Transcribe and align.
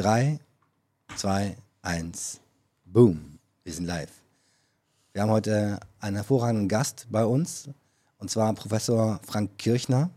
3, 0.00 0.38
2, 1.16 1.56
1, 1.82 2.40
boom, 2.86 3.38
wir 3.64 3.72
sind 3.74 3.84
live. 3.84 4.10
Wir 5.12 5.20
haben 5.20 5.30
heute 5.30 5.78
einen 5.98 6.16
hervorragenden 6.16 6.68
Gast 6.70 7.06
bei 7.10 7.22
uns, 7.22 7.68
und 8.16 8.30
zwar 8.30 8.54
Professor 8.54 9.20
Frank 9.26 9.58
Kirchner. 9.58 10.08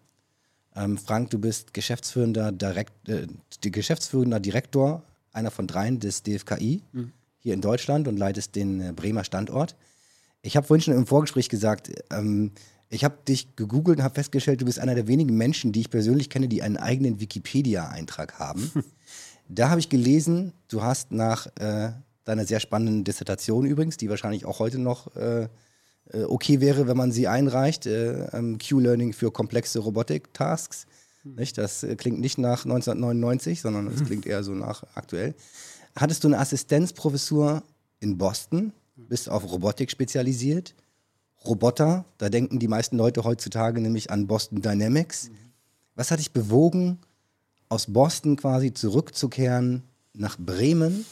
Ähm, 0.74 0.98
Frank, 0.98 1.32
du 1.32 1.38
bist 1.38 1.74
geschäftsführender, 1.74 2.54
Direkt, 2.54 3.10
äh, 3.10 3.28
geschäftsführender 3.60 4.40
Direktor, 4.40 5.04
einer 5.34 5.52
von 5.52 5.68
dreien 5.68 6.00
des 6.00 6.24
DFKI 6.24 6.82
mhm. 6.94 7.12
hier 7.40 7.54
in 7.54 7.60
Deutschland 7.60 8.08
und 8.08 8.16
leitest 8.16 8.56
den 8.56 8.80
äh, 8.80 8.94
Bremer 8.96 9.26
Standort. 9.26 9.76
Ich 10.44 10.56
habe 10.56 10.66
vorhin 10.66 10.82
schon 10.82 10.94
im 10.94 11.08
Vorgespräch 11.08 11.50
gesagt, 11.50 11.92
ähm, 12.10 12.52
ich 12.88 13.04
habe 13.04 13.18
dich 13.28 13.58
gegoogelt 13.58 13.98
und 13.98 14.04
habe 14.06 14.16
festgestellt, 14.16 14.62
du 14.62 14.66
bist 14.66 14.80
einer 14.80 14.96
der 14.96 15.08
wenigen 15.08 15.36
Menschen, 15.36 15.74
die 15.74 15.82
ich 15.82 15.90
persönlich 15.90 16.30
kenne, 16.30 16.48
die 16.48 16.62
einen 16.62 16.78
eigenen 16.78 17.20
Wikipedia-Eintrag 17.20 18.40
haben. 18.40 18.72
da 19.48 19.70
habe 19.70 19.80
ich 19.80 19.90
gelesen, 19.90 20.54
du 20.68 20.82
hast 20.82 21.12
nach 21.12 21.48
äh, 21.58 21.92
deiner 22.26 22.46
sehr 22.46 22.60
spannenden 22.60 23.04
Dissertation 23.04 23.66
übrigens, 23.66 23.98
die 23.98 24.10
wahrscheinlich 24.10 24.46
auch 24.46 24.60
heute 24.60 24.80
noch 24.80 25.16
äh, 25.16 25.44
äh 26.12 26.24
okay 26.24 26.62
wäre, 26.62 26.88
wenn 26.88 26.98
man 26.98 27.12
sie 27.12 27.28
einreicht, 27.28 27.86
äh, 27.86 28.28
ähm, 28.28 28.58
Q-Learning 28.58 29.14
für 29.14 29.32
komplexe 29.32 29.80
Robotik-Tasks. 29.80 30.86
Hm. 31.24 31.38
Das 31.56 31.84
äh, 31.84 31.96
klingt 31.96 32.20
nicht 32.20 32.38
nach 32.38 32.66
1999, 32.66 33.62
sondern 33.62 33.88
es 33.88 34.00
hm. 34.00 34.06
klingt 34.08 34.26
eher 34.26 34.44
so 34.44 34.54
nach 34.54 34.84
aktuell. 34.96 35.36
Hattest 35.96 36.24
du 36.24 36.28
eine 36.28 36.40
Assistenzprofessur 36.40 37.64
in 38.00 38.18
Boston, 38.18 38.74
bist 38.96 39.30
auf 39.30 39.44
Robotik 39.52 39.92
spezialisiert 39.92 40.74
Roboter. 41.46 42.06
Da 42.18 42.30
denken 42.30 42.60
die 42.60 42.68
meisten 42.68 42.98
Leute 42.98 43.24
heutzutage 43.24 43.82
nämlich 43.82 44.12
an 44.12 44.28
Boston 44.28 44.62
Dynamics. 44.62 45.30
Was 45.96 46.12
hat 46.12 46.20
dich 46.20 46.32
bewogen, 46.32 47.00
aus 47.74 47.88
Boston 47.88 48.36
quasi 48.36 48.72
zurückzukehren 48.72 49.82
nach 50.14 50.38
Bremen? 50.38 51.06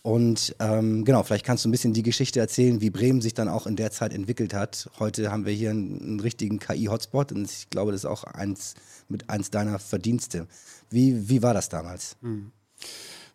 Und 0.00 0.56
ähm, 0.58 1.04
genau, 1.04 1.22
vielleicht 1.22 1.44
kannst 1.44 1.64
du 1.64 1.68
ein 1.68 1.72
bisschen 1.72 1.92
die 1.92 2.02
Geschichte 2.02 2.40
erzählen, 2.40 2.80
wie 2.80 2.90
Bremen 2.90 3.20
sich 3.20 3.34
dann 3.34 3.48
auch 3.48 3.66
in 3.66 3.76
der 3.76 3.92
Zeit 3.92 4.14
entwickelt 4.14 4.54
hat. 4.54 4.90
Heute 4.98 5.30
haben 5.30 5.44
wir 5.44 5.52
hier 5.52 5.70
einen, 5.70 6.00
einen 6.00 6.20
richtigen 6.20 6.58
KI-Hotspot 6.58 7.30
und 7.32 7.44
ich 7.44 7.68
glaube, 7.70 7.92
das 7.92 8.00
ist 8.00 8.10
auch 8.10 8.24
eins 8.24 8.74
mit 9.08 9.28
eins 9.28 9.50
deiner 9.50 9.78
Verdienste. 9.78 10.48
Wie, 10.90 11.28
wie 11.28 11.42
war 11.42 11.54
das 11.54 11.68
damals? 11.68 12.16
Hm. 12.22 12.50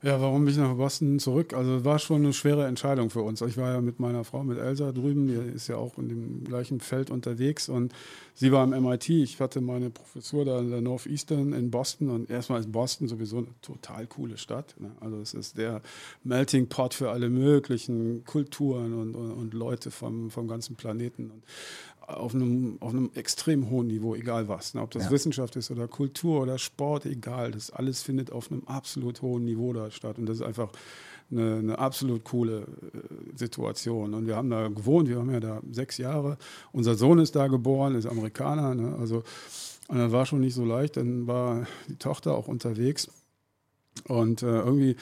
Ja, 0.04 0.22
warum 0.22 0.46
bin 0.46 0.54
ich 0.54 0.60
nach 0.60 0.76
Boston 0.76 1.18
zurück? 1.18 1.54
Also 1.56 1.84
war 1.84 1.98
schon 1.98 2.18
eine 2.18 2.32
schwere 2.32 2.68
Entscheidung 2.68 3.10
für 3.10 3.24
uns. 3.24 3.42
Ich 3.42 3.58
war 3.58 3.74
ja 3.74 3.82
mit 3.82 4.00
meiner 4.00 4.24
Frau, 4.24 4.44
mit 4.44 4.60
Elsa 4.60 4.92
drüben, 4.92 5.28
die 5.28 5.34
ist 5.34 5.70
ja 5.70 5.78
auch 5.78 5.98
in 5.98 6.08
dem 6.08 6.44
gleichen 6.44 6.82
Feld 6.82 7.10
unterwegs 7.10 7.68
und 7.68 7.92
sie 8.36 8.52
war 8.52 8.62
am 8.62 8.70
MIT. 8.80 9.10
Ich 9.10 9.42
hatte 9.42 9.60
meine 9.60 9.90
Professur 9.90 10.46
da 10.46 10.60
in 10.60 10.70
der 10.70 10.82
Northeastern 10.82 11.52
in 11.52 11.72
Boston 11.72 12.12
und 12.12 12.30
erstmal 12.30 12.60
ist 12.60 12.72
Boston 12.72 13.08
sowieso 13.08 13.38
eine 13.38 13.48
total 13.64 14.06
coole 14.06 14.38
Stadt. 14.38 14.76
Ne? 14.80 14.92
Also 15.00 15.18
es 15.20 15.34
ist 15.34 15.58
der 15.58 15.82
Melting 16.24 16.68
Pot 16.68 16.94
für 16.94 17.10
alle 17.10 17.32
möglichen 17.32 18.24
Kulturen 18.24 18.94
und, 18.94 19.16
und, 19.16 19.32
und 19.32 19.54
Leute 19.56 19.90
vom, 19.90 20.30
vom 20.30 20.48
ganzen 20.48 20.76
Planeten. 20.76 21.32
Und 21.32 21.44
auf 22.08 22.34
einem, 22.34 22.78
auf 22.80 22.92
einem 22.92 23.12
extrem 23.16 23.70
hohen 23.70 23.88
Niveau, 23.88 24.16
egal 24.16 24.48
was. 24.48 24.74
Ne? 24.74 24.82
Ob 24.82 24.92
das 24.92 25.06
ja. 25.06 25.12
Wissenschaft 25.12 25.56
ist 25.58 25.72
oder 25.72 25.88
Kultur 25.88 26.42
oder 26.42 26.58
Sport, 26.58 27.06
egal. 27.06 27.52
Das 27.52 27.70
alles 27.70 28.02
findet 28.02 28.32
auf 28.32 28.50
einem 28.50 28.64
absolut 28.66 29.22
hohen 29.22 29.44
Niveau 29.44 29.74
da 29.74 29.92
statt. 29.92 30.18
Und 30.18 30.26
das 30.28 30.38
ist 30.38 30.46
einfach 30.46 30.72
eine, 31.30 31.58
eine 31.58 31.80
absolut 31.80 32.24
coole 32.24 32.62
äh, 32.62 33.38
Situation. 33.38 34.14
Und 34.14 34.26
wir 34.26 34.38
haben 34.38 34.50
da 34.50 34.70
gewohnt, 34.70 35.10
wir 35.10 35.18
haben 35.18 35.32
ja 35.32 35.42
da 35.42 35.62
sechs 35.70 35.98
Jahre. 35.98 36.38
Unser 36.72 36.96
Sohn 36.96 37.20
ist 37.20 37.36
da 37.36 37.48
geboren, 37.48 37.96
ist 37.96 38.06
Amerikaner. 38.06 38.74
Ne? 38.74 38.96
Also, 38.98 39.24
und 39.90 39.98
das 39.98 40.12
war 40.14 40.26
schon 40.26 40.40
nicht 40.40 40.56
so 40.56 40.64
leicht. 40.64 40.96
Dann 40.96 41.28
war 41.28 41.68
die 41.90 41.98
Tochter 41.98 42.36
auch 42.36 42.48
unterwegs. 42.48 43.10
Und 44.08 44.44
äh, 44.44 44.60
irgendwie 44.60 44.96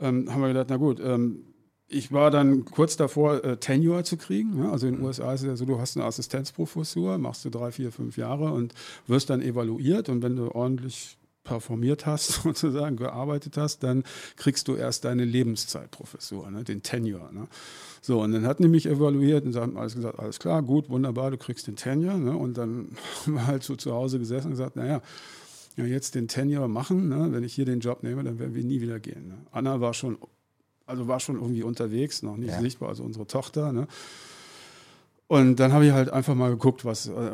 ähm, 0.00 0.28
haben 0.32 0.40
wir 0.40 0.48
gedacht, 0.48 0.68
na 0.70 0.76
gut, 0.76 1.00
ähm, 1.00 1.44
ich 1.92 2.12
war 2.12 2.30
dann 2.30 2.64
kurz 2.64 2.96
davor, 2.96 3.44
äh, 3.44 3.56
Tenure 3.58 4.04
zu 4.04 4.16
kriegen. 4.16 4.58
Ja? 4.58 4.72
Also 4.72 4.86
in 4.86 4.96
den 4.96 5.04
USA 5.04 5.32
ist 5.32 5.42
es 5.42 5.46
ja 5.46 5.56
so, 5.56 5.64
du 5.64 5.78
hast 5.78 5.96
eine 5.96 6.06
Assistenzprofessur, 6.06 7.18
machst 7.18 7.44
du 7.44 7.50
drei, 7.50 7.72
vier, 7.72 7.92
fünf 7.92 8.16
Jahre 8.16 8.52
und 8.52 8.74
wirst 9.06 9.30
dann 9.30 9.42
evaluiert. 9.42 10.08
Und 10.08 10.22
wenn 10.22 10.36
du 10.36 10.54
ordentlich 10.54 11.18
performiert 11.44 12.06
hast, 12.06 12.28
sozusagen 12.42 12.96
gearbeitet 12.96 13.56
hast, 13.56 13.82
dann 13.82 14.04
kriegst 14.36 14.68
du 14.68 14.76
erst 14.76 15.04
deine 15.04 15.24
Lebenszeitprofessur, 15.24 16.50
ne? 16.50 16.64
den 16.64 16.82
Tenure. 16.82 17.32
Ne? 17.32 17.48
So, 18.00 18.22
und 18.22 18.32
dann 18.32 18.46
hat 18.46 18.58
die 18.58 18.68
mich 18.68 18.86
evaluiert 18.86 19.44
und 19.44 19.54
haben 19.56 19.76
alles 19.76 19.94
gesagt, 19.94 20.18
alles 20.18 20.38
klar, 20.38 20.62
gut, 20.62 20.88
wunderbar, 20.88 21.30
du 21.30 21.36
kriegst 21.36 21.66
den 21.66 21.76
Tenure. 21.76 22.18
Ne? 22.18 22.36
Und 22.36 22.58
dann 22.58 22.96
haben 23.26 23.34
wir 23.34 23.46
halt 23.46 23.62
so 23.62 23.76
zu 23.76 23.92
Hause 23.92 24.18
gesessen 24.18 24.48
und 24.48 24.52
gesagt, 24.52 24.76
naja, 24.76 25.02
ja, 25.76 25.84
jetzt 25.84 26.14
den 26.14 26.28
Tenure 26.28 26.68
machen, 26.68 27.08
ne? 27.08 27.28
wenn 27.30 27.44
ich 27.44 27.54
hier 27.54 27.64
den 27.64 27.80
Job 27.80 28.02
nehme, 28.02 28.22
dann 28.22 28.38
werden 28.38 28.54
wir 28.54 28.62
nie 28.62 28.82
wieder 28.82 29.00
gehen. 29.00 29.28
Ne? 29.28 29.38
Anna 29.52 29.80
war 29.80 29.94
schon 29.94 30.18
also 30.92 31.08
war 31.08 31.20
schon 31.20 31.36
irgendwie 31.36 31.62
unterwegs, 31.62 32.22
noch 32.22 32.36
nicht 32.36 32.50
ja. 32.50 32.60
sichtbar, 32.60 32.90
also 32.90 33.02
unsere 33.02 33.26
Tochter. 33.26 33.72
Ne? 33.72 33.88
Und 35.26 35.56
dann 35.56 35.72
habe 35.72 35.86
ich 35.86 35.92
halt 35.92 36.10
einfach 36.10 36.34
mal 36.34 36.50
geguckt, 36.50 36.84
was 36.84 37.08
äh, 37.08 37.32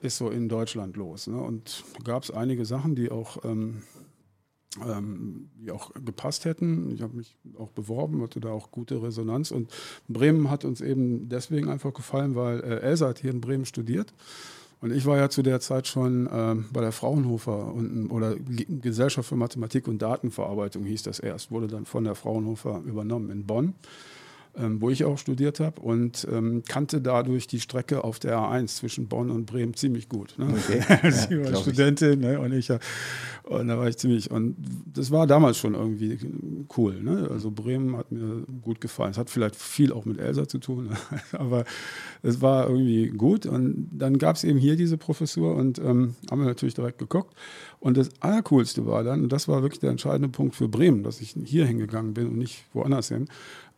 ist 0.00 0.16
so 0.16 0.30
in 0.30 0.48
Deutschland 0.48 0.96
los. 0.96 1.26
Ne? 1.26 1.36
Und 1.36 1.84
gab 2.04 2.22
es 2.22 2.30
einige 2.30 2.64
Sachen, 2.64 2.94
die 2.94 3.10
auch, 3.10 3.44
ähm, 3.44 3.82
ähm, 4.82 5.50
die 5.56 5.70
auch 5.70 5.92
gepasst 5.92 6.46
hätten. 6.46 6.90
Ich 6.94 7.02
habe 7.02 7.14
mich 7.14 7.36
auch 7.58 7.70
beworben, 7.70 8.22
hatte 8.22 8.40
da 8.40 8.48
auch 8.48 8.70
gute 8.70 9.02
Resonanz. 9.02 9.50
Und 9.50 9.70
Bremen 10.08 10.48
hat 10.48 10.64
uns 10.64 10.80
eben 10.80 11.28
deswegen 11.28 11.68
einfach 11.68 11.92
gefallen, 11.92 12.34
weil 12.34 12.60
äh, 12.60 12.80
Elsa 12.80 13.08
hat 13.08 13.18
hier 13.18 13.30
in 13.30 13.42
Bremen 13.42 13.66
studiert. 13.66 14.14
Und 14.80 14.92
ich 14.92 15.06
war 15.06 15.16
ja 15.16 15.30
zu 15.30 15.42
der 15.42 15.60
Zeit 15.60 15.86
schon 15.86 16.28
ähm, 16.30 16.66
bei 16.72 16.80
der 16.80 16.92
Fraunhofer 16.92 17.72
und, 17.72 18.10
oder 18.10 18.36
Gesellschaft 18.36 19.28
für 19.28 19.36
Mathematik 19.36 19.88
und 19.88 20.02
Datenverarbeitung 20.02 20.84
hieß 20.84 21.02
das 21.04 21.18
erst, 21.18 21.50
wurde 21.50 21.66
dann 21.66 21.86
von 21.86 22.04
der 22.04 22.14
Fraunhofer 22.14 22.82
übernommen 22.84 23.30
in 23.30 23.46
Bonn 23.46 23.74
wo 24.56 24.90
ich 24.90 25.04
auch 25.04 25.18
studiert 25.18 25.60
habe 25.60 25.80
und 25.80 26.26
ähm, 26.30 26.62
kannte 26.66 27.00
dadurch 27.00 27.46
die 27.46 27.60
Strecke 27.60 28.04
auf 28.04 28.18
der 28.18 28.38
A1 28.38 28.68
zwischen 28.68 29.06
Bonn 29.06 29.30
und 29.30 29.46
Bremen 29.46 29.74
ziemlich 29.74 30.08
gut. 30.08 30.34
Ne? 30.38 30.46
Okay. 30.46 31.10
Sie 31.10 31.34
ja, 31.34 31.52
war 31.52 31.60
Studentin 31.60 32.20
ne? 32.20 32.40
und 32.40 32.52
ich 32.52 32.70
und 33.42 33.68
da 33.68 33.78
war 33.78 33.88
ich 33.88 33.96
ziemlich 33.96 34.30
und 34.30 34.56
das 34.92 35.10
war 35.10 35.26
damals 35.26 35.58
schon 35.58 35.74
irgendwie 35.74 36.18
cool. 36.76 37.00
Ne? 37.00 37.28
Also 37.30 37.50
Bremen 37.50 37.96
hat 37.96 38.10
mir 38.10 38.44
gut 38.62 38.80
gefallen. 38.80 39.12
Es 39.12 39.18
hat 39.18 39.30
vielleicht 39.30 39.56
viel 39.56 39.92
auch 39.92 40.04
mit 40.04 40.18
Elsa 40.18 40.48
zu 40.48 40.58
tun, 40.58 40.90
aber 41.32 41.64
es 42.22 42.40
war 42.40 42.68
irgendwie 42.68 43.08
gut 43.08 43.46
und 43.46 43.88
dann 43.92 44.18
gab 44.18 44.36
es 44.36 44.44
eben 44.44 44.58
hier 44.58 44.76
diese 44.76 44.96
Professur 44.96 45.54
und 45.54 45.78
ähm, 45.78 46.14
haben 46.30 46.40
wir 46.40 46.46
natürlich 46.46 46.74
direkt 46.74 46.98
geguckt 46.98 47.34
und 47.78 47.96
das 47.96 48.10
Allercoolste 48.20 48.86
war 48.86 49.04
dann, 49.04 49.22
und 49.22 49.32
das 49.32 49.48
war 49.48 49.62
wirklich 49.62 49.80
der 49.80 49.90
entscheidende 49.90 50.28
Punkt 50.28 50.56
für 50.56 50.68
Bremen, 50.68 51.02
dass 51.02 51.20
ich 51.20 51.36
hier 51.44 51.66
hingegangen 51.66 52.14
bin 52.14 52.28
und 52.28 52.38
nicht 52.38 52.64
woanders 52.72 53.08
hin, 53.08 53.28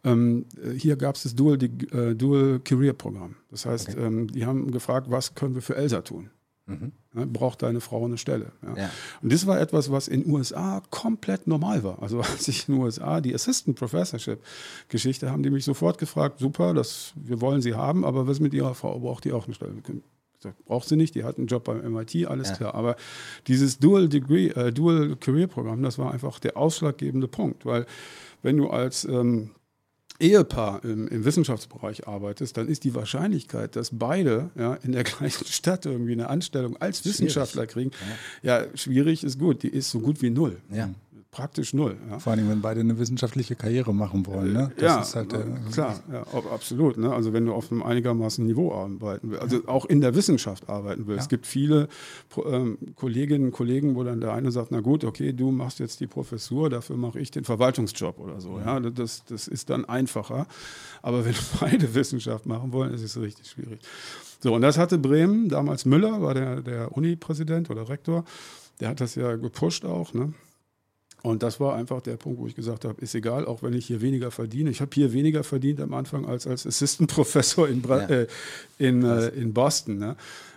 ähm, 0.05 0.47
hier 0.77 0.97
gab 0.97 1.17
es 1.17 1.25
das 1.25 1.35
Dual, 1.35 1.59
äh, 1.63 2.15
Dual 2.15 2.61
Career 2.61 2.93
Programm. 2.93 3.37
Das 3.51 3.67
heißt, 3.67 3.91
okay. 3.91 4.01
ähm, 4.05 4.29
die 4.29 4.47
haben 4.47 4.71
gefragt, 4.71 5.11
was 5.11 5.35
können 5.35 5.55
wir 5.55 5.63
für 5.63 5.77
Elsa 5.77 6.03
tun? 6.03 6.31
Mhm. 6.69 6.93
Ja, 7.17 7.25
braucht 7.25 7.63
deine 7.63 7.81
Frau 7.81 8.05
eine 8.05 8.19
Stelle? 8.19 8.53
Ja. 8.63 8.83
Ja. 8.83 8.91
Und 9.23 9.33
das 9.33 9.47
war 9.47 9.59
etwas, 9.59 9.91
was 9.91 10.07
in 10.07 10.25
den 10.25 10.33
USA 10.33 10.83
komplett 10.91 11.47
normal 11.47 11.83
war. 11.83 12.03
Also 12.03 12.21
als 12.21 12.47
ich 12.47 12.69
in 12.69 12.75
den 12.75 12.85
USA 12.85 13.21
die 13.21 13.35
Assistant 13.35 13.77
Professorship 13.77 14.41
Geschichte 14.89 15.31
haben 15.31 15.43
die 15.43 15.51
mich 15.51 15.65
sofort 15.65 15.99
gefragt, 15.99 16.39
super, 16.39 16.75
das, 16.75 17.13
wir 17.17 17.41
wollen 17.41 17.63
sie 17.63 17.75
haben, 17.75 18.05
aber 18.05 18.27
was 18.27 18.39
mit 18.39 18.53
ihrer 18.53 18.75
Frau? 18.75 18.99
Braucht 19.01 19.25
die 19.25 19.33
auch 19.33 19.47
eine 19.47 19.55
Stelle? 19.55 19.73
Braucht 20.67 20.89
sie 20.89 20.97
nicht, 20.97 21.15
die 21.15 21.25
hat 21.25 21.39
einen 21.39 21.49
Job 21.49 21.65
beim 21.65 21.93
MIT, 21.93 22.27
alles 22.27 22.53
klar. 22.53 22.75
Aber 22.75 22.95
dieses 23.49 23.79
Dual 23.79 24.09
Degree, 24.09 24.49
äh, 24.49 24.73
Dual 24.73 25.17
Career 25.17 25.49
Programm, 25.49 25.83
das 25.83 25.99
war 25.99 26.13
einfach 26.13 26.39
der 26.39 26.57
ausschlaggebende 26.57 27.27
Punkt, 27.27 27.67
weil 27.67 27.87
wenn 28.43 28.57
du 28.57 28.69
als 28.71 29.05
ähm, 29.05 29.51
Ehepaar 30.21 30.85
im, 30.85 31.07
im, 31.09 31.25
Wissenschaftsbereich 31.25 32.09
arbeitest, 32.09 32.57
dann 32.57 32.69
ist 32.69 32.85
die 32.85 32.95
Wahrscheinlichkeit, 32.95 33.77
dass 33.77 33.91
beide 33.93 34.51
ja, 34.57 34.75
in 34.75 34.93
der 34.93 35.05
gleichen 35.05 35.47
Stadt 35.47 35.87
irgendwie 35.87 36.13
eine 36.13 36.29
Anstellung 36.29 36.77
als 36.77 37.05
Wissenschaftler 37.05 37.67
kriegen, 37.67 37.91
ja. 38.43 38.65
ja. 38.65 38.77
schwierig 38.77 39.23
ist 39.23 39.39
gut, 39.39 39.63
die 39.63 39.69
ist 39.69 39.91
so 39.91 40.01
gut 40.01 40.23
wie 40.23 40.31
null. 40.31 40.59
Ja 40.71 40.91
praktisch 41.31 41.75
null. 41.75 41.97
Ja. 42.11 42.19
Vor 42.19 42.33
allem, 42.33 42.49
wenn 42.49 42.63
beide 42.63 42.81
eine 42.81 42.99
wissenschaftliche 42.99 43.55
Karriere 43.55 43.93
machen 43.93 44.27
wollen. 44.27 44.53
Ne? 44.53 44.73
Das 44.77 44.83
ja, 44.83 45.01
ist 45.01 45.15
halt 45.15 45.33
der, 45.33 45.45
klar, 45.73 46.01
ja, 46.11 46.23
absolut. 46.51 46.97
Ne? 46.97 47.13
Also 47.13 47.33
wenn 47.33 47.45
du 47.45 47.53
auf 47.53 47.71
einem 47.71 47.83
einigermaßen 47.83 48.45
Niveau 48.47 48.73
arbeiten 48.73 49.31
willst, 49.31 49.43
also 49.43 49.69
auch 49.69 49.85
in 49.85 50.01
der 50.01 50.15
Wissenschaft 50.15 50.69
arbeiten 50.69 51.07
willst. 51.07 51.23
Es 51.23 51.29
gibt 51.29 51.47
viele 51.47 51.89
ähm, 52.47 52.79
Kolleginnen 52.97 53.47
und 53.47 53.53
Kollegen, 53.53 53.95
wo 53.95 54.05
dann 54.05 54.21
der 54.21 54.33
eine 54.33 54.51
sagt, 54.51 54.71
na 54.71 54.81
gut, 54.81 55.05
okay, 55.05 55.33
du 55.33 55.51
machst 55.51 55.81
jetzt 55.81 56.01
die 56.01 56.07
Professur, 56.07 56.71
dafür 56.71 56.97
mache 56.97 57.21
ich 57.21 57.31
den 57.31 57.45
Verwaltungsjob 57.45 58.19
oder 58.19 58.41
so. 58.41 58.59
Ja. 58.59 58.81
Das, 58.81 59.25
das 59.27 59.49
ist 59.49 59.69
dann 59.69 59.85
einfacher. 59.85 60.47
Aber 61.03 61.25
wenn 61.25 61.35
beide 61.61 61.95
Wissenschaft 61.95 62.47
machen 62.47 62.73
wollen, 62.73 62.95
ist 62.95 63.03
es 63.03 63.21
richtig 63.21 63.51
schwierig. 63.51 63.81
So, 64.41 64.55
und 64.55 64.63
das 64.63 64.79
hatte 64.79 64.99
Bremen, 64.99 65.49
damals 65.49 65.85
Müller 65.85 66.23
war 66.23 66.33
der, 66.33 66.63
der 66.63 66.97
Uni-Präsident 66.97 67.71
oder 67.71 67.89
Rektor, 67.89 68.25
der 68.81 68.89
hat 68.91 69.01
das 69.01 69.17
ja 69.17 69.37
gepusht 69.37 69.85
auch, 69.85 70.15
ne? 70.15 70.33
Und 71.23 71.43
das 71.43 71.59
war 71.59 71.75
einfach 71.75 72.01
der 72.01 72.17
Punkt, 72.17 72.39
wo 72.39 72.47
ich 72.47 72.55
gesagt 72.55 72.85
habe, 72.85 73.01
ist 73.01 73.15
egal, 73.15 73.45
auch 73.45 73.63
wenn 73.63 73.73
ich 73.73 73.87
hier 73.87 74.01
weniger 74.01 74.31
verdiene. 74.31 74.71
Ich 74.71 74.81
habe 74.81 74.91
hier 74.95 75.13
weniger 75.13 75.43
verdient 75.43 75.81
am 75.81 75.93
Anfang 75.95 76.27
als 76.27 76.47
als 76.47 76.67
Assistant 76.67 77.11
Professor 77.13 77.69
in, 77.69 77.83
ja. 77.83 77.99
äh, 78.07 78.27
in, 78.79 79.03
äh, 79.05 79.29
in 79.29 79.53
Boston. 79.53 79.99
Ne? 79.99 80.17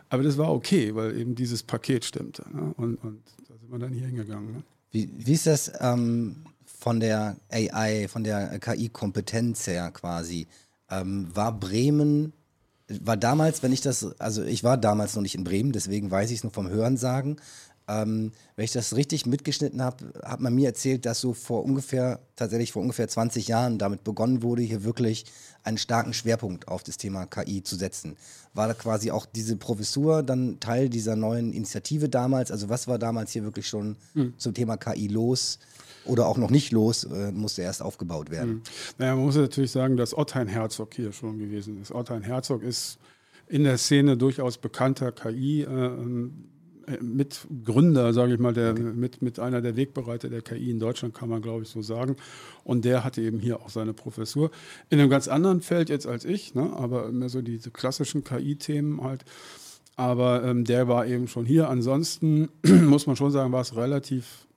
Aber 0.10 0.24
das 0.24 0.38
war 0.38 0.54
okay, 0.54 0.94
weil 0.94 1.18
eben 1.18 1.36
dieses 1.36 1.64
Paket 1.64 2.06
stimmte. 2.06 2.44
Ne? 2.54 2.74
Und, 2.78 2.96
und 3.04 3.22
da 3.48 3.56
sind 3.58 3.72
wir 3.72 3.80
dann 3.80 3.94
hier 3.94 4.06
hingegangen. 4.06 4.52
Ne? 4.54 4.64
Wie, 4.92 5.10
wie 5.18 5.34
ist 5.34 5.48
das 5.48 5.72
ähm, 5.80 6.36
von 6.66 7.00
der 7.00 7.38
AI, 7.50 8.08
von 8.08 8.24
der 8.24 8.60
KI-Kompetenz 8.60 9.66
her 9.68 9.90
quasi? 9.92 10.48
Ähm, 10.90 11.28
war 11.34 11.58
Bremen, 11.58 12.34
war 13.00 13.18
damals, 13.18 13.64
wenn 13.64 13.72
ich 13.72 13.82
das, 13.82 14.20
also 14.20 14.44
ich 14.44 14.64
war 14.64 14.78
damals 14.78 15.16
noch 15.16 15.22
nicht 15.22 15.36
in 15.36 15.44
Bremen, 15.46 15.72
deswegen 15.72 16.12
weiß 16.12 16.30
ich 16.32 16.38
es 16.38 16.44
nur 16.44 16.52
vom 16.52 16.70
Hörensagen. 16.70 17.38
Ähm, 17.88 18.32
wenn 18.56 18.66
ich 18.66 18.72
das 18.72 18.96
richtig 18.96 19.26
mitgeschnitten 19.26 19.82
habe, 19.82 20.14
hat 20.24 20.40
man 20.40 20.54
mir 20.54 20.68
erzählt, 20.68 21.06
dass 21.06 21.20
so 21.20 21.34
vor 21.34 21.64
ungefähr, 21.64 22.20
tatsächlich 22.36 22.72
vor 22.72 22.82
ungefähr 22.82 23.08
20 23.08 23.48
Jahren 23.48 23.78
damit 23.78 24.04
begonnen 24.04 24.44
wurde, 24.44 24.62
hier 24.62 24.84
wirklich 24.84 25.26
einen 25.64 25.78
starken 25.78 26.14
Schwerpunkt 26.14 26.68
auf 26.68 26.84
das 26.84 26.98
Thema 26.98 27.26
KI 27.26 27.64
zu 27.64 27.76
setzen. 27.76 28.16
War 28.54 28.68
da 28.68 28.74
quasi 28.74 29.12
auch 29.12 29.26
diese 29.26 29.56
Professur 29.56 30.24
dann 30.24 30.60
Teil 30.60 30.90
dieser 30.90 31.16
neuen 31.16 31.54
Initiative 31.54 32.10
damals? 32.10 32.52
Also 32.52 32.70
was 32.70 32.88
war 32.88 33.00
damals 33.00 33.32
hier 33.32 33.44
wirklich 33.44 33.68
schon 33.68 33.98
hm. 34.14 34.34
zum 34.38 34.54
Thema 34.54 34.78
KI 34.78 35.08
los? 35.08 35.60
Oder 36.06 36.26
auch 36.26 36.38
noch 36.38 36.50
nicht 36.50 36.72
los, 36.72 37.04
äh, 37.04 37.32
musste 37.32 37.62
erst 37.62 37.84
aufgebaut 37.84 38.32
werden. 38.32 38.50
Hm. 38.50 38.62
Naja, 38.98 39.16
man 39.16 39.26
muss 39.26 39.36
natürlich 39.36 39.70
sagen, 39.70 39.98
dass 39.98 40.18
Otthein 40.18 40.48
Herzog 40.48 40.96
hier 40.96 41.12
schon 41.12 41.38
gewesen 41.38 41.80
ist. 41.80 41.92
Otthein 41.92 42.24
Herzog 42.24 42.64
ist 42.64 42.98
in 43.48 43.66
der 43.66 43.78
Szene 43.78 44.18
durchaus 44.18 44.58
bekannter 44.58 45.12
KI. 45.12 45.62
Äh, 45.62 45.66
ähm, 45.66 46.46
Mitgründer, 47.02 48.14
sage 48.14 48.34
ich 48.34 48.40
mal, 48.40 48.54
der, 48.54 48.72
okay. 48.72 48.82
mit, 48.82 49.22
mit 49.22 49.40
einer 49.40 49.62
der 49.62 49.76
Wegbereiter 49.76 50.30
der 50.30 50.42
KI 50.42 50.72
in 50.72 50.80
Deutschland, 50.80 51.14
kann 51.14 51.30
man 51.30 51.42
glaube 51.42 51.64
ich 51.64 51.70
so 51.70 51.82
sagen. 51.82 52.16
Und 52.64 52.86
der 52.86 53.04
hatte 53.04 53.22
eben 53.22 53.40
hier 53.40 53.62
auch 53.62 53.70
seine 53.70 53.94
Professur. 53.94 54.52
In 54.90 55.00
einem 55.00 55.10
ganz 55.10 55.28
anderen 55.28 55.62
Feld 55.62 55.90
jetzt 55.90 56.08
als 56.08 56.26
ich, 56.26 56.56
ne? 56.56 56.74
aber 56.76 57.12
mehr 57.12 57.30
so 57.30 57.42
diese 57.42 57.72
klassischen 57.72 58.24
KI-Themen 58.24 59.04
halt. 59.04 59.26
Aber 59.96 60.44
ähm, 60.44 60.64
der 60.64 60.88
war 60.88 61.06
eben 61.06 61.28
schon 61.28 61.46
hier. 61.46 61.70
Ansonsten 61.70 62.50
muss 62.64 63.08
man 63.08 63.16
schon 63.16 63.32
sagen, 63.32 63.52
war 63.52 63.62
es 63.62 63.76
relativ 63.76 64.48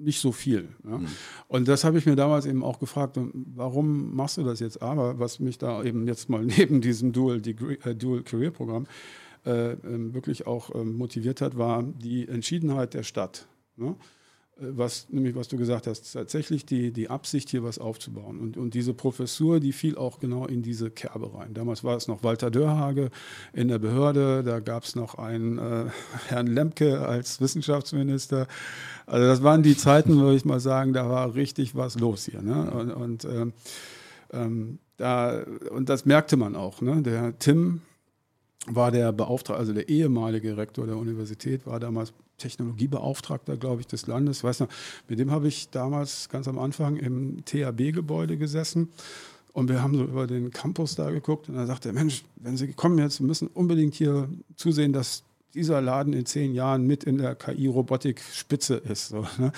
nicht 0.00 0.20
so 0.20 0.32
viel. 0.32 0.68
Ja? 0.88 0.98
Mhm. 0.98 1.06
Und 1.48 1.68
das 1.68 1.84
habe 1.84 1.98
ich 1.98 2.06
mir 2.06 2.16
damals 2.16 2.46
eben 2.46 2.64
auch 2.64 2.78
gefragt, 2.78 3.18
warum 3.32 4.14
machst 4.14 4.38
du 4.38 4.42
das 4.42 4.60
jetzt? 4.60 4.82
Aber 4.82 5.18
was 5.18 5.40
mich 5.40 5.58
da 5.58 5.82
eben 5.82 6.06
jetzt 6.06 6.28
mal 6.28 6.44
neben 6.58 6.80
diesem 6.80 7.12
Dual, 7.12 7.40
Degree, 7.40 7.78
äh, 7.84 7.94
Dual 7.94 8.22
Career 8.22 8.50
Programm 8.50 8.84
äh, 8.84 8.86
wirklich 9.44 10.46
auch 10.46 10.74
ähm, 10.74 10.96
motiviert 10.96 11.40
hat, 11.40 11.56
war 11.56 11.82
die 11.82 12.28
Entschiedenheit 12.28 12.94
der 12.94 13.02
Stadt. 13.02 13.46
Ne? 13.76 13.96
Äh, 14.60 14.76
was, 14.76 15.08
nämlich 15.10 15.34
was 15.34 15.48
du 15.48 15.56
gesagt 15.56 15.86
hast, 15.86 16.12
tatsächlich 16.12 16.66
die, 16.66 16.92
die 16.92 17.08
Absicht, 17.08 17.48
hier 17.48 17.64
was 17.64 17.78
aufzubauen. 17.78 18.38
Und, 18.38 18.56
und 18.56 18.74
diese 18.74 18.94
Professur, 18.94 19.60
die 19.60 19.72
fiel 19.72 19.96
auch 19.96 20.18
genau 20.18 20.46
in 20.46 20.62
diese 20.62 20.90
Kerbe 20.90 21.34
rein. 21.34 21.54
Damals 21.54 21.84
war 21.84 21.96
es 21.96 22.08
noch 22.08 22.22
Walter 22.22 22.50
Dörhage 22.50 23.10
in 23.52 23.68
der 23.68 23.78
Behörde, 23.78 24.42
da 24.44 24.60
gab 24.60 24.84
es 24.84 24.94
noch 24.94 25.16
einen 25.16 25.58
äh, 25.58 25.86
Herrn 26.28 26.46
Lemke 26.46 27.00
als 27.00 27.40
Wissenschaftsminister. 27.40 28.46
Also 29.06 29.26
das 29.26 29.42
waren 29.42 29.62
die 29.62 29.76
Zeiten, 29.76 30.20
würde 30.20 30.36
ich 30.36 30.44
mal 30.44 30.60
sagen, 30.60 30.92
da 30.92 31.08
war 31.08 31.34
richtig 31.34 31.74
was 31.74 31.98
los 31.98 32.26
hier. 32.26 32.42
Ne? 32.42 32.70
Und, 32.70 32.90
und, 32.90 33.24
ähm, 33.24 33.52
ähm, 34.32 34.78
da, 34.96 35.42
und 35.70 35.88
das 35.88 36.04
merkte 36.04 36.36
man 36.36 36.54
auch. 36.54 36.82
Ne? 36.82 37.02
Der 37.02 37.36
Tim, 37.38 37.80
war 38.66 38.90
der 38.90 39.12
Beauftragte, 39.12 39.58
also 39.58 39.72
der 39.72 39.88
ehemalige 39.88 40.56
Rektor 40.56 40.86
der 40.86 40.96
Universität, 40.96 41.66
war 41.66 41.80
damals 41.80 42.12
Technologiebeauftragter, 42.38 43.56
glaube 43.56 43.80
ich, 43.80 43.86
des 43.86 44.06
Landes. 44.06 44.38
Ich 44.38 44.44
weiß 44.44 44.60
noch, 44.60 44.68
mit 45.08 45.18
dem 45.18 45.30
habe 45.30 45.48
ich 45.48 45.70
damals 45.70 46.28
ganz 46.28 46.48
am 46.48 46.58
Anfang 46.58 46.96
im 46.96 47.44
THB-Gebäude 47.44 48.36
gesessen. 48.36 48.88
Und 49.52 49.68
wir 49.68 49.82
haben 49.82 49.96
so 49.96 50.04
über 50.04 50.26
den 50.26 50.50
Campus 50.50 50.94
da 50.94 51.10
geguckt 51.10 51.48
und 51.48 51.56
er 51.56 51.66
sagte, 51.66 51.92
Mensch, 51.92 52.24
wenn 52.36 52.56
Sie 52.56 52.72
kommen 52.72 52.98
jetzt, 52.98 53.20
müssen 53.20 53.48
unbedingt 53.48 53.94
hier 53.94 54.28
zusehen, 54.56 54.92
dass 54.92 55.24
dieser 55.54 55.80
Laden 55.80 56.12
in 56.12 56.24
zehn 56.24 56.54
Jahren 56.54 56.86
mit 56.86 57.04
in 57.04 57.18
der 57.18 57.34
KI-Robotik-Spitze 57.34 58.76
ist. 58.76 59.08
So, 59.08 59.26
ne? 59.38 59.52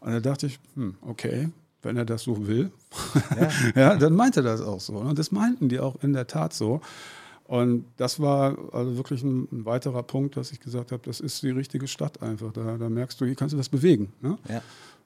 Und 0.00 0.12
da 0.12 0.20
dachte 0.20 0.46
ich, 0.46 0.58
hm, 0.74 0.96
okay, 1.02 1.50
wenn 1.82 1.96
er 1.96 2.04
das 2.04 2.24
so 2.24 2.48
will, 2.48 2.72
ja. 3.40 3.50
ja 3.74 3.96
dann 3.96 4.14
meinte 4.14 4.40
er 4.40 4.44
das 4.44 4.60
auch 4.60 4.80
so. 4.80 4.94
Und 4.94 5.18
das 5.18 5.30
meinten 5.30 5.68
die 5.68 5.78
auch 5.78 6.02
in 6.02 6.12
der 6.12 6.26
Tat 6.26 6.52
so. 6.52 6.80
Und 7.48 7.86
das 7.96 8.20
war 8.20 8.58
also 8.74 8.98
wirklich 8.98 9.22
ein, 9.22 9.48
ein, 9.50 9.64
weiterer 9.64 10.02
Punkt, 10.02 10.36
dass 10.36 10.52
ich 10.52 10.60
gesagt 10.60 10.92
habe, 10.92 11.02
das 11.06 11.18
ist 11.18 11.42
die 11.42 11.48
richtige 11.48 11.88
Stadt 11.88 12.22
einfach. 12.22 12.52
Da, 12.52 12.76
da 12.76 12.90
merkst 12.90 13.18
du, 13.18 13.24
hier 13.24 13.34
kannst 13.36 13.54
du 13.54 13.56
das 13.56 13.70
bewegen. 13.70 14.12
Ne? 14.20 14.36
Ja. 14.50 14.62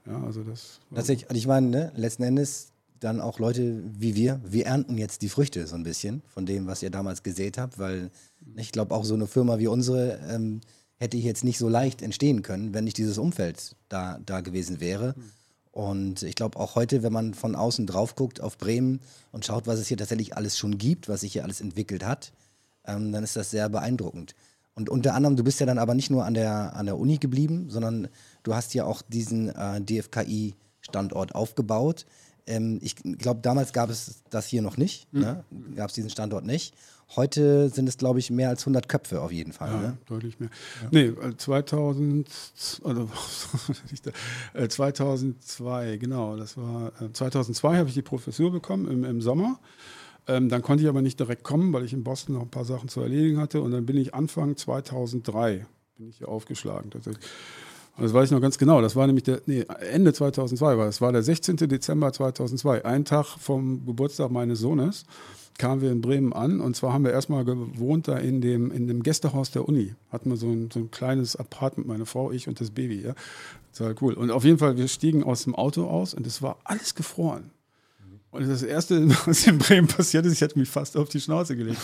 ja, 0.06 0.24
also 0.24 0.42
das. 0.42 0.80
Tatsächlich, 0.92 1.30
also 1.30 1.38
ich 1.38 1.46
meine, 1.46 1.68
ne, 1.68 1.92
letzten 1.94 2.24
Endes 2.24 2.72
dann 2.98 3.20
auch 3.20 3.38
Leute 3.38 3.80
wie 3.96 4.16
wir, 4.16 4.40
wir 4.44 4.66
ernten 4.66 4.98
jetzt 4.98 5.22
die 5.22 5.28
Früchte 5.28 5.64
so 5.68 5.76
ein 5.76 5.84
bisschen 5.84 6.22
von 6.26 6.44
dem, 6.44 6.66
was 6.66 6.82
ihr 6.82 6.90
damals 6.90 7.22
gesät 7.22 7.58
habt, 7.58 7.78
weil 7.78 8.10
ich 8.56 8.72
glaube, 8.72 8.92
auch 8.92 9.04
so 9.04 9.14
eine 9.14 9.28
Firma 9.28 9.60
wie 9.60 9.68
unsere 9.68 10.18
ähm, 10.28 10.62
hätte 10.96 11.18
jetzt 11.18 11.44
nicht 11.44 11.58
so 11.58 11.68
leicht 11.68 12.02
entstehen 12.02 12.42
können, 12.42 12.74
wenn 12.74 12.82
nicht 12.82 12.98
dieses 12.98 13.18
Umfeld 13.18 13.76
da, 13.88 14.18
da 14.26 14.40
gewesen 14.40 14.80
wäre. 14.80 15.14
Mhm 15.16 15.41
und 15.72 16.22
ich 16.22 16.34
glaube 16.34 16.58
auch 16.60 16.74
heute, 16.74 17.02
wenn 17.02 17.12
man 17.12 17.32
von 17.32 17.56
außen 17.56 17.86
drauf 17.86 18.14
guckt 18.14 18.40
auf 18.40 18.58
Bremen 18.58 19.00
und 19.32 19.46
schaut, 19.46 19.66
was 19.66 19.78
es 19.78 19.88
hier 19.88 19.96
tatsächlich 19.96 20.36
alles 20.36 20.58
schon 20.58 20.76
gibt, 20.76 21.08
was 21.08 21.22
sich 21.22 21.32
hier 21.32 21.44
alles 21.44 21.62
entwickelt 21.62 22.04
hat, 22.04 22.32
ähm, 22.86 23.10
dann 23.10 23.24
ist 23.24 23.36
das 23.36 23.50
sehr 23.50 23.70
beeindruckend. 23.70 24.34
Und 24.74 24.90
unter 24.90 25.14
anderem, 25.14 25.36
du 25.36 25.44
bist 25.44 25.60
ja 25.60 25.66
dann 25.66 25.78
aber 25.78 25.94
nicht 25.94 26.10
nur 26.10 26.24
an 26.24 26.34
der, 26.34 26.76
an 26.76 26.86
der 26.86 26.98
Uni 26.98 27.16
geblieben, 27.16 27.70
sondern 27.70 28.08
du 28.42 28.54
hast 28.54 28.74
ja 28.74 28.84
auch 28.84 29.02
diesen 29.02 29.48
äh, 29.48 29.80
DFKI-Standort 29.80 31.34
aufgebaut. 31.34 32.04
Ähm, 32.46 32.78
ich 32.82 32.96
glaube, 32.96 33.40
damals 33.40 33.72
gab 33.72 33.88
es 33.88 34.22
das 34.28 34.46
hier 34.46 34.60
noch 34.60 34.76
nicht, 34.76 35.10
mhm. 35.12 35.20
ne? 35.20 35.44
gab 35.74 35.88
es 35.88 35.94
diesen 35.94 36.10
Standort 36.10 36.44
nicht. 36.44 36.74
Heute 37.14 37.68
sind 37.68 37.88
es, 37.88 37.98
glaube 37.98 38.18
ich, 38.18 38.30
mehr 38.30 38.48
als 38.48 38.62
100 38.62 38.88
Köpfe 38.88 39.20
auf 39.20 39.32
jeden 39.32 39.52
Fall. 39.52 39.70
Ja, 39.70 39.80
ne? 39.80 39.98
deutlich 40.06 40.40
mehr. 40.40 40.50
Ja. 40.82 40.88
Nee, 40.90 41.12
2000, 41.36 42.28
äh, 42.28 42.88
also, 42.88 43.08
2002, 44.68 45.92
äh, 45.92 45.98
genau, 45.98 46.36
das 46.36 46.56
war 46.56 46.92
2002 47.12 47.74
äh, 47.74 47.78
habe 47.78 47.88
ich 47.88 47.94
die 47.94 48.02
Professur 48.02 48.50
bekommen 48.50 48.90
im, 48.90 49.04
im 49.04 49.20
Sommer. 49.20 49.58
Ähm, 50.28 50.48
dann 50.48 50.62
konnte 50.62 50.84
ich 50.84 50.88
aber 50.88 51.02
nicht 51.02 51.18
direkt 51.18 51.42
kommen, 51.42 51.72
weil 51.72 51.84
ich 51.84 51.92
in 51.92 52.04
Boston 52.04 52.36
noch 52.36 52.42
ein 52.42 52.50
paar 52.50 52.64
Sachen 52.64 52.88
zu 52.88 53.00
erledigen 53.00 53.38
hatte. 53.38 53.60
Und 53.60 53.72
dann 53.72 53.84
bin 53.84 53.96
ich 53.96 54.14
Anfang 54.14 54.56
2003 54.56 55.66
bin 55.98 56.08
ich 56.08 56.18
hier 56.18 56.28
aufgeschlagen 56.28 56.90
tatsächlich. 56.90 57.24
Das 57.98 58.14
weiß 58.14 58.26
ich 58.26 58.30
noch 58.30 58.40
ganz 58.40 58.56
genau. 58.56 58.80
Das 58.80 58.96
war 58.96 59.06
nämlich 59.06 59.24
der, 59.24 59.42
nee, 59.46 59.64
Ende 59.92 60.12
2002 60.12 60.78
war 60.78 60.86
das. 60.86 61.00
war 61.00 61.12
der 61.12 61.22
16. 61.22 61.56
Dezember 61.56 62.12
2002, 62.12 62.84
ein 62.84 63.04
Tag 63.04 63.26
vom 63.38 63.84
Geburtstag 63.84 64.30
meines 64.30 64.60
Sohnes 64.60 65.04
kamen 65.58 65.80
wir 65.80 65.92
in 65.92 66.00
Bremen 66.00 66.32
an 66.32 66.60
und 66.60 66.74
zwar 66.76 66.92
haben 66.92 67.04
wir 67.04 67.12
erstmal 67.12 67.44
gewohnt 67.44 68.08
da 68.08 68.16
in 68.16 68.40
dem, 68.40 68.70
in 68.70 68.86
dem 68.86 69.02
Gästehaus 69.02 69.50
der 69.50 69.68
Uni. 69.68 69.94
Hatten 70.10 70.30
wir 70.30 70.36
so 70.36 70.48
ein, 70.48 70.70
so 70.72 70.80
ein 70.80 70.90
kleines 70.90 71.36
Apartment, 71.36 71.88
meine 71.88 72.06
Frau, 72.06 72.30
ich 72.30 72.48
und 72.48 72.60
das 72.60 72.70
Baby. 72.70 73.02
Ja. 73.02 73.14
Total 73.76 73.94
cool. 74.00 74.14
Und 74.14 74.30
auf 74.30 74.44
jeden 74.44 74.58
Fall, 74.58 74.76
wir 74.76 74.88
stiegen 74.88 75.24
aus 75.24 75.44
dem 75.44 75.54
Auto 75.54 75.86
aus 75.86 76.14
und 76.14 76.26
es 76.26 76.42
war 76.42 76.58
alles 76.64 76.94
gefroren. 76.94 77.50
Und 78.32 78.48
das 78.48 78.62
Erste, 78.62 79.08
was 79.26 79.46
in 79.46 79.58
Bremen 79.58 79.86
passiert 79.86 80.24
ist, 80.24 80.32
ich 80.32 80.40
hätte 80.40 80.58
mich 80.58 80.68
fast 80.68 80.96
auf 80.96 81.10
die 81.10 81.20
Schnauze 81.20 81.54
gelegt, 81.54 81.80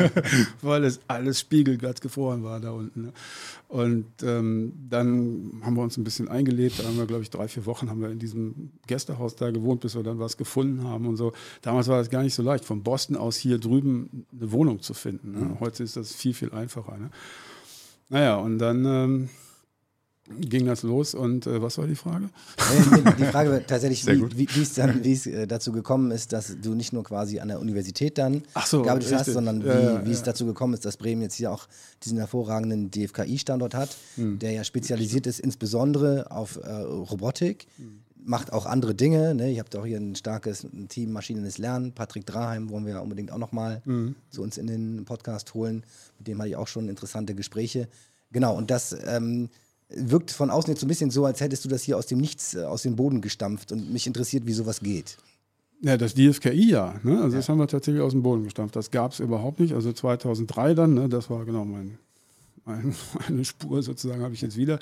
weil 0.60 0.82
es 0.82 0.98
alles 1.06 1.38
spiegelglatt 1.38 2.00
gefroren 2.00 2.42
war 2.42 2.58
da 2.58 2.72
unten. 2.72 3.02
Ne? 3.02 3.12
Und 3.68 4.06
ähm, 4.24 4.72
dann 4.90 5.62
haben 5.62 5.76
wir 5.76 5.82
uns 5.82 5.96
ein 5.96 6.02
bisschen 6.02 6.28
eingelebt. 6.28 6.80
Da 6.80 6.84
haben 6.84 6.98
wir, 6.98 7.06
glaube 7.06 7.22
ich, 7.22 7.30
drei, 7.30 7.46
vier 7.46 7.64
Wochen 7.64 7.88
haben 7.90 8.00
wir 8.00 8.10
in 8.10 8.18
diesem 8.18 8.72
Gästehaus 8.88 9.36
da 9.36 9.52
gewohnt, 9.52 9.82
bis 9.82 9.94
wir 9.94 10.02
dann 10.02 10.18
was 10.18 10.36
gefunden 10.36 10.82
haben 10.82 11.06
und 11.06 11.16
so. 11.16 11.32
Damals 11.62 11.86
war 11.86 11.98
das 11.98 12.10
gar 12.10 12.24
nicht 12.24 12.34
so 12.34 12.42
leicht, 12.42 12.64
von 12.64 12.82
Boston 12.82 13.16
aus 13.16 13.36
hier 13.36 13.58
drüben 13.58 14.26
eine 14.32 14.50
Wohnung 14.50 14.82
zu 14.82 14.94
finden. 14.94 15.30
Ne? 15.30 15.44
Mhm. 15.44 15.60
Heute 15.60 15.84
ist 15.84 15.96
das 15.96 16.12
viel, 16.12 16.34
viel 16.34 16.50
einfacher. 16.50 16.98
Ne? 16.98 17.10
Naja, 18.08 18.34
und 18.36 18.58
dann... 18.58 18.84
Ähm, 18.84 19.28
ging 20.28 20.64
das 20.66 20.82
los 20.82 21.14
und 21.14 21.46
äh, 21.46 21.60
was 21.60 21.76
war 21.76 21.86
die 21.86 21.94
Frage? 21.94 22.30
Die 23.18 23.24
Frage 23.24 23.50
war 23.50 23.66
tatsächlich, 23.66 24.06
wie, 24.36 24.48
wie, 24.48 24.62
es 24.62 24.74
dann, 24.74 25.04
wie 25.04 25.12
es 25.12 25.26
äh, 25.26 25.46
dazu 25.46 25.72
gekommen 25.72 26.10
ist, 26.10 26.32
dass 26.32 26.56
du 26.60 26.74
nicht 26.74 26.92
nur 26.92 27.04
quasi 27.04 27.40
an 27.40 27.48
der 27.48 27.60
Universität 27.60 28.16
dann 28.16 28.42
so, 28.64 28.82
gearbeitet 28.82 29.14
hast, 29.14 29.32
sondern 29.32 29.62
wie, 29.62 29.68
ja, 29.68 30.04
wie 30.04 30.12
es 30.12 30.22
dazu 30.22 30.46
gekommen 30.46 30.74
ist, 30.74 30.84
dass 30.84 30.96
Bremen 30.96 31.22
jetzt 31.22 31.34
hier 31.34 31.52
auch 31.52 31.68
diesen 32.02 32.18
hervorragenden 32.18 32.90
DFKI-Standort 32.90 33.74
hat, 33.74 33.96
hm. 34.16 34.38
der 34.38 34.52
ja 34.52 34.64
spezialisiert 34.64 35.26
ist 35.26 35.40
insbesondere 35.40 36.30
auf 36.30 36.56
äh, 36.56 36.70
Robotik. 36.70 37.66
Hm. 37.76 38.00
Macht 38.26 38.54
auch 38.54 38.64
andere 38.64 38.94
Dinge. 38.94 39.34
Ne? 39.34 39.52
Ihr 39.52 39.60
habt 39.60 39.76
auch 39.76 39.84
hier 39.84 39.98
ein 39.98 40.14
starkes 40.14 40.66
Team 40.88 41.12
Maschinelles 41.12 41.58
Lernen. 41.58 41.92
Patrick 41.92 42.24
Draheim 42.24 42.70
wollen 42.70 42.86
wir 42.86 43.02
unbedingt 43.02 43.30
auch 43.30 43.36
nochmal 43.36 43.82
mhm. 43.84 44.14
zu 44.30 44.40
uns 44.40 44.56
in 44.56 44.66
den 44.66 45.04
Podcast 45.04 45.52
holen. 45.52 45.84
Mit 46.16 46.28
dem 46.28 46.38
hatte 46.38 46.48
ich 46.48 46.56
auch 46.56 46.66
schon 46.66 46.88
interessante 46.88 47.34
Gespräche. 47.34 47.86
Genau, 48.32 48.56
und 48.56 48.70
das 48.70 48.96
ähm, 49.06 49.50
wirkt 49.96 50.30
von 50.30 50.50
außen 50.50 50.70
jetzt 50.70 50.80
so 50.80 50.86
ein 50.86 50.88
bisschen 50.88 51.10
so, 51.10 51.24
als 51.24 51.40
hättest 51.40 51.64
du 51.64 51.68
das 51.68 51.82
hier 51.82 51.96
aus 51.96 52.06
dem 52.06 52.18
Nichts, 52.18 52.54
äh, 52.54 52.62
aus 52.62 52.82
dem 52.82 52.96
Boden 52.96 53.20
gestampft 53.20 53.72
und 53.72 53.92
mich 53.92 54.06
interessiert, 54.06 54.46
wie 54.46 54.52
sowas 54.52 54.80
geht. 54.80 55.16
Ja, 55.82 55.96
das 55.96 56.14
DFKI 56.14 56.70
ja. 56.70 56.94
Ne? 57.02 57.16
Also 57.20 57.34
ja. 57.34 57.40
das 57.40 57.48
haben 57.48 57.58
wir 57.58 57.66
tatsächlich 57.66 58.02
aus 58.02 58.12
dem 58.12 58.22
Boden 58.22 58.44
gestampft. 58.44 58.76
Das 58.76 58.90
gab 58.90 59.12
es 59.12 59.20
überhaupt 59.20 59.60
nicht. 59.60 59.74
Also 59.74 59.92
2003 59.92 60.74
dann, 60.74 60.94
ne? 60.94 61.08
das 61.08 61.28
war 61.28 61.44
genau 61.44 61.64
mein 61.64 61.80
ein, 61.80 61.98
eine 63.28 63.44
Spur 63.44 63.82
sozusagen 63.82 64.22
habe 64.22 64.32
ich 64.32 64.40
jetzt 64.40 64.56
wieder, 64.56 64.78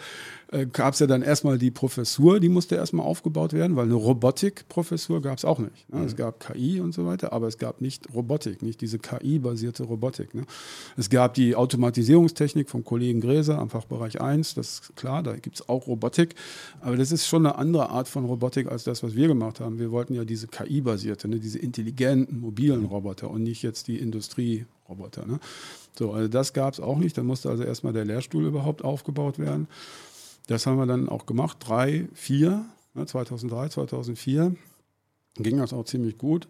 äh, 0.53 0.67
gab 0.67 0.95
es 0.95 1.01
ja 1.01 1.09
dann 1.09 1.23
erstmal 1.23 1.59
die 1.59 1.73
Professur, 1.73 2.39
die 2.39 2.49
musste 2.49 2.77
erstmal 2.77 3.05
aufgebaut 3.05 3.53
werden, 3.53 3.75
weil 3.75 3.87
eine 3.87 3.95
Robotikprofessur 3.95 5.21
gab 5.21 5.39
es 5.39 5.45
auch 5.45 5.59
nicht. 5.59 5.89
Ne? 5.93 6.01
Mhm. 6.01 6.07
Es 6.07 6.15
gab 6.15 6.39
KI 6.39 6.81
und 6.81 6.95
so 6.95 7.07
weiter, 7.07 7.33
aber 7.33 7.49
es 7.49 7.59
gab 7.59 7.81
nicht 7.81 8.15
Robotik, 8.15 8.63
nicht 8.63 8.81
diese 8.81 9.01
KI-basierte 9.01 9.83
Robotik. 9.83 10.33
Ne? 10.33 10.45
Es 10.97 11.11
gab 11.11 11.35
die 11.35 11.57
Automatisierungstechnik 11.57 12.71
vom 12.71 12.85
Kollegen 12.85 13.21
Gräser 13.21 13.59
am 13.59 13.69
Fachbereich 13.69 14.21
1, 14.21 14.55
das 14.55 14.75
ist 14.75 14.97
klar, 14.97 15.25
da 15.25 15.35
gibt 15.35 15.57
es 15.57 15.69
auch 15.69 15.89
Robotik, 15.89 16.37
aber 16.83 16.97
das 16.97 17.11
ist 17.11 17.27
schon 17.27 17.45
eine 17.45 17.57
andere 17.57 17.91
Art 17.91 18.07
von 18.07 18.25
Robotik 18.25 18.71
als 18.71 18.85
das, 18.85 19.03
was 19.03 19.17
wir 19.17 19.27
gemacht 19.27 19.59
haben. 19.59 19.81
Wir 19.81 19.91
wollten 19.91 20.15
ja 20.15 20.25
diese 20.25 20.47
KI-basierte, 20.47 21.27
ne? 21.27 21.41
diese 21.41 21.59
intelligenten, 21.59 22.39
mobilen 22.39 22.85
Roboter 22.85 23.29
und 23.29 23.43
nicht 23.43 23.63
jetzt 23.63 23.89
die 23.89 23.99
Industrieroboter. 23.99 25.27
Ne? 25.27 25.41
So, 25.99 26.13
also 26.13 26.29
das 26.29 26.53
gab 26.53 26.75
es 26.75 26.81
auch 26.81 26.99
nicht. 26.99 27.17
Da 27.17 27.23
musste 27.23 27.51
also 27.51 27.65
erstmal 27.65 27.93
der 27.93 28.05
Lehrstuhl 28.05 28.45
überhaupt 28.45 28.85
aufgebaut 28.85 29.39
werden. 29.39 29.69
Das 30.47 30.67
haben 30.67 30.79
wir 30.79 30.87
dann 30.87 31.09
auch 31.09 31.27
gemacht. 31.27 31.59
Drei, 31.61 32.09
vier, 32.15 32.65
ne, 32.95 33.07
2003, 33.07 33.69
2004 33.69 34.57
ging 35.37 35.59
das 35.59 35.73
auch 35.73 35.85
ziemlich 35.85 36.19
gut. 36.19 36.49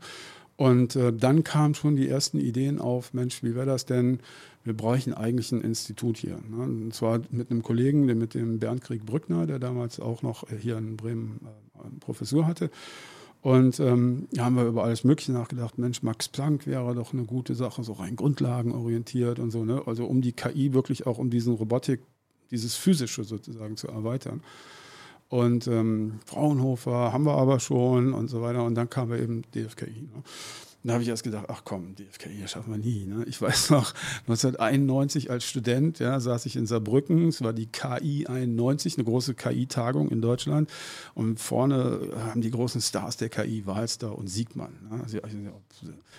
Und 0.57 0.97
äh, 0.97 1.13
dann 1.13 1.45
kamen 1.45 1.75
schon 1.75 1.97
die 1.97 2.09
ersten 2.09 2.39
Ideen 2.39 2.79
auf, 2.79 3.15
Mensch, 3.15 3.43
wie 3.43 3.55
wäre 3.55 3.67
das 3.67 3.87
denn? 3.87 4.21
Wir 4.65 4.77
bräuchten 4.77 5.13
eigentlich 5.13 5.51
ein 5.51 5.61
Institut 5.61 6.19
hier. 6.19 6.39
Ne? 6.49 6.63
Und 6.63 6.95
zwar 6.95 7.21
mit 7.31 7.51
einem 7.51 7.63
Kollegen, 7.63 8.05
mit 8.05 8.35
dem 8.35 8.59
Bernd 8.59 8.83
Krieg 8.83 9.05
Brückner, 9.05 9.47
der 9.47 9.59
damals 9.59 9.99
auch 9.99 10.23
noch 10.23 10.45
hier 10.49 10.79
in 10.79 10.97
Bremen 10.97 11.41
äh, 11.75 12.01
Professur 12.01 12.47
hatte. 12.47 12.71
Und 13.43 13.81
ähm, 13.81 14.29
haben 14.39 14.55
wir 14.55 14.65
über 14.65 14.85
alles 14.85 15.03
Mögliche 15.03 15.33
nachgedacht. 15.33 15.77
Mensch, 15.77 16.03
Max 16.03 16.29
Planck 16.29 16.67
wäre 16.67 16.95
doch 16.95 17.13
eine 17.13 17.25
gute 17.25 17.57
Sache, 17.57 17.83
so 17.83 17.93
rein 17.95 18.15
grundlagenorientiert 18.15 19.41
und 19.41 19.51
so. 19.51 19.65
Ne? 19.65 19.83
Also 19.85 20.07
um 20.07 20.23
die 20.23 20.33
KI 20.33 20.73
wirklich 20.73 21.07
auch 21.07 21.19
um 21.19 21.29
diesen 21.29 21.55
Robotik, 21.55 22.01
dieses 22.53 22.77
Physische 22.77 23.25
sozusagen 23.25 23.77
zu 23.77 23.89
erweitern. 23.89 24.43
Und 25.29 25.67
ähm, 25.67 26.21
Fraunhofer 26.27 27.13
haben 27.13 27.25
wir 27.25 27.35
aber 27.35 27.59
schon 27.59 28.13
und 28.13 28.29
so 28.29 28.43
weiter. 28.43 28.63
Und 28.63 28.77
dann 28.77 28.89
kam 28.89 29.11
wir 29.11 29.19
eben 29.19 29.43
DFKI. 29.55 30.03
Ne? 30.03 30.23
Da 30.85 30.95
habe 30.95 31.03
ich 31.03 31.09
erst 31.09 31.23
gedacht, 31.23 31.47
ach 31.49 31.63
komm, 31.65 31.95
DFKI 31.95 32.47
schaffen 32.49 32.73
wir 32.73 32.79
nie. 32.79 33.05
Ne? 33.05 33.25
Ich 33.27 33.41
weiß 33.41 33.71
noch, 33.71 33.95
1991 34.27 35.31
als 35.31 35.45
Student 35.45 36.01
ja, 36.01 36.19
saß 36.19 36.47
ich 36.47 36.57
in 36.57 36.67
Saarbrücken, 36.67 37.29
es 37.29 37.41
war 37.41 37.53
die 37.53 37.67
KI 37.67 38.27
91, 38.27 38.99
eine 38.99 39.05
große 39.05 39.35
KI-Tagung 39.35 40.11
in 40.11 40.21
Deutschland. 40.21 40.71
Und 41.15 41.39
vorne 41.39 42.11
haben 42.27 42.41
die 42.41 42.51
großen 42.51 42.81
Stars 42.81 43.17
der 43.17 43.29
KI, 43.29 43.65
Walster 43.67 44.19
und 44.19 44.29
Siegmann. 44.29 44.73
Ne? 44.91 45.01
Also, 45.03 45.19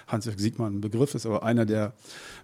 Hans-Jörg 0.07 0.39
Siegmann 0.39 0.77
ein 0.77 0.81
Begriff 0.81 1.13
ist, 1.15 1.25
aber 1.25 1.43
einer 1.43 1.65
der 1.65 1.93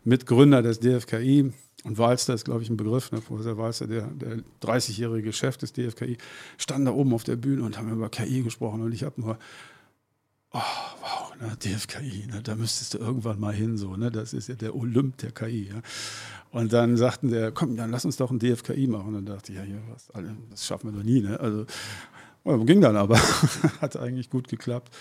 Mitgründer 0.03 0.61
des 0.61 0.79
DFKI. 0.79 1.53
Und 1.85 1.97
Walster 1.97 2.33
ist, 2.33 2.43
glaube 2.43 2.61
ich, 2.61 2.69
ein 2.69 2.75
Begriff, 2.75 3.13
ne? 3.13 3.21
Professor 3.21 3.57
Walster, 3.57 3.87
der, 3.87 4.07
der 4.07 4.39
30-jährige 4.61 5.31
Chef 5.31 5.55
des 5.55 5.71
DFKI, 5.71 6.17
stand 6.57 6.85
da 6.85 6.91
oben 6.91 7.13
auf 7.13 7.23
der 7.23 7.37
Bühne 7.37 7.63
und 7.63 7.77
haben 7.77 7.89
über 7.89 8.09
KI 8.09 8.41
gesprochen. 8.41 8.81
Und 8.81 8.91
ich 8.91 9.03
habe 9.03 9.21
nur 9.21 9.37
oh, 10.53 10.61
wow, 11.01 11.33
ne, 11.39 11.55
DFKI, 11.57 12.27
ne, 12.27 12.41
da 12.41 12.55
müsstest 12.55 12.93
du 12.93 12.97
irgendwann 12.97 13.39
mal 13.39 13.53
hin, 13.53 13.77
so, 13.77 13.95
ne, 13.95 14.11
das 14.11 14.33
ist 14.33 14.49
ja 14.49 14.55
der 14.55 14.75
Olymp 14.75 15.17
der 15.17 15.31
KI. 15.31 15.69
Ja. 15.69 15.81
Und 16.51 16.73
dann 16.73 16.97
sagten 16.97 17.29
der, 17.29 17.51
komm, 17.51 17.75
dann 17.77 17.91
lass 17.91 18.05
uns 18.05 18.17
doch 18.17 18.31
ein 18.31 18.39
DFKI 18.39 18.87
machen. 18.87 19.09
Und 19.09 19.13
dann 19.13 19.25
dachte 19.25 19.51
ich, 19.51 19.57
ja, 19.57 19.63
hier, 19.63 19.81
was, 19.91 20.09
das 20.49 20.65
schaffen 20.65 20.91
wir 20.91 20.97
doch 20.97 21.05
nie. 21.05 21.21
Ne? 21.21 21.39
Also 21.39 21.65
ging 22.65 22.81
dann 22.81 22.95
aber, 22.95 23.17
hat 23.81 23.97
eigentlich 23.97 24.29
gut 24.29 24.47
geklappt. 24.47 24.95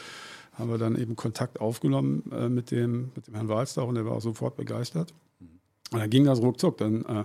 Haben 0.52 0.70
wir 0.70 0.78
dann 0.78 0.96
eben 0.96 1.16
Kontakt 1.16 1.60
aufgenommen 1.60 2.24
äh, 2.32 2.48
mit, 2.48 2.70
dem, 2.70 3.12
mit 3.14 3.28
dem 3.28 3.34
Herrn 3.34 3.48
Walster 3.48 3.86
und 3.86 3.94
der 3.94 4.04
war 4.04 4.12
auch 4.12 4.20
sofort 4.20 4.56
begeistert. 4.56 5.14
Und 5.92 6.00
dann 6.00 6.10
ging 6.10 6.24
das 6.24 6.40
ruckzuck. 6.42 6.76
Dann 6.78 7.04
äh, 7.04 7.24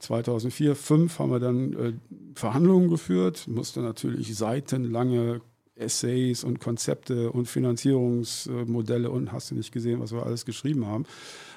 2004, 0.00 0.74
2005 0.74 1.18
haben 1.18 1.30
wir 1.30 1.40
dann 1.40 1.72
äh, 1.74 1.92
Verhandlungen 2.34 2.88
geführt, 2.88 3.46
musste 3.46 3.80
natürlich 3.80 4.36
seitenlange 4.36 5.42
Essays 5.76 6.44
und 6.44 6.60
Konzepte 6.60 7.32
und 7.32 7.46
Finanzierungsmodelle 7.46 9.10
und 9.10 9.32
hast 9.32 9.50
du 9.50 9.54
nicht 9.54 9.72
gesehen, 9.72 10.00
was 10.00 10.12
wir 10.12 10.24
alles 10.24 10.44
geschrieben 10.44 10.86
haben. 10.86 11.04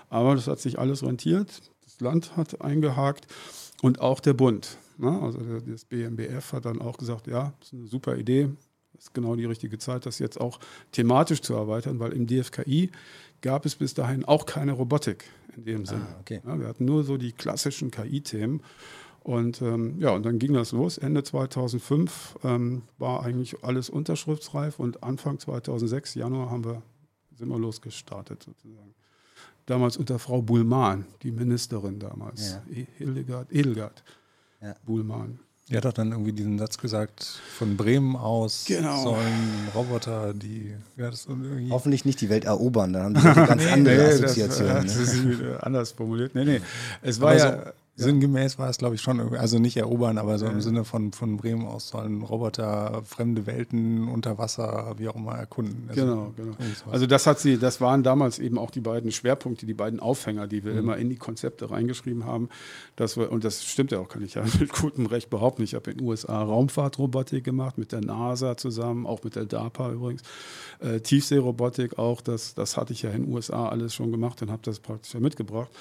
Aber 0.09 0.35
das 0.35 0.47
hat 0.47 0.59
sich 0.59 0.79
alles 0.79 1.03
rentiert. 1.03 1.61
Das 1.83 1.99
Land 1.99 2.35
hat 2.35 2.61
eingehakt 2.61 3.27
und 3.81 4.01
auch 4.01 4.19
der 4.19 4.33
Bund. 4.33 4.77
Ne? 4.97 5.19
Also 5.21 5.39
das 5.59 5.85
BMBF 5.85 6.53
hat 6.53 6.65
dann 6.65 6.81
auch 6.81 6.97
gesagt, 6.97 7.27
ja, 7.27 7.53
das 7.59 7.69
ist 7.69 7.73
eine 7.73 7.87
super 7.87 8.17
Idee. 8.17 8.49
Das 8.93 9.05
ist 9.05 9.13
genau 9.13 9.35
die 9.35 9.45
richtige 9.45 9.77
Zeit, 9.77 10.05
das 10.07 10.17
jetzt 10.17 10.41
auch 10.41 10.59
thematisch 10.91 11.41
zu 11.41 11.53
erweitern, 11.53 11.99
weil 11.99 12.13
im 12.13 12.25
DFKI 12.25 12.89
gab 13.41 13.65
es 13.65 13.75
bis 13.75 13.93
dahin 13.93 14.25
auch 14.25 14.47
keine 14.47 14.71
Robotik 14.71 15.25
in 15.55 15.65
dem 15.65 15.85
Sinne. 15.85 16.07
Ah, 16.09 16.19
okay. 16.19 16.41
ja, 16.45 16.59
wir 16.59 16.67
hatten 16.67 16.85
nur 16.85 17.03
so 17.03 17.17
die 17.17 17.31
klassischen 17.31 17.91
KI-Themen. 17.91 18.61
Und 19.27 19.61
ähm, 19.61 19.99
ja, 19.99 20.11
und 20.11 20.25
dann 20.25 20.39
ging 20.39 20.53
das 20.53 20.71
los. 20.71 20.97
Ende 20.97 21.21
2005 21.21 22.37
ähm, 22.45 22.83
war 22.97 23.23
eigentlich 23.23 23.61
alles 23.61 23.89
unterschriftsreif 23.89 24.79
und 24.79 25.03
Anfang 25.03 25.37
2006, 25.37 26.15
Januar, 26.15 26.49
haben 26.49 26.63
wir, 26.63 26.81
sind 27.35 27.49
wir 27.49 27.59
losgestartet 27.59 28.41
sozusagen. 28.41 28.95
Damals 29.65 29.97
unter 29.97 30.17
Frau 30.17 30.41
Buhlmann, 30.41 31.03
die 31.23 31.31
Ministerin 31.31 31.99
damals, 31.99 32.51
ja. 32.51 32.63
E-, 32.73 32.87
Hildegard, 32.99 33.51
Edelgard 33.51 34.01
ja. 34.61 34.73
Buhlmann. 34.85 35.39
Die 35.67 35.75
hat 35.75 35.83
doch 35.83 35.91
dann 35.91 36.13
irgendwie 36.13 36.31
diesen 36.31 36.57
Satz 36.57 36.77
gesagt, 36.77 37.25
von 37.25 37.75
Bremen 37.75 38.15
aus 38.15 38.63
genau. 38.65 39.03
sollen 39.03 39.67
Roboter 39.75 40.33
die... 40.33 40.73
Ja, 40.95 41.11
Hoffentlich 41.69 42.05
nicht 42.05 42.21
die 42.21 42.29
Welt 42.29 42.45
erobern, 42.45 42.93
dann 42.93 43.03
haben 43.03 43.13
die 43.15 43.27
eine 43.27 43.45
ganz 43.45 43.65
andere 43.73 43.95
nee, 43.97 44.03
Assoziation. 44.03 44.67
Das, 44.69 44.85
das 44.85 44.97
ist 45.13 45.41
anders 45.59 45.91
formuliert. 45.91 46.33
Nee, 46.33 46.45
nee. 46.45 46.61
Es 47.01 47.19
war 47.19 47.35
ja... 47.35 47.65
So 47.65 47.71
Sinngemäß 47.99 48.59
war 48.59 48.69
es, 48.69 48.77
glaube 48.77 48.93
ich, 48.93 49.01
schon, 49.01 49.35
also 49.35 49.57
nicht 49.57 49.75
erobern, 49.75 50.19
aber 50.19 50.37
so 50.37 50.45
im 50.45 50.61
Sinne 50.61 50.85
von, 50.85 51.13
von 51.13 51.37
Bremen 51.37 51.65
aus 51.65 51.89
sollen 51.89 52.21
Roboter 52.21 53.01
fremde 53.03 53.47
Welten 53.47 54.07
unter 54.07 54.37
Wasser, 54.37 54.93
wie 54.97 55.07
auch 55.07 55.15
immer, 55.15 55.33
erkunden. 55.33 55.85
Also 55.89 56.01
genau, 56.01 56.33
genau. 56.37 56.55
Also 56.91 57.07
das 57.07 57.25
hat 57.25 57.39
sie, 57.39 57.57
das 57.57 57.81
waren 57.81 58.03
damals 58.03 58.37
eben 58.37 58.59
auch 58.59 58.69
die 58.69 58.81
beiden 58.81 59.11
Schwerpunkte, 59.11 59.65
die 59.65 59.73
beiden 59.73 59.99
Aufhänger, 59.99 60.45
die 60.45 60.63
wir 60.63 60.73
mhm. 60.73 60.79
immer 60.79 60.97
in 60.97 61.09
die 61.09 61.15
Konzepte 61.15 61.71
reingeschrieben 61.71 62.25
haben. 62.25 62.49
Dass 62.95 63.17
wir, 63.17 63.31
und 63.31 63.43
das 63.43 63.65
stimmt 63.65 63.91
ja 63.91 63.97
auch, 63.99 64.09
kann 64.09 64.23
ich 64.23 64.35
ja 64.35 64.43
mit 64.59 64.71
gutem 64.73 65.07
Recht 65.07 65.31
behaupten. 65.31 65.63
Ich 65.63 65.73
habe 65.73 65.89
in 65.89 65.97
den 65.97 66.07
USA 66.07 66.43
Raumfahrtrobotik 66.43 67.43
gemacht, 67.43 67.79
mit 67.79 67.91
der 67.91 68.01
NASA 68.01 68.57
zusammen, 68.57 69.07
auch 69.07 69.23
mit 69.23 69.35
der 69.35 69.45
DARPA 69.45 69.91
übrigens. 69.91 70.21
Äh, 70.81 70.99
Tiefseerobotik 70.99 71.97
auch, 71.97 72.21
das, 72.21 72.53
das 72.53 72.77
hatte 72.77 72.93
ich 72.93 73.01
ja 73.01 73.09
in 73.09 73.23
den 73.25 73.33
USA 73.33 73.69
alles 73.69 73.95
schon 73.95 74.11
gemacht 74.11 74.39
und 74.43 74.51
habe 74.51 74.61
das 74.63 74.79
praktisch 74.79 75.15
ja 75.15 75.19
mitgebracht. 75.19 75.71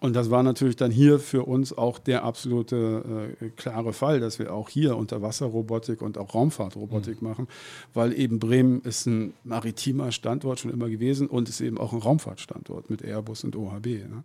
Und 0.00 0.14
das 0.14 0.30
war 0.30 0.44
natürlich 0.44 0.76
dann 0.76 0.92
hier 0.92 1.18
für 1.18 1.44
uns 1.44 1.76
auch 1.76 1.98
der 1.98 2.22
absolute 2.22 3.36
äh, 3.40 3.48
klare 3.50 3.92
Fall, 3.92 4.20
dass 4.20 4.38
wir 4.38 4.54
auch 4.54 4.68
hier 4.68 4.96
Unterwasserrobotik 4.96 6.02
und 6.02 6.18
auch 6.18 6.34
Raumfahrtrobotik 6.34 7.20
mhm. 7.20 7.28
machen, 7.28 7.48
weil 7.94 8.12
eben 8.18 8.38
Bremen 8.38 8.80
ist 8.82 9.06
ein 9.06 9.32
maritimer 9.42 10.12
Standort 10.12 10.60
schon 10.60 10.72
immer 10.72 10.88
gewesen 10.88 11.26
und 11.26 11.48
ist 11.48 11.60
eben 11.60 11.78
auch 11.78 11.92
ein 11.92 11.98
Raumfahrtstandort 11.98 12.90
mit 12.90 13.02
Airbus 13.02 13.42
und 13.42 13.56
OHB. 13.56 13.86
Ne? 13.86 14.24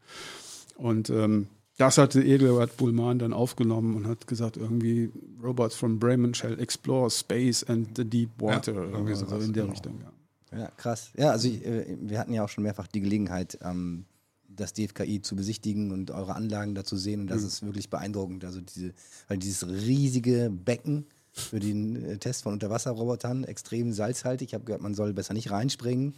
Und 0.77 1.09
ähm, 1.09 1.47
das 1.77 1.97
hatte 1.97 2.21
Edelbert 2.21 2.77
Bullmann 2.77 3.17
dann 3.17 3.33
aufgenommen 3.33 3.95
und 3.95 4.07
hat 4.07 4.27
gesagt, 4.27 4.57
irgendwie 4.57 5.11
Robots 5.41 5.75
from 5.75 5.97
Bremen 5.97 6.35
shall 6.35 6.59
explore 6.59 7.09
space 7.09 7.63
and 7.63 7.97
the 7.97 8.05
deep 8.05 8.29
water. 8.37 8.73
Ja, 8.73 8.81
irgendwie 8.83 9.15
so 9.15 9.25
in 9.25 9.53
der 9.53 9.63
genau. 9.63 9.71
Richtung. 9.71 10.03
Ja. 10.51 10.59
ja. 10.59 10.71
krass. 10.77 11.11
Ja, 11.17 11.31
also 11.31 11.47
ich, 11.47 11.65
äh, 11.65 11.97
wir 11.99 12.19
hatten 12.19 12.33
ja 12.33 12.43
auch 12.43 12.49
schon 12.49 12.63
mehrfach 12.63 12.85
die 12.85 13.01
Gelegenheit, 13.01 13.57
ähm, 13.63 14.05
das 14.55 14.73
DFKI 14.73 15.21
zu 15.21 15.35
besichtigen 15.35 15.91
und 15.91 16.11
eure 16.11 16.35
Anlagen 16.35 16.75
da 16.75 16.83
zu 16.83 16.97
sehen. 16.97 17.21
Und 17.21 17.27
das 17.27 17.41
mhm. 17.41 17.47
ist 17.47 17.65
wirklich 17.65 17.89
beeindruckend. 17.89 18.45
Also 18.45 18.61
diese, 18.61 18.93
weil 19.27 19.37
dieses 19.37 19.67
riesige 19.67 20.49
Becken 20.49 21.05
für 21.31 21.59
den 21.59 22.03
äh, 22.03 22.17
Test 22.17 22.43
von 22.43 22.53
Unterwasserrobotern, 22.53 23.43
extrem 23.43 23.91
salzhaltig. 23.91 24.49
Ich 24.49 24.53
habe 24.53 24.65
gehört, 24.65 24.81
man 24.81 24.93
soll 24.93 25.13
besser 25.13 25.33
nicht 25.33 25.51
reinspringen. 25.51 26.13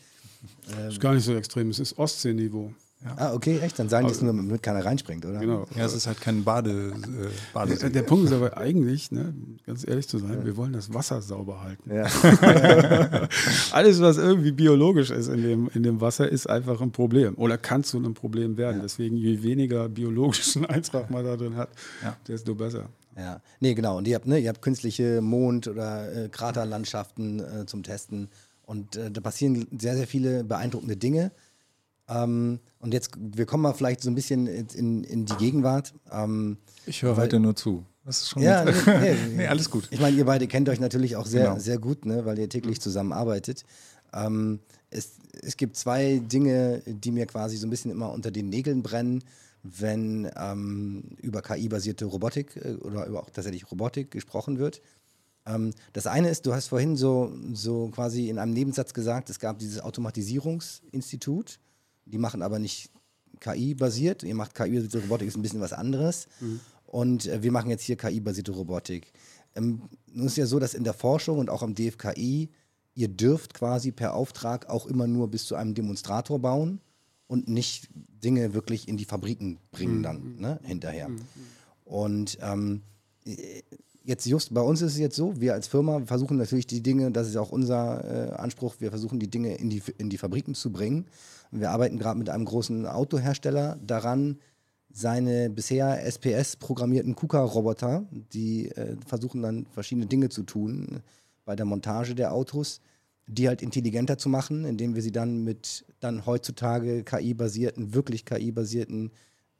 Das 0.68 0.94
ist 0.94 1.00
gar 1.00 1.14
nicht 1.14 1.24
so 1.24 1.36
extrem, 1.36 1.70
es 1.70 1.80
ist 1.80 1.98
Ostseeniveau. 1.98 2.74
Ja. 3.04 3.14
Ah, 3.18 3.34
okay, 3.34 3.60
echt? 3.60 3.78
Dann 3.78 3.88
sagen 3.88 4.08
die 4.08 4.14
es 4.14 4.22
nur, 4.22 4.34
damit 4.34 4.64
keiner 4.64 4.84
reinspringt, 4.84 5.26
oder? 5.26 5.40
Genau. 5.40 5.68
Ja, 5.76 5.86
es 5.86 5.94
ist 5.94 6.08
halt 6.08 6.20
kein 6.22 6.44
Bade. 6.44 6.94
Äh, 6.94 7.28
Bade 7.54 7.76
der, 7.76 7.90
der, 7.90 8.02
Punkt 8.02 8.26
ist 8.26 8.32
aber 8.32 8.58
eigentlich, 8.58 9.12
ne, 9.12 9.34
ganz 9.66 9.88
ehrlich 9.88 10.08
zu 10.08 10.18
sein, 10.18 10.40
ja. 10.40 10.46
wir 10.46 10.58
wollen 10.58 10.74
das 10.74 10.94
Wasser 10.94 11.22
sauber 11.22 11.62
halten. 11.62 11.94
Ja. 11.94 12.06
Alles, 13.72 14.02
was 14.02 14.18
irgendwie 14.18 14.52
biologisch 14.52 15.12
ist 15.12 15.28
in 15.28 15.44
dem, 15.44 15.70
in 15.74 15.84
dem 15.84 16.02
Wasser, 16.02 16.28
ist 16.28 16.50
einfach 16.50 16.82
ein 16.82 16.92
Problem 16.92 17.36
oder 17.36 17.58
kann 17.58 17.84
zu 17.84 17.98
einem 17.98 18.16
Problem 18.16 18.58
werden. 18.58 18.82
Deswegen, 18.82 19.18
je 19.18 19.44
weniger 19.44 19.88
biologischen 19.88 20.66
Eintrag 20.66 21.12
man 21.12 21.26
da 21.26 21.38
drin 21.38 21.58
hat, 21.58 21.70
desto 22.28 22.56
besser. 22.56 22.90
Ja, 23.18 23.42
nee, 23.60 23.74
genau. 23.74 23.98
Und 23.98 24.08
ihr 24.08 24.16
habt, 24.16 24.28
ne, 24.28 24.40
ihr 24.40 24.50
habt 24.50 24.62
künstliche 24.62 25.22
Mond- 25.22 25.68
oder 25.68 26.26
äh, 26.26 26.30
Kraterlandschaften 26.30 27.40
äh, 27.40 27.66
zum 27.66 27.84
Testen. 27.84 28.30
Und 28.66 28.96
äh, 28.96 29.12
da 29.12 29.22
passieren 29.22 29.68
sehr, 29.78 29.96
sehr 29.96 30.08
viele 30.08 30.44
beeindruckende 30.44 30.98
Dinge. 30.98 31.32
Ähm, 32.08 32.60
und 32.80 32.94
jetzt, 32.94 33.12
wir 33.18 33.46
kommen 33.46 33.64
mal 33.64 33.74
vielleicht 33.74 34.02
so 34.02 34.10
ein 34.10 34.16
bisschen 34.16 34.48
in, 34.48 35.04
in 35.04 35.26
die 35.26 35.36
Gegenwart. 35.36 35.94
Ähm, 36.12 36.58
ich 36.86 37.02
höre 37.02 37.18
heute 37.18 37.40
nur 37.40 37.56
zu. 37.56 37.86
Das 38.06 38.22
ist 38.22 38.30
schon 38.30 38.44
ja, 38.44 38.64
nee, 38.66 38.74
nee, 38.86 39.16
nee, 39.36 39.48
alles 39.48 39.70
gut. 39.72 39.88
Ich 39.90 40.00
meine, 40.00 40.16
ihr 40.16 40.26
beide 40.26 40.48
kennt 40.48 40.70
euch 40.70 40.80
natürlich 40.80 41.16
auch 41.16 41.26
sehr, 41.26 41.46
genau. 41.46 41.60
sehr 41.60 41.80
gut, 41.80 42.06
ne, 42.06 42.26
weil 42.26 42.38
ihr 42.38 42.48
täglich 42.48 42.80
zusammenarbeitet. 42.80 43.64
Ähm, 44.14 44.60
es, 44.92 45.14
es 45.42 45.58
gibt 45.58 45.76
zwei 45.76 46.22
Dinge, 46.24 46.84
die 46.86 47.12
mir 47.12 47.26
quasi 47.26 47.58
so 47.58 47.66
ein 47.66 47.72
bisschen 47.72 47.92
immer 47.92 48.12
unter 48.12 48.30
den 48.30 48.50
Nägeln 48.50 48.84
brennen, 48.84 49.24
wenn 49.64 50.30
ähm, 50.38 51.04
über 51.22 51.42
KI-basierte 51.42 52.06
Robotik 52.06 52.56
äh, 52.58 52.76
oder 52.76 53.08
über 53.08 53.24
auch 53.24 53.30
tatsächlich 53.32 53.70
Robotik 53.72 54.12
gesprochen 54.12 54.60
wird. 54.60 54.82
Ähm, 55.48 55.72
das 55.94 56.06
eine 56.06 56.30
ist, 56.30 56.46
du 56.46 56.54
hast 56.54 56.68
vorhin 56.68 56.96
so, 56.96 57.34
so 57.54 57.90
quasi 57.90 58.30
in 58.30 58.38
einem 58.38 58.54
Nebensatz 58.54 58.94
gesagt, 58.94 59.32
es 59.32 59.40
gab 59.40 59.58
dieses 59.58 59.82
Automatisierungsinstitut, 59.82 61.60
die 62.06 62.18
machen 62.18 62.42
aber 62.42 62.60
nicht 62.60 62.92
KI-basiert, 63.40 64.24
ihr 64.24 64.36
macht 64.36 64.56
KI-basierte 64.56 65.00
Robotik, 65.00 65.28
ist 65.28 65.36
ein 65.36 65.42
bisschen 65.42 65.62
was 65.62 65.74
anderes. 65.74 66.28
Mhm. 66.40 66.60
Und 66.86 67.26
äh, 67.28 67.44
wir 67.44 67.52
machen 67.52 67.70
jetzt 67.70 67.84
hier 67.84 67.98
KI-basierte 67.98 68.52
Robotik. 68.52 69.12
Ähm, 69.56 69.82
nun 70.12 70.28
ist 70.28 70.38
ja 70.38 70.46
so, 70.46 70.60
dass 70.60 70.74
in 70.74 70.84
der 70.84 70.94
Forschung 70.94 71.40
und 71.40 71.50
auch 71.50 71.64
am 71.64 71.76
DFKI 71.76 72.50
ihr 72.94 73.08
dürft 73.10 73.54
quasi 73.54 73.92
per 73.92 74.14
Auftrag 74.14 74.70
auch 74.70 74.86
immer 74.86 75.06
nur 75.06 75.30
bis 75.30 75.46
zu 75.46 75.56
einem 75.56 75.74
Demonstrator 75.74 76.40
bauen 76.40 76.80
und 77.28 77.48
nicht 77.48 77.90
Dinge 77.94 78.54
wirklich 78.54 78.88
in 78.88 78.98
die 78.98 79.06
Fabriken 79.06 79.60
bringen 79.72 80.04
dann 80.04 80.36
mhm. 80.36 80.42
ne, 80.42 80.60
hinterher. 80.64 81.10
Mhm. 81.10 81.22
Und 81.84 82.38
ähm, 82.42 82.82
jetzt 84.04 84.26
just 84.26 84.54
bei 84.54 84.62
uns 84.62 84.82
ist 84.82 84.94
es 84.94 85.00
jetzt 85.00 85.16
so, 85.16 85.40
wir 85.40 85.54
als 85.54 85.68
Firma 85.68 86.02
versuchen 86.06 86.38
natürlich 86.38 86.68
die 86.68 86.82
Dinge, 86.82 87.12
das 87.12 87.28
ist 87.28 87.38
auch 87.38 87.52
unser 87.52 88.32
äh, 88.32 88.36
Anspruch, 88.36 88.76
wir 88.80 88.90
versuchen 88.90 89.20
die 89.20 89.30
Dinge 89.30 89.56
in 89.56 89.70
die, 89.70 89.82
in 89.98 90.10
die 90.10 90.18
Fabriken 90.18 90.56
zu 90.56 90.72
bringen. 90.72 91.06
Wir 91.60 91.72
arbeiten 91.72 91.98
gerade 91.98 92.20
mit 92.20 92.30
einem 92.30 92.46
großen 92.46 92.86
Autohersteller 92.86 93.78
daran, 93.86 94.40
seine 94.92 95.50
bisher 95.50 96.06
SPS-programmierten 96.06 97.16
KUKA-Roboter, 97.16 98.06
die 98.12 98.70
äh, 98.72 98.96
versuchen 99.06 99.42
dann 99.42 99.66
verschiedene 99.66 100.06
Dinge 100.06 100.30
zu 100.30 100.44
tun 100.44 101.02
bei 101.44 101.56
der 101.56 101.66
Montage 101.66 102.16
der 102.16 102.34
Autos, 102.34 102.80
die 103.28 103.48
halt 103.48 103.62
intelligenter 103.62 104.18
zu 104.18 104.30
machen, 104.30 104.64
indem 104.66 104.96
wir 104.96 105.02
sie 105.02 105.12
dann 105.12 105.44
mit 105.44 105.86
dann 106.00 106.26
heutzutage 106.26 107.04
KI-basierten, 107.04 107.94
wirklich 107.94 108.24
KI-basierten 108.24 109.12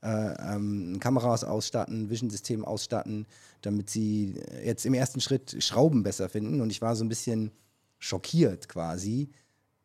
äh, 0.02 0.56
ähm, 0.56 1.00
Kameras 1.00 1.44
ausstatten, 1.44 2.10
Vision-System 2.10 2.64
ausstatten, 2.64 3.26
damit 3.62 3.90
sie 3.90 4.36
jetzt 4.64 4.86
im 4.86 4.94
ersten 4.94 5.20
Schritt 5.20 5.62
Schrauben 5.64 6.04
besser 6.04 6.30
finden. 6.30 6.62
Und 6.62 6.70
ich 6.70 6.82
war 6.82 6.96
so 6.96 7.04
ein 7.04 7.10
bisschen 7.10 7.52
schockiert 7.98 8.70
quasi, 8.70 9.30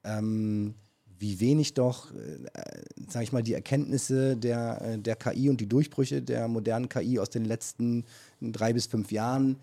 ähm, 0.05 0.75
wie 1.21 1.39
wenig 1.39 1.75
doch, 1.75 2.13
äh, 2.15 2.39
sage 3.09 3.25
ich 3.25 3.33
mal, 3.33 3.43
die 3.43 3.53
Erkenntnisse 3.53 4.37
der, 4.37 4.81
äh, 4.81 4.99
der 4.99 5.17
KI 5.17 5.51
und 5.51 5.61
die 5.61 5.69
Durchbrüche 5.69 6.23
der 6.23 6.49
modernen 6.49 6.89
KI 6.89 7.19
aus 7.19 7.29
den 7.29 7.45
letzten 7.45 8.05
drei 8.41 8.73
bis 8.73 8.87
fünf 8.87 9.13
Jahren 9.13 9.59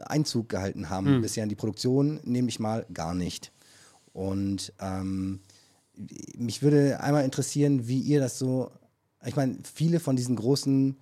Einzug 0.00 0.50
gehalten 0.50 0.90
haben. 0.90 1.16
Mhm. 1.16 1.22
Bisher 1.22 1.42
in 1.42 1.48
die 1.48 1.56
Produktion 1.56 2.20
nehme 2.24 2.48
ich 2.48 2.60
mal 2.60 2.84
gar 2.92 3.14
nicht. 3.14 3.52
Und 4.12 4.74
ähm, 4.80 5.40
mich 6.36 6.62
würde 6.62 7.00
einmal 7.00 7.24
interessieren, 7.24 7.88
wie 7.88 8.00
ihr 8.00 8.20
das 8.20 8.38
so, 8.38 8.70
ich 9.24 9.36
meine, 9.36 9.58
viele 9.62 9.98
von 9.98 10.16
diesen 10.16 10.36
großen 10.36 10.98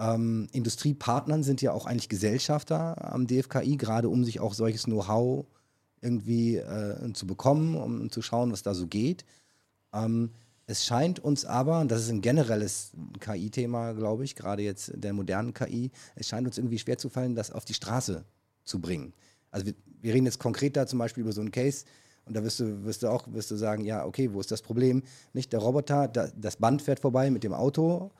ähm, 0.00 0.48
Industriepartnern 0.50 1.44
sind 1.44 1.62
ja 1.62 1.72
auch 1.72 1.86
eigentlich 1.86 2.08
Gesellschafter 2.08 3.12
am 3.12 3.28
DFKI, 3.28 3.76
gerade 3.76 4.08
um 4.08 4.24
sich 4.24 4.40
auch 4.40 4.54
solches 4.54 4.84
Know-how 4.84 5.44
zu 5.44 5.57
irgendwie 6.00 6.56
äh, 6.56 7.12
zu 7.12 7.26
bekommen, 7.26 7.76
um 7.76 8.10
zu 8.10 8.22
schauen, 8.22 8.52
was 8.52 8.62
da 8.62 8.74
so 8.74 8.86
geht. 8.86 9.24
Ähm, 9.92 10.30
es 10.66 10.84
scheint 10.84 11.18
uns 11.18 11.44
aber, 11.44 11.80
und 11.80 11.90
das 11.90 12.02
ist 12.02 12.10
ein 12.10 12.20
generelles 12.20 12.92
KI-Thema, 13.20 13.94
glaube 13.94 14.24
ich, 14.24 14.36
gerade 14.36 14.62
jetzt 14.62 14.92
der 14.94 15.14
modernen 15.14 15.54
KI, 15.54 15.90
es 16.14 16.28
scheint 16.28 16.46
uns 16.46 16.58
irgendwie 16.58 16.78
schwer 16.78 16.98
zu 16.98 17.08
fallen, 17.08 17.34
das 17.34 17.50
auf 17.50 17.64
die 17.64 17.74
Straße 17.74 18.24
zu 18.64 18.80
bringen. 18.80 19.14
Also 19.50 19.66
wir, 19.66 19.74
wir 20.02 20.12
reden 20.12 20.26
jetzt 20.26 20.38
konkret 20.38 20.76
da 20.76 20.86
zum 20.86 20.98
Beispiel 20.98 21.22
über 21.22 21.32
so 21.32 21.40
einen 21.40 21.50
Case, 21.50 21.84
und 22.26 22.34
da 22.34 22.44
wirst 22.44 22.60
du, 22.60 22.84
wirst 22.84 23.02
du 23.02 23.08
auch 23.08 23.26
wirst 23.32 23.50
du 23.50 23.56
sagen, 23.56 23.84
ja, 23.84 24.04
okay, 24.04 24.30
wo 24.34 24.40
ist 24.40 24.50
das 24.50 24.60
Problem? 24.60 25.02
Nicht 25.32 25.52
der 25.54 25.60
Roboter, 25.60 26.08
da, 26.08 26.28
das 26.36 26.56
Band 26.56 26.82
fährt 26.82 27.00
vorbei 27.00 27.30
mit 27.30 27.42
dem 27.42 27.54
Auto, 27.54 28.10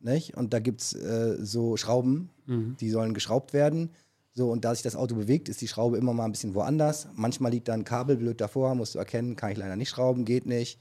nicht? 0.00 0.36
Und 0.36 0.52
da 0.52 0.60
gibt 0.60 0.82
es 0.82 0.92
äh, 0.92 1.38
so 1.40 1.78
Schrauben, 1.78 2.28
mhm. 2.44 2.76
die 2.78 2.90
sollen 2.90 3.14
geschraubt 3.14 3.54
werden. 3.54 3.90
So, 4.36 4.50
und 4.50 4.64
da 4.64 4.74
sich 4.74 4.82
das 4.82 4.96
Auto 4.96 5.14
bewegt, 5.14 5.48
ist 5.48 5.60
die 5.60 5.68
Schraube 5.68 5.96
immer 5.96 6.12
mal 6.12 6.24
ein 6.24 6.32
bisschen 6.32 6.54
woanders. 6.54 7.06
Manchmal 7.14 7.52
liegt 7.52 7.68
da 7.68 7.74
ein 7.74 7.84
Kabel 7.84 8.16
blöd 8.16 8.40
davor, 8.40 8.74
musst 8.74 8.96
du 8.96 8.98
erkennen, 8.98 9.36
kann 9.36 9.52
ich 9.52 9.58
leider 9.58 9.76
nicht 9.76 9.90
schrauben, 9.90 10.24
geht 10.24 10.44
nicht. 10.44 10.80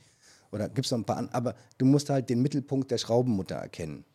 Oder 0.52 0.70
gibt 0.70 0.86
es 0.86 0.92
noch 0.92 0.98
ein 0.98 1.06
paar 1.06 1.18
andere. 1.18 1.36
Aber 1.36 1.56
du 1.78 1.86
musst 1.86 2.10
halt 2.10 2.30
den 2.30 2.42
Mittelpunkt 2.42 2.90
der 2.90 2.98
Schraubenmutter 2.98 3.56
erkennen. 3.56 4.06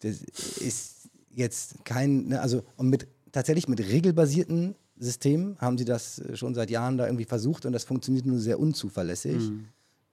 Das 0.00 0.20
ist 0.20 1.10
jetzt 1.30 1.84
kein, 1.84 2.26
ne, 2.28 2.40
also 2.40 2.62
und 2.76 2.88
mit 2.88 3.06
tatsächlich 3.30 3.68
mit 3.68 3.80
regelbasierten 3.80 4.74
Systemen 4.98 5.56
haben 5.58 5.78
sie 5.78 5.84
das 5.84 6.20
schon 6.34 6.54
seit 6.54 6.70
Jahren 6.70 6.98
da 6.98 7.06
irgendwie 7.06 7.24
versucht 7.24 7.66
und 7.66 7.72
das 7.72 7.84
funktioniert 7.84 8.26
nur 8.26 8.38
sehr 8.38 8.58
unzuverlässig. 8.58 9.50
Mhm. 9.50 9.68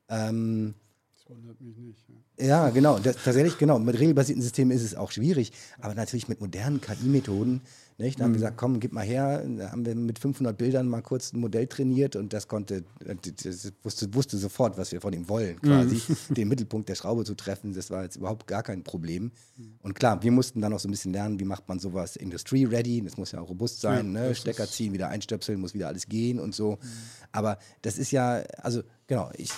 Ähm, 0.09 0.73
wundert 1.29 1.61
mich 1.61 1.77
nicht. 1.77 2.03
Ja, 2.37 2.45
ja 2.45 2.69
genau. 2.69 2.99
Das, 2.99 3.17
tatsächlich, 3.23 3.57
genau. 3.57 3.79
Mit 3.79 3.99
regelbasierten 3.99 4.41
Systemen 4.41 4.75
ist 4.75 4.83
es 4.83 4.95
auch 4.95 5.11
schwierig. 5.11 5.51
Aber 5.79 5.93
natürlich 5.93 6.27
mit 6.27 6.41
modernen 6.41 6.81
KI-Methoden. 6.81 7.61
Da 7.97 8.05
haben 8.05 8.17
wir 8.17 8.27
mhm. 8.27 8.33
gesagt, 8.33 8.57
komm, 8.57 8.79
gib 8.79 8.93
mal 8.93 9.03
her. 9.03 9.45
Da 9.57 9.71
haben 9.71 9.85
wir 9.85 9.93
mit 9.93 10.19
500 10.19 10.57
Bildern 10.57 10.87
mal 10.87 11.01
kurz 11.01 11.33
ein 11.33 11.41
Modell 11.41 11.67
trainiert 11.67 12.15
und 12.15 12.31
das 12.31 12.47
konnte, 12.47 12.85
das 13.03 13.73
wusste, 13.83 14.13
wusste 14.13 14.37
sofort, 14.37 14.77
was 14.77 14.93
wir 14.93 15.01
von 15.01 15.11
ihm 15.11 15.27
wollen, 15.27 15.61
quasi. 15.61 16.01
Mhm. 16.07 16.15
Den 16.33 16.47
Mittelpunkt 16.47 16.87
der 16.87 16.95
Schraube 16.95 17.25
zu 17.25 17.35
treffen, 17.35 17.73
das 17.73 17.91
war 17.91 18.03
jetzt 18.03 18.15
überhaupt 18.15 18.47
gar 18.47 18.63
kein 18.63 18.83
Problem. 18.83 19.31
Mhm. 19.57 19.73
Und 19.81 19.95
klar, 19.95 20.23
wir 20.23 20.31
mussten 20.31 20.61
dann 20.61 20.71
auch 20.71 20.79
so 20.79 20.87
ein 20.87 20.91
bisschen 20.91 21.11
lernen, 21.11 21.41
wie 21.41 21.45
macht 21.45 21.67
man 21.67 21.79
sowas 21.79 22.15
industry-ready. 22.15 23.01
Das 23.01 23.17
muss 23.17 23.33
ja 23.33 23.41
auch 23.41 23.49
robust 23.49 23.81
sein. 23.81 24.15
Ja, 24.15 24.27
ne? 24.27 24.35
Stecker 24.35 24.65
ziehen, 24.65 24.93
wieder 24.93 25.09
einstöpseln, 25.09 25.59
muss 25.59 25.73
wieder 25.73 25.89
alles 25.89 26.07
gehen 26.07 26.39
und 26.39 26.55
so. 26.55 26.71
Mhm. 26.81 26.87
Aber 27.33 27.57
das 27.81 27.97
ist 27.97 28.11
ja, 28.11 28.43
also 28.61 28.81
genau, 29.07 29.29
ich 29.35 29.51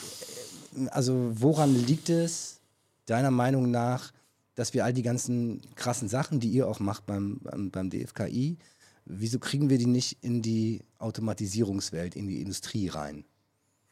also 0.89 1.31
woran 1.33 1.73
liegt 1.75 2.09
es 2.09 2.59
deiner 3.05 3.31
Meinung 3.31 3.71
nach, 3.71 4.11
dass 4.55 4.73
wir 4.73 4.85
all 4.85 4.93
die 4.93 5.03
ganzen 5.03 5.61
krassen 5.75 6.07
Sachen, 6.07 6.39
die 6.39 6.49
ihr 6.49 6.67
auch 6.67 6.79
macht 6.79 7.05
beim, 7.05 7.39
beim, 7.41 7.71
beim 7.71 7.89
DFKI, 7.89 8.57
wieso 9.05 9.39
kriegen 9.39 9.69
wir 9.69 9.77
die 9.77 9.85
nicht 9.85 10.17
in 10.21 10.41
die 10.41 10.81
Automatisierungswelt, 10.99 12.15
in 12.15 12.27
die 12.27 12.41
Industrie 12.41 12.87
rein? 12.87 13.25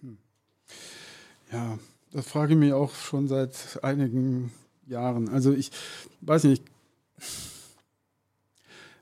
Hm. 0.02 0.18
Ja, 1.52 1.80
das 2.12 2.28
frage 2.28 2.54
ich 2.54 2.60
mich 2.60 2.74
auch 2.74 2.94
schon 2.94 3.28
seit 3.28 3.80
einigen 3.84 4.52
Jahren. 4.88 5.30
Also 5.30 5.54
ich 5.54 5.72
weiß 6.22 6.46
nicht. 6.46 6.64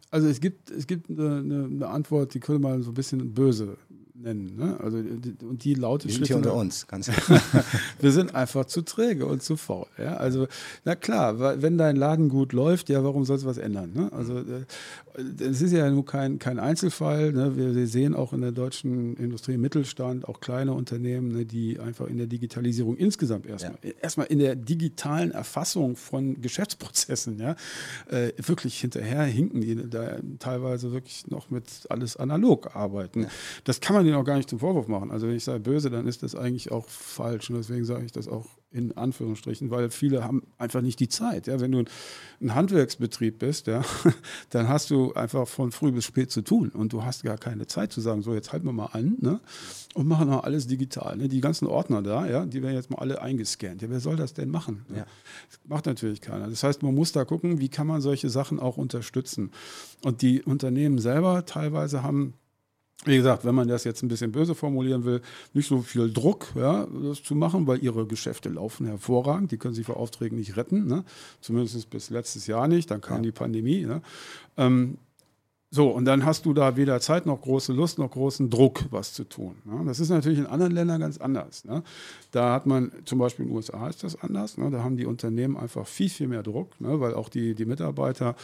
Also 0.09 0.27
es 0.27 0.39
gibt, 0.39 0.71
es 0.71 0.87
gibt 0.87 1.09
eine, 1.09 1.65
eine 1.65 1.87
Antwort, 1.87 2.33
die 2.33 2.39
könnte 2.39 2.61
man 2.61 2.81
so 2.81 2.91
ein 2.91 2.93
bisschen 2.93 3.33
böse 3.33 3.77
nennen. 4.21 4.55
Ne? 4.57 4.77
Also, 4.81 4.97
und 4.97 5.63
die 5.63 5.73
lautet 5.73 6.09
Wir 6.09 6.15
sind 6.15 6.27
hier 6.27 6.37
unter 6.37 6.53
uns, 6.53 6.87
ganz 6.87 7.09
Wir 7.99 8.11
sind 8.11 8.35
einfach 8.35 8.65
zu 8.65 8.81
träge 8.81 9.25
und 9.25 9.43
zu 9.43 9.57
faul. 9.57 9.87
Ja? 9.97 10.15
Also, 10.17 10.47
na 10.85 10.95
klar, 10.95 11.61
wenn 11.61 11.77
dein 11.77 11.95
Laden 11.95 12.29
gut 12.29 12.53
läuft, 12.53 12.89
ja, 12.89 13.03
warum 13.03 13.25
sollst 13.25 13.43
du 13.43 13.49
was 13.49 13.57
ändern? 13.57 13.91
Ne? 13.93 14.11
Also, 14.11 14.39
äh, 14.39 14.65
es 15.17 15.61
ist 15.61 15.71
ja 15.71 15.89
nur 15.89 16.05
kein, 16.05 16.37
kein 16.37 16.59
Einzelfall. 16.59 17.31
Ne? 17.31 17.57
Wir, 17.57 17.75
wir, 17.75 17.87
sehen 17.87 18.13
auch 18.13 18.33
in 18.33 18.41
der 18.41 18.51
deutschen 18.51 19.15
Industrie 19.15 19.57
Mittelstand, 19.57 20.27
auch 20.27 20.39
kleine 20.39 20.73
Unternehmen, 20.73 21.29
ne, 21.29 21.45
die 21.45 21.79
einfach 21.79 22.07
in 22.07 22.17
der 22.17 22.27
Digitalisierung 22.27 22.95
insgesamt 22.97 23.47
erstmal, 23.47 23.79
ja. 23.83 23.91
erstmal 24.01 24.27
in 24.27 24.39
der 24.39 24.55
digitalen 24.55 25.31
Erfassung 25.31 25.95
von 25.95 26.39
Geschäftsprozessen, 26.41 27.39
ja, 27.39 27.55
äh, 28.09 28.31
wirklich 28.37 28.79
hinterher 28.79 29.23
hinken, 29.23 29.61
die 29.61 29.89
da 29.89 30.19
teilweise 30.39 30.91
wirklich 30.91 31.27
noch 31.27 31.49
mit 31.49 31.65
alles 31.89 32.17
analog 32.17 32.75
arbeiten. 32.75 33.23
Ja. 33.23 33.29
Das 33.63 33.81
kann 33.81 33.95
man 33.95 34.05
denen 34.05 34.17
auch 34.17 34.25
gar 34.25 34.37
nicht 34.37 34.49
zum 34.49 34.59
Vorwurf 34.59 34.87
machen. 34.87 35.11
Also 35.11 35.27
wenn 35.27 35.35
ich 35.35 35.43
sage 35.43 35.61
böse, 35.61 35.89
dann 35.89 36.05
ist 36.05 36.21
das 36.21 36.35
eigentlich 36.35 36.71
auch 36.71 36.87
falsch. 36.89 37.49
Und 37.49 37.57
deswegen 37.57 37.85
sage 37.85 38.05
ich 38.05 38.11
das 38.11 38.27
auch 38.27 38.45
in 38.69 38.95
Anführungsstrichen, 38.97 39.71
weil 39.71 39.89
viele 39.89 40.23
haben 40.23 40.43
einfach 40.57 40.81
nicht 40.81 40.99
die 40.99 41.07
Zeit. 41.07 41.47
Ja? 41.47 41.59
Wenn 41.61 41.71
du 41.71 41.85
ein 42.41 42.53
Handwerksbetrieb 42.53 43.39
bist, 43.39 43.67
ja, 43.67 43.81
dann 44.49 44.67
hast 44.67 44.89
du 44.89 45.13
einfach 45.13 45.47
von 45.47 45.71
früh 45.71 45.91
bis 45.91 46.03
spät 46.03 46.31
zu 46.31 46.41
tun 46.41 46.69
und 46.69 46.91
du 46.91 47.03
hast 47.03 47.23
gar 47.23 47.37
keine 47.37 47.67
Zeit 47.67 47.93
zu 47.93 48.01
sagen, 48.01 48.21
so 48.21 48.33
jetzt 48.33 48.51
halten 48.51 48.65
wir 48.65 48.73
mal 48.73 48.87
an 48.87 49.17
ne? 49.21 49.39
und 49.93 50.07
machen 50.07 50.27
mal 50.27 50.41
alles 50.41 50.67
digital. 50.67 51.15
Ne? 51.15 51.29
Die 51.29 51.39
ganzen 51.39 51.65
Ordner 51.65 52.01
da, 52.01 52.27
ja, 52.27 52.45
die 52.45 52.61
werden 52.61 52.75
jetzt 52.75 52.89
mal 52.89 52.99
alle 52.99 53.21
eingescannt. 53.21 53.81
Ja, 53.81 53.89
wer 53.89 54.01
soll 54.01 54.17
das 54.17 54.33
denn 54.33 54.49
machen? 54.49 54.85
Ne? 54.89 54.97
Ja. 54.97 55.05
Das 55.49 55.59
macht 55.65 55.85
natürlich 55.85 56.19
keiner. 56.19 56.49
Das 56.49 56.61
heißt, 56.61 56.83
man 56.83 56.93
muss 56.93 57.13
da 57.13 57.23
gucken, 57.23 57.59
wie 57.59 57.69
kann 57.69 57.87
man 57.87 58.01
solche 58.01 58.29
Sachen 58.29 58.59
auch 58.59 58.75
unterstützen. 58.75 59.51
Und 60.03 60.21
die 60.21 60.43
Unternehmen 60.43 60.99
selber 60.99 61.45
teilweise 61.45 62.03
haben 62.03 62.33
wie 63.05 63.15
gesagt, 63.15 63.45
wenn 63.45 63.55
man 63.55 63.67
das 63.67 63.83
jetzt 63.83 64.01
ein 64.01 64.07
bisschen 64.07 64.31
böse 64.31 64.55
formulieren 64.55 65.05
will, 65.05 65.21
nicht 65.53 65.67
so 65.67 65.81
viel 65.81 66.11
Druck, 66.11 66.47
ja, 66.55 66.87
das 67.03 67.23
zu 67.23 67.35
machen, 67.35 67.67
weil 67.67 67.83
ihre 67.83 68.05
Geschäfte 68.05 68.49
laufen 68.49 68.87
hervorragend. 68.87 69.51
Die 69.51 69.57
können 69.57 69.75
sich 69.75 69.85
vor 69.85 69.97
Aufträgen 69.97 70.37
nicht 70.37 70.57
retten, 70.57 70.87
ne? 70.87 71.03
zumindest 71.39 71.89
bis 71.89 72.09
letztes 72.09 72.47
Jahr 72.47 72.67
nicht. 72.67 72.89
Dann 72.89 73.01
kam 73.01 73.17
ja. 73.17 73.23
die 73.23 73.31
Pandemie. 73.31 73.85
Ne? 73.85 74.01
Ähm, 74.57 74.97
So, 75.69 75.89
und 75.89 76.05
dann 76.05 76.23
hast 76.23 76.45
du 76.45 76.53
da 76.53 76.77
weder 76.77 77.01
Zeit 77.01 77.25
noch 77.25 77.41
große 77.41 77.73
Lust 77.73 77.99
noch 77.99 78.11
großen 78.11 78.49
Druck, 78.49 78.85
was 78.89 79.11
zu 79.11 79.25
tun. 79.25 79.57
Ne? 79.65 79.83
Das 79.85 79.99
ist 79.99 80.07
natürlich 80.07 80.39
in 80.39 80.45
anderen 80.45 80.71
Ländern 80.71 81.01
ganz 81.01 81.17
anders. 81.17 81.65
Ne? 81.65 81.83
Da 82.31 82.53
hat 82.53 82.65
man, 82.65 82.93
zum 83.03 83.19
Beispiel 83.19 83.43
in 83.43 83.51
den 83.51 83.57
USA 83.57 83.89
ist 83.89 84.01
das 84.01 84.15
anders, 84.15 84.57
ne? 84.57 84.71
da 84.71 84.81
haben 84.81 84.95
die 84.95 85.05
Unternehmen 85.05 85.57
einfach 85.57 85.85
viel, 85.85 86.07
viel 86.09 86.29
mehr 86.29 86.41
Druck, 86.41 86.79
ne? 86.79 87.01
weil 87.01 87.13
auch 87.13 87.27
die, 87.27 87.53
die 87.53 87.65
Mitarbeiter 87.65 88.37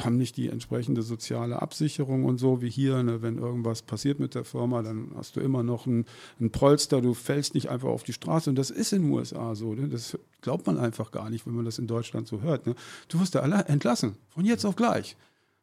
haben 0.00 0.16
nicht 0.16 0.38
die 0.38 0.48
entsprechende 0.48 1.02
soziale 1.02 1.60
Absicherung 1.60 2.24
und 2.24 2.38
so 2.38 2.62
wie 2.62 2.70
hier. 2.70 3.02
Ne? 3.02 3.20
Wenn 3.20 3.36
irgendwas 3.36 3.82
passiert 3.82 4.18
mit 4.18 4.34
der 4.34 4.44
Firma, 4.44 4.82
dann 4.82 5.10
hast 5.14 5.36
du 5.36 5.40
immer 5.40 5.62
noch 5.62 5.84
ein, 5.84 6.06
ein 6.40 6.52
Polster, 6.52 7.02
du 7.02 7.12
fällst 7.12 7.52
nicht 7.52 7.68
einfach 7.68 7.90
auf 7.90 8.02
die 8.02 8.14
Straße. 8.14 8.48
Und 8.48 8.56
das 8.56 8.70
ist 8.70 8.94
in 8.94 9.02
den 9.02 9.12
USA 9.12 9.54
so. 9.54 9.74
Ne? 9.74 9.88
Das 9.88 10.18
glaubt 10.40 10.66
man 10.66 10.78
einfach 10.78 11.10
gar 11.10 11.28
nicht, 11.28 11.46
wenn 11.46 11.54
man 11.54 11.66
das 11.66 11.78
in 11.78 11.86
Deutschland 11.86 12.28
so 12.28 12.40
hört. 12.40 12.66
Du 12.66 13.20
wirst 13.20 13.34
da 13.34 13.40
alle 13.40 13.62
entlassen, 13.66 14.16
von 14.30 14.46
jetzt 14.46 14.64
auf 14.64 14.74
gleich. 14.74 15.16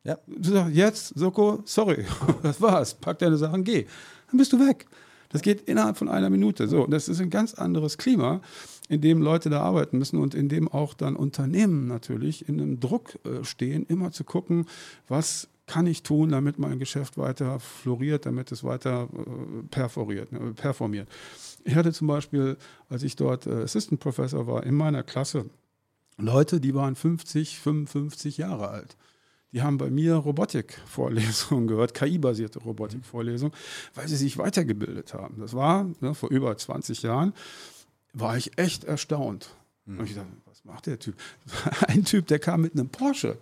Ja. 0.04 0.18
Du 0.28 0.52
sagst, 0.52 0.76
jetzt, 0.76 1.08
Soko, 1.20 1.62
sorry, 1.66 2.06
das 2.44 2.62
war's, 2.62 2.94
pack 2.94 3.20
deine 3.20 3.38
Sachen, 3.38 3.64
geh. 3.64 3.86
Dann 4.28 4.38
bist 4.38 4.54
du 4.54 4.60
weg. 4.60 4.86
Das 5.30 5.42
geht 5.44 5.62
innerhalb 5.62 5.98
von 5.98 6.10
einer 6.10 6.30
Minute. 6.30 6.68
So, 6.68 6.88
das 6.88 7.08
ist 7.08 7.22
ein 7.22 7.30
ganz 7.30 7.54
anderes 7.54 7.98
Klima, 7.98 8.42
in 8.88 9.02
dem 9.02 9.22
Leute 9.22 9.50
da 9.50 9.62
arbeiten 9.62 10.00
müssen 10.00 10.20
und 10.20 10.34
in 10.34 10.50
dem 10.50 10.68
auch 10.68 10.96
dann 10.96 11.16
Unternehmen 11.16 11.88
natürlich 11.88 12.50
in 12.50 12.60
einem 12.60 12.80
Druck 12.80 13.20
äh, 13.26 13.44
stehen, 13.44 13.86
immer 13.86 14.12
zu 14.12 14.24
gucken, 14.24 14.66
was 15.08 15.48
kann 15.68 15.86
ich 15.86 16.02
tun, 16.02 16.30
damit 16.30 16.58
mein 16.58 16.80
Geschäft 16.80 17.20
weiter 17.20 17.60
floriert, 17.60 18.26
damit 18.26 18.52
es 18.52 18.64
weiter 18.64 19.08
äh, 19.14 19.64
perforiert, 19.70 20.32
ne, 20.32 20.54
performiert. 20.56 21.08
Ich 21.64 21.76
hatte 21.76 21.94
zum 21.94 22.08
Beispiel, 22.08 22.58
als 22.90 23.04
ich 23.04 23.16
dort 23.16 23.46
äh, 23.46 23.64
Assistant 23.64 24.00
Professor 24.00 24.48
war, 24.48 24.64
in 24.64 24.74
meiner 24.74 25.04
Klasse 25.04 25.46
Leute, 26.18 26.60
die 26.60 26.74
waren 26.74 26.96
50, 26.96 27.60
55 27.60 28.38
Jahre 28.38 28.70
alt. 28.70 28.98
Die 29.52 29.62
haben 29.62 29.78
bei 29.78 29.90
mir 29.90 30.16
Robotikvorlesungen 30.16 31.68
gehört, 31.68 31.94
KI-basierte 31.94 32.60
Robotikvorlesungen, 32.60 33.54
weil 33.96 34.08
sie 34.08 34.16
sich 34.16 34.38
weitergebildet 34.38 35.14
haben. 35.14 35.40
Das 35.40 35.54
war 35.54 35.90
ne, 36.02 36.14
vor 36.14 36.30
über 36.30 36.56
20 36.56 37.02
Jahren, 37.02 37.34
war 38.14 38.38
ich 38.38 38.58
echt 38.58 38.84
erstaunt. 38.84 39.50
Mhm. 39.86 40.00
Und 40.00 40.06
ich 40.06 40.16
dachte, 40.16 40.28
was 40.46 40.64
macht 40.66 40.86
der 40.86 41.00
Typ? 41.00 41.16
Ein 41.88 42.06
Typ, 42.06 42.28
der 42.28 42.40
kam 42.40 42.62
mit 42.62 42.74
einem 42.74 42.90
Porsche, 42.90 43.38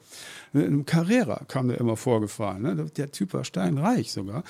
mit 0.54 0.66
einem 0.66 0.86
Carrera 0.86 1.44
kam 1.48 1.68
der 1.68 1.80
immer 1.80 1.98
vorgefahren. 1.98 2.62
Ne? 2.62 2.76
Der 2.96 3.12
Typ 3.12 3.34
war 3.34 3.44
steinreich 3.44 4.12
sogar. 4.12 4.44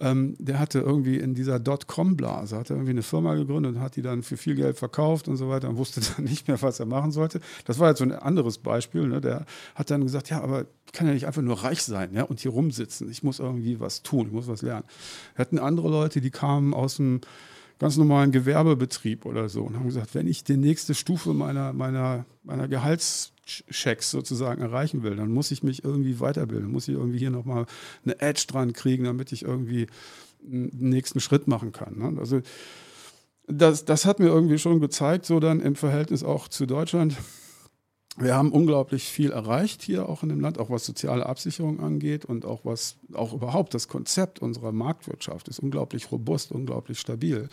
Ähm, 0.00 0.34
der 0.38 0.58
hatte 0.58 0.80
irgendwie 0.80 1.16
in 1.18 1.34
dieser 1.34 1.60
Dotcom-Blase, 1.60 2.56
hat 2.56 2.70
irgendwie 2.70 2.90
eine 2.90 3.02
Firma 3.02 3.34
gegründet 3.34 3.76
und 3.76 3.80
hat 3.80 3.96
die 3.96 4.02
dann 4.02 4.22
für 4.22 4.38
viel 4.38 4.54
Geld 4.54 4.78
verkauft 4.78 5.28
und 5.28 5.36
so 5.36 5.50
weiter 5.50 5.68
und 5.68 5.76
wusste 5.76 6.00
dann 6.16 6.24
nicht 6.24 6.48
mehr, 6.48 6.60
was 6.62 6.80
er 6.80 6.86
machen 6.86 7.12
sollte. 7.12 7.40
Das 7.66 7.78
war 7.78 7.90
jetzt 7.90 7.98
so 7.98 8.04
ein 8.04 8.12
anderes 8.12 8.58
Beispiel. 8.58 9.06
Ne? 9.06 9.20
Der 9.20 9.44
hat 9.74 9.90
dann 9.90 10.02
gesagt, 10.02 10.30
ja, 10.30 10.40
aber 10.40 10.66
ich 10.86 10.92
kann 10.92 11.06
ja 11.06 11.12
nicht 11.12 11.26
einfach 11.26 11.42
nur 11.42 11.62
reich 11.62 11.82
sein 11.82 12.14
ja, 12.14 12.22
und 12.22 12.40
hier 12.40 12.50
rumsitzen. 12.50 13.10
Ich 13.10 13.22
muss 13.22 13.38
irgendwie 13.38 13.78
was 13.78 14.02
tun, 14.02 14.28
ich 14.28 14.32
muss 14.32 14.48
was 14.48 14.62
lernen. 14.62 14.84
Wir 15.36 15.44
hatten 15.44 15.58
andere 15.58 15.90
Leute, 15.90 16.20
die 16.20 16.30
kamen 16.30 16.72
aus 16.72 16.96
dem 16.96 17.20
ganz 17.80 17.96
normalen 17.96 18.30
Gewerbebetrieb 18.30 19.24
oder 19.24 19.48
so 19.48 19.64
und 19.64 19.74
haben 19.74 19.86
gesagt, 19.86 20.14
wenn 20.14 20.28
ich 20.28 20.44
die 20.44 20.58
nächste 20.58 20.94
Stufe 20.94 21.32
meiner, 21.32 21.72
meiner, 21.72 22.26
meiner 22.44 22.68
Gehaltschecks 22.68 24.10
sozusagen 24.10 24.60
erreichen 24.60 25.02
will, 25.02 25.16
dann 25.16 25.32
muss 25.32 25.50
ich 25.50 25.62
mich 25.62 25.82
irgendwie 25.82 26.20
weiterbilden, 26.20 26.70
muss 26.70 26.88
ich 26.88 26.94
irgendwie 26.94 27.18
hier 27.18 27.30
nochmal 27.30 27.64
eine 28.04 28.20
Edge 28.20 28.44
dran 28.46 28.74
kriegen, 28.74 29.04
damit 29.04 29.32
ich 29.32 29.42
irgendwie 29.42 29.86
einen 30.44 30.90
nächsten 30.90 31.20
Schritt 31.20 31.48
machen 31.48 31.72
kann. 31.72 31.98
Ne? 31.98 32.20
Also 32.20 32.42
das, 33.46 33.86
das 33.86 34.04
hat 34.04 34.20
mir 34.20 34.28
irgendwie 34.28 34.58
schon 34.58 34.80
gezeigt, 34.80 35.24
so 35.24 35.40
dann 35.40 35.60
im 35.60 35.74
Verhältnis 35.74 36.22
auch 36.22 36.48
zu 36.48 36.66
Deutschland, 36.66 37.16
wir 38.16 38.34
haben 38.34 38.52
unglaublich 38.52 39.04
viel 39.04 39.30
erreicht 39.30 39.82
hier 39.82 40.08
auch 40.08 40.22
in 40.22 40.28
dem 40.28 40.40
Land, 40.40 40.58
auch 40.58 40.68
was 40.68 40.84
soziale 40.84 41.26
Absicherung 41.26 41.80
angeht 41.80 42.24
und 42.24 42.44
auch 42.44 42.64
was 42.64 42.96
auch 43.14 43.32
überhaupt 43.32 43.72
das 43.72 43.88
Konzept 43.88 44.40
unserer 44.40 44.72
Marktwirtschaft 44.72 45.48
ist 45.48 45.60
unglaublich 45.60 46.10
robust, 46.10 46.50
unglaublich 46.52 46.98
stabil. 46.98 47.48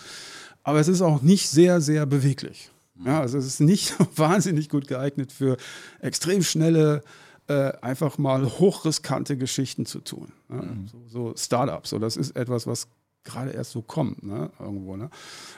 Aber 0.64 0.80
es 0.80 0.88
ist 0.88 1.02
auch 1.02 1.22
nicht 1.22 1.48
sehr, 1.50 1.80
sehr 1.80 2.06
beweglich. 2.06 2.72
Ja, 3.06 3.22
also 3.22 3.38
es 3.38 3.46
ist 3.46 3.60
nicht 3.60 3.96
wahnsinnig 4.18 4.70
gut 4.70 4.88
geeignet 4.88 5.32
für 5.32 5.58
extrem 6.02 6.42
schnelle, 6.42 7.04
äh, 7.48 7.72
einfach 7.82 8.18
mal 8.18 8.46
hochriskante 8.46 9.38
Geschichten 9.38 9.86
zu 9.86 10.00
tun. 10.00 10.34
Ja, 10.50 10.62
mhm. 10.64 10.88
so, 10.88 11.04
so 11.08 11.34
Startups. 11.38 11.92
So, 11.92 12.00
das 12.00 12.18
ist 12.18 12.36
etwas, 12.36 12.68
was 12.68 12.88
gerade 13.28 13.52
erst 13.52 13.72
so 13.72 13.82
kommt, 13.82 14.24
ne, 14.24 14.50
irgendwo. 14.60 14.96
Ne? 14.96 15.10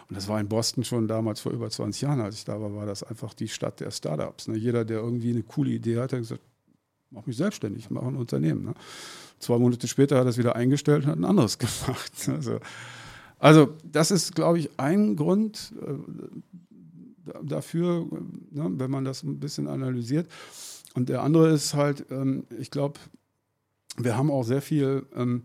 Und 0.10 0.18
das 0.18 0.28
war 0.28 0.40
in 0.40 0.50
Boston 0.50 0.84
schon 0.84 1.08
damals 1.08 1.40
vor 1.40 1.52
über 1.52 1.70
20 1.70 2.02
Jahren, 2.02 2.20
als 2.20 2.36
ich 2.36 2.46
da 2.46 2.60
war, 2.60 2.76
war 2.76 2.86
das 2.86 3.04
einfach 3.04 3.34
die 3.34 3.48
Stadt 3.48 3.80
der 3.80 3.92
Startups. 3.92 4.48
Ne? 4.48 4.58
Jeder, 4.58 4.84
der 4.84 5.00
irgendwie 5.00 5.30
eine 5.30 5.44
coole 5.44 5.72
Idee 5.72 5.98
hat, 5.98 6.12
hat 6.12 6.20
gesagt, 6.20 6.42
mach 7.12 7.26
mich 7.26 7.38
selbstständig, 7.38 7.90
mach 7.90 8.04
ein 8.04 8.16
Unternehmen. 8.16 8.66
Ne? 8.66 8.74
Zwei 9.40 9.58
Monate 9.58 9.88
später 9.88 10.18
hat 10.18 10.26
er 10.26 10.30
es 10.30 10.38
wieder 10.38 10.56
eingestellt 10.56 11.06
und 11.06 11.12
hat 11.12 11.18
ein 11.18 11.26
anderes 11.26 11.58
gemacht. 11.60 12.12
Also, 12.28 12.60
also 13.38 13.74
das 13.84 14.12
ist, 14.12 14.36
glaube 14.36 14.60
ich, 14.60 14.70
ein 14.78 15.16
Grund 15.16 15.74
äh, 15.82 17.34
dafür, 17.44 18.06
ne, 18.52 18.72
wenn 18.74 18.92
man 18.92 19.06
das 19.06 19.24
ein 19.24 19.40
bisschen 19.40 19.68
analysiert. 19.68 20.28
Und 20.96 21.10
der 21.10 21.22
andere 21.22 21.50
ist 21.52 21.76
halt, 21.76 22.06
ähm, 22.10 22.46
ich 22.60 22.72
glaube, 22.72 23.00
wir 23.98 24.18
haben 24.18 24.32
auch 24.32 24.44
sehr 24.44 24.62
viel 24.62 25.06
ähm, 25.16 25.44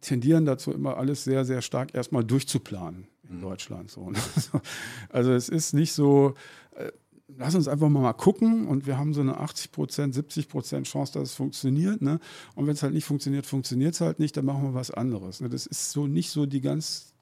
tendieren 0.00 0.44
dazu, 0.44 0.72
immer 0.72 0.96
alles 0.96 1.24
sehr, 1.24 1.44
sehr 1.44 1.62
stark 1.62 1.94
erstmal 1.94 2.24
durchzuplanen 2.24 3.06
in 3.28 3.36
mhm. 3.36 3.42
Deutschland. 3.42 3.90
So. 3.90 4.10
Ne? 4.10 4.18
Also 5.08 5.32
es 5.32 5.48
ist 5.48 5.74
nicht 5.74 5.92
so, 5.92 6.34
äh, 6.74 6.90
lass 7.36 7.54
uns 7.54 7.68
einfach 7.68 7.88
mal, 7.88 8.00
mal 8.00 8.12
gucken 8.12 8.66
und 8.66 8.86
wir 8.86 8.98
haben 8.98 9.14
so 9.14 9.20
eine 9.20 9.38
80 9.38 9.72
Prozent, 9.72 10.14
70 10.14 10.48
Prozent 10.48 10.86
Chance, 10.86 11.12
dass 11.14 11.30
es 11.30 11.34
funktioniert. 11.34 12.02
Ne? 12.02 12.20
Und 12.54 12.66
wenn 12.66 12.74
es 12.74 12.82
halt 12.82 12.94
nicht 12.94 13.04
funktioniert, 13.04 13.46
funktioniert 13.46 13.94
es 13.94 14.00
halt 14.00 14.18
nicht, 14.18 14.36
dann 14.36 14.44
machen 14.44 14.62
wir 14.62 14.74
was 14.74 14.90
anderes. 14.90 15.40
Ne? 15.40 15.48
Das 15.48 15.66
ist 15.66 15.92
so 15.92 16.06
nicht 16.06 16.30
so 16.30 16.46
die 16.46 16.60
ganz 16.60 17.14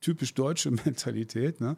typisch 0.00 0.34
deutsche 0.34 0.70
Mentalität. 0.84 1.60
Ne? 1.60 1.76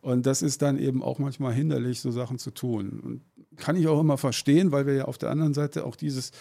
Und 0.00 0.26
das 0.26 0.42
ist 0.42 0.62
dann 0.62 0.78
eben 0.78 1.02
auch 1.02 1.18
manchmal 1.18 1.54
hinderlich, 1.54 2.00
so 2.00 2.10
Sachen 2.10 2.38
zu 2.38 2.50
tun. 2.50 3.00
Und 3.00 3.22
kann 3.56 3.76
ich 3.76 3.86
auch 3.88 4.00
immer 4.00 4.18
verstehen, 4.18 4.72
weil 4.72 4.86
wir 4.86 4.94
ja 4.94 5.04
auf 5.06 5.18
der 5.18 5.30
anderen 5.30 5.54
Seite 5.54 5.84
auch 5.84 5.96
dieses 5.96 6.32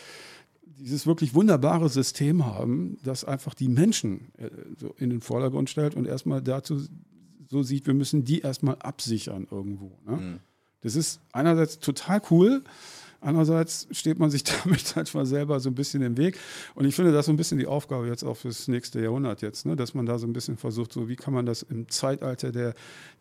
dieses 0.79 1.05
wirklich 1.05 1.33
wunderbare 1.33 1.89
System 1.89 2.45
haben, 2.45 2.97
das 3.03 3.23
einfach 3.23 3.53
die 3.53 3.67
Menschen 3.67 4.31
äh, 4.37 4.49
so 4.77 4.93
in 4.97 5.09
den 5.09 5.21
Vordergrund 5.21 5.69
stellt 5.69 5.95
und 5.95 6.05
erstmal 6.05 6.41
dazu 6.41 6.81
so 7.49 7.63
sieht, 7.63 7.85
wir 7.85 7.93
müssen 7.93 8.23
die 8.23 8.39
erstmal 8.39 8.75
absichern 8.77 9.47
irgendwo. 9.51 9.99
Ne? 10.05 10.15
Mhm. 10.15 10.39
Das 10.81 10.95
ist 10.95 11.19
einerseits 11.31 11.79
total 11.79 12.21
cool, 12.31 12.63
Andererseits 13.21 13.87
steht 13.91 14.17
man 14.17 14.31
sich 14.31 14.43
damit 14.63 14.93
manchmal 14.95 15.25
selber 15.27 15.59
so 15.59 15.69
ein 15.69 15.75
bisschen 15.75 16.01
im 16.01 16.17
Weg. 16.17 16.37
Und 16.73 16.85
ich 16.85 16.95
finde, 16.95 17.11
das 17.11 17.21
ist 17.21 17.25
so 17.27 17.31
ein 17.31 17.37
bisschen 17.37 17.59
die 17.59 17.67
Aufgabe 17.67 18.07
jetzt 18.07 18.23
auch 18.23 18.35
fürs 18.35 18.67
nächste 18.67 18.99
Jahrhundert 18.99 19.43
jetzt, 19.43 19.65
ne? 19.65 19.75
dass 19.75 19.93
man 19.93 20.07
da 20.07 20.17
so 20.17 20.25
ein 20.25 20.33
bisschen 20.33 20.57
versucht, 20.57 20.91
so 20.91 21.07
wie 21.07 21.15
kann 21.15 21.33
man 21.33 21.45
das 21.45 21.61
im 21.61 21.87
Zeitalter 21.87 22.51
der 22.51 22.73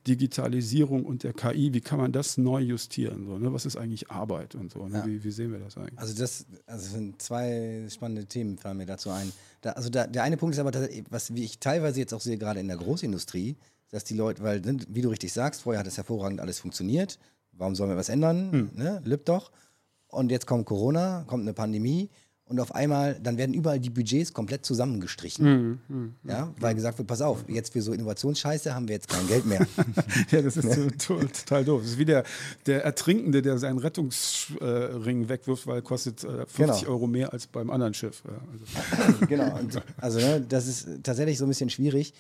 Digitalisierung 0.06 1.04
und 1.04 1.22
der 1.22 1.34
KI, 1.34 1.74
wie 1.74 1.82
kann 1.82 1.98
man 1.98 2.12
das 2.12 2.38
neu 2.38 2.60
justieren? 2.60 3.26
So, 3.26 3.38
ne? 3.38 3.52
Was 3.52 3.66
ist 3.66 3.76
eigentlich 3.76 4.10
Arbeit 4.10 4.54
und 4.54 4.72
so? 4.72 4.88
Ne? 4.88 4.98
Ja. 4.98 5.06
Wie, 5.06 5.22
wie, 5.22 5.30
sehen 5.30 5.52
wir 5.52 5.58
das 5.58 5.76
eigentlich? 5.76 5.98
Also 5.98 6.14
das 6.14 6.46
also 6.66 6.90
sind 6.90 7.20
zwei 7.20 7.86
spannende 7.90 8.24
Themen 8.24 8.56
fallen 8.56 8.78
mir 8.78 8.86
dazu 8.86 9.10
ein. 9.10 9.30
Da, 9.60 9.72
also 9.72 9.90
da, 9.90 10.06
der 10.06 10.22
eine 10.22 10.38
Punkt 10.38 10.54
ist 10.54 10.58
aber, 10.58 10.72
was 11.10 11.34
wie 11.34 11.44
ich 11.44 11.58
teilweise 11.58 12.00
jetzt 12.00 12.14
auch 12.14 12.22
sehe, 12.22 12.38
gerade 12.38 12.60
in 12.60 12.68
der 12.68 12.78
Großindustrie, 12.78 13.56
dass 13.90 14.04
die 14.04 14.14
Leute, 14.14 14.42
weil, 14.42 14.60
ne, 14.60 14.78
wie 14.88 15.02
du 15.02 15.10
richtig 15.10 15.34
sagst, 15.34 15.62
vorher 15.62 15.80
hat 15.80 15.86
es 15.86 15.98
hervorragend 15.98 16.40
alles 16.40 16.58
funktioniert. 16.58 17.18
Warum 17.52 17.74
sollen 17.74 17.90
wir 17.90 17.96
was 17.96 18.08
ändern? 18.08 18.52
Hm. 18.52 18.70
Ne? 18.74 19.02
Lübt 19.04 19.28
doch. 19.28 19.50
Und 20.10 20.30
jetzt 20.30 20.46
kommt 20.46 20.66
Corona, 20.66 21.24
kommt 21.26 21.42
eine 21.42 21.54
Pandemie 21.54 22.10
und 22.50 22.58
auf 22.58 22.74
einmal, 22.74 23.14
dann 23.22 23.38
werden 23.38 23.54
überall 23.54 23.78
die 23.78 23.90
Budgets 23.90 24.32
komplett 24.32 24.66
zusammengestrichen. 24.66 25.78
Mhm, 25.86 26.14
mh, 26.24 26.32
ja, 26.32 26.52
weil 26.58 26.74
gesagt 26.74 26.98
wird, 26.98 27.06
pass 27.06 27.22
auf, 27.22 27.44
jetzt 27.46 27.72
für 27.72 27.80
so 27.80 27.92
Innovationsscheiße 27.92 28.74
haben 28.74 28.88
wir 28.88 28.96
jetzt 28.96 29.08
kein 29.08 29.24
Geld 29.28 29.46
mehr. 29.46 29.64
ja, 30.32 30.42
das 30.42 30.56
ist 30.56 30.64
ne? 30.64 30.88
total 30.98 31.64
doof. 31.64 31.82
Das 31.82 31.92
ist 31.92 31.98
wie 31.98 32.06
der, 32.06 32.24
der 32.66 32.84
Ertrinkende, 32.84 33.40
der 33.40 33.56
seinen 33.58 33.78
Rettungsring 33.78 35.28
wegwirft, 35.28 35.68
weil 35.68 35.76
er 35.76 35.82
kostet 35.82 36.22
50 36.22 36.56
genau. 36.56 36.92
Euro 36.92 37.06
mehr 37.06 37.32
als 37.32 37.46
beim 37.46 37.70
anderen 37.70 37.94
Schiff. 37.94 38.24
Ja, 38.26 38.40
also. 38.50 39.26
genau, 39.28 39.56
und, 39.56 39.80
also 39.98 40.18
ne, 40.18 40.40
das 40.40 40.66
ist 40.66 40.88
tatsächlich 41.04 41.38
so 41.38 41.46
ein 41.46 41.50
bisschen 41.50 41.70
schwierig. 41.70 42.14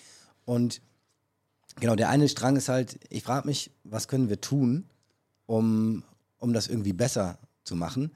Und 0.44 0.80
genau, 1.80 1.96
der 1.96 2.08
eine 2.08 2.28
Strang 2.28 2.54
ist 2.54 2.68
halt, 2.68 3.00
ich 3.08 3.24
frage 3.24 3.48
mich, 3.48 3.72
was 3.82 4.06
können 4.06 4.28
wir 4.28 4.40
tun, 4.40 4.84
um, 5.46 6.04
um 6.38 6.52
das 6.52 6.68
irgendwie 6.68 6.92
besser 6.92 7.36
zu 7.64 7.76
machen. 7.76 8.12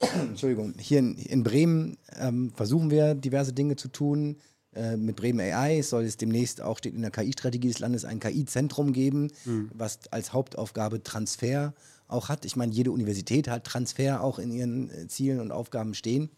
Entschuldigung, 0.00 0.74
hier 0.78 0.98
in, 0.98 1.16
in 1.16 1.42
Bremen 1.42 1.96
ähm, 2.18 2.52
versuchen 2.54 2.90
wir 2.90 3.14
diverse 3.14 3.52
Dinge 3.52 3.76
zu 3.76 3.88
tun. 3.88 4.36
Äh, 4.74 4.96
mit 4.96 5.16
Bremen 5.16 5.40
AI 5.40 5.80
soll 5.82 6.04
es 6.04 6.16
demnächst 6.16 6.60
auch, 6.60 6.78
steht 6.78 6.94
in 6.94 7.02
der 7.02 7.10
KI-Strategie 7.10 7.68
des 7.68 7.78
Landes, 7.78 8.04
ein 8.04 8.20
KI-Zentrum 8.20 8.92
geben, 8.92 9.30
mhm. 9.44 9.70
was 9.72 10.00
als 10.12 10.32
Hauptaufgabe 10.32 11.02
Transfer 11.02 11.72
auch 12.08 12.28
hat. 12.28 12.44
Ich 12.44 12.56
meine, 12.56 12.72
jede 12.72 12.92
Universität 12.92 13.48
hat 13.48 13.64
Transfer 13.64 14.22
auch 14.22 14.38
in 14.38 14.52
ihren 14.52 14.90
äh, 14.90 15.08
Zielen 15.08 15.40
und 15.40 15.50
Aufgaben 15.50 15.94
stehen. 15.94 16.30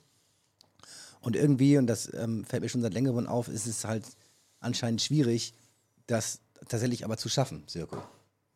Und 1.20 1.34
irgendwie, 1.34 1.78
und 1.78 1.88
das 1.88 2.12
ähm, 2.14 2.44
fällt 2.44 2.62
mir 2.62 2.68
schon 2.68 2.80
seit 2.80 2.94
längerem 2.94 3.26
auf, 3.26 3.48
ist 3.48 3.66
es 3.66 3.84
halt 3.84 4.04
anscheinend 4.60 5.02
schwierig, 5.02 5.52
das 6.06 6.40
tatsächlich 6.68 7.04
aber 7.04 7.16
zu 7.16 7.28
schaffen, 7.28 7.64
Sirko. 7.66 8.02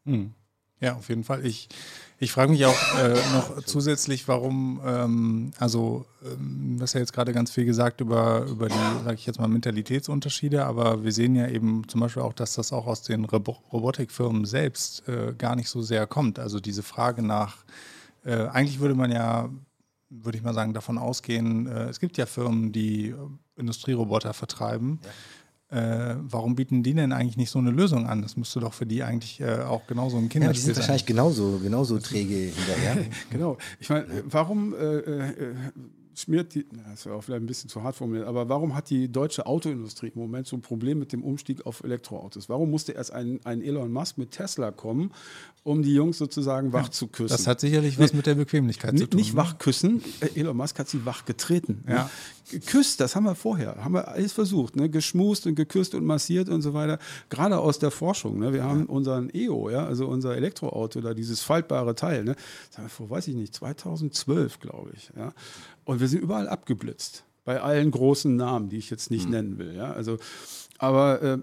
Mhm. 0.05 0.33
Ja, 0.83 0.97
auf 0.97 1.09
jeden 1.09 1.23
Fall. 1.23 1.47
Ich, 1.47 1.69
ich 2.19 2.33
frage 2.33 2.51
mich 2.51 2.67
auch 2.67 2.99
äh, 2.99 3.15
noch 3.35 3.63
zusätzlich, 3.65 4.27
warum, 4.27 4.81
ähm, 4.85 5.53
also 5.59 6.07
ähm, 6.25 6.75
du 6.77 6.83
hast 6.83 6.95
ja 6.95 7.01
jetzt 7.01 7.13
gerade 7.13 7.33
ganz 7.33 7.53
viel 7.53 7.65
gesagt 7.65 8.01
über, 8.01 8.43
über 8.47 8.67
die, 8.69 9.05
sage 9.05 9.15
ich 9.15 9.25
jetzt 9.25 9.39
mal, 9.39 9.47
Mentalitätsunterschiede, 9.47 10.67
aber 10.67 11.05
wir 11.05 11.13
sehen 11.13 11.37
ja 11.37 11.47
eben 11.47 11.87
zum 11.87 12.01
Beispiel 12.01 12.23
auch, 12.23 12.33
dass 12.33 12.55
das 12.55 12.73
auch 12.73 12.89
aus 12.89 13.03
den 13.03 13.25
Robo 13.25 13.53
Robotikfirmen 13.73 14.45
selbst 14.45 15.07
äh, 15.09 15.35
gar 15.39 15.55
nicht 15.55 15.69
so 15.69 15.83
sehr 15.83 16.09
kommt. 16.09 16.41
Also 16.41 16.59
diese 16.59 16.83
Frage 16.83 17.23
nach, 17.23 17.59
äh, 18.25 18.49
eigentlich 18.49 18.81
würde 18.81 18.97
man 18.97 19.13
ja, 19.13 19.49
würde 20.11 20.37
ich 20.37 20.43
mal 20.43 20.53
sagen, 20.55 20.75
davon 20.75 20.99
ausgehen, 20.99 21.69
äh, 21.69 21.85
es 21.85 22.01
gibt 22.01 22.19
ja 22.19 22.27
Firmen, 22.27 22.73
die 22.73 23.15
Industrieroboter 23.55 24.35
vertreiben. 24.35 24.99
Ja 25.05 25.11
äh, 25.73 26.17
warum 26.21 26.55
bieten 26.55 26.83
die 26.83 26.93
denn 26.95 27.13
eigentlich 27.13 27.37
nicht 27.37 27.51
so 27.51 27.59
eine 27.59 27.71
Lösung 27.71 28.07
an? 28.07 28.21
Das 28.21 28.37
müsste 28.37 28.61
doch 28.61 28.75
für 28.75 28.87
die 28.87 29.03
eigentlich 29.03 29.41
äh, 29.41 29.61
auch 29.61 29.87
genauso 29.87 30.19
ein 30.19 30.29
Kinderspiel 30.29 30.47
ja, 30.47 30.53
die 30.53 30.61
sind 30.61 30.77
wahrscheinlich 30.77 31.07
genauso, 31.07 31.61
genauso 31.63 31.99
träge 31.99 32.35
hinterher. 32.35 33.07
genau. 33.31 33.57
Ich 33.81 33.89
meine, 33.89 34.07
warum 34.27 34.75
äh, 34.75 34.99
äh 34.99 35.55
schmiert 36.15 36.55
die, 36.55 36.67
das 36.91 37.07
wäre 37.07 37.17
auch 37.17 37.23
vielleicht 37.23 37.43
ein 37.43 37.47
bisschen 37.47 37.71
zu 37.71 37.83
hart 37.83 37.97
formuliert, 37.97 38.27
aber 38.27 38.49
warum 38.49 38.75
hat 38.75 38.91
die 38.91 39.11
deutsche 39.11 39.47
Autoindustrie 39.47 40.09
im 40.15 40.21
Moment 40.21 40.47
so 40.47 40.57
ein 40.57 40.63
Problem 40.63 40.99
mit 40.99 41.13
dem 41.13 41.23
Umstieg 41.25 41.67
auf 41.67 41.83
Elektroautos? 41.83 42.49
Warum 42.49 42.71
musste 42.71 42.93
erst 42.93 43.13
ein, 43.13 43.41
ein 43.45 43.63
Elon 43.63 43.93
Musk 43.93 44.19
mit 44.19 44.31
Tesla 44.31 44.71
kommen, 44.71 45.13
um 45.65 45.83
die 45.83 45.95
Jungs 45.95 46.19
sozusagen 46.19 46.73
wach 46.73 46.85
ja, 46.87 46.91
zu 46.91 47.07
küssen? 47.09 47.35
Das 47.37 47.47
hat 47.47 47.61
sicherlich 47.61 47.99
was 47.99 48.13
mit 48.13 48.27
der 48.27 48.35
Bequemlichkeit 48.35 48.99
zu 48.99 49.07
tun. 49.07 49.19
Nicht 49.19 49.35
ne? 49.35 49.41
wach 49.41 49.59
küssen, 49.59 50.03
äh, 50.21 50.39
Elon 50.39 50.57
Musk 50.57 50.79
hat 50.79 50.89
sie 50.89 51.05
wach 51.05 51.25
getreten. 51.25 51.85
Ja. 51.89 52.11
Geküsst, 52.51 53.01
das 53.01 53.17
haben 53.17 53.25
wir 53.25 53.35
vorher, 53.35 53.83
haben 53.83 53.95
wir 53.95 54.09
alles 54.09 54.33
versucht, 54.33 54.77
ne? 54.77 54.91
geschmust 54.91 55.47
und 55.47 55.55
geküsst 55.55 55.95
und 55.95 56.05
massiert 56.05 56.49
und 56.49 56.61
so 56.63 56.75
weiter. 56.75 56.99
Gerade 57.31 57.59
aus 57.59 57.79
der 57.79 57.91
Forschung. 57.91 58.39
Ne? 58.39 58.53
Wir 58.53 58.65
haben 58.65 58.87
unseren 58.87 59.31
EO, 59.33 59.71
ja, 59.71 59.87
also 59.87 60.07
unser 60.07 60.37
Elektroauto, 60.37 61.01
da 61.01 61.15
dieses 61.15 61.41
faltbare 61.41 61.95
Teil, 61.95 62.25
ne? 62.25 62.37
das 62.69 62.79
haben 62.79 62.85
wir 62.85 62.91
vor, 62.91 63.11
weiß 63.11 63.29
ich 63.29 63.35
nicht, 63.35 63.55
2012, 63.55 64.61
glaube 64.61 64.93
ich. 64.95 65.11
Ja? 65.17 65.33
Und 65.85 66.01
wir 66.01 66.09
sind 66.09 66.23
überall 66.23 66.49
abgeblitzt. 66.49 67.25
Bei 67.45 67.61
allen 67.61 67.91
großen 67.91 68.37
Namen, 68.37 68.69
die 68.69 68.77
ich 68.77 68.91
jetzt 68.91 69.11
nicht 69.11 69.27
mhm. 69.27 69.33
nennen 69.33 69.59
will. 69.59 69.75
Ja? 69.75 69.93
Also, 69.93 70.19
aber 70.79 71.23
äh, 71.23 71.39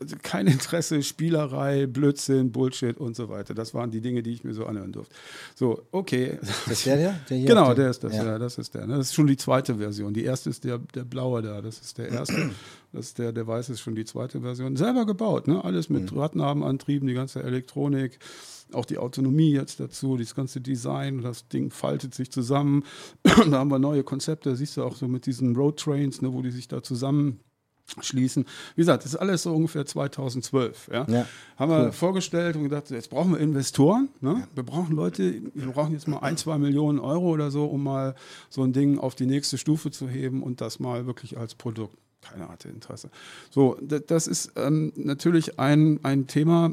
also 0.00 0.16
kein 0.22 0.46
Interesse, 0.46 1.02
Spielerei, 1.02 1.86
Blödsinn, 1.86 2.52
Bullshit 2.52 2.98
und 2.98 3.16
so 3.16 3.28
weiter. 3.28 3.54
Das 3.54 3.74
waren 3.74 3.90
die 3.90 4.00
Dinge, 4.00 4.22
die 4.22 4.32
ich 4.32 4.44
mir 4.44 4.54
so 4.54 4.66
anhören 4.66 4.92
durfte. 4.92 5.14
So, 5.54 5.82
okay. 5.92 6.38
Das 6.42 6.78
ist 6.78 6.86
der, 6.86 6.96
der? 6.96 7.20
der 7.28 7.38
genau, 7.38 7.74
der 7.74 7.90
ist 7.90 8.04
das. 8.04 8.14
Ja. 8.14 8.24
ja. 8.24 8.38
das 8.38 8.58
ist 8.58 8.74
der. 8.74 8.86
Ne? 8.86 8.96
Das 8.96 9.08
ist 9.08 9.14
schon 9.14 9.26
die 9.26 9.36
zweite 9.36 9.76
Version. 9.76 10.14
Die 10.14 10.24
erste 10.24 10.50
ist 10.50 10.64
der, 10.64 10.78
der 10.78 11.04
blaue 11.04 11.42
da. 11.42 11.60
Das 11.62 11.80
ist 11.80 11.98
der 11.98 12.08
erste. 12.08 12.50
Das 12.92 13.06
ist 13.06 13.18
der, 13.18 13.32
der 13.32 13.46
weiße 13.46 13.72
ist 13.72 13.80
schon 13.80 13.96
die 13.96 14.04
zweite 14.04 14.40
Version. 14.40 14.76
Selber 14.76 15.04
gebaut, 15.04 15.48
ne? 15.48 15.64
Alles 15.64 15.88
mit 15.88 16.12
mhm. 16.12 16.18
Radnabenantrieben, 16.18 17.08
die 17.08 17.14
ganze 17.14 17.42
Elektronik 17.42 18.18
auch 18.74 18.84
die 18.84 18.98
Autonomie 18.98 19.52
jetzt 19.52 19.80
dazu, 19.80 20.16
das 20.16 20.34
ganze 20.34 20.60
Design, 20.60 21.22
das 21.22 21.48
Ding 21.48 21.70
faltet 21.70 22.14
sich 22.14 22.30
zusammen. 22.30 22.84
da 23.22 23.58
haben 23.58 23.70
wir 23.70 23.78
neue 23.78 24.04
Konzepte, 24.04 24.56
siehst 24.56 24.76
du 24.76 24.84
auch 24.84 24.96
so 24.96 25.08
mit 25.08 25.26
diesen 25.26 25.56
Roadtrains, 25.56 26.22
ne, 26.22 26.32
wo 26.32 26.42
die 26.42 26.50
sich 26.50 26.68
da 26.68 26.82
zusammen 26.82 27.40
schließen. 28.00 28.46
Wie 28.74 28.80
gesagt, 28.80 29.04
das 29.04 29.12
ist 29.12 29.20
alles 29.20 29.42
so 29.42 29.54
ungefähr 29.54 29.84
2012. 29.84 30.90
Ja? 30.92 31.06
ja 31.08 31.26
haben 31.56 31.70
wir 31.70 31.84
cool. 31.84 31.92
vorgestellt 31.92 32.56
und 32.56 32.64
gedacht, 32.64 32.90
jetzt 32.90 33.10
brauchen 33.10 33.32
wir 33.32 33.38
Investoren. 33.38 34.08
Ne? 34.20 34.48
Wir 34.54 34.62
brauchen 34.62 34.96
Leute, 34.96 35.42
wir 35.54 35.66
brauchen 35.72 35.92
jetzt 35.92 36.08
mal 36.08 36.18
ein, 36.18 36.36
zwei 36.36 36.58
Millionen 36.58 36.98
Euro 36.98 37.30
oder 37.30 37.50
so, 37.50 37.66
um 37.66 37.82
mal 37.82 38.14
so 38.48 38.62
ein 38.62 38.72
Ding 38.72 38.98
auf 38.98 39.14
die 39.14 39.26
nächste 39.26 39.58
Stufe 39.58 39.90
zu 39.90 40.08
heben 40.08 40.42
und 40.42 40.60
das 40.60 40.78
mal 40.78 41.06
wirklich 41.06 41.38
als 41.38 41.54
Produkt. 41.54 41.98
Keiner 42.22 42.48
hatte 42.48 42.68
Interesse. 42.68 43.10
So, 43.50 43.76
das 43.82 44.26
ist 44.26 44.52
ähm, 44.56 44.92
natürlich 44.96 45.58
ein, 45.58 46.00
ein 46.04 46.26
Thema, 46.26 46.72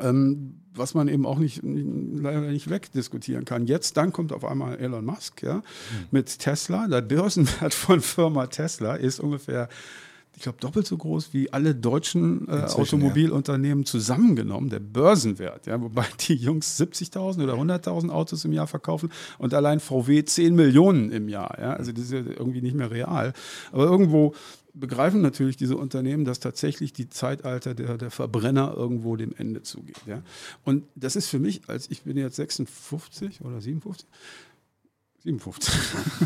ähm, 0.00 0.60
was 0.74 0.94
man 0.94 1.08
eben 1.08 1.26
auch 1.26 1.38
nicht, 1.38 1.60
leider 1.62 2.40
nicht 2.40 2.68
wegdiskutieren 2.68 3.44
kann. 3.44 3.66
Jetzt, 3.66 3.96
dann 3.96 4.12
kommt 4.12 4.32
auf 4.32 4.44
einmal 4.44 4.78
Elon 4.78 5.04
Musk 5.04 5.42
ja, 5.42 5.56
mhm. 5.56 5.62
mit 6.10 6.38
Tesla. 6.38 6.88
Der 6.88 7.00
Börsenwert 7.00 7.74
von 7.74 8.00
Firma 8.00 8.46
Tesla 8.46 8.94
ist 8.96 9.20
ungefähr 9.20 9.68
ich 10.36 10.42
glaube, 10.42 10.58
doppelt 10.60 10.86
so 10.86 10.96
groß 10.96 11.32
wie 11.32 11.52
alle 11.52 11.74
deutschen 11.74 12.48
äh, 12.48 12.62
Automobilunternehmen 12.62 13.84
ja. 13.84 13.86
zusammengenommen, 13.86 14.68
der 14.68 14.80
Börsenwert. 14.80 15.66
Ja, 15.66 15.80
wobei 15.80 16.06
die 16.28 16.34
Jungs 16.34 16.80
70.000 16.80 17.44
oder 17.44 17.54
100.000 17.54 18.10
Autos 18.10 18.44
im 18.44 18.52
Jahr 18.52 18.66
verkaufen 18.66 19.10
und 19.38 19.54
allein 19.54 19.80
VW 19.80 20.24
10 20.24 20.54
Millionen 20.54 21.12
im 21.12 21.28
Jahr. 21.28 21.56
Ja, 21.60 21.74
also 21.74 21.92
das 21.92 22.04
ist 22.04 22.12
ja 22.12 22.18
irgendwie 22.18 22.62
nicht 22.62 22.74
mehr 22.74 22.90
real. 22.90 23.32
Aber 23.70 23.84
irgendwo 23.84 24.34
begreifen 24.74 25.22
natürlich 25.22 25.56
diese 25.56 25.76
Unternehmen, 25.76 26.24
dass 26.24 26.40
tatsächlich 26.40 26.92
die 26.92 27.08
Zeitalter 27.08 27.74
der, 27.74 27.96
der 27.96 28.10
Verbrenner 28.10 28.74
irgendwo 28.76 29.16
dem 29.16 29.32
Ende 29.36 29.62
zugeht. 29.62 29.96
Ja? 30.06 30.22
Und 30.64 30.84
das 30.96 31.16
ist 31.16 31.28
für 31.28 31.38
mich, 31.38 31.62
als 31.68 31.90
ich 31.90 32.02
bin 32.02 32.16
jetzt 32.16 32.36
56 32.36 33.40
oder 33.40 33.60
57, 33.60 34.06
57. 35.22 35.74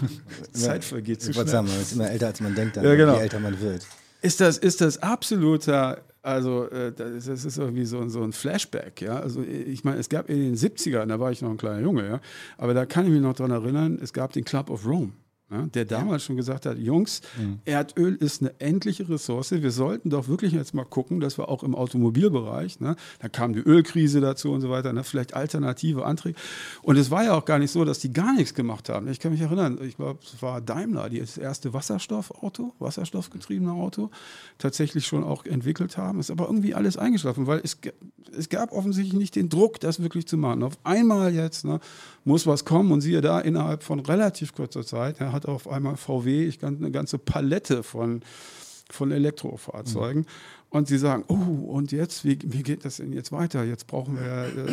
Zeit 0.52 0.84
vergeht 0.84 1.20
zu 1.20 1.32
schnell. 1.32 1.46
Sagen, 1.46 1.68
man 1.68 1.80
ist 1.80 1.92
immer 1.92 2.10
älter, 2.10 2.28
als 2.28 2.40
man 2.40 2.54
denkt, 2.54 2.76
dann, 2.76 2.84
ja, 2.84 2.94
genau. 2.94 3.16
je 3.16 3.22
älter 3.22 3.38
man 3.38 3.60
wird. 3.60 3.86
Ist 4.22 4.40
das, 4.40 4.58
ist 4.58 4.80
das 4.80 4.98
absoluter, 4.98 6.02
also 6.22 6.68
äh, 6.70 6.92
das 6.92 7.28
ist 7.28 7.58
irgendwie 7.58 7.84
so, 7.84 8.08
so 8.08 8.22
ein 8.22 8.32
Flashback, 8.32 9.00
ja. 9.02 9.20
Also 9.20 9.42
ich 9.42 9.84
meine, 9.84 9.98
es 9.98 10.08
gab 10.08 10.28
in 10.28 10.40
den 10.40 10.56
70ern, 10.56 11.06
da 11.06 11.20
war 11.20 11.30
ich 11.30 11.42
noch 11.42 11.50
ein 11.50 11.58
kleiner 11.58 11.80
Junge, 11.80 12.08
ja, 12.08 12.20
aber 12.56 12.74
da 12.74 12.86
kann 12.86 13.04
ich 13.04 13.12
mich 13.12 13.20
noch 13.20 13.34
daran 13.34 13.52
erinnern, 13.52 13.98
es 14.02 14.12
gab 14.12 14.32
den 14.32 14.44
Club 14.44 14.70
of 14.70 14.84
Rome 14.86 15.12
ja, 15.50 15.62
der 15.62 15.86
damals 15.86 16.24
schon 16.24 16.36
gesagt 16.36 16.66
hat, 16.66 16.76
Jungs, 16.76 17.22
mhm. 17.38 17.60
Erdöl 17.64 18.14
ist 18.16 18.42
eine 18.42 18.52
endliche 18.60 19.08
Ressource. 19.08 19.50
Wir 19.50 19.70
sollten 19.70 20.10
doch 20.10 20.28
wirklich 20.28 20.52
jetzt 20.52 20.74
mal 20.74 20.84
gucken, 20.84 21.20
dass 21.20 21.38
wir 21.38 21.48
auch 21.48 21.62
im 21.62 21.74
Automobilbereich, 21.74 22.80
ne, 22.80 22.96
da 23.20 23.30
kam 23.30 23.54
die 23.54 23.60
Ölkrise 23.60 24.20
dazu 24.20 24.52
und 24.52 24.60
so 24.60 24.68
weiter, 24.68 24.92
ne, 24.92 25.04
vielleicht 25.04 25.32
alternative 25.32 26.04
Anträge. 26.04 26.38
Und 26.82 26.98
es 26.98 27.10
war 27.10 27.24
ja 27.24 27.32
auch 27.32 27.46
gar 27.46 27.58
nicht 27.58 27.70
so, 27.70 27.86
dass 27.86 27.98
die 27.98 28.12
gar 28.12 28.34
nichts 28.34 28.52
gemacht 28.52 28.90
haben. 28.90 29.08
Ich 29.08 29.20
kann 29.20 29.32
mich 29.32 29.40
erinnern, 29.40 29.78
ich 29.82 29.96
glaube, 29.96 30.20
es 30.22 30.42
war 30.42 30.60
Daimler, 30.60 31.08
die 31.08 31.20
das 31.20 31.38
erste 31.38 31.72
Wasserstoffauto, 31.72 32.74
wasserstoffgetriebene 32.78 33.72
Auto, 33.72 34.10
tatsächlich 34.58 35.06
schon 35.06 35.24
auch 35.24 35.46
entwickelt 35.46 35.96
haben. 35.96 36.20
Ist 36.20 36.30
aber 36.30 36.44
irgendwie 36.44 36.74
alles 36.74 36.98
eingeschlafen, 36.98 37.46
weil 37.46 37.60
es, 37.64 37.78
es 38.36 38.50
gab 38.50 38.72
offensichtlich 38.72 39.18
nicht 39.18 39.34
den 39.34 39.48
Druck, 39.48 39.80
das 39.80 40.02
wirklich 40.02 40.26
zu 40.26 40.36
machen. 40.36 40.62
Auf 40.62 40.78
einmal 40.84 41.32
jetzt 41.32 41.64
ne, 41.64 41.80
muss 42.28 42.46
was 42.46 42.64
kommen 42.64 42.92
und 42.92 43.00
siehe 43.00 43.20
da, 43.20 43.40
innerhalb 43.40 43.82
von 43.82 43.98
relativ 44.00 44.54
kurzer 44.54 44.84
Zeit 44.84 45.18
ja, 45.18 45.32
hat 45.32 45.46
auf 45.46 45.66
einmal 45.66 45.96
VW 45.96 46.46
ich 46.46 46.60
kann 46.60 46.76
eine 46.76 46.90
ganze 46.90 47.18
Palette 47.18 47.82
von, 47.82 48.20
von 48.90 49.10
Elektrofahrzeugen. 49.10 50.22
Mhm. 50.22 50.26
Und 50.70 50.86
sie 50.86 50.98
sagen, 50.98 51.24
oh, 51.28 51.72
und 51.72 51.92
jetzt, 51.92 52.26
wie, 52.26 52.38
wie 52.44 52.62
geht 52.62 52.84
das 52.84 52.98
denn 52.98 53.14
jetzt 53.14 53.32
weiter? 53.32 53.64
Jetzt 53.64 53.86
brauchen 53.86 54.16
wir 54.16 54.66
äh, 54.66 54.72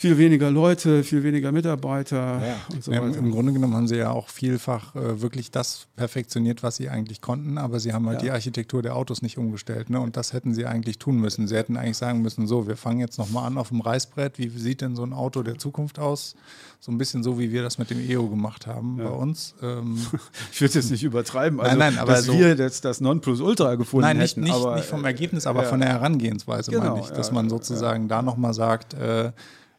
viel 0.00 0.16
weniger 0.16 0.50
Leute, 0.50 1.04
viel 1.04 1.22
weniger 1.22 1.52
Mitarbeiter 1.52 2.16
ja. 2.16 2.56
und 2.72 2.82
so 2.82 2.90
ja, 2.90 3.02
weiter. 3.02 3.18
Im 3.18 3.30
Grunde 3.32 3.52
genommen 3.52 3.74
haben 3.74 3.86
sie 3.86 3.98
ja 3.98 4.10
auch 4.10 4.30
vielfach 4.30 4.94
äh, 4.96 5.20
wirklich 5.20 5.50
das 5.50 5.88
perfektioniert, 5.94 6.62
was 6.62 6.76
sie 6.76 6.88
eigentlich 6.88 7.20
konnten, 7.20 7.58
aber 7.58 7.80
sie 7.80 7.92
haben 7.92 8.06
halt 8.06 8.20
ja. 8.20 8.22
die 8.22 8.30
Architektur 8.30 8.80
der 8.80 8.96
Autos 8.96 9.20
nicht 9.20 9.36
umgestellt. 9.36 9.90
Ne? 9.90 10.00
Und 10.00 10.16
das 10.16 10.32
hätten 10.32 10.54
sie 10.54 10.64
eigentlich 10.64 10.98
tun 10.98 11.18
müssen. 11.18 11.46
Sie 11.46 11.54
hätten 11.54 11.76
eigentlich 11.76 11.98
sagen 11.98 12.22
müssen, 12.22 12.46
so, 12.46 12.66
wir 12.66 12.78
fangen 12.78 13.00
jetzt 13.00 13.18
nochmal 13.18 13.46
an 13.46 13.58
auf 13.58 13.68
dem 13.68 13.82
Reißbrett. 13.82 14.38
Wie 14.38 14.48
sieht 14.48 14.80
denn 14.80 14.96
so 14.96 15.02
ein 15.02 15.12
Auto 15.12 15.42
der 15.42 15.58
Zukunft 15.58 15.98
aus? 15.98 16.34
So 16.80 16.90
ein 16.90 16.96
bisschen 16.96 17.22
so, 17.22 17.38
wie 17.38 17.52
wir 17.52 17.62
das 17.62 17.76
mit 17.76 17.90
dem 17.90 18.00
EO 18.00 18.26
gemacht 18.28 18.66
haben 18.66 18.96
ja. 18.98 19.04
bei 19.04 19.10
uns. 19.10 19.54
Ähm, 19.60 19.98
ich 20.50 20.62
will 20.62 20.68
es 20.68 20.74
jetzt 20.76 20.90
nicht 20.90 21.04
übertreiben, 21.04 21.60
also, 21.60 21.76
nein, 21.76 21.92
nein, 21.92 22.02
aber 22.02 22.12
dass 22.14 22.24
so, 22.24 22.32
wir 22.32 22.56
jetzt 22.56 22.86
das 22.86 23.02
Nonplusultra 23.02 23.74
gefunden 23.74 24.06
nein, 24.06 24.16
nicht, 24.16 24.38
hätten. 24.38 24.48
Nein, 24.48 24.58
nicht, 24.58 24.76
nicht 24.76 24.86
vom 24.86 25.04
Ergebnis, 25.04 25.46
aber 25.46 25.64
von 25.64 25.80
der 25.80 25.90
Herangehensweise 25.90 26.70
genau, 26.70 26.94
meine 26.94 27.00
ich, 27.02 27.10
dass 27.10 27.32
man 27.32 27.50
sozusagen 27.50 28.08
da 28.08 28.22
nochmal 28.22 28.54
sagt, 28.54 28.94
äh, 28.94 29.32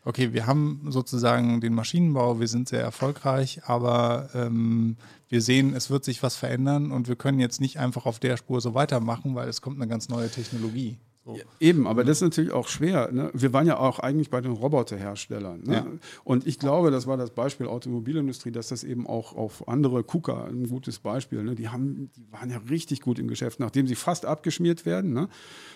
okay, 0.03 0.33
wir 0.33 0.47
haben 0.47 0.87
sozusagen 0.89 1.61
den 1.61 1.73
Maschinenbau, 1.73 2.39
wir 2.39 2.47
sind 2.47 2.69
sehr 2.69 2.81
erfolgreich, 2.81 3.61
aber 3.65 4.29
ähm, 4.33 4.97
wir 5.29 5.41
sehen, 5.41 5.75
es 5.75 5.89
wird 5.89 6.03
sich 6.03 6.23
was 6.23 6.35
verändern 6.35 6.91
und 6.91 7.07
wir 7.07 7.15
können 7.15 7.39
jetzt 7.39 7.61
nicht 7.61 7.79
einfach 7.79 8.05
auf 8.05 8.19
der 8.19 8.37
Spur 8.37 8.61
so 8.61 8.73
weitermachen, 8.73 9.35
weil 9.35 9.47
es 9.47 9.61
kommt 9.61 9.77
eine 9.77 9.87
ganz 9.87 10.09
neue 10.09 10.29
Technologie. 10.29 10.97
So. 11.23 11.35
Ja, 11.35 11.43
eben, 11.59 11.85
aber 11.85 12.03
das 12.03 12.17
ist 12.17 12.21
natürlich 12.23 12.51
auch 12.51 12.67
schwer. 12.67 13.11
Ne? 13.11 13.29
Wir 13.35 13.53
waren 13.53 13.67
ja 13.67 13.77
auch 13.77 13.99
eigentlich 13.99 14.31
bei 14.31 14.41
den 14.41 14.53
Roboterherstellern. 14.53 15.61
Ne? 15.63 15.73
Ja. 15.73 15.85
Und 16.23 16.47
ich 16.47 16.57
glaube, 16.57 16.89
das 16.89 17.05
war 17.05 17.15
das 17.15 17.29
Beispiel 17.29 17.67
Automobilindustrie, 17.67 18.51
dass 18.51 18.69
das 18.69 18.83
eben 18.83 19.05
auch 19.05 19.35
auf 19.37 19.67
andere 19.67 20.03
KUKA 20.03 20.45
ein 20.45 20.67
gutes 20.67 20.97
Beispiel. 20.97 21.43
Ne? 21.43 21.53
Die, 21.53 21.69
haben, 21.69 22.09
die 22.15 22.25
waren 22.31 22.49
ja 22.49 22.57
richtig 22.71 23.01
gut 23.01 23.19
im 23.19 23.27
Geschäft, 23.27 23.59
nachdem 23.59 23.85
sie 23.85 23.93
fast 23.93 24.25
abgeschmiert 24.25 24.87
werden. 24.87 25.13
Ne? 25.13 25.29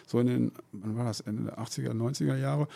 So 0.07 0.19
in 0.19 0.25
den, 0.27 0.51
wann 0.71 0.97
war 0.97 1.05
das, 1.05 1.19
Ende 1.19 1.43
der 1.43 1.59
80er, 1.59 1.91
90er 1.91 2.37
Jahre, 2.37 2.67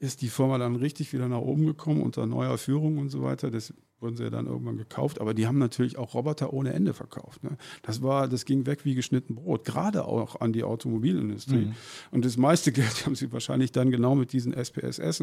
ist 0.00 0.22
die 0.22 0.28
Firma 0.28 0.58
dann 0.58 0.76
richtig 0.76 1.12
wieder 1.12 1.28
nach 1.28 1.40
oben 1.40 1.66
gekommen 1.66 2.02
unter 2.02 2.26
neuer 2.26 2.58
Führung 2.58 2.98
und 2.98 3.10
so 3.10 3.22
weiter. 3.22 3.50
Das 3.50 3.74
wurden 4.00 4.16
sie 4.16 4.24
ja 4.24 4.30
dann 4.30 4.46
irgendwann 4.46 4.78
gekauft, 4.78 5.20
aber 5.20 5.34
die 5.34 5.46
haben 5.46 5.58
natürlich 5.58 5.98
auch 5.98 6.14
Roboter 6.14 6.54
ohne 6.54 6.72
Ende 6.72 6.94
verkauft. 6.94 7.44
Ne? 7.44 7.58
Das 7.82 8.02
war, 8.02 8.28
das 8.28 8.46
ging 8.46 8.64
weg 8.64 8.86
wie 8.86 8.94
geschnitten 8.94 9.34
Brot, 9.34 9.66
gerade 9.66 10.06
auch 10.06 10.40
an 10.40 10.54
die 10.54 10.64
Automobilindustrie. 10.64 11.66
Mhm. 11.66 11.74
Und 12.10 12.24
das 12.24 12.38
meiste 12.38 12.72
Geld 12.80 13.04
haben 13.04 13.14
sie 13.14 13.30
wahrscheinlich 13.30 13.72
dann 13.72 13.90
genau 13.90 14.14
mit 14.14 14.32
diesen 14.32 14.54
SPSS 14.54 15.20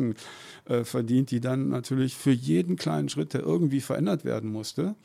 äh, 0.66 0.84
verdient, 0.84 1.32
die 1.32 1.40
dann 1.40 1.70
natürlich 1.70 2.16
für 2.16 2.32
jeden 2.32 2.76
kleinen 2.76 3.10
Schritt, 3.10 3.34
der 3.34 3.42
irgendwie 3.42 3.82
verändert 3.82 4.26
werden 4.26 4.52
musste, 4.52 4.96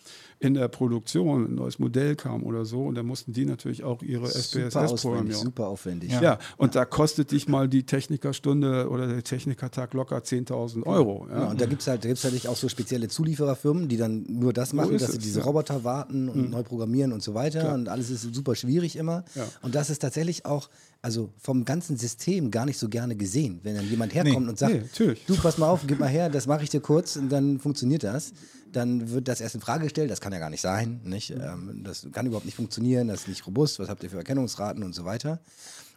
in 0.42 0.54
der 0.54 0.66
Produktion 0.66 1.46
ein 1.46 1.54
neues 1.54 1.78
Modell 1.78 2.16
kam 2.16 2.42
oder 2.42 2.64
so, 2.64 2.82
und 2.86 2.96
da 2.96 3.04
mussten 3.04 3.32
die 3.32 3.46
natürlich 3.46 3.84
auch 3.84 4.02
ihre 4.02 4.26
SPSS 4.26 5.00
programmieren. 5.00 5.40
Super 5.40 5.68
aufwendig. 5.68 6.10
Ja, 6.10 6.20
ja. 6.20 6.38
und 6.56 6.74
ja. 6.74 6.80
da 6.80 6.84
kostet 6.84 7.30
dich 7.30 7.48
mal 7.48 7.68
die 7.68 7.84
Technikerstunde 7.84 8.88
oder 8.88 9.06
der 9.06 9.22
Technikertag 9.22 9.94
locker 9.94 10.18
10.000 10.18 10.84
Euro. 10.84 11.28
Ja. 11.30 11.50
und 11.50 11.60
da 11.60 11.66
gibt 11.66 11.82
es 11.82 11.86
halt, 11.86 12.02
gibt's 12.02 12.24
halt 12.24 12.46
auch 12.48 12.56
so 12.56 12.68
spezielle 12.68 13.06
Zuliefererfirmen, 13.06 13.88
die 13.88 13.96
dann 13.96 14.24
nur 14.28 14.52
das 14.52 14.72
machen, 14.72 14.98
so 14.98 15.06
dass 15.06 15.12
sie 15.12 15.18
diese 15.18 15.44
Roboter 15.44 15.84
warten 15.84 16.28
und 16.28 16.46
mhm. 16.46 16.50
neu 16.50 16.64
programmieren 16.64 17.12
und 17.12 17.22
so 17.22 17.34
weiter. 17.34 17.60
Klar. 17.60 17.74
Und 17.74 17.88
alles 17.88 18.10
ist 18.10 18.34
super 18.34 18.56
schwierig 18.56 18.96
immer. 18.96 19.24
Und 19.62 19.76
das 19.76 19.90
ist 19.90 20.00
tatsächlich 20.00 20.44
auch 20.44 20.68
also 21.02 21.30
vom 21.36 21.64
ganzen 21.64 21.96
System 21.96 22.52
gar 22.52 22.64
nicht 22.64 22.78
so 22.78 22.88
gerne 22.88 23.16
gesehen, 23.16 23.58
wenn 23.64 23.74
dann 23.74 23.88
jemand 23.88 24.14
herkommt 24.14 24.44
nee, 24.44 24.50
und 24.50 24.58
sagt, 24.58 25.00
nee, 25.00 25.14
du 25.26 25.34
pass 25.36 25.58
mal 25.58 25.68
auf, 25.68 25.80
gib 25.84 25.98
mal 25.98 26.08
her, 26.08 26.30
das 26.30 26.46
mache 26.46 26.62
ich 26.62 26.70
dir 26.70 26.80
kurz 26.80 27.16
und 27.16 27.28
dann 27.28 27.58
funktioniert 27.58 28.04
das. 28.04 28.32
Dann 28.72 29.10
wird 29.10 29.28
das 29.28 29.40
erst 29.40 29.54
in 29.54 29.60
Frage 29.60 29.84
gestellt, 29.84 30.10
das 30.10 30.20
kann 30.20 30.32
ja 30.32 30.38
gar 30.38 30.50
nicht 30.50 30.60
sein, 30.60 31.00
nicht? 31.04 31.30
Ähm, 31.30 31.82
das 31.84 32.06
kann 32.12 32.26
überhaupt 32.26 32.46
nicht 32.46 32.56
funktionieren, 32.56 33.08
das 33.08 33.22
ist 33.22 33.28
nicht 33.28 33.46
robust, 33.46 33.78
was 33.78 33.88
habt 33.88 34.02
ihr 34.02 34.10
für 34.10 34.16
Erkennungsraten 34.16 34.82
und 34.82 34.94
so 34.94 35.04
weiter. 35.04 35.40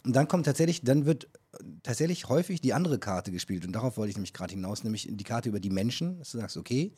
Und 0.03 0.15
dann 0.15 0.27
kommt 0.27 0.45
tatsächlich, 0.45 0.81
dann 0.81 1.05
wird 1.05 1.27
tatsächlich 1.83 2.29
häufig 2.29 2.61
die 2.61 2.73
andere 2.73 2.99
Karte 2.99 3.31
gespielt 3.31 3.65
und 3.65 3.73
darauf 3.73 3.97
wollte 3.97 4.11
ich 4.11 4.17
nämlich 4.17 4.33
gerade 4.33 4.53
hinaus, 4.53 4.83
nämlich 4.83 5.07
die 5.09 5.23
Karte 5.23 5.49
über 5.49 5.59
die 5.59 5.69
Menschen, 5.69 6.19
dass 6.19 6.31
du 6.31 6.38
sagst, 6.38 6.57
okay, 6.57 6.93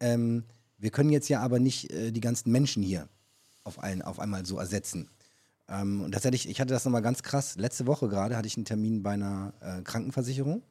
ähm, 0.00 0.44
wir 0.78 0.90
können 0.90 1.10
jetzt 1.10 1.28
ja 1.28 1.40
aber 1.40 1.58
nicht 1.58 1.90
äh, 1.92 2.10
die 2.10 2.20
ganzen 2.20 2.52
Menschen 2.52 2.82
hier 2.82 3.08
auf, 3.64 3.78
ein, 3.78 4.02
auf 4.02 4.20
einmal 4.20 4.44
so 4.44 4.58
ersetzen. 4.58 5.08
Ähm, 5.68 6.02
und 6.02 6.12
tatsächlich, 6.12 6.48
ich 6.48 6.60
hatte 6.60 6.74
das 6.74 6.84
nochmal 6.84 7.02
ganz 7.02 7.22
krass. 7.22 7.56
Letzte 7.56 7.86
Woche 7.86 8.08
gerade 8.08 8.36
hatte 8.36 8.46
ich 8.46 8.56
einen 8.56 8.66
Termin 8.66 9.02
bei 9.02 9.12
einer 9.12 9.52
äh, 9.60 9.82
Krankenversicherung. 9.82 10.62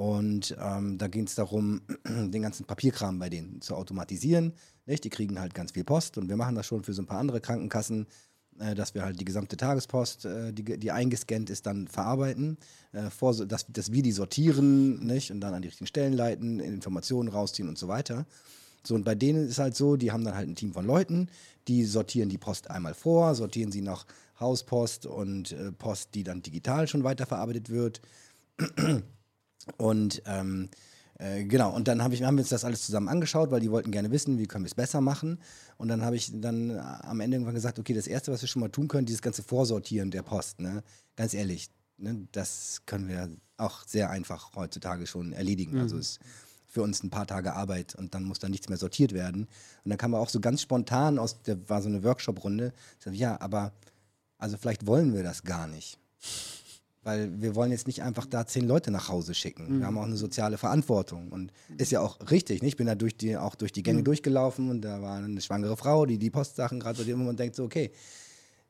Und 0.00 0.56
ähm, 0.58 0.96
da 0.96 1.08
ging 1.08 1.26
es 1.26 1.34
darum, 1.34 1.82
den 2.08 2.40
ganzen 2.40 2.64
Papierkram 2.64 3.18
bei 3.18 3.28
denen 3.28 3.60
zu 3.60 3.74
automatisieren. 3.74 4.54
Nicht? 4.86 5.04
Die 5.04 5.10
kriegen 5.10 5.38
halt 5.38 5.52
ganz 5.52 5.72
viel 5.72 5.84
Post 5.84 6.16
und 6.16 6.30
wir 6.30 6.38
machen 6.38 6.54
das 6.54 6.64
schon 6.64 6.82
für 6.82 6.94
so 6.94 7.02
ein 7.02 7.06
paar 7.06 7.18
andere 7.18 7.42
Krankenkassen, 7.42 8.06
äh, 8.60 8.74
dass 8.74 8.94
wir 8.94 9.02
halt 9.02 9.20
die 9.20 9.26
gesamte 9.26 9.58
Tagespost, 9.58 10.24
äh, 10.24 10.54
die, 10.54 10.78
die 10.78 10.90
eingescannt 10.90 11.50
ist, 11.50 11.66
dann 11.66 11.86
verarbeiten, 11.86 12.56
äh, 12.92 13.10
vor, 13.10 13.34
dass, 13.44 13.66
dass 13.68 13.92
wir 13.92 14.02
die 14.02 14.12
sortieren 14.12 15.04
nicht? 15.04 15.32
und 15.32 15.42
dann 15.42 15.52
an 15.52 15.60
die 15.60 15.68
richtigen 15.68 15.86
Stellen 15.86 16.14
leiten, 16.14 16.60
Informationen 16.60 17.28
rausziehen 17.28 17.68
und 17.68 17.76
so 17.76 17.86
weiter. 17.86 18.24
So, 18.82 18.94
und 18.94 19.04
bei 19.04 19.14
denen 19.14 19.48
ist 19.50 19.58
halt 19.58 19.76
so, 19.76 19.96
die 19.96 20.12
haben 20.12 20.24
dann 20.24 20.34
halt 20.34 20.48
ein 20.48 20.56
Team 20.56 20.72
von 20.72 20.86
Leuten, 20.86 21.28
die 21.68 21.84
sortieren 21.84 22.30
die 22.30 22.38
Post 22.38 22.70
einmal 22.70 22.94
vor, 22.94 23.34
sortieren 23.34 23.70
sie 23.70 23.82
nach 23.82 24.06
Hauspost 24.40 25.04
und 25.04 25.52
äh, 25.52 25.72
Post, 25.72 26.14
die 26.14 26.24
dann 26.24 26.40
digital 26.40 26.88
schon 26.88 27.04
weiterverarbeitet 27.04 27.68
wird. 27.68 28.00
Und 29.76 30.22
ähm, 30.26 30.68
äh, 31.18 31.44
genau, 31.44 31.74
und 31.74 31.86
dann 31.86 32.02
hab 32.02 32.12
ich, 32.12 32.22
haben 32.22 32.36
wir 32.36 32.42
uns 32.42 32.48
das 32.48 32.64
alles 32.64 32.86
zusammen 32.86 33.08
angeschaut, 33.08 33.50
weil 33.50 33.60
die 33.60 33.70
wollten 33.70 33.90
gerne 33.90 34.10
wissen, 34.10 34.38
wie 34.38 34.46
können 34.46 34.64
wir 34.64 34.68
es 34.70 34.74
besser 34.74 35.00
machen. 35.00 35.38
Und 35.76 35.88
dann 35.88 36.02
habe 36.02 36.16
ich 36.16 36.30
dann 36.40 36.78
am 36.78 37.20
Ende 37.20 37.36
irgendwann 37.36 37.54
gesagt, 37.54 37.78
okay, 37.78 37.92
das 37.92 38.06
Erste, 38.06 38.32
was 38.32 38.40
wir 38.40 38.48
schon 38.48 38.60
mal 38.60 38.70
tun 38.70 38.88
können, 38.88 39.06
dieses 39.06 39.22
ganze 39.22 39.42
Vorsortieren 39.42 40.10
der 40.10 40.22
Post. 40.22 40.60
Ne? 40.60 40.82
Ganz 41.16 41.34
ehrlich, 41.34 41.68
ne? 41.98 42.26
das 42.32 42.82
können 42.86 43.08
wir 43.08 43.30
auch 43.58 43.84
sehr 43.86 44.10
einfach 44.10 44.54
heutzutage 44.54 45.06
schon 45.06 45.32
erledigen. 45.32 45.74
Mhm. 45.74 45.80
Also 45.80 45.98
es 45.98 46.18
für 46.70 46.82
uns 46.82 47.02
ein 47.02 47.10
paar 47.10 47.26
Tage 47.26 47.54
Arbeit 47.54 47.96
und 47.96 48.14
dann 48.14 48.22
muss 48.24 48.38
da 48.38 48.48
nichts 48.48 48.68
mehr 48.68 48.78
sortiert 48.78 49.12
werden. 49.12 49.48
Und 49.84 49.88
dann 49.90 49.98
kam 49.98 50.12
man 50.12 50.20
auch 50.20 50.28
so 50.28 50.40
ganz 50.40 50.62
spontan 50.62 51.18
aus, 51.18 51.42
der 51.42 51.68
war 51.68 51.82
so 51.82 51.88
eine 51.88 52.04
Workshop-Runde, 52.04 52.72
ja, 53.10 53.40
aber 53.40 53.72
also 54.38 54.56
vielleicht 54.56 54.86
wollen 54.86 55.12
wir 55.12 55.24
das 55.24 55.42
gar 55.42 55.66
nicht. 55.66 55.98
Weil 57.02 57.40
wir 57.40 57.54
wollen 57.54 57.70
jetzt 57.70 57.86
nicht 57.86 58.02
einfach 58.02 58.26
da 58.26 58.46
zehn 58.46 58.66
Leute 58.66 58.90
nach 58.90 59.08
Hause 59.08 59.32
schicken. 59.34 59.76
Mhm. 59.76 59.78
Wir 59.80 59.86
haben 59.86 59.98
auch 59.98 60.04
eine 60.04 60.16
soziale 60.16 60.58
Verantwortung. 60.58 61.28
Und 61.28 61.52
ist 61.78 61.92
ja 61.92 62.00
auch 62.00 62.18
richtig. 62.30 62.60
Ne? 62.60 62.68
Ich 62.68 62.76
bin 62.76 62.86
da 62.86 62.94
durch 62.94 63.16
die, 63.16 63.36
auch 63.36 63.54
durch 63.54 63.72
die 63.72 63.82
Gänge 63.82 64.00
mhm. 64.00 64.04
durchgelaufen 64.04 64.70
und 64.70 64.82
da 64.82 65.00
war 65.00 65.16
eine 65.16 65.40
schwangere 65.40 65.76
Frau, 65.76 66.04
die 66.04 66.18
die 66.18 66.30
Postsachen 66.30 66.78
gerade 66.80 66.96
sortiert 66.96 67.16
und 67.16 67.24
man 67.24 67.36
denkt 67.36 67.56
so, 67.56 67.64
okay, 67.64 67.90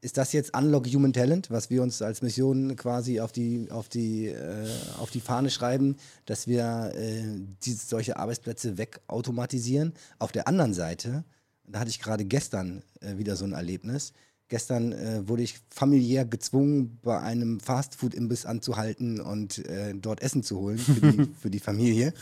ist 0.02 0.16
das 0.16 0.32
jetzt 0.32 0.56
Unlock 0.56 0.86
Human 0.86 1.12
Talent, 1.12 1.50
was 1.50 1.68
wir 1.68 1.82
uns 1.82 2.00
als 2.00 2.22
Mission 2.22 2.74
quasi 2.76 3.20
auf 3.20 3.32
die, 3.32 3.70
auf 3.70 3.88
die, 3.88 4.28
äh, 4.28 4.66
auf 4.98 5.10
die 5.10 5.20
Fahne 5.20 5.50
schreiben, 5.50 5.96
dass 6.24 6.46
wir 6.46 6.92
äh, 6.94 7.22
die, 7.64 7.72
solche 7.72 8.16
Arbeitsplätze 8.16 8.78
wegautomatisieren? 8.78 9.92
Auf 10.18 10.32
der 10.32 10.48
anderen 10.48 10.72
Seite, 10.72 11.24
da 11.66 11.80
hatte 11.80 11.90
ich 11.90 12.00
gerade 12.00 12.24
gestern 12.24 12.82
äh, 13.00 13.18
wieder 13.18 13.36
so 13.36 13.44
ein 13.44 13.52
Erlebnis. 13.52 14.12
Gestern 14.50 14.92
äh, 14.92 15.26
wurde 15.26 15.42
ich 15.42 15.58
familiär 15.70 16.26
gezwungen, 16.26 16.98
bei 17.02 17.18
einem 17.18 17.60
Fastfood-Imbiss 17.60 18.44
anzuhalten 18.44 19.20
und 19.20 19.64
äh, 19.66 19.94
dort 19.94 20.20
Essen 20.20 20.42
zu 20.42 20.58
holen 20.58 20.76
für 20.76 21.00
die, 21.00 21.30
für 21.40 21.50
die 21.50 21.60
Familie. 21.60 22.12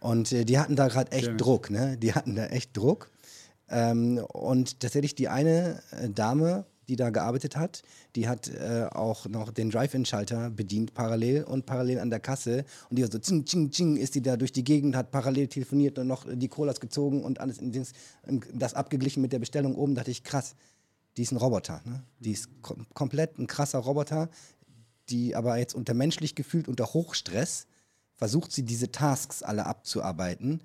Und 0.00 0.32
äh, 0.32 0.44
die 0.44 0.58
hatten 0.58 0.76
da 0.76 0.88
gerade 0.88 1.12
echt 1.12 1.32
Druck, 1.36 1.70
ne? 1.70 1.98
Die 1.98 2.14
hatten 2.14 2.34
da 2.34 2.46
echt 2.46 2.74
Druck. 2.76 3.10
Ähm, 3.68 4.18
und 4.32 4.80
tatsächlich 4.80 5.14
die 5.14 5.28
eine 5.28 5.82
Dame 6.14 6.64
die 6.88 6.96
da 6.96 7.10
gearbeitet 7.10 7.56
hat. 7.56 7.82
Die 8.16 8.28
hat 8.28 8.48
äh, 8.48 8.86
auch 8.90 9.26
noch 9.26 9.52
den 9.52 9.70
Drive-In-Schalter 9.70 10.50
bedient 10.50 10.94
parallel 10.94 11.44
und 11.44 11.66
parallel 11.66 12.00
an 12.00 12.10
der 12.10 12.20
Kasse. 12.20 12.64
Und 12.88 12.98
die 12.98 13.02
war 13.02 13.10
so, 13.10 13.18
zing, 13.18 13.46
zing, 13.46 13.70
zing, 13.70 13.96
ist 13.96 14.14
die 14.14 14.22
da 14.22 14.36
durch 14.36 14.52
die 14.52 14.64
Gegend, 14.64 14.96
hat 14.96 15.10
parallel 15.10 15.48
telefoniert 15.48 15.98
und 15.98 16.06
noch 16.06 16.26
die 16.30 16.48
Colas 16.48 16.80
gezogen 16.80 17.22
und 17.22 17.40
alles 17.40 17.58
in 17.58 17.72
das, 17.72 17.92
das 18.52 18.74
abgeglichen 18.74 19.20
mit 19.20 19.32
der 19.32 19.38
Bestellung 19.38 19.74
oben. 19.76 19.94
Da 19.94 20.00
dachte 20.00 20.10
ich, 20.10 20.24
krass, 20.24 20.54
die 21.18 21.22
ist 21.22 21.32
ein 21.32 21.36
Roboter. 21.36 21.82
Ne? 21.84 22.02
Die 22.20 22.32
ist 22.32 22.48
kom 22.62 22.86
komplett 22.94 23.38
ein 23.38 23.48
krasser 23.48 23.80
Roboter, 23.80 24.30
die 25.10 25.34
aber 25.34 25.58
jetzt 25.58 25.74
unter 25.74 25.92
menschlich 25.92 26.34
gefühlt, 26.34 26.68
unter 26.68 26.86
Hochstress, 26.94 27.66
versucht 28.14 28.52
sie 28.52 28.62
diese 28.62 28.92
Tasks 28.92 29.42
alle 29.42 29.66
abzuarbeiten. 29.66 30.62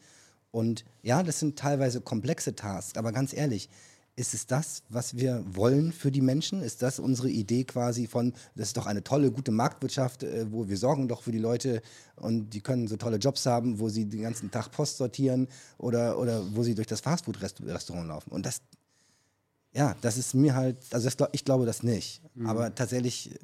Und 0.52 0.86
ja, 1.02 1.24
das 1.24 1.40
sind 1.40 1.58
teilweise 1.58 2.02
komplexe 2.02 2.56
Tasks, 2.56 2.98
aber 2.98 3.12
ganz 3.12 3.34
ehrlich, 3.34 3.70
ist 4.16 4.36
es 4.36 4.46
das, 4.46 4.84
was 4.90 5.18
wir 5.18 5.44
wollen 5.48 5.92
für 5.92 6.12
die 6.12 6.22
Menschen? 6.22 6.62
Ist 6.62 6.84
das 6.84 7.00
unsere 7.00 7.30
Idee 7.30 7.64
quasi 7.64 8.06
von, 8.06 8.34
das 8.54 8.68
ist 8.68 8.78
doch 8.78 8.86
eine 8.86 9.04
tolle, 9.04 9.32
gute 9.32 9.52
Marktwirtschaft, 9.52 10.22
äh, 10.22 10.46
wo 10.52 10.70
wir 10.70 10.78
sorgen 10.78 11.08
doch 11.08 11.24
für 11.24 11.32
die 11.32 11.40
Leute 11.40 11.82
und 12.16 12.52
die 12.52 12.62
können 12.62 12.88
so 12.88 12.96
tolle 12.96 13.18
Jobs 13.18 13.48
haben, 13.48 13.80
wo 13.80 13.90
sie 13.90 14.06
den 14.06 14.22
ganzen 14.22 14.52
Tag 14.52 14.70
Post 14.70 14.98
sortieren 14.98 15.48
oder, 15.80 16.20
oder 16.20 16.44
wo 16.56 16.62
sie 16.62 16.76
durch 16.76 16.86
das 16.86 17.02
Fastfood-Restaurant 17.02 18.08
laufen. 18.08 18.30
Und 18.30 18.46
das, 18.46 18.62
ja, 19.74 19.96
das 20.02 20.18
ist 20.18 20.34
mir 20.34 20.56
halt, 20.56 20.78
also 20.92 21.10
das, 21.10 21.30
ich 21.32 21.46
glaube 21.46 21.66
das 21.66 21.84
nicht. 21.84 22.22
Mhm. 22.36 22.48
Aber 22.48 22.74
tatsächlich 22.76 23.32
äh, 23.32 23.38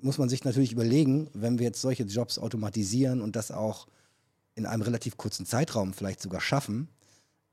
muss 0.00 0.18
man 0.18 0.28
sich 0.28 0.44
natürlich 0.44 0.72
überlegen, 0.72 1.28
wenn 1.32 1.58
wir 1.58 1.66
jetzt 1.66 1.80
solche 1.80 2.04
Jobs 2.04 2.38
automatisieren 2.38 3.20
und 3.20 3.36
das 3.36 3.50
auch 3.50 3.86
in 4.54 4.66
einem 4.66 4.82
relativ 4.82 5.16
kurzen 5.16 5.46
Zeitraum 5.46 5.92
vielleicht 5.92 6.20
sogar 6.20 6.40
schaffen, 6.40 6.88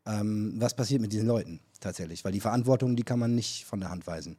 ähm, 0.06 0.54
was 0.58 0.76
passiert 0.76 1.02
mit 1.02 1.14
diesen 1.14 1.28
Leuten 1.28 1.60
tatsächlich? 1.80 2.26
Weil 2.26 2.32
die 2.32 2.40
Verantwortung, 2.40 2.96
die 2.96 3.04
kann 3.04 3.20
man 3.20 3.36
nicht 3.36 3.66
von 3.66 3.80
der 3.80 3.90
Hand 3.90 4.08
weisen. 4.08 4.38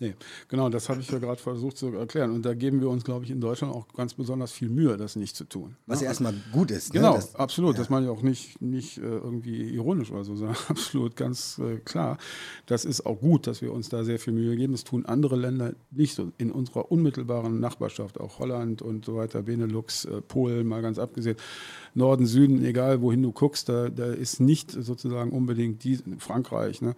Nee, 0.00 0.14
genau, 0.48 0.68
das 0.68 0.88
habe 0.88 1.00
ich 1.00 1.10
ja 1.10 1.18
gerade 1.18 1.40
versucht 1.40 1.78
zu 1.78 1.94
erklären. 1.94 2.32
Und 2.32 2.44
da 2.44 2.54
geben 2.54 2.80
wir 2.80 2.88
uns, 2.88 3.04
glaube 3.04 3.24
ich, 3.24 3.30
in 3.30 3.40
Deutschland 3.40 3.74
auch 3.74 3.86
ganz 3.92 4.14
besonders 4.14 4.52
viel 4.52 4.68
Mühe, 4.68 4.96
das 4.96 5.16
nicht 5.16 5.36
zu 5.36 5.44
tun. 5.44 5.76
Was 5.86 6.00
ja, 6.00 6.08
erstmal 6.08 6.34
gut 6.52 6.70
ist. 6.70 6.92
Ne? 6.92 7.00
Genau, 7.00 7.14
das, 7.14 7.34
absolut. 7.36 7.74
Ja. 7.74 7.78
Das 7.78 7.90
meine 7.90 8.06
ich 8.06 8.12
auch 8.12 8.22
nicht, 8.22 8.60
nicht 8.60 8.98
äh, 8.98 9.02
irgendwie 9.02 9.74
ironisch 9.74 10.10
oder 10.10 10.24
so, 10.24 10.34
sondern 10.34 10.56
absolut 10.68 11.16
ganz 11.16 11.58
äh, 11.58 11.78
klar. 11.78 12.18
Das 12.66 12.84
ist 12.84 13.06
auch 13.06 13.20
gut, 13.20 13.46
dass 13.46 13.62
wir 13.62 13.72
uns 13.72 13.88
da 13.88 14.04
sehr 14.04 14.18
viel 14.18 14.32
Mühe 14.32 14.56
geben. 14.56 14.72
Das 14.72 14.84
tun 14.84 15.06
andere 15.06 15.36
Länder 15.36 15.74
nicht 15.90 16.14
so. 16.14 16.32
In 16.38 16.50
unserer 16.50 16.90
unmittelbaren 16.90 17.60
Nachbarschaft, 17.60 18.18
auch 18.20 18.38
Holland 18.38 18.82
und 18.82 19.04
so 19.04 19.16
weiter, 19.16 19.42
Benelux, 19.42 20.04
äh, 20.06 20.20
Polen, 20.20 20.66
mal 20.66 20.82
ganz 20.82 20.98
abgesehen. 20.98 21.36
Norden, 21.94 22.26
Süden, 22.26 22.64
egal 22.64 23.00
wohin 23.00 23.22
du 23.22 23.32
guckst, 23.32 23.68
da, 23.68 23.88
da 23.88 24.12
ist 24.12 24.40
nicht 24.40 24.70
sozusagen 24.70 25.30
unbedingt 25.30 25.84
die, 25.84 25.98
Frankreich, 26.18 26.82
ne? 26.82 26.94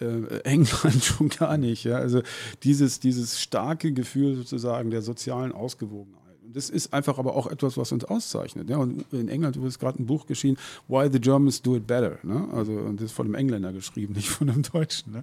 äh, 0.00 0.40
England 0.44 1.04
schon 1.04 1.28
gar 1.28 1.56
nicht. 1.56 1.84
Ja? 1.84 1.96
Also 1.96 2.22
dieses, 2.62 3.00
dieses 3.00 3.40
starke 3.40 3.92
Gefühl 3.92 4.34
sozusagen 4.34 4.90
der 4.90 5.02
sozialen 5.02 5.52
Ausgewogenheit. 5.52 6.21
Das 6.52 6.70
ist 6.70 6.92
einfach 6.92 7.18
aber 7.18 7.34
auch 7.34 7.46
etwas, 7.46 7.76
was 7.76 7.92
uns 7.92 8.04
auszeichnet. 8.04 8.68
Ja? 8.68 8.78
Und 8.78 9.04
in 9.12 9.28
England 9.28 9.56
ist 9.56 9.78
gerade 9.78 10.02
ein 10.02 10.06
Buch 10.06 10.26
geschehen, 10.26 10.56
Why 10.88 11.08
the 11.12 11.20
Germans 11.20 11.62
Do 11.62 11.76
It 11.76 11.86
Better. 11.86 12.18
Ne? 12.22 12.48
Also, 12.52 12.72
und 12.72 13.00
das 13.00 13.06
ist 13.06 13.12
von 13.12 13.26
einem 13.26 13.34
Engländer 13.34 13.72
geschrieben, 13.72 14.12
nicht 14.16 14.28
von 14.28 14.48
einem 14.48 14.62
Deutschen. 14.62 15.12
Ne? 15.12 15.22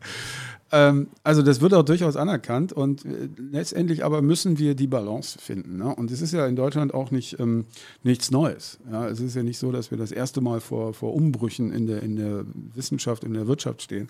Ähm, 0.71 1.07
also 1.23 1.41
das 1.41 1.61
wird 1.61 1.73
auch 1.73 1.83
durchaus 1.83 2.15
anerkannt 2.15 2.73
und 2.73 3.05
äh, 3.05 3.29
letztendlich 3.37 4.05
aber 4.05 4.21
müssen 4.21 4.59
wir 4.59 4.75
die 4.75 4.87
Balance 4.87 5.39
finden. 5.39 5.77
Ne? 5.77 5.95
Und 5.95 6.11
es 6.11 6.21
ist 6.21 6.33
ja 6.33 6.45
in 6.45 6.55
Deutschland 6.55 6.93
auch 6.93 7.11
nicht 7.11 7.39
ähm, 7.39 7.65
nichts 8.03 8.31
Neues. 8.31 8.79
Ja? 8.91 9.07
Es 9.07 9.19
ist 9.19 9.35
ja 9.35 9.43
nicht 9.43 9.57
so, 9.57 9.71
dass 9.71 9.91
wir 9.91 9.97
das 9.97 10.11
erste 10.11 10.41
Mal 10.41 10.59
vor, 10.59 10.93
vor 10.93 11.13
Umbrüchen 11.13 11.71
in 11.71 11.87
der, 11.87 12.03
in 12.03 12.15
der 12.15 12.45
Wissenschaft, 12.75 13.23
in 13.23 13.33
der 13.33 13.47
Wirtschaft 13.47 13.81
stehen. 13.81 14.09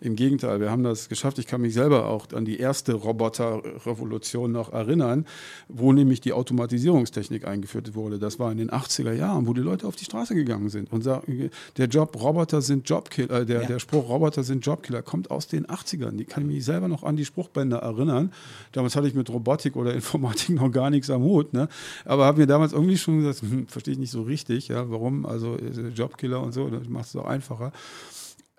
Im 0.00 0.14
Gegenteil, 0.14 0.60
wir 0.60 0.70
haben 0.70 0.84
das 0.84 1.08
geschafft. 1.08 1.38
Ich 1.38 1.46
kann 1.46 1.60
mich 1.60 1.74
selber 1.74 2.06
auch 2.06 2.26
an 2.32 2.44
die 2.44 2.58
erste 2.58 2.92
Roboterrevolution 2.94 4.52
noch 4.52 4.72
erinnern, 4.72 5.26
wo 5.68 5.92
nämlich 5.92 6.20
die 6.20 6.32
Automatisierungstechnik 6.56 7.46
eingeführt 7.46 7.94
wurde. 7.94 8.18
Das 8.18 8.38
war 8.38 8.50
in 8.50 8.58
den 8.58 8.70
80er 8.70 9.12
Jahren, 9.12 9.46
wo 9.46 9.52
die 9.52 9.60
Leute 9.60 9.86
auf 9.86 9.96
die 9.96 10.04
Straße 10.04 10.34
gegangen 10.34 10.68
sind 10.68 10.92
und 10.92 11.02
sagen, 11.02 11.50
der 11.76 11.86
Job 11.86 12.20
Roboter 12.20 12.62
sind 12.62 12.88
Jobkiller, 12.88 13.40
äh, 13.42 13.46
der, 13.46 13.62
ja. 13.62 13.68
der 13.68 13.78
Spruch 13.78 14.08
Roboter 14.08 14.42
sind 14.42 14.64
Jobkiller 14.64 15.02
kommt 15.02 15.30
aus 15.30 15.46
den 15.46 15.66
80ern. 15.66 16.16
Die 16.16 16.24
kann 16.24 16.44
ich 16.44 16.56
mich 16.56 16.64
selber 16.64 16.88
noch 16.88 17.02
an 17.02 17.16
die 17.16 17.24
Spruchbänder 17.24 17.78
erinnern. 17.78 18.32
Damals 18.72 18.96
hatte 18.96 19.08
ich 19.08 19.14
mit 19.14 19.28
Robotik 19.30 19.76
oder 19.76 19.94
Informatik 19.94 20.50
noch 20.50 20.70
gar 20.70 20.90
nichts 20.90 21.10
am 21.10 21.22
Hut, 21.22 21.52
ne? 21.52 21.68
aber 22.04 22.24
habe 22.24 22.40
mir 22.40 22.46
damals 22.46 22.72
irgendwie 22.72 22.98
schon 22.98 23.22
gesagt, 23.22 23.42
hm, 23.42 23.66
verstehe 23.66 23.92
ich 23.92 23.98
nicht 23.98 24.10
so 24.10 24.22
richtig, 24.22 24.68
ja, 24.68 24.90
warum, 24.90 25.26
also 25.26 25.56
äh, 25.56 25.88
Jobkiller 25.94 26.42
und 26.42 26.52
so, 26.52 26.68
das 26.68 26.88
macht 26.88 27.06
es 27.06 27.12
doch 27.12 27.26
einfacher. 27.26 27.72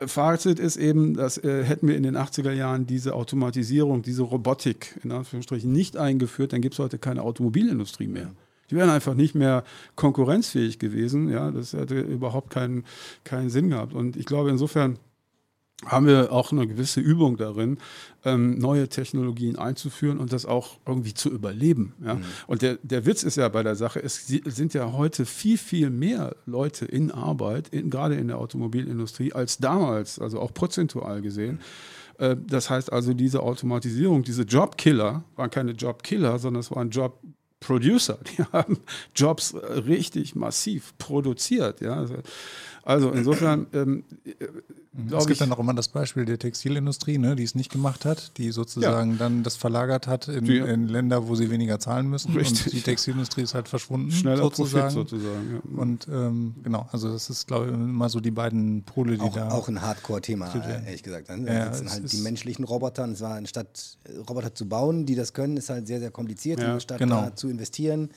Fazit 0.06 0.60
ist 0.60 0.78
eben, 0.78 1.16
dass 1.16 1.38
äh, 1.40 1.64
hätten 1.64 1.88
wir 1.88 1.98
in 1.98 2.04
den 2.04 2.16
80er 2.16 2.52
Jahren 2.52 2.86
diese 2.86 3.16
Automatisierung, 3.16 4.04
diese 4.04 4.22
Robotik 4.22 5.00
in 5.04 5.12
Anführungsstrichen 5.12 5.72
nicht 5.72 5.98
eingeführt, 5.98 6.54
dann 6.54 6.62
gibt 6.62 6.76
es 6.76 6.80
heute 6.80 7.00
keine 7.00 7.24
Automobilindustrie 7.24 8.08
mehr. 8.08 8.32
Die 8.70 8.76
wären 8.76 8.90
einfach 8.90 9.16
nicht 9.16 9.34
mehr 9.34 9.64
konkurrenzfähig 9.96 10.78
gewesen. 10.78 11.30
Ja, 11.30 11.52
das 11.52 11.74
hätte 11.74 12.00
überhaupt 12.00 12.50
keinen, 12.52 12.84
keinen 13.24 13.50
Sinn 13.50 13.70
gehabt. 13.70 13.94
Und 13.94 14.18
ich 14.18 14.26
glaube, 14.26 14.50
insofern 14.50 15.00
haben 15.86 16.08
wir 16.08 16.32
auch 16.32 16.52
eine 16.52 16.66
gewisse 16.66 17.00
Übung 17.00 17.38
darin, 17.38 17.78
ähm, 18.26 18.58
neue 18.58 18.90
Technologien 18.90 19.58
einzuführen 19.58 20.18
und 20.18 20.34
das 20.34 20.46
auch 20.46 20.80
irgendwie 20.88 21.14
zu 21.14 21.30
überleben. 21.30 21.94
Ja? 22.04 22.16
Mhm. 22.16 22.24
Und 22.48 22.62
der, 22.64 22.80
der 22.82 23.06
Witz 23.06 23.22
ist 23.22 23.38
ja 23.38 23.48
bei 23.50 23.62
der 23.62 23.76
Sache, 23.76 24.02
es 24.02 24.26
sind 24.28 24.74
ja 24.74 24.92
heute 24.94 25.26
viel, 25.26 25.58
viel 25.58 25.92
mehr 25.92 26.36
Leute 26.48 26.86
in 26.86 27.12
Arbeit, 27.12 27.68
in, 27.70 27.92
gerade 27.92 28.16
in 28.16 28.28
der 28.28 28.40
Automobilindustrie, 28.40 29.34
als 29.34 29.60
damals, 29.60 30.18
also 30.18 30.40
auch 30.40 30.52
prozentual 30.52 31.22
gesehen. 31.22 31.60
Äh, 32.18 32.36
das 32.40 32.72
heißt 32.72 32.92
also, 32.92 33.14
diese 33.14 33.44
Automatisierung, 33.44 34.24
diese 34.24 34.44
Jobkiller 34.44 35.24
waren 35.36 35.52
keine 35.52 35.72
Jobkiller, 35.72 36.40
sondern 36.40 36.62
es 36.62 36.72
waren 36.72 36.90
Job 36.90 37.20
Producer, 37.60 38.20
die 38.38 38.44
haben 38.52 38.80
Jobs 39.16 39.54
richtig 39.54 40.36
massiv 40.36 40.94
produziert. 40.98 41.82
Ja. 41.82 42.06
Also 42.88 43.12
insofern 43.12 43.68
ähm, 43.74 44.04
Mhm. 44.98 45.14
Es 45.14 45.28
gibt 45.28 45.42
dann 45.42 45.52
auch 45.52 45.60
immer 45.60 45.76
das 45.76 45.90
Beispiel 45.90 46.26
der 46.26 46.40
Textilindustrie, 46.40 47.20
ne, 47.20 47.36
die 47.36 47.44
es 47.44 47.54
nicht 47.54 47.72
gemacht 47.72 48.04
hat, 48.04 48.36
die 48.38 48.52
sozusagen 48.52 49.12
ja. 49.12 49.18
dann 49.18 49.44
das 49.44 49.56
verlagert 49.56 50.08
hat 50.08 50.28
in, 50.28 50.46
die, 50.46 50.58
in, 50.58 50.88
Länder, 50.88 51.28
wo 51.28 51.36
sie 51.36 51.52
weniger 51.52 51.80
zahlen 51.80 52.10
müssen. 52.10 52.34
Richtig. 52.34 52.66
Und 52.66 52.74
die 52.74 52.82
Textilindustrie 52.82 53.44
ist 53.44 53.54
halt 53.54 53.68
verschwunden. 53.68 54.12
Schneller 54.12 54.38
sozusagen. 54.38 54.96
Profit 54.96 55.10
sozusagen. 55.10 55.54
Ja. 55.54 55.80
Und 55.80 56.08
ähm, 56.08 56.56
genau, 56.64 56.90
also 56.92 57.12
das 57.12 57.30
ist, 57.30 57.46
glaube 57.46 57.68
ich, 57.68 57.74
immer 57.74 58.10
so 58.10 58.20
die 58.20 58.32
beiden 58.32 58.82
Pole, 58.84 59.18
die 59.18 59.22
auch, 59.22 59.36
da. 59.36 59.52
Auch 59.52 59.68
ein 59.68 59.80
Hardcore-Thema, 59.80 60.52
ehrlich 60.84 61.04
gesagt. 61.04 61.30
Ne? 61.30 61.46
Da 61.46 61.54
ja, 61.54 61.74
sitzen 61.74 61.92
halt 61.92 62.12
die 62.12 62.18
menschlichen 62.18 62.66
Roboter. 62.66 63.04
Und 63.04 63.18
zwar 63.18 63.36
anstatt 63.36 64.00
Roboter 64.28 64.56
zu 64.56 64.68
bauen, 64.68 65.06
die 65.06 65.14
das 65.14 65.34
können, 65.34 65.58
ist 65.58 65.70
halt 65.70 65.86
sehr, 65.86 66.00
sehr 66.00 66.10
kompliziert. 66.10 66.60
Ja, 66.60 66.74
anstatt 66.74 66.98
genau. 66.98 67.22
da 67.22 67.36
zu 67.36 67.50
investieren, 67.50 68.10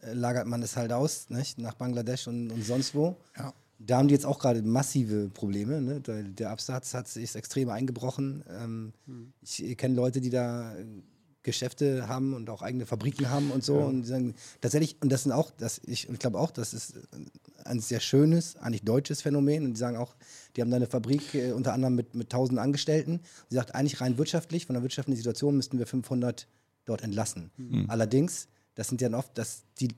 äh, 0.00 0.14
lagert 0.14 0.46
man 0.46 0.62
es 0.62 0.78
halt 0.78 0.94
aus, 0.94 1.28
nicht? 1.28 1.58
nach 1.58 1.74
Bangladesch 1.74 2.26
und, 2.26 2.50
und 2.52 2.64
sonst 2.64 2.94
wo. 2.94 3.16
Ja 3.36 3.52
da 3.86 3.98
haben 3.98 4.08
die 4.08 4.14
jetzt 4.14 4.26
auch 4.26 4.38
gerade 4.38 4.62
massive 4.62 5.28
Probleme. 5.28 5.80
Ne? 5.80 6.00
Der, 6.00 6.22
der, 6.22 6.50
Absatz 6.50 6.94
hat 6.94 7.08
sich 7.08 7.34
extrem 7.34 7.68
eingebrochen. 7.68 8.44
Ähm, 8.48 8.92
mhm. 9.06 9.32
Ich 9.42 9.76
kenne 9.76 9.94
Leute, 9.94 10.20
die 10.20 10.30
da 10.30 10.74
äh, 10.76 10.84
Geschäfte 11.42 12.06
haben 12.08 12.34
und 12.34 12.48
auch 12.50 12.62
eigene 12.62 12.86
Fabriken 12.86 13.30
haben 13.30 13.50
und 13.50 13.64
so. 13.64 13.80
Ja. 13.80 13.86
Und 13.86 14.04
sagen, 14.04 14.34
tatsächlich, 14.60 14.96
und 15.00 15.10
das 15.10 15.24
sind 15.24 15.32
auch, 15.32 15.50
das, 15.50 15.80
ich, 15.84 16.08
ich 16.08 16.18
glaube 16.18 16.38
auch, 16.38 16.50
das 16.50 16.72
ist 16.72 16.94
ein 17.64 17.80
sehr 17.80 18.00
schönes, 18.00 18.56
eigentlich 18.56 18.84
deutsches 18.84 19.22
Phänomen. 19.22 19.64
Und 19.64 19.74
die 19.74 19.78
sagen 19.78 19.96
auch, 19.96 20.14
die 20.56 20.60
haben 20.60 20.70
da 20.70 20.76
eine 20.76 20.86
Fabrik 20.86 21.34
äh, 21.34 21.52
unter 21.52 21.72
anderem 21.72 21.94
mit, 21.94 22.14
mit 22.14 22.32
1000 22.32 22.58
Angestellten. 22.58 23.20
Sie 23.48 23.56
sagt, 23.56 23.74
eigentlich 23.74 24.00
rein 24.00 24.18
wirtschaftlich, 24.18 24.66
von 24.66 24.74
der 24.74 24.82
wirtschaftlichen 24.82 25.16
Situation 25.16 25.56
müssten 25.56 25.78
wir 25.78 25.86
500 25.86 26.46
dort 26.84 27.02
entlassen. 27.02 27.50
Mhm. 27.56 27.86
Allerdings, 27.88 28.48
das 28.74 28.88
sind 28.88 29.00
ja 29.00 29.12
oft, 29.12 29.36
dass 29.36 29.64
die, 29.80 29.88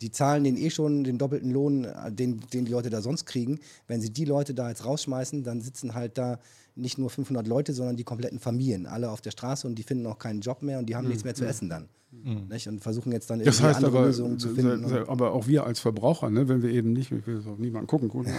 die 0.00 0.10
zahlen 0.10 0.44
den 0.44 0.56
eh 0.56 0.70
schon 0.70 1.04
den 1.04 1.18
doppelten 1.18 1.50
Lohn, 1.50 1.84
äh, 1.84 2.12
den, 2.12 2.40
den 2.52 2.64
die 2.64 2.72
Leute 2.72 2.90
da 2.90 3.02
sonst 3.02 3.26
kriegen. 3.26 3.60
Wenn 3.86 4.00
sie 4.00 4.10
die 4.10 4.24
Leute 4.24 4.54
da 4.54 4.68
jetzt 4.68 4.84
rausschmeißen, 4.84 5.42
dann 5.44 5.60
sitzen 5.60 5.94
halt 5.94 6.18
da 6.18 6.38
nicht 6.76 6.98
nur 6.98 7.10
500 7.10 7.46
Leute, 7.46 7.72
sondern 7.72 7.96
die 7.96 8.04
kompletten 8.04 8.40
Familien, 8.40 8.86
alle 8.86 9.10
auf 9.10 9.20
der 9.20 9.30
Straße 9.30 9.66
und 9.66 9.76
die 9.76 9.84
finden 9.84 10.06
auch 10.06 10.18
keinen 10.18 10.40
Job 10.40 10.62
mehr 10.62 10.78
und 10.78 10.86
die 10.86 10.96
haben 10.96 11.04
mhm. 11.04 11.10
nichts 11.10 11.24
mehr 11.24 11.34
zu 11.34 11.46
essen 11.46 11.68
dann. 11.68 11.88
Mhm. 12.22 12.48
Und 12.66 12.80
versuchen 12.80 13.12
jetzt 13.12 13.28
dann 13.30 13.42
das 13.42 13.60
heißt 13.60 13.76
andere 13.76 13.98
aber, 13.98 14.06
Lösungen 14.06 14.38
zu 14.38 14.50
finden. 14.50 14.84
Aber 15.08 15.32
auch 15.32 15.46
wir 15.46 15.64
als 15.64 15.80
Verbraucher, 15.80 16.30
ne, 16.30 16.48
wenn 16.48 16.62
wir 16.62 16.70
eben 16.70 16.92
nicht, 16.92 17.10
ich 17.10 17.26
will 17.26 17.42
auf 17.46 17.58
niemanden 17.58 17.86
gucken, 17.86 18.08
gucken 18.08 18.32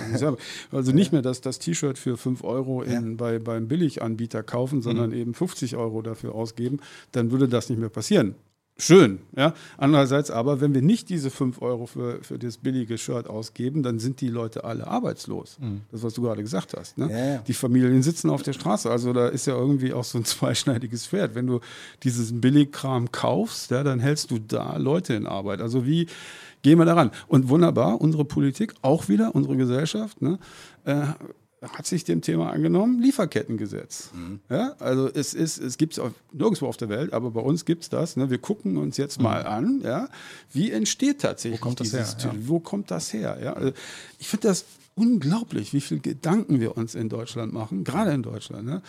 also 0.71 0.91
nicht 0.91 1.11
mehr 1.11 1.21
das, 1.21 1.41
das 1.41 1.59
T-Shirt 1.59 1.97
für 1.97 2.17
5 2.17 2.43
Euro 2.43 2.81
in, 2.83 2.91
ja. 2.91 3.15
bei, 3.17 3.39
beim 3.39 3.67
Billiganbieter 3.67 4.43
kaufen, 4.43 4.81
sondern 4.81 5.09
mhm. 5.09 5.17
eben 5.17 5.33
50 5.33 5.75
Euro 5.75 6.01
dafür 6.01 6.35
ausgeben, 6.35 6.79
dann 7.11 7.31
würde 7.31 7.49
das 7.49 7.69
nicht 7.69 7.79
mehr 7.79 7.89
passieren 7.89 8.35
schön. 8.77 9.19
Ja? 9.35 9.53
Andererseits 9.77 10.31
aber, 10.31 10.61
wenn 10.61 10.73
wir 10.73 10.81
nicht 10.81 11.09
diese 11.09 11.29
5 11.29 11.61
Euro 11.61 11.85
für, 11.85 12.23
für 12.23 12.37
das 12.37 12.57
billige 12.57 12.97
Shirt 12.97 13.27
ausgeben, 13.27 13.83
dann 13.83 13.99
sind 13.99 14.21
die 14.21 14.27
Leute 14.27 14.63
alle 14.63 14.87
arbeitslos. 14.87 15.57
Mhm. 15.59 15.81
Das, 15.91 16.03
was 16.03 16.13
du 16.13 16.21
gerade 16.21 16.41
gesagt 16.41 16.75
hast. 16.77 16.97
Ne? 16.97 17.09
Ja, 17.11 17.25
ja. 17.25 17.37
Die 17.39 17.53
Familien 17.53 18.03
sitzen 18.03 18.29
auf 18.29 18.43
der 18.43 18.53
Straße. 18.53 18.89
Also 18.89 19.13
da 19.13 19.27
ist 19.27 19.47
ja 19.47 19.55
irgendwie 19.55 19.93
auch 19.93 20.03
so 20.03 20.17
ein 20.17 20.25
zweischneidiges 20.25 21.07
Pferd. 21.07 21.35
Wenn 21.35 21.47
du 21.47 21.61
dieses 22.03 22.39
Billigkram 22.39 23.11
kaufst, 23.11 23.71
ja, 23.71 23.83
dann 23.83 23.99
hältst 23.99 24.31
du 24.31 24.39
da 24.39 24.77
Leute 24.77 25.13
in 25.13 25.25
Arbeit. 25.25 25.61
Also 25.61 25.85
wie 25.85 26.07
gehen 26.61 26.79
wir 26.79 26.85
daran? 26.85 27.11
Und 27.27 27.49
wunderbar, 27.49 28.01
unsere 28.01 28.25
Politik, 28.25 28.73
auch 28.81 29.07
wieder, 29.07 29.35
unsere 29.35 29.55
Gesellschaft, 29.55 30.21
ne, 30.21 30.39
äh, 30.83 31.03
hat 31.69 31.85
sich 31.85 32.03
dem 32.03 32.21
Thema 32.21 32.51
angenommen, 32.51 33.01
Lieferkettengesetz. 33.01 34.09
Mhm. 34.13 34.39
Ja, 34.49 34.75
also 34.79 35.09
es 35.13 35.33
ist, 35.33 35.57
es 35.57 35.77
gibt 35.77 35.97
es 35.97 36.03
nirgendwo 36.31 36.67
auf 36.67 36.77
der 36.77 36.89
Welt, 36.89 37.13
aber 37.13 37.31
bei 37.31 37.41
uns 37.41 37.65
gibt 37.65 37.83
es 37.83 37.89
das. 37.89 38.15
Ne? 38.15 38.29
Wir 38.29 38.37
gucken 38.37 38.77
uns 38.77 38.97
jetzt 38.97 39.17
mhm. 39.17 39.23
mal 39.23 39.45
an, 39.45 39.81
ja, 39.83 40.09
wie 40.53 40.71
entsteht 40.71 41.21
tatsächlich 41.21 41.61
wo 41.61 41.63
kommt 41.63 41.79
das 41.79 41.93
her? 41.93 42.07
Ja. 42.19 42.31
Wo 42.39 42.59
kommt 42.59 42.91
das 42.91 43.13
her? 43.13 43.37
Ja? 43.41 43.53
Also 43.53 43.71
ich 44.19 44.27
finde 44.27 44.47
das 44.47 44.65
unglaublich, 44.95 45.73
wie 45.73 45.81
viele 45.81 45.99
Gedanken 45.99 46.59
wir 46.59 46.77
uns 46.77 46.95
in 46.95 47.09
Deutschland 47.09 47.53
machen, 47.53 47.83
gerade 47.83 48.11
in 48.11 48.23
Deutschland. 48.23 48.65
Ne? 48.65 48.81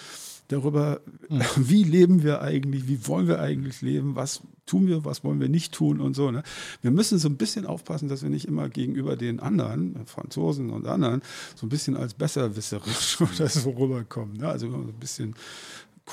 Darüber, 0.49 1.01
mhm. 1.28 1.42
wie 1.57 1.84
leben 1.84 2.22
wir 2.22 2.42
eigentlich, 2.42 2.88
wie 2.88 3.07
wollen 3.07 3.28
wir 3.28 3.40
eigentlich 3.40 3.82
leben, 3.82 4.16
was 4.16 4.42
tun 4.66 4.86
wir, 4.86 5.05
was 5.05 5.24
wollen 5.24 5.40
wir 5.40 5.49
nicht 5.49 5.72
tun 5.72 6.01
und 6.01 6.14
so. 6.14 6.30
Ne? 6.30 6.42
Wir 6.82 6.90
müssen 6.90 7.18
so 7.18 7.28
ein 7.28 7.36
bisschen 7.36 7.66
aufpassen, 7.66 8.09
dass 8.09 8.22
wir 8.22 8.30
nicht 8.30 8.47
immer 8.47 8.68
gegenüber 8.68 9.16
den 9.16 9.40
anderen, 9.40 10.07
Franzosen 10.07 10.70
und 10.70 10.86
anderen, 10.86 11.22
so 11.55 11.66
ein 11.66 11.68
bisschen 11.68 11.97
als 11.97 12.14
besserwisserisch 12.14 13.20
oder 13.20 13.49
so 13.49 13.70
rüberkommen. 13.70 14.36
Ne? 14.36 14.49
Also 14.49 14.70
so 14.70 14.76
ein 14.76 14.92
bisschen 14.99 15.34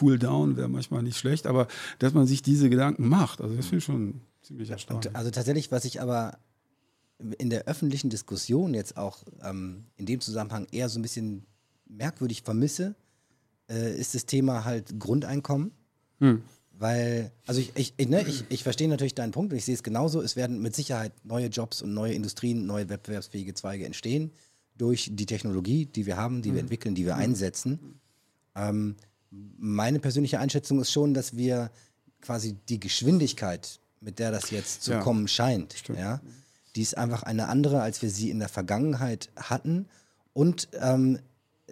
cool 0.01 0.17
down 0.17 0.57
wäre 0.57 0.69
manchmal 0.69 1.03
nicht 1.03 1.17
schlecht, 1.17 1.47
aber 1.47 1.67
dass 1.99 2.13
man 2.13 2.25
sich 2.25 2.41
diese 2.41 2.69
Gedanken 2.69 3.07
macht, 3.07 3.41
also 3.41 3.55
das 3.55 3.65
finde 3.65 3.77
ich 3.77 3.83
schon 3.85 4.21
ziemlich 4.41 4.69
erstaunlich. 4.69 5.15
Also 5.15 5.31
tatsächlich, 5.31 5.71
was 5.71 5.85
ich 5.85 6.01
aber 6.01 6.37
in 7.37 7.49
der 7.49 7.65
öffentlichen 7.65 8.09
Diskussion 8.09 8.73
jetzt 8.73 8.97
auch 8.97 9.23
ähm, 9.43 9.85
in 9.95 10.05
dem 10.05 10.19
Zusammenhang 10.19 10.67
eher 10.71 10.89
so 10.89 10.99
ein 10.99 11.03
bisschen 11.03 11.45
merkwürdig 11.87 12.41
vermisse, 12.41 12.95
äh, 13.69 13.97
ist 13.97 14.15
das 14.15 14.25
Thema 14.25 14.65
halt 14.65 14.99
Grundeinkommen. 14.99 15.71
Hm. 16.19 16.43
Weil, 16.71 17.31
also 17.45 17.61
ich, 17.61 17.71
ich, 17.75 17.93
ich, 17.97 18.09
ne, 18.09 18.27
ich, 18.27 18.45
ich 18.49 18.63
verstehe 18.63 18.87
natürlich 18.87 19.15
deinen 19.15 19.31
Punkt 19.31 19.51
und 19.51 19.57
ich 19.57 19.65
sehe 19.65 19.75
es 19.75 19.83
genauso. 19.83 20.21
Es 20.21 20.35
werden 20.35 20.61
mit 20.61 20.75
Sicherheit 20.75 21.13
neue 21.23 21.47
Jobs 21.47 21.81
und 21.81 21.93
neue 21.93 22.13
Industrien, 22.13 22.65
neue 22.65 22.89
wettbewerbsfähige 22.89 23.53
Zweige 23.53 23.85
entstehen 23.85 24.31
durch 24.75 25.09
die 25.13 25.27
Technologie, 25.27 25.85
die 25.85 26.05
wir 26.05 26.17
haben, 26.17 26.41
die 26.41 26.49
hm. 26.49 26.55
wir 26.55 26.61
entwickeln, 26.61 26.95
die 26.95 27.05
wir 27.05 27.15
hm. 27.15 27.21
einsetzen. 27.21 27.99
Ähm, 28.55 28.95
meine 29.57 29.99
persönliche 29.99 30.39
Einschätzung 30.39 30.79
ist 30.81 30.91
schon, 30.91 31.13
dass 31.13 31.35
wir 31.35 31.71
quasi 32.21 32.55
die 32.69 32.79
Geschwindigkeit, 32.79 33.79
mit 33.99 34.19
der 34.19 34.31
das 34.31 34.51
jetzt 34.51 34.83
zu 34.83 34.91
ja. 34.91 34.99
kommen 34.99 35.27
scheint, 35.27 35.75
ja, 35.89 36.21
die 36.75 36.81
ist 36.81 36.97
einfach 36.97 37.23
eine 37.23 37.49
andere, 37.49 37.81
als 37.81 38.01
wir 38.01 38.09
sie 38.09 38.29
in 38.29 38.39
der 38.39 38.49
Vergangenheit 38.49 39.29
hatten. 39.35 39.87
Und 40.33 40.69
ähm, 40.79 41.19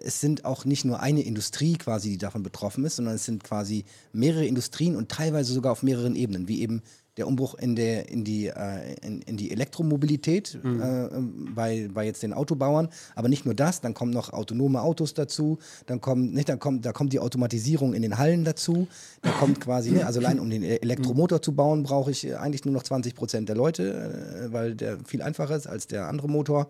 es 0.04 0.20
sind 0.20 0.44
auch 0.44 0.64
nicht 0.64 0.84
nur 0.84 1.00
eine 1.00 1.22
Industrie 1.22 1.74
quasi, 1.74 2.10
die 2.10 2.18
davon 2.18 2.42
betroffen 2.42 2.84
ist, 2.84 2.96
sondern 2.96 3.14
es 3.14 3.24
sind 3.24 3.44
quasi 3.44 3.84
mehrere 4.12 4.46
Industrien 4.46 4.96
und 4.96 5.10
teilweise 5.10 5.52
sogar 5.52 5.72
auf 5.72 5.82
mehreren 5.82 6.16
Ebenen, 6.16 6.48
wie 6.48 6.60
eben 6.60 6.82
der 7.16 7.26
Umbruch 7.26 7.54
in, 7.54 7.76
der, 7.76 8.08
in, 8.08 8.24
die, 8.24 8.46
äh, 8.46 8.94
in, 9.02 9.20
in, 9.22 9.36
die 9.36 9.50
Elektromobilität 9.50 10.58
mhm. 10.62 10.82
äh, 10.82 11.08
bei, 11.54 11.88
bei 11.92 12.06
jetzt 12.06 12.22
den 12.22 12.32
Autobauern. 12.32 12.88
Aber 13.14 13.28
nicht 13.28 13.44
nur 13.44 13.54
das, 13.54 13.80
dann 13.80 13.92
kommen 13.94 14.12
noch 14.12 14.32
autonome 14.32 14.80
Autos 14.80 15.12
dazu, 15.14 15.58
dann 15.86 16.00
kommt, 16.00 16.32
nicht, 16.32 16.48
dann 16.48 16.58
kommt, 16.58 16.86
da 16.86 16.92
kommt 16.92 17.12
die 17.12 17.20
Automatisierung 17.20 17.92
in 17.92 18.02
den 18.02 18.18
Hallen 18.18 18.44
dazu, 18.44 18.88
da 19.20 19.30
kommt 19.30 19.60
quasi, 19.60 19.98
also 19.98 20.20
allein 20.20 20.40
um 20.40 20.48
den 20.48 20.62
Elektromotor 20.62 21.42
zu 21.42 21.54
bauen, 21.54 21.82
brauche 21.82 22.10
ich 22.10 22.34
eigentlich 22.36 22.64
nur 22.64 22.74
noch 22.74 22.82
20 22.82 23.14
Prozent 23.14 23.48
der 23.48 23.56
Leute, 23.56 24.46
äh, 24.46 24.52
weil 24.52 24.74
der 24.74 24.98
viel 25.04 25.22
einfacher 25.22 25.56
ist 25.56 25.66
als 25.66 25.86
der 25.86 26.08
andere 26.08 26.28
Motor. 26.28 26.68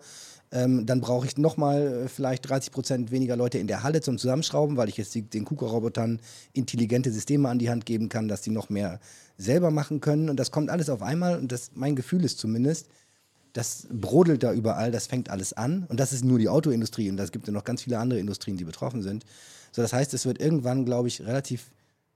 Ähm, 0.53 0.85
dann 0.85 1.01
brauche 1.01 1.25
ich 1.25 1.35
nochmal 1.37 2.03
äh, 2.05 2.07
vielleicht 2.07 2.47
30 2.47 2.71
Prozent 2.71 3.11
weniger 3.11 3.35
Leute 3.35 3.57
in 3.57 3.65
der 3.65 3.81
Halle 3.81 4.01
zum 4.01 4.19
Zusammenschrauben, 4.19 4.77
weil 4.77 4.87
ich 4.87 4.97
jetzt 4.97 5.15
die, 5.15 5.23
den 5.23 5.45
KUKA-Robotern 5.45 6.19
intelligente 6.53 7.11
Systeme 7.11 7.49
an 7.49 7.57
die 7.57 7.71
Hand 7.71 7.87
geben 7.87 8.07
kann, 8.07 8.27
dass 8.27 8.41
die 8.41 8.51
noch 8.51 8.69
mehr 8.69 8.99
selber 9.37 9.71
machen 9.71 10.01
können. 10.01 10.29
Und 10.29 10.37
das 10.37 10.51
kommt 10.51 10.69
alles 10.69 10.89
auf 10.89 11.01
einmal. 11.01 11.37
Und 11.37 11.51
das, 11.51 11.71
mein 11.75 11.95
Gefühl 11.95 12.23
ist 12.23 12.39
zumindest, 12.39 12.87
das 13.53 13.87
brodelt 13.91 14.43
da 14.43 14.51
überall, 14.51 14.91
das 14.91 15.07
fängt 15.07 15.29
alles 15.29 15.53
an. 15.53 15.85
Und 15.87 15.99
das 15.99 16.11
ist 16.11 16.25
nur 16.25 16.39
die 16.39 16.49
Autoindustrie. 16.49 17.09
Und 17.09 17.19
es 17.19 17.31
gibt 17.31 17.47
ja 17.47 17.53
noch 17.53 17.63
ganz 17.63 17.83
viele 17.83 17.99
andere 17.99 18.19
Industrien, 18.19 18.57
die 18.57 18.63
betroffen 18.63 19.01
sind. 19.01 19.25
So, 19.71 19.81
das 19.81 19.93
heißt, 19.93 20.13
es 20.13 20.25
wird 20.25 20.39
irgendwann, 20.39 20.85
glaube 20.85 21.07
ich, 21.07 21.21
relativ 21.21 21.71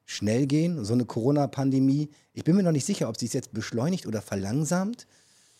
schnell 0.05 0.47
gehen. 0.47 0.83
So 0.83 0.93
eine 0.93 1.05
Corona-Pandemie. 1.05 2.09
Ich 2.33 2.43
bin 2.43 2.55
mir 2.55 2.63
noch 2.63 2.71
nicht 2.71 2.85
sicher, 2.85 3.09
ob 3.09 3.19
sie 3.19 3.25
es 3.27 3.33
jetzt 3.33 3.53
beschleunigt 3.53 4.07
oder 4.07 4.21
verlangsamt. 4.21 5.05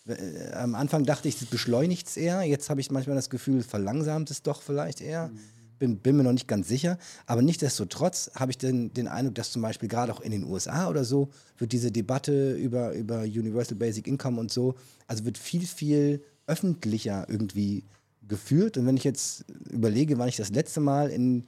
Äh, 0.08 0.52
am 0.54 0.74
Anfang 0.74 1.04
dachte 1.04 1.28
ich, 1.28 1.42
es 1.42 1.48
beschleunigt 1.48 2.08
es 2.08 2.18
eher. 2.18 2.44
Jetzt 2.44 2.70
habe 2.70 2.82
ich 2.82 2.90
manchmal 2.90 3.16
das 3.16 3.30
Gefühl, 3.30 3.62
verlangsamt 3.62 4.32
es 4.32 4.42
doch 4.42 4.62
vielleicht 4.62 5.02
eher. 5.02 5.32
Bin, 5.80 5.98
bin 5.98 6.18
mir 6.18 6.24
noch 6.24 6.34
nicht 6.34 6.48
ganz 6.48 6.68
sicher. 6.68 6.98
Aber 7.26 7.42
nichtsdestotrotz 7.42 8.32
habe 8.36 8.52
ich 8.52 8.58
den, 8.58 8.94
den 8.94 9.08
Eindruck, 9.08 9.36
dass 9.36 9.52
zum 9.52 9.62
Beispiel 9.62 9.90
gerade 9.90 10.14
auch 10.14 10.22
in 10.22 10.32
den 10.32 10.44
USA 10.44 10.90
oder 10.90 11.04
so 11.04 11.30
wird 11.58 11.72
diese 11.72 11.92
Debatte 11.92 12.54
über, 12.54 12.94
über 12.94 13.22
Universal 13.22 13.76
Basic 13.76 14.08
Income 14.08 14.40
und 14.40 14.52
so, 14.52 14.76
also 15.08 15.26
wird 15.26 15.38
viel, 15.38 15.66
viel 15.66 16.22
öffentlicher 16.48 17.26
irgendwie 17.30 17.84
geführt. 18.28 18.78
Und 18.78 18.86
wenn 18.86 18.98
ich 18.98 19.04
jetzt 19.04 19.46
überlege, 19.70 20.18
wann 20.18 20.30
ich 20.30 20.38
das 20.38 20.52
letzte 20.52 20.80
Mal 20.80 21.10
in, 21.10 21.46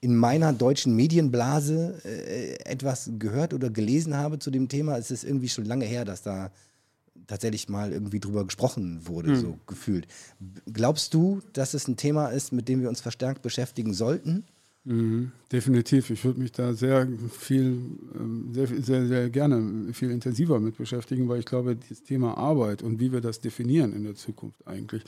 in 0.00 0.16
meiner 0.16 0.52
deutschen 0.52 0.94
Medienblase 0.94 2.00
äh, 2.04 2.54
etwas 2.64 3.10
gehört 3.18 3.54
oder 3.54 3.70
gelesen 3.70 4.16
habe 4.16 4.38
zu 4.38 4.50
dem 4.50 4.68
Thema, 4.68 4.96
ist 4.96 5.10
es 5.10 5.24
irgendwie 5.24 5.48
schon 5.48 5.64
lange 5.64 5.86
her, 5.86 6.04
dass 6.04 6.22
da 6.22 6.50
tatsächlich 7.26 7.68
mal 7.68 7.92
irgendwie 7.92 8.20
drüber 8.20 8.44
gesprochen 8.44 9.06
wurde, 9.06 9.30
mhm. 9.30 9.36
so 9.36 9.58
gefühlt. 9.66 10.06
Glaubst 10.72 11.14
du, 11.14 11.40
dass 11.52 11.74
es 11.74 11.88
ein 11.88 11.96
Thema 11.96 12.28
ist, 12.28 12.52
mit 12.52 12.68
dem 12.68 12.80
wir 12.80 12.88
uns 12.88 13.00
verstärkt 13.00 13.42
beschäftigen 13.42 13.94
sollten? 13.94 14.44
Mhm, 14.86 15.32
definitiv. 15.50 16.10
Ich 16.10 16.22
würde 16.24 16.40
mich 16.40 16.52
da 16.52 16.74
sehr 16.74 17.08
viel, 17.30 17.78
ähm, 18.14 18.50
sehr, 18.52 18.66
sehr, 18.66 19.06
sehr 19.06 19.30
gerne 19.30 19.94
viel 19.94 20.10
intensiver 20.10 20.60
mit 20.60 20.76
beschäftigen, 20.76 21.26
weil 21.28 21.40
ich 21.40 21.46
glaube, 21.46 21.76
das 21.88 22.02
Thema 22.02 22.36
Arbeit 22.36 22.82
und 22.82 23.00
wie 23.00 23.10
wir 23.10 23.22
das 23.22 23.40
definieren 23.40 23.94
in 23.94 24.04
der 24.04 24.14
Zukunft 24.14 24.66
eigentlich, 24.66 25.02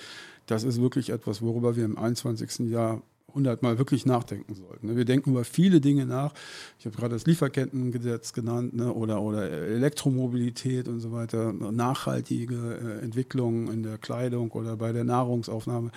das 0.47 0.65
ist 0.65 0.81
wirklich 0.81 1.11
etwas, 1.11 1.43
worüber 1.43 1.77
wir 1.77 1.85
im 1.85 1.99
21. 1.99 2.71
Jahr 2.71 3.03
hundertmal 3.37 3.79
wirklich 3.79 4.07
nachdenken 4.07 4.55
sollten. 4.55 4.89
Ne? 4.89 4.97
Wir 4.97 5.05
denken 5.05 5.31
über 5.31 5.45
viele 5.45 5.81
Dinge 5.81 6.07
nach. 6.07 6.33
Ich 6.79 6.87
habe 6.87 6.97
gerade 6.97 7.15
das 7.15 7.27
Lieferkettengesetz 7.27 8.33
genannt 8.33 8.75
ne? 8.75 8.93
oder, 8.93 9.23
oder 9.23 9.49
Elektromobilität 9.49 10.89
und 10.89 10.99
so 10.99 11.13
weiter, 11.13 11.53
nachhaltige 11.53 12.55
äh, 12.55 13.05
Entwicklungen 13.05 13.69
in 13.73 13.83
der 13.85 13.99
Kleidung 13.99 14.51
oder 14.51 14.77
bei 14.77 14.93
der 14.93 15.05
Nahrungsaufnahme. 15.05 15.93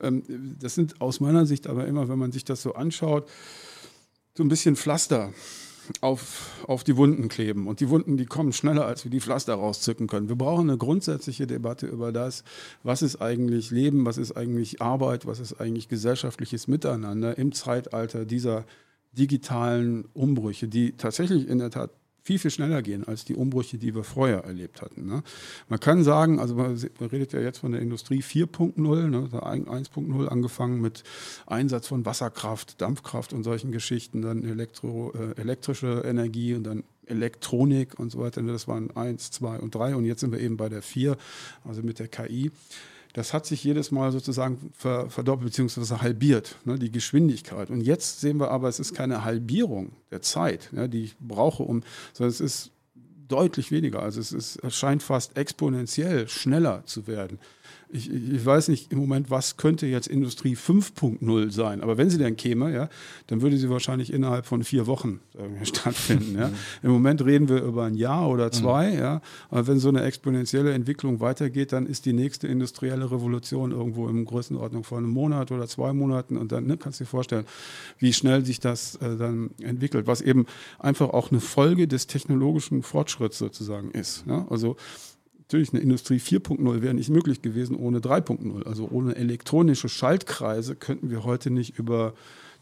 Ähm, 0.00 0.22
das 0.60 0.74
sind 0.76 1.00
aus 1.00 1.18
meiner 1.18 1.46
Sicht 1.46 1.66
aber 1.66 1.86
immer, 1.86 2.08
wenn 2.08 2.18
man 2.18 2.30
sich 2.30 2.44
das 2.44 2.62
so 2.62 2.74
anschaut, 2.74 3.28
so 4.34 4.44
ein 4.44 4.48
bisschen 4.48 4.76
Pflaster 4.76 5.32
auf, 6.00 6.64
auf 6.66 6.84
die 6.84 6.96
Wunden 6.96 7.28
kleben. 7.28 7.66
Und 7.66 7.80
die 7.80 7.88
Wunden, 7.88 8.16
die 8.16 8.26
kommen 8.26 8.52
schneller, 8.52 8.86
als 8.86 9.04
wir 9.04 9.10
die 9.10 9.20
Pflaster 9.20 9.54
rauszücken 9.54 10.06
können. 10.06 10.28
Wir 10.28 10.36
brauchen 10.36 10.68
eine 10.68 10.78
grundsätzliche 10.78 11.46
Debatte 11.46 11.86
über 11.86 12.12
das, 12.12 12.44
was 12.82 13.02
ist 13.02 13.20
eigentlich 13.20 13.70
Leben, 13.70 14.04
was 14.06 14.18
ist 14.18 14.32
eigentlich 14.32 14.80
Arbeit, 14.80 15.26
was 15.26 15.40
ist 15.40 15.60
eigentlich 15.60 15.88
gesellschaftliches 15.88 16.68
Miteinander 16.68 17.36
im 17.38 17.52
Zeitalter 17.52 18.24
dieser 18.24 18.64
digitalen 19.12 20.06
Umbrüche, 20.14 20.68
die 20.68 20.96
tatsächlich 20.96 21.48
in 21.48 21.58
der 21.58 21.70
Tat 21.70 21.90
viel, 22.22 22.38
viel 22.38 22.50
schneller 22.50 22.82
gehen 22.82 23.06
als 23.06 23.24
die 23.24 23.34
Umbrüche, 23.34 23.78
die 23.78 23.94
wir 23.94 24.04
vorher 24.04 24.44
erlebt 24.44 24.80
hatten. 24.80 25.06
Ne? 25.06 25.22
Man 25.68 25.80
kann 25.80 26.04
sagen, 26.04 26.38
also 26.38 26.54
man, 26.54 26.76
redet 27.00 27.32
ja 27.32 27.40
jetzt 27.40 27.58
von 27.58 27.72
der 27.72 27.80
Industrie 27.80 28.22
4.0, 28.22 29.08
ne, 29.08 29.28
1.0 29.32 30.26
angefangen 30.28 30.80
mit 30.80 31.02
Einsatz 31.46 31.88
von 31.88 32.06
Wasserkraft, 32.06 32.80
Dampfkraft 32.80 33.32
und 33.32 33.42
solchen 33.42 33.72
Geschichten, 33.72 34.22
dann 34.22 34.44
Elektro, 34.44 35.12
äh, 35.12 35.40
elektrische 35.40 36.02
Energie 36.04 36.54
und 36.54 36.64
dann 36.64 36.84
Elektronik 37.06 37.98
und 37.98 38.10
so 38.10 38.20
weiter. 38.20 38.42
Das 38.42 38.68
waren 38.68 38.90
1, 38.96 39.32
2 39.32 39.58
und 39.58 39.74
3 39.74 39.96
und 39.96 40.04
jetzt 40.04 40.20
sind 40.20 40.32
wir 40.32 40.40
eben 40.40 40.56
bei 40.56 40.68
der 40.68 40.82
4, 40.82 41.16
also 41.64 41.82
mit 41.82 41.98
der 41.98 42.08
KI 42.08 42.52
das 43.12 43.34
hat 43.34 43.46
sich 43.46 43.62
jedes 43.62 43.90
Mal 43.90 44.10
sozusagen 44.12 44.70
ver, 44.72 45.10
verdoppelt 45.10 45.54
bzw. 45.54 45.96
halbiert, 45.96 46.56
ne, 46.64 46.78
die 46.78 46.90
Geschwindigkeit. 46.90 47.70
Und 47.70 47.82
jetzt 47.82 48.20
sehen 48.20 48.38
wir 48.38 48.50
aber, 48.50 48.68
es 48.68 48.80
ist 48.80 48.94
keine 48.94 49.24
Halbierung 49.24 49.92
der 50.10 50.22
Zeit, 50.22 50.70
ne, 50.72 50.88
die 50.88 51.04
ich 51.04 51.16
brauche, 51.18 51.62
um, 51.62 51.82
sondern 52.12 52.30
es 52.30 52.40
ist 52.40 52.70
deutlich 53.28 53.70
weniger. 53.70 54.02
Also 54.02 54.20
es, 54.20 54.32
ist, 54.32 54.56
es 54.56 54.76
scheint 54.76 55.02
fast 55.02 55.36
exponentiell 55.36 56.28
schneller 56.28 56.84
zu 56.86 57.06
werden 57.06 57.38
ich, 57.92 58.10
ich, 58.10 58.44
weiß 58.44 58.68
nicht 58.68 58.90
im 58.90 58.98
Moment, 58.98 59.30
was 59.30 59.58
könnte 59.58 59.86
jetzt 59.86 60.06
Industrie 60.06 60.56
5.0 60.56 61.50
sein. 61.50 61.82
Aber 61.82 61.98
wenn 61.98 62.08
sie 62.08 62.18
denn 62.18 62.36
käme, 62.36 62.72
ja, 62.72 62.88
dann 63.26 63.42
würde 63.42 63.58
sie 63.58 63.68
wahrscheinlich 63.68 64.12
innerhalb 64.12 64.46
von 64.46 64.64
vier 64.64 64.86
Wochen 64.86 65.20
stattfinden. 65.62 66.38
Ja. 66.38 66.50
Im 66.82 66.90
Moment 66.90 67.24
reden 67.24 67.48
wir 67.48 67.62
über 67.62 67.84
ein 67.84 67.94
Jahr 67.94 68.28
oder 68.28 68.46
mhm. 68.46 68.52
zwei. 68.52 68.94
Ja. 68.94 69.20
Aber 69.50 69.66
wenn 69.66 69.78
so 69.78 69.88
eine 69.88 70.02
exponentielle 70.02 70.72
Entwicklung 70.72 71.20
weitergeht, 71.20 71.72
dann 71.72 71.86
ist 71.86 72.06
die 72.06 72.14
nächste 72.14 72.48
industrielle 72.48 73.10
Revolution 73.10 73.72
irgendwo 73.72 74.08
in 74.08 74.24
Größenordnung 74.24 74.84
von 74.84 74.98
einem 74.98 75.10
Monat 75.10 75.52
oder 75.52 75.66
zwei 75.68 75.92
Monaten. 75.92 76.38
Und 76.38 76.50
dann 76.50 76.66
ne, 76.66 76.78
kannst 76.78 77.00
du 77.00 77.04
dir 77.04 77.10
vorstellen, 77.10 77.44
wie 77.98 78.12
schnell 78.12 78.44
sich 78.44 78.58
das 78.58 78.96
äh, 78.96 79.16
dann 79.16 79.50
entwickelt, 79.60 80.06
was 80.06 80.22
eben 80.22 80.46
einfach 80.78 81.10
auch 81.10 81.30
eine 81.30 81.40
Folge 81.40 81.86
des 81.86 82.06
technologischen 82.06 82.82
Fortschritts 82.82 83.38
sozusagen 83.38 83.90
ist. 83.90 84.24
Ja. 84.26 84.46
Also 84.48 84.76
natürlich 85.52 85.74
eine 85.74 85.82
Industrie 85.82 86.16
4.0 86.16 86.82
wäre 86.82 86.94
nicht 86.94 87.10
möglich 87.10 87.42
gewesen 87.42 87.76
ohne 87.76 87.98
3.0. 87.98 88.64
Also 88.64 88.88
ohne 88.90 89.16
elektronische 89.16 89.88
Schaltkreise 89.88 90.76
könnten 90.76 91.10
wir 91.10 91.24
heute 91.24 91.50
nicht 91.50 91.78
über 91.78 92.14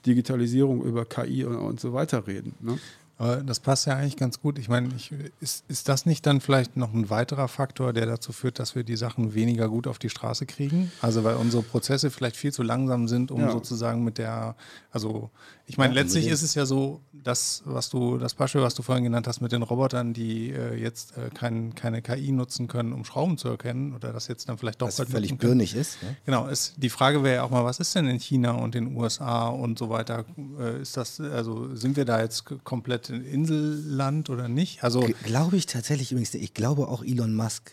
Digitalisierung, 0.07 0.83
über 0.83 1.05
KI 1.05 1.45
und, 1.45 1.57
und 1.57 1.81
so 1.81 1.93
weiter 1.93 2.27
reden. 2.27 2.55
Ne? 2.61 2.79
Aber 3.21 3.37
das 3.43 3.61
passt 3.61 3.87
ja 3.87 3.97
eigentlich 3.97 4.17
ganz 4.17 4.41
gut. 4.41 4.59
Ich 4.59 4.71
meine, 4.71 4.89
ich, 4.97 5.13
ist, 5.41 5.63
ist 5.69 5.91
das 5.91 6.07
nicht 6.07 6.25
dann 6.25 6.41
vielleicht 6.41 6.79
noch 6.79 6.95
ein 6.95 7.11
weiterer 7.11 7.49
Faktor, 7.49 7.93
der 7.93 8.07
dazu 8.07 8.33
führt, 8.33 8.59
dass 8.59 8.75
wir 8.75 8.83
die 8.83 8.97
Sachen 8.97 9.35
weniger 9.35 9.69
gut 9.69 9.87
auf 9.87 9.99
die 9.99 10.09
Straße 10.09 10.47
kriegen? 10.47 10.91
Also 11.03 11.23
weil 11.23 11.37
unsere 11.37 11.63
Prozesse 11.63 12.11
vielleicht 12.11 12.35
viel 12.35 12.51
zu 12.51 12.63
langsam 12.63 13.09
sind, 13.09 13.31
um 13.31 13.43
ja. 13.43 13.51
sozusagen 13.51 14.05
mit 14.05 14.17
der, 14.17 14.57
also 14.91 15.29
ich 15.67 15.77
meine, 15.77 15.95
ja, 15.95 16.01
letztlich 16.01 16.29
ist 16.29 16.41
es 16.41 16.55
ja 16.55 16.65
so, 16.65 17.01
das, 17.13 17.63
was 17.67 17.91
du, 17.91 18.17
das 18.17 18.33
Beispiel, 18.33 18.63
was 18.63 18.75
du 18.75 18.83
vorhin 18.83 19.05
genannt 19.05 19.27
hast 19.27 19.41
mit 19.41 19.53
den 19.53 19.63
Robotern, 19.63 20.15
die 20.15 20.51
äh, 20.51 20.75
jetzt 20.75 21.17
äh, 21.19 21.29
kein, 21.29 21.75
keine 21.75 22.01
KI 22.03 22.33
nutzen 22.33 22.67
können, 22.67 22.95
um 22.95 23.05
Schrauben 23.05 23.37
zu 23.37 23.49
erkennen 23.49 23.95
oder 23.95 24.13
das 24.13 24.29
jetzt 24.29 24.49
dann 24.49 24.57
vielleicht 24.57 24.81
doch 24.81 24.89
was 24.89 25.01
völlig 25.09 25.37
birnig 25.37 25.75
ist. 25.75 26.03
Ne? 26.03 26.17
Genau, 26.25 26.49
ist, 26.49 26.75
die 26.79 26.89
Frage 26.89 27.23
wäre 27.23 27.37
ja 27.37 27.43
auch 27.43 27.51
mal, 27.51 27.65
was 27.65 27.79
ist 27.79 27.95
denn 27.95 28.09
in 28.09 28.19
China 28.19 28.53
und 28.53 28.75
den 28.75 28.97
USA 28.97 29.49
und 29.49 29.79
so 29.79 29.91
weiter? 29.91 30.25
Äh, 30.59 30.81
ist 30.81 30.97
das, 30.97 31.21
also 31.21 31.75
sind 31.77 31.97
wir 31.97 32.05
da 32.05 32.21
jetzt 32.21 32.45
komplett 32.65 33.10
in 33.11 33.25
Inselland 33.25 34.31
oder 34.31 34.49
nicht? 34.49 34.83
Also 34.83 35.09
glaube 35.25 35.57
ich 35.57 35.67
tatsächlich 35.67 36.13
übrigens, 36.13 36.35
ich 36.35 36.55
glaube 36.55 36.89
auch 36.89 37.03
Elon 37.05 37.35
Musk 37.35 37.73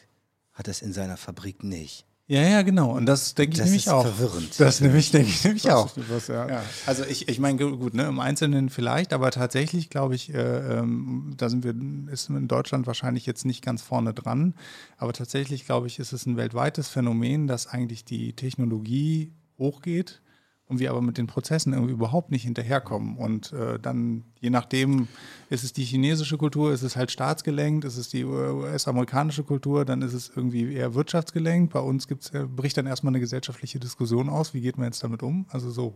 hat 0.53 0.67
das 0.67 0.81
in 0.81 0.93
seiner 0.93 1.17
Fabrik 1.17 1.63
nicht. 1.63 2.07
Ja, 2.29 2.41
ja, 2.41 2.61
genau. 2.61 2.91
Und 2.91 3.05
das 3.05 3.35
denke 3.35 3.53
ich 3.53 3.59
das 3.59 3.67
nämlich 3.67 3.89
auch. 3.89 4.03
Das 4.03 4.11
ist 4.11 4.17
verwirrend. 4.17 4.59
Das 4.59 4.81
nämlich, 4.81 5.11
denke 5.11 5.29
ich 5.29 5.43
nämlich 5.45 5.71
auch. 5.71 5.95
Was, 6.09 6.27
ja. 6.27 6.49
Ja. 6.49 6.63
Also 6.85 7.05
ich, 7.05 7.29
ich 7.29 7.39
meine, 7.39 7.57
gut, 7.57 7.93
ne, 7.93 8.03
im 8.03 8.19
Einzelnen 8.19 8.69
vielleicht, 8.69 9.13
aber 9.13 9.31
tatsächlich 9.31 9.89
glaube 9.89 10.15
ich, 10.15 10.33
äh, 10.33 10.79
ähm, 10.79 11.33
da 11.37 11.47
sind 11.49 11.63
wir, 11.63 11.73
ist 12.11 12.29
in 12.29 12.49
Deutschland 12.49 12.85
wahrscheinlich 12.85 13.25
jetzt 13.25 13.45
nicht 13.45 13.63
ganz 13.63 13.81
vorne 13.81 14.13
dran. 14.13 14.55
Aber 14.97 15.13
tatsächlich 15.13 15.65
glaube 15.65 15.87
ich, 15.87 15.99
ist 15.99 16.11
es 16.11 16.25
ein 16.25 16.35
weltweites 16.35 16.89
Phänomen, 16.89 17.47
dass 17.47 17.67
eigentlich 17.67 18.03
die 18.03 18.33
Technologie 18.33 19.31
hochgeht 19.57 20.21
und 20.69 20.79
wir 20.79 20.89
aber 20.89 21.01
mit 21.01 21.17
den 21.17 21.27
Prozessen 21.27 21.71
irgendwie 21.71 21.93
überhaupt 21.93 22.29
nicht 22.29 22.43
hinterherkommen. 22.43 23.15
Und 23.15 23.53
äh, 23.53 23.79
dann, 23.79 24.25
je 24.41 24.49
nachdem, 24.49 25.07
ist 25.49 25.63
es 25.63 25.71
die 25.71 25.85
chinesische 25.85 26.37
Kultur, 26.37 26.73
ist 26.73 26.81
es 26.81 26.97
halt 26.97 27.09
staatsgelenkt, 27.09 27.85
ist 27.85 27.95
es 27.95 28.09
die 28.09 28.25
US-amerikanische 28.25 29.43
Kultur, 29.43 29.85
dann 29.85 30.01
ist 30.01 30.13
es 30.13 30.29
irgendwie 30.35 30.73
eher 30.73 30.93
wirtschaftsgelenkt. 30.93 31.71
Bei 31.71 31.79
uns 31.79 32.07
gibt's, 32.07 32.31
äh, 32.31 32.43
bricht 32.43 32.77
dann 32.77 32.85
erstmal 32.85 33.11
eine 33.11 33.21
gesellschaftliche 33.21 33.79
Diskussion 33.79 34.27
aus, 34.27 34.53
wie 34.53 34.61
geht 34.61 34.77
man 34.77 34.87
jetzt 34.87 35.03
damit 35.03 35.23
um? 35.23 35.45
Also 35.49 35.71
so, 35.71 35.95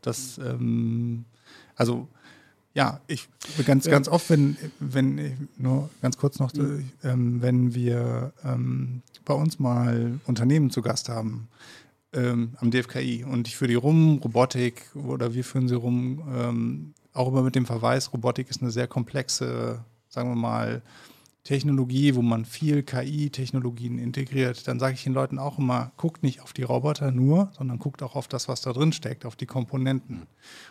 das, 0.00 0.38
ähm, 0.38 1.26
also 1.74 2.08
ja, 2.72 3.00
ich 3.06 3.28
ganz, 3.64 3.86
ganz 3.86 4.06
oft, 4.06 4.28
wenn, 4.28 4.56
wenn, 4.80 5.48
nur 5.56 5.88
ganz 6.02 6.18
kurz 6.18 6.38
noch, 6.38 6.52
mhm. 6.52 6.90
ähm, 7.04 7.42
wenn 7.42 7.74
wir 7.74 8.32
ähm, 8.44 9.02
bei 9.24 9.32
uns 9.34 9.58
mal 9.58 10.20
Unternehmen 10.26 10.70
zu 10.70 10.82
Gast 10.82 11.08
haben, 11.08 11.48
ähm, 12.16 12.56
am 12.58 12.70
DFKI 12.70 13.24
und 13.24 13.46
ich 13.46 13.56
führe 13.56 13.68
die 13.68 13.74
rum, 13.74 14.18
Robotik 14.22 14.94
oder 14.94 15.34
wir 15.34 15.44
führen 15.44 15.68
sie 15.68 15.76
rum, 15.76 16.22
ähm, 16.34 16.94
auch 17.12 17.28
immer 17.28 17.42
mit 17.42 17.54
dem 17.54 17.66
Verweis, 17.66 18.12
Robotik 18.12 18.50
ist 18.50 18.62
eine 18.62 18.70
sehr 18.70 18.86
komplexe, 18.88 19.84
sagen 20.08 20.30
wir 20.30 20.36
mal, 20.36 20.82
Technologie, 21.46 22.16
wo 22.16 22.22
man 22.22 22.44
viel 22.44 22.82
KI-Technologien 22.82 23.98
integriert, 23.98 24.66
dann 24.66 24.80
sage 24.80 24.94
ich 24.94 25.04
den 25.04 25.12
Leuten 25.12 25.38
auch 25.38 25.58
immer, 25.60 25.92
guckt 25.96 26.24
nicht 26.24 26.40
auf 26.40 26.52
die 26.52 26.64
Roboter 26.64 27.12
nur, 27.12 27.52
sondern 27.56 27.78
guckt 27.78 28.02
auch 28.02 28.16
auf 28.16 28.26
das, 28.26 28.48
was 28.48 28.62
da 28.62 28.72
drin 28.72 28.92
steckt, 28.92 29.24
auf 29.24 29.36
die 29.36 29.46
Komponenten. 29.46 30.26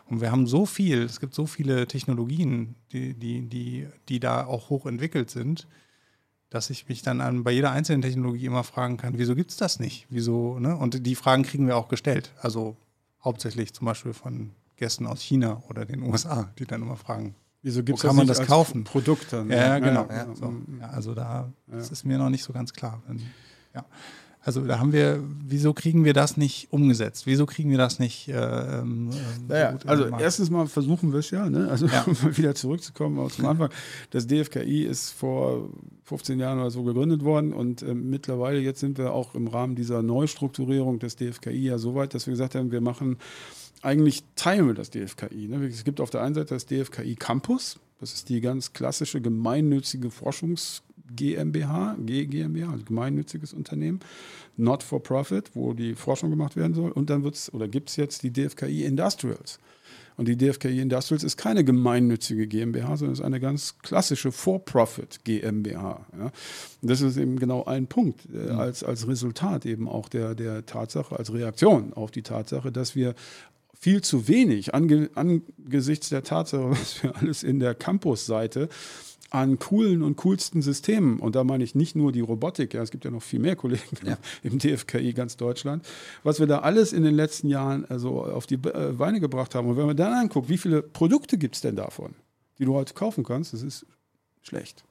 Und 0.10 0.20
wir 0.20 0.32
haben 0.32 0.48
so 0.48 0.66
viel, 0.66 1.04
es 1.04 1.22
gibt 1.22 1.34
so 1.34 1.46
viele 1.46 1.88
Technologien, 1.88 2.76
die, 2.92 3.14
die, 3.14 3.48
die, 3.48 3.88
die 4.10 4.20
da 4.20 4.46
auch 4.46 4.70
hoch 4.70 4.86
entwickelt 4.86 5.32
sind, 5.32 5.66
dass 6.50 6.70
ich 6.70 6.88
mich 6.88 7.02
dann 7.02 7.22
an, 7.22 7.44
bei 7.44 7.52
jeder 7.52 7.72
einzelnen 7.72 8.02
Technologie 8.02 8.46
immer 8.46 8.64
fragen 8.64 8.98
kann, 8.98 9.18
wieso 9.18 9.36
gibt 9.36 9.52
es 9.52 9.58
das 9.58 9.80
nicht? 9.80 10.06
Wieso, 10.10 10.60
ne? 10.60 10.76
Und 10.78 11.06
die 11.06 11.16
Fragen 11.16 11.44
kriegen 11.44 11.68
wir 11.68 11.76
auch 11.78 11.88
gestellt. 11.88 12.32
Also 12.42 12.76
hauptsächlich 13.24 13.74
zum 13.74 13.86
Beispiel 13.86 14.14
von 14.14 14.52
Gästen 14.78 15.08
aus 15.08 15.22
China 15.22 15.64
oder 15.70 15.86
den 15.86 16.02
USA, 16.04 16.50
die 16.60 16.66
dann 16.66 16.82
immer 16.82 16.98
fragen, 16.98 17.36
Wieso 17.62 17.82
gibt's 17.82 18.04
Wo 18.04 18.08
kann 18.10 18.16
man 18.16 18.28
das 18.28 18.46
kaufen? 18.46 18.84
Produkt 18.84 19.34
dann? 19.34 19.50
Ja, 19.50 19.56
ja, 19.58 19.80
genau. 19.80 20.06
Ja, 20.08 20.28
So, 20.36 20.52
mhm. 20.52 20.78
ja, 20.82 20.88
also 20.90 21.16
da 21.16 21.52
Ja. 21.72 21.78
ist 21.80 22.06
mir 22.06 22.20
noch 22.20 22.30
nicht 22.30 22.44
so 22.44 22.54
ganz 22.54 22.72
klar. 22.72 23.02
Ja. 23.74 23.84
Also 24.46 24.62
da 24.62 24.78
haben 24.78 24.94
wir, 24.94 25.24
wieso 25.44 25.74
kriegen 25.74 26.06
wir 26.06 26.14
das 26.14 26.38
nicht 26.38 26.68
umgesetzt? 26.72 27.26
Wieso 27.26 27.48
kriegen 27.48 27.72
wir 27.72 27.80
das 27.80 27.98
nicht? 27.98 28.28
Äh, 28.28 28.34
ähm, 28.34 29.10
Naja, 29.48 29.76
also 29.88 30.06
erstens 30.20 30.52
mal 30.52 30.68
versuchen 30.68 31.12
wir 31.12 31.20
es 31.20 31.32
ja, 31.32 31.50
ne? 31.50 31.68
also 31.68 31.88
Ja. 31.88 32.06
wieder 32.38 32.54
zurückzukommen 32.54 33.18
aus 33.18 33.38
dem 33.38 33.48
Anfang. 33.48 33.72
Das 34.12 34.28
DFKI 34.28 34.84
ist 34.84 35.10
vor 35.10 35.72
15 36.04 36.40
Jahren 36.40 36.60
oder 36.60 36.70
so 36.70 36.84
gegründet 36.84 37.24
worden 37.24 37.54
und 37.54 37.82
ähm, 37.82 38.12
mittlerweile 38.12 38.60
jetzt 38.60 38.82
sind 38.82 39.00
wir 39.00 39.14
auch 39.14 39.34
im 39.34 39.48
Rahmen 39.48 39.74
dieser 39.74 40.04
Neustrukturierung 40.04 41.00
des 41.00 41.16
DFKI 41.16 41.64
ja 41.64 41.80
so 41.80 41.96
weit, 41.96 42.14
dass 42.14 42.28
wir 42.28 42.32
gesagt 42.34 42.54
haben, 42.54 42.72
wir 42.72 42.82
machen 42.82 43.18
eigentlich 43.82 44.24
teilen 44.36 44.68
wir 44.68 44.76
das 44.76 44.92
DFKI. 44.92 45.48
Ne? 45.48 45.66
Es 45.66 45.84
gibt 45.84 46.00
auf 46.00 46.12
der 46.12 46.22
einen 46.22 46.36
Seite 46.36 46.54
das 46.54 46.68
DFKI 46.68 47.16
Campus, 47.16 47.80
das 48.00 48.14
ist 48.14 48.30
die 48.30 48.42
ganz 48.42 48.74
klassische 48.74 49.22
gemeinnützige 49.22 50.12
Forschungs 50.12 50.84
GmbH, 51.16 51.96
G 52.00 52.26
GmbH, 52.26 52.72
also 52.72 52.84
gemeinnütziges 52.86 53.54
Unternehmen, 53.54 54.00
not 54.58 54.84
for 54.84 55.02
profit, 55.02 55.52
wo 55.54 55.74
die 55.74 55.96
Forschung 55.96 56.30
gemacht 56.30 56.56
werden 56.56 56.74
soll. 56.74 56.92
Und 56.92 57.10
dann 57.10 57.24
wird's 57.24 57.54
oder 57.54 57.68
gibt 57.68 57.90
es 57.90 57.96
jetzt 57.96 58.24
die 58.24 58.32
DFKI 58.32 58.86
Industrials. 58.86 59.60
Und 60.18 60.30
die 60.30 60.38
DFKI 60.38 60.80
Industrials 60.80 61.24
ist 61.24 61.36
keine 61.36 61.64
gemeinnützige 61.66 62.48
GmbH, 62.48 62.98
sondern 62.98 63.14
ist 63.14 63.22
eine 63.22 63.42
ganz 63.42 63.80
klassische 63.80 64.32
For-Profit 64.32 65.26
GmbH. 65.26 66.06
Ja. 66.18 66.26
Und 66.82 66.90
das 66.90 67.02
ist 67.02 67.18
eben 67.18 67.38
genau 67.38 67.66
ein 67.66 67.88
Punkt, 67.88 68.22
äh, 68.34 68.52
als, 68.52 68.84
als 68.84 69.08
Resultat 69.08 69.66
eben 69.66 69.90
auch 69.90 70.08
der, 70.08 70.34
der 70.36 70.66
Tatsache, 70.66 71.18
als 71.18 71.34
Reaktion 71.34 71.94
auf 71.94 72.12
die 72.12 72.22
Tatsache, 72.22 72.72
dass 72.72 72.96
wir 72.96 73.14
viel 73.78 74.02
zu 74.02 74.30
wenig 74.30 74.74
ange, 74.74 75.10
angesichts 75.16 76.10
der 76.10 76.24
Tatsache, 76.24 76.70
was 76.72 77.04
wir 77.04 77.16
alles 77.18 77.44
in 77.44 77.60
der 77.60 77.76
Campus-Seite 77.76 78.70
an 79.30 79.60
coolen 79.60 80.04
und 80.04 80.18
coolsten 80.18 80.62
Systemen, 80.62 81.20
und 81.20 81.36
da 81.36 81.44
meine 81.44 81.64
ich 81.64 81.76
nicht 81.76 81.96
nur 81.96 82.12
die 82.12 82.22
Robotik, 82.22 82.74
ja, 82.74 82.82
es 82.82 82.92
gibt 82.92 83.06
ja 83.06 83.12
noch 83.12 83.24
viel 83.24 83.40
mehr 83.40 83.56
Kollegen 83.56 83.98
Ja. 84.04 84.18
im 84.44 84.60
DFKI 84.60 85.14
ganz 85.14 85.38
Deutschland, 85.38 85.86
was 86.24 86.40
wir 86.40 86.48
da 86.48 86.60
alles 86.60 86.94
in 86.94 87.04
den 87.04 87.16
letzten 87.16 87.48
Jahren 87.48 87.86
also 87.86 88.24
auf 88.24 88.46
die 88.46 88.56
äh, 88.56 88.94
Beine 88.98 89.20
gebracht 89.20 89.56
haben. 89.56 89.68
Und 89.68 89.78
wenn 89.78 89.88
man 89.88 89.98
dann 89.98 90.14
anguckt, 90.14 90.50
wie 90.50 90.58
viele 90.58 90.82
Produkte 90.82 91.38
gibt 91.38 91.56
es 91.56 91.62
denn 91.62 91.76
davon, 91.76 92.16
die 92.60 92.66
du 92.66 92.74
heute 92.74 92.94
kaufen 92.94 93.24
kannst, 93.24 93.54
das 93.54 93.64
ist 93.64 93.86
schlecht. 94.42 94.84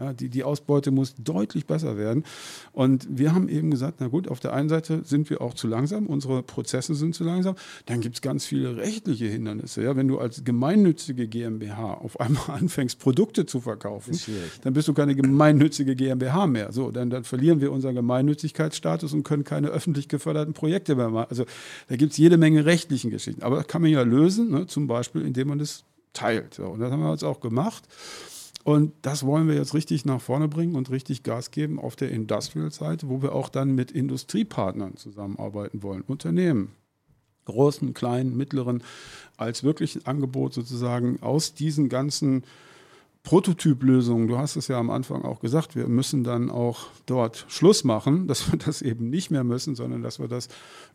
Ja, 0.00 0.14
die, 0.14 0.30
die 0.30 0.44
Ausbeute 0.44 0.90
muss 0.90 1.14
deutlich 1.18 1.66
besser 1.66 1.98
werden. 1.98 2.24
Und 2.72 3.06
wir 3.10 3.34
haben 3.34 3.50
eben 3.50 3.70
gesagt, 3.70 3.98
na 4.00 4.08
gut, 4.08 4.28
auf 4.28 4.40
der 4.40 4.54
einen 4.54 4.70
Seite 4.70 5.02
sind 5.04 5.28
wir 5.28 5.42
auch 5.42 5.52
zu 5.52 5.68
langsam, 5.68 6.06
unsere 6.06 6.42
Prozesse 6.42 6.94
sind 6.94 7.14
zu 7.14 7.22
langsam. 7.22 7.54
Dann 7.84 8.00
gibt 8.00 8.14
es 8.14 8.22
ganz 8.22 8.46
viele 8.46 8.78
rechtliche 8.78 9.26
Hindernisse. 9.26 9.82
Ja, 9.82 9.96
wenn 9.96 10.08
du 10.08 10.18
als 10.18 10.42
gemeinnützige 10.42 11.28
GmbH 11.28 11.94
auf 11.94 12.18
einmal 12.18 12.42
anfängst, 12.48 12.98
Produkte 12.98 13.44
zu 13.44 13.60
verkaufen, 13.60 14.18
dann 14.62 14.72
bist 14.72 14.88
du 14.88 14.94
keine 14.94 15.14
gemeinnützige 15.14 15.94
GmbH 15.94 16.46
mehr. 16.46 16.72
So, 16.72 16.90
dann, 16.90 17.10
dann 17.10 17.24
verlieren 17.24 17.60
wir 17.60 17.70
unseren 17.70 17.94
Gemeinnützigkeitsstatus 17.94 19.12
und 19.12 19.22
können 19.22 19.44
keine 19.44 19.68
öffentlich 19.68 20.08
geförderten 20.08 20.54
Projekte 20.54 20.94
mehr 20.96 21.10
machen. 21.10 21.26
Also 21.28 21.44
da 21.88 21.96
gibt 21.96 22.12
es 22.12 22.18
jede 22.18 22.38
Menge 22.38 22.64
rechtlichen 22.64 23.10
Geschichten. 23.10 23.42
Aber 23.42 23.56
das 23.56 23.66
kann 23.66 23.82
man 23.82 23.90
ja 23.90 24.00
lösen, 24.00 24.50
ne? 24.50 24.66
zum 24.66 24.86
Beispiel, 24.86 25.26
indem 25.26 25.48
man 25.48 25.58
das 25.58 25.84
teilt. 26.14 26.54
So, 26.54 26.64
und 26.64 26.80
das 26.80 26.90
haben 26.90 27.02
wir 27.02 27.10
jetzt 27.10 27.24
auch 27.24 27.40
gemacht. 27.40 27.84
Und 28.62 28.92
das 29.02 29.24
wollen 29.24 29.48
wir 29.48 29.54
jetzt 29.54 29.74
richtig 29.74 30.04
nach 30.04 30.20
vorne 30.20 30.48
bringen 30.48 30.74
und 30.74 30.90
richtig 30.90 31.22
Gas 31.22 31.50
geben 31.50 31.78
auf 31.78 31.96
der 31.96 32.10
Industrial-Seite, 32.10 33.08
wo 33.08 33.22
wir 33.22 33.34
auch 33.34 33.48
dann 33.48 33.74
mit 33.74 33.90
Industriepartnern 33.90 34.96
zusammenarbeiten 34.96 35.82
wollen, 35.82 36.02
Unternehmen, 36.02 36.72
großen, 37.46 37.94
kleinen, 37.94 38.36
mittleren, 38.36 38.82
als 39.36 39.64
wirklich 39.64 39.96
ein 39.96 40.06
Angebot 40.06 40.52
sozusagen 40.52 41.22
aus 41.22 41.54
diesen 41.54 41.88
ganzen 41.88 42.44
Prototyplösungen, 43.22 44.28
du 44.28 44.38
hast 44.38 44.56
es 44.56 44.68
ja 44.68 44.78
am 44.78 44.88
Anfang 44.88 45.22
auch 45.24 45.40
gesagt, 45.40 45.76
wir 45.76 45.88
müssen 45.88 46.24
dann 46.24 46.48
auch 46.48 46.86
dort 47.04 47.44
Schluss 47.48 47.84
machen, 47.84 48.26
dass 48.28 48.50
wir 48.50 48.58
das 48.58 48.80
eben 48.82 49.10
nicht 49.10 49.30
mehr 49.30 49.44
müssen, 49.44 49.74
sondern 49.74 50.02
dass 50.02 50.18
wir 50.18 50.28
das 50.28 50.48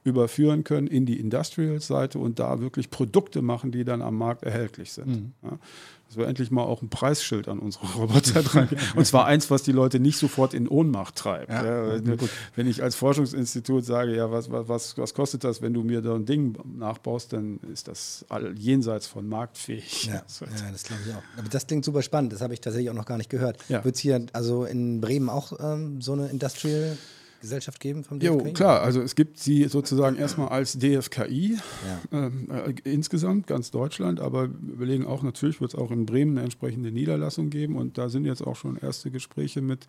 überführen 0.03 0.63
können 0.63 0.87
in 0.87 1.05
die 1.05 1.19
Industrial-Seite 1.19 2.17
und 2.17 2.39
da 2.39 2.59
wirklich 2.61 2.89
Produkte 2.89 3.41
machen, 3.41 3.71
die 3.71 3.85
dann 3.85 4.01
am 4.01 4.17
Markt 4.17 4.43
erhältlich 4.43 4.91
sind. 4.91 5.33
Ja, 5.43 5.59
dass 6.07 6.17
wir 6.17 6.27
endlich 6.27 6.51
mal 6.51 6.63
auch 6.63 6.81
ein 6.83 6.89
Preisschild 6.89 7.47
an 7.47 7.59
unsere 7.59 7.87
Roboter 7.93 8.43
dran 8.43 8.69
Und 8.95 9.05
zwar 9.07 9.25
eins, 9.25 9.49
was 9.49 9.63
die 9.63 9.71
Leute 9.71 9.99
nicht 9.99 10.17
sofort 10.17 10.53
in 10.53 10.67
Ohnmacht 10.67 11.15
treibt. 11.15 11.49
Ja, 11.51 11.95
Ja, 11.95 12.01
wenn, 12.55 12.67
ich 12.67 12.83
als 12.83 12.95
Forschungsinstitut 12.95 13.83
sage, 13.85 14.15
ja, 14.15 14.31
was, 14.31 14.51
was- 14.51 14.95
was, 14.97 15.13
kostet 15.13 15.43
das, 15.43 15.61
wenn 15.61 15.73
du 15.73 15.81
mir 15.83 16.01
da 16.01 16.13
ein 16.15 16.25
Ding 16.25 16.57
nachbaust, 16.77 17.33
dann 17.33 17.59
ist 17.73 17.87
das 17.87 18.23
all, 18.29 18.57
jenseits 18.57 19.07
von 19.07 19.27
marktfähig. 19.27 20.05
Ja, 20.05 20.21
So. 20.27 20.45
ja, 20.45 20.51
das 20.71 20.83
glaube 20.83 21.01
ich 21.07 21.13
auch. 21.15 21.23
Aber 21.37 21.49
das 21.49 21.65
klingt 21.67 21.83
super 21.85 22.01
spannend, 22.01 22.33
das 22.33 22.41
habe 22.41 22.53
ich 22.53 22.61
tatsächlich 22.61 22.89
auch 22.91 22.95
noch 22.95 23.05
gar 23.05 23.17
nicht 23.17 23.29
gehört. 23.29 23.57
Wird 23.67 23.95
es 23.95 24.01
hier 24.01 24.25
also 24.33 24.65
in 24.65 25.01
Bremen 25.01 25.29
auch 25.29 25.53
ähm, 25.59 26.01
so 26.01 26.13
eine 26.13 26.27
Industrial-Gesellschaft 27.45 27.79
geben 27.79 28.03
vom 28.03 28.19
Jo, 28.19 28.37
DFKI? 28.37 28.53
klar, 28.53 28.81
also 28.81 29.01
es 29.01 29.15
gibt 29.15 29.37
sie 29.39 29.65
sozusagen 29.65 30.15
erstmal 30.17 30.49
als 30.49 30.77
DFKI 30.77 31.57
Ja. 32.11 32.25
ähm, 32.25 32.49
äh, 32.49 32.73
insgesamt, 32.89 33.47
ganz 33.47 33.71
Deutschland, 33.71 34.19
aber 34.19 34.49
wir 34.49 34.73
überlegen 34.73 35.05
auch, 35.05 35.23
natürlich 35.23 35.61
wird 35.61 35.73
es 35.73 35.79
auch 35.79 35.91
in 35.91 36.05
Bremen 36.05 36.31
eine 36.37 36.43
entsprechende 36.43 36.91
Niederlassung 36.91 37.49
geben 37.49 37.75
und 37.75 37.97
da 37.97 38.09
sind 38.09 38.25
jetzt 38.25 38.41
auch 38.45 38.55
schon 38.55 38.77
erste 38.77 39.11
Gespräche 39.11 39.61
mit 39.61 39.85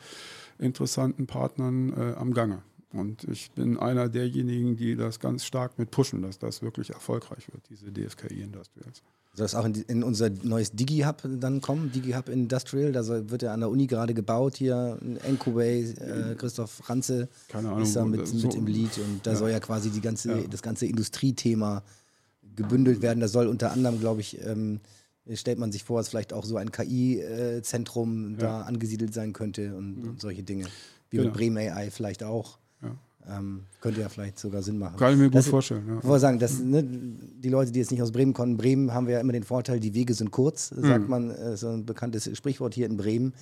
interessanten 0.59 1.27
Partnern 1.27 1.93
äh, 1.93 2.15
am 2.17 2.33
Gange. 2.33 2.63
Und 2.99 3.25
ich 3.25 3.51
bin 3.53 3.79
einer 3.79 4.09
derjenigen, 4.09 4.77
die 4.77 4.97
das 4.97 5.21
ganz 5.21 5.45
stark 5.45 5.79
mit 5.79 5.91
pushen, 5.91 6.23
dass 6.23 6.39
das 6.39 6.63
wirklich 6.63 6.91
erfolgreich 6.91 7.47
wird, 7.53 7.63
diese 7.71 7.93
DFKI 7.93 8.43
Industrials. 8.43 9.03
Soll 9.35 9.45
das 9.45 9.55
auch 9.55 9.67
in, 9.67 9.75
in 9.75 10.03
unser 10.03 10.31
neues 10.31 10.73
Digi-Hub 10.73 11.23
dann 11.41 11.61
kommen? 11.61 11.93
Digi-Hub 11.93 12.31
Industrial, 12.31 12.91
da 12.93 13.03
soll, 13.03 13.29
wird 13.29 13.43
ja 13.43 13.53
an 13.53 13.61
der 13.61 13.69
Uni 13.69 13.87
gerade 13.87 14.15
gebaut 14.15 14.57
hier. 14.57 14.99
in 15.03 15.19
Encubay, 15.19 15.83
äh, 15.91 16.35
Christoph 16.37 16.89
Ranze 16.89 17.29
Keine 17.49 17.69
Ahnung, 17.69 17.83
ist 17.83 17.95
da 17.95 18.03
wo 18.05 18.07
mit, 18.09 18.21
das 18.23 18.33
mit 18.33 18.53
so- 18.53 18.59
im 18.59 18.67
Lied 18.67 18.97
und 18.97 19.27
da 19.27 19.33
Ja. 19.33 19.37
soll 19.37 19.51
ja 19.51 19.61
quasi 19.61 19.91
die 19.91 20.01
ganze, 20.01 20.31
Ja. 20.41 20.47
das 20.49 20.63
ganze 20.63 20.87
Industriethema 20.87 21.83
gebündelt 22.55 23.03
werden. 23.03 23.21
Da 23.21 23.29
soll 23.29 23.47
unter 23.49 23.73
anderem, 23.73 24.01
glaube 24.01 24.23
ich, 24.23 24.41
ähm, 24.43 24.81
stellt 25.35 25.59
man 25.59 25.71
sich 25.71 25.85
vor, 25.85 25.99
dass 26.01 26.09
vielleicht 26.09 26.33
auch 26.33 26.45
so 26.47 26.57
ein 26.57 26.71
KI-Zentrum 26.73 28.37
da 28.39 28.63
angesiedelt 28.63 29.13
sein 29.13 29.33
könnte 29.33 29.75
und, 29.77 30.03
und 30.07 30.21
solche 30.21 30.43
Dinge. 30.43 30.65
Wie 31.11 31.17
Genau. 31.19 31.29
mit 31.29 31.35
Bremen 31.37 31.57
AI 31.59 31.91
vielleicht 31.91 32.23
auch. 32.25 32.59
Ja. 33.29 33.39
Ähm, 33.39 33.63
könnte 33.81 34.01
ja 34.01 34.09
vielleicht 34.09 34.39
sogar 34.39 34.63
Sinn 34.63 34.79
machen. 34.79 34.97
Kann 34.97 35.13
ich 35.13 35.19
mir 35.19 35.25
gut 35.27 35.35
Das- 35.35 35.49
vorstellen. 35.49 35.85
Ja. 35.89 35.99
Ich 35.99 36.05
wollte 36.05 36.21
sagen, 36.21 36.39
dass, 36.39 36.59
ne, 36.61 36.83
die 36.85 37.49
Leute, 37.49 37.73
die 37.73 37.79
jetzt 37.81 37.91
nicht 37.91 38.03
aus 38.03 38.13
Bremen 38.13 38.33
kommen, 38.33 38.57
Bremen 38.57 38.93
haben 38.95 39.07
wir 39.07 39.15
ja 39.15 39.21
immer 39.21 39.33
den 39.33 39.43
Vorteil, 39.45 39.81
die 39.81 39.95
Wege 39.95 40.15
sind 40.15 40.31
kurz, 40.31 40.71
Mhm. 40.73 40.83
sagt 40.87 41.09
man, 41.09 41.31
äh, 41.31 41.57
so 41.57 41.69
ein 41.69 41.85
bekanntes 41.87 42.31
Sprichwort 42.37 42.75
hier 42.75 42.87
in 42.87 42.97
Bremen. 42.97 43.33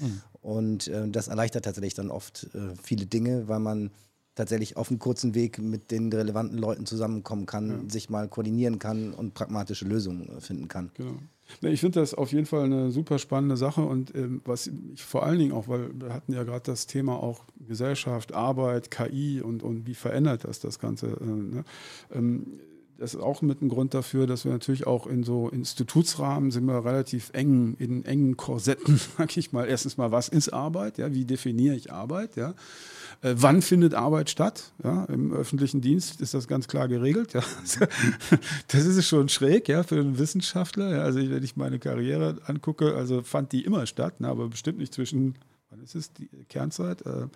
Und 0.43 0.89
äh, 0.89 1.09
das 1.09 1.29
erleichtert 1.29 1.65
tatsächlich 1.65 1.95
dann 1.95 2.11
oft 2.11 2.49
äh, 2.55 2.75
viele 2.83 3.07
Dinge, 3.07 3.49
weil 3.49 3.61
man 3.61 3.91
tatsächlich 4.35 4.77
auf 4.77 4.91
einem 4.91 4.99
kurzen 4.99 5.35
Weg 5.35 5.59
mit 5.61 5.91
den 5.93 6.13
relevanten 6.13 6.59
Leuten 6.59 6.87
zusammenkommen 6.87 7.47
kann, 7.47 7.89
sich 7.89 8.11
mal 8.11 8.27
koordinieren 8.29 8.79
kann 8.81 9.13
und 9.15 9.33
pragmatische 9.35 9.85
Lösungen 9.85 10.29
äh, 10.29 10.41
finden 10.41 10.67
kann. 10.69 10.91
Genau. 10.95 11.15
Ich 11.61 11.81
finde 11.81 12.01
das 12.01 12.15
auf 12.15 12.33
jeden 12.33 12.47
Fall 12.47 12.65
eine 12.65 12.91
super 12.91 13.19
spannende 13.19 13.57
Sache 13.57 13.83
und 13.83 14.15
ähm, 14.15 14.41
was 14.45 14.71
ich 14.95 15.03
vor 15.03 15.25
allen 15.25 15.39
Dingen 15.39 15.53
auch, 15.53 15.69
weil 15.69 15.91
wir 15.95 16.13
hatten 16.13 16.33
ja 16.33 16.43
gerade 16.43 16.65
das 16.65 16.87
Thema 16.87 17.23
auch 17.23 17.45
Gesellschaft, 17.69 18.33
Arbeit, 18.33 18.91
KI 18.91 19.41
und, 19.41 19.63
und 19.63 19.87
wie 19.87 19.95
verändert 19.95 20.45
das 20.45 20.61
das 20.61 20.79
Ganze. 20.79 21.09
Äh, 21.09 21.25
ne? 21.25 21.65
ähm, 22.13 22.61
das 22.99 23.15
ist 23.15 23.21
auch 23.21 23.43
mit 23.43 23.61
ein 23.61 23.69
Grund 23.69 23.93
dafür, 23.93 24.27
dass 24.27 24.45
wir 24.45 24.53
natürlich 24.53 24.87
auch 24.87 25.07
in 25.07 25.25
so 25.25 25.49
Institutsrahmen 25.49 26.51
sind 26.51 26.65
wir 26.67 26.85
relativ 26.85 27.31
eng, 27.33 27.77
in 27.79 28.05
engen 28.05 28.37
Korsetten, 28.37 29.01
sag 29.19 29.37
ich 29.37 29.53
mal. 29.53 29.67
Erstens 29.67 29.97
mal, 29.97 30.13
was 30.13 30.29
ist 30.29 30.51
Arbeit? 30.51 30.99
Ja, 30.99 31.13
wie 31.13 31.25
definiere 31.25 31.75
ich 31.75 31.93
Arbeit? 31.93 32.37
Ja? 32.37 32.55
Äh, 33.25 33.37
wann 33.39 33.63
findet 33.63 33.95
Arbeit 33.95 34.29
statt? 34.29 34.73
Ja, 34.83 35.05
Im 35.07 35.33
öffentlichen 35.33 35.81
Dienst 35.81 36.21
ist 36.21 36.35
das 36.35 36.47
ganz 36.47 36.69
klar 36.69 36.89
geregelt. 36.89 37.33
Ja. 37.33 37.41
Das 38.69 38.85
ist 38.85 39.07
schon 39.07 39.29
schräg 39.29 39.69
ja, 39.69 39.83
für 39.83 39.97
einen 39.97 40.19
Wissenschaftler. 40.19 41.03
Also 41.03 41.19
wenn 41.19 41.43
ich 41.43 41.57
meine 41.57 41.79
Karriere 41.79 42.37
angucke, 42.47 42.95
also 42.95 43.23
fand 43.23 43.53
die 43.53 43.65
immer 43.65 43.87
statt, 43.87 44.21
ne, 44.21 44.29
aber 44.29 44.49
bestimmt 44.49 44.79
nicht 44.79 44.93
zwischen, 44.93 45.37
wann 45.71 45.81
ist 45.81 45.95
es, 45.95 46.13
die 46.13 46.29
Kernzeit? 46.49 47.03
Äh, 47.07 47.29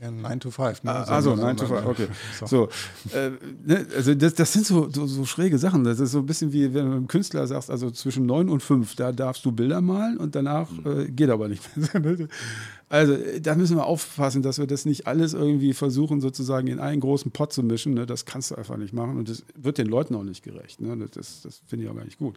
Ja, 0.00 0.10
9 0.10 0.40
to 0.40 0.50
5. 0.50 0.82
Ne? 0.82 0.90
Ah, 0.90 1.02
also 1.04 1.36
9 1.36 1.56
to 1.58 1.66
5, 1.66 1.86
okay. 1.86 2.08
So. 2.38 2.46
So, 2.46 2.68
äh, 3.16 3.30
ne, 3.64 3.86
also 3.94 4.14
das, 4.14 4.34
das 4.34 4.52
sind 4.52 4.66
so, 4.66 4.90
so, 4.90 5.06
so 5.06 5.26
schräge 5.26 5.58
Sachen. 5.58 5.84
Das 5.84 6.00
ist 6.00 6.12
so 6.12 6.20
ein 6.20 6.26
bisschen 6.26 6.52
wie 6.52 6.74
wenn 6.74 6.86
du 6.86 6.92
einem 6.96 7.06
Künstler 7.06 7.46
sagst, 7.46 7.70
also 7.70 7.90
zwischen 7.90 8.26
9 8.26 8.48
und 8.48 8.62
5, 8.62 8.96
da 8.96 9.12
darfst 9.12 9.44
du 9.44 9.52
Bilder 9.52 9.80
malen 9.80 10.16
und 10.16 10.34
danach 10.34 10.68
äh, 10.84 11.10
geht 11.10 11.30
aber 11.30 11.48
nicht 11.48 11.62
mehr. 11.76 12.28
Also 12.90 13.14
äh, 13.14 13.40
da 13.40 13.54
müssen 13.54 13.76
wir 13.76 13.86
aufpassen, 13.86 14.42
dass 14.42 14.58
wir 14.58 14.66
das 14.66 14.84
nicht 14.84 15.06
alles 15.06 15.32
irgendwie 15.32 15.72
versuchen, 15.72 16.20
sozusagen 16.20 16.66
in 16.66 16.80
einen 16.80 17.00
großen 17.00 17.30
Pott 17.30 17.52
zu 17.54 17.62
mischen. 17.62 17.94
Ne? 17.94 18.04
Das 18.04 18.26
kannst 18.26 18.50
du 18.50 18.56
einfach 18.56 18.76
nicht 18.76 18.92
machen 18.92 19.16
und 19.16 19.30
das 19.30 19.44
wird 19.54 19.78
den 19.78 19.86
Leuten 19.86 20.14
auch 20.14 20.24
nicht 20.24 20.42
gerecht. 20.42 20.80
Ne? 20.82 21.08
Das, 21.10 21.40
das 21.42 21.62
finde 21.66 21.86
ich 21.86 21.90
auch 21.90 21.96
gar 21.96 22.04
nicht 22.04 22.18
gut. 22.18 22.36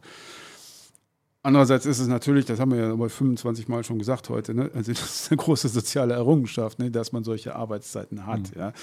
Andererseits 1.46 1.86
ist 1.86 2.00
es 2.00 2.08
natürlich, 2.08 2.46
das 2.46 2.62
haben 2.62 2.72
wir 2.72 2.80
ja 2.80 2.96
bei 2.96 3.10
25 3.10 3.68
Mal 3.68 3.84
schon 3.84 4.00
gesagt 4.00 4.30
heute, 4.30 4.54
ne? 4.54 4.72
also 4.74 4.94
das 4.94 5.24
ist 5.24 5.30
eine 5.30 5.38
große 5.38 5.68
soziale 5.68 6.14
Errungenschaft, 6.14 6.80
ne? 6.80 6.90
dass 6.90 7.12
man 7.12 7.26
solche 7.26 7.54
Arbeitszeiten 7.54 8.26
hat. 8.26 8.56
Mhm. 8.56 8.62
Ja? 8.62 8.74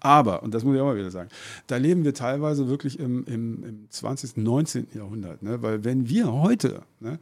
Aber, 0.00 0.42
und 0.42 0.52
das 0.52 0.62
muss 0.62 0.74
ich 0.74 0.82
auch 0.82 0.84
mal 0.84 0.98
wieder 0.98 1.10
sagen, 1.10 1.30
da 1.66 1.78
leben 1.78 2.04
wir 2.04 2.12
teilweise 2.12 2.68
wirklich 2.68 2.98
im, 2.98 3.24
im, 3.24 3.64
im 3.64 3.86
20., 3.88 4.36
19. 4.36 4.88
Jahrhundert. 4.92 5.42
Ne? 5.42 5.62
Weil 5.62 5.82
wenn 5.82 6.10
wir 6.10 6.30
heute 6.30 6.82
ne, 7.00 7.18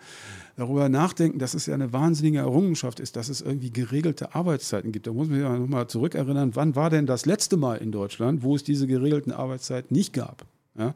darüber 0.57 0.89
nachdenken, 0.89 1.39
dass 1.39 1.55
es 1.55 1.67
ja 1.67 1.75
eine 1.75 1.93
wahnsinnige 1.93 2.39
Errungenschaft 2.39 2.99
ist, 2.99 3.15
dass 3.15 3.29
es 3.29 3.41
irgendwie 3.41 3.71
geregelte 3.71 4.35
Arbeitszeiten 4.35 4.91
gibt, 4.91 5.07
da 5.07 5.13
muss 5.13 5.29
man 5.29 5.39
sich 5.39 5.47
ja 5.47 5.57
nochmal 5.57 5.87
zurückerinnern, 5.87 6.57
wann 6.57 6.75
war 6.75 6.91
denn 6.91 7.07
das 7.07 7.25
letzte 7.25 7.57
Mal 7.57 7.77
in 7.77 7.93
Deutschland, 7.93 8.43
wo 8.43 8.57
es 8.57 8.65
diese 8.65 8.89
geregelten 8.89 9.31
Arbeitszeiten 9.31 9.97
nicht 9.97 10.13
gab? 10.13 10.45
Ja? 10.77 10.93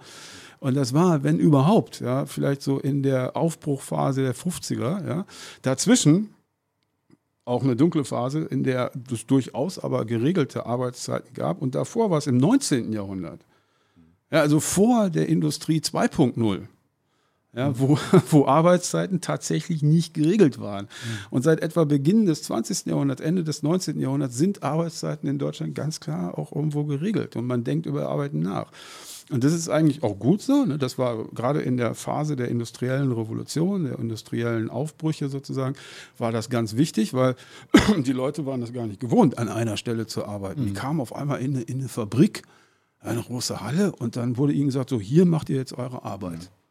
Und 0.62 0.74
das 0.74 0.94
war, 0.94 1.24
wenn 1.24 1.40
überhaupt, 1.40 1.98
ja, 1.98 2.24
vielleicht 2.24 2.62
so 2.62 2.78
in 2.78 3.02
der 3.02 3.36
Aufbruchphase 3.36 4.22
der 4.22 4.34
50er, 4.34 5.04
ja. 5.04 5.26
Dazwischen 5.62 6.28
auch 7.44 7.64
eine 7.64 7.74
dunkle 7.74 8.04
Phase, 8.04 8.42
in 8.44 8.62
der 8.62 8.92
es 9.12 9.26
durchaus 9.26 9.80
aber 9.80 10.04
geregelte 10.04 10.64
Arbeitszeiten 10.64 11.34
gab. 11.34 11.60
Und 11.60 11.74
davor 11.74 12.12
war 12.12 12.18
es 12.18 12.28
im 12.28 12.36
19. 12.36 12.92
Jahrhundert. 12.92 13.40
Ja, 14.30 14.40
also 14.40 14.60
vor 14.60 15.10
der 15.10 15.28
Industrie 15.28 15.80
2.0. 15.80 16.60
Ja, 17.54 17.76
wo, 17.76 17.98
wo 18.30 18.46
Arbeitszeiten 18.46 19.20
tatsächlich 19.20 19.82
nicht 19.82 20.14
geregelt 20.14 20.60
waren. 20.60 20.86
Und 21.30 21.42
seit 21.42 21.60
etwa 21.60 21.82
Beginn 21.82 22.24
des 22.24 22.44
20. 22.44 22.86
Jahrhunderts, 22.86 23.20
Ende 23.20 23.42
des 23.42 23.64
19. 23.64 23.98
Jahrhunderts 23.98 24.38
sind 24.38 24.62
Arbeitszeiten 24.62 25.28
in 25.28 25.40
Deutschland 25.40 25.74
ganz 25.74 25.98
klar 25.98 26.38
auch 26.38 26.52
irgendwo 26.52 26.84
geregelt. 26.84 27.34
Und 27.34 27.48
man 27.48 27.64
denkt 27.64 27.86
über 27.86 28.08
Arbeiten 28.08 28.38
nach. 28.38 28.70
Und 29.32 29.44
das 29.44 29.54
ist 29.54 29.68
eigentlich 29.68 30.02
auch 30.02 30.18
gut 30.18 30.42
so. 30.42 30.66
Ne? 30.66 30.76
Das 30.76 30.98
war 30.98 31.24
gerade 31.34 31.62
in 31.62 31.78
der 31.78 31.94
Phase 31.94 32.36
der 32.36 32.48
industriellen 32.48 33.10
Revolution, 33.12 33.84
der 33.84 33.98
industriellen 33.98 34.68
Aufbrüche 34.68 35.28
sozusagen, 35.28 35.74
war 36.18 36.32
das 36.32 36.50
ganz 36.50 36.76
wichtig, 36.76 37.14
weil 37.14 37.34
die 37.96 38.12
Leute 38.12 38.44
waren 38.44 38.60
das 38.60 38.72
gar 38.72 38.86
nicht 38.86 39.00
gewohnt, 39.00 39.38
an 39.38 39.48
einer 39.48 39.76
Stelle 39.76 40.06
zu 40.06 40.26
arbeiten. 40.26 40.62
Mhm. 40.62 40.66
Die 40.66 40.72
kamen 40.74 41.00
auf 41.00 41.16
einmal 41.16 41.40
in 41.40 41.56
eine, 41.56 41.62
in 41.62 41.80
eine 41.80 41.88
Fabrik, 41.88 42.42
eine 43.00 43.22
große 43.22 43.60
Halle 43.60 43.92
und 43.92 44.16
dann 44.16 44.36
wurde 44.36 44.52
ihnen 44.52 44.66
gesagt, 44.66 44.90
so 44.90 45.00
hier 45.00 45.24
macht 45.24 45.48
ihr 45.48 45.56
jetzt 45.56 45.72
eure 45.72 46.04
Arbeit. 46.04 46.38
Mhm. 46.38 46.61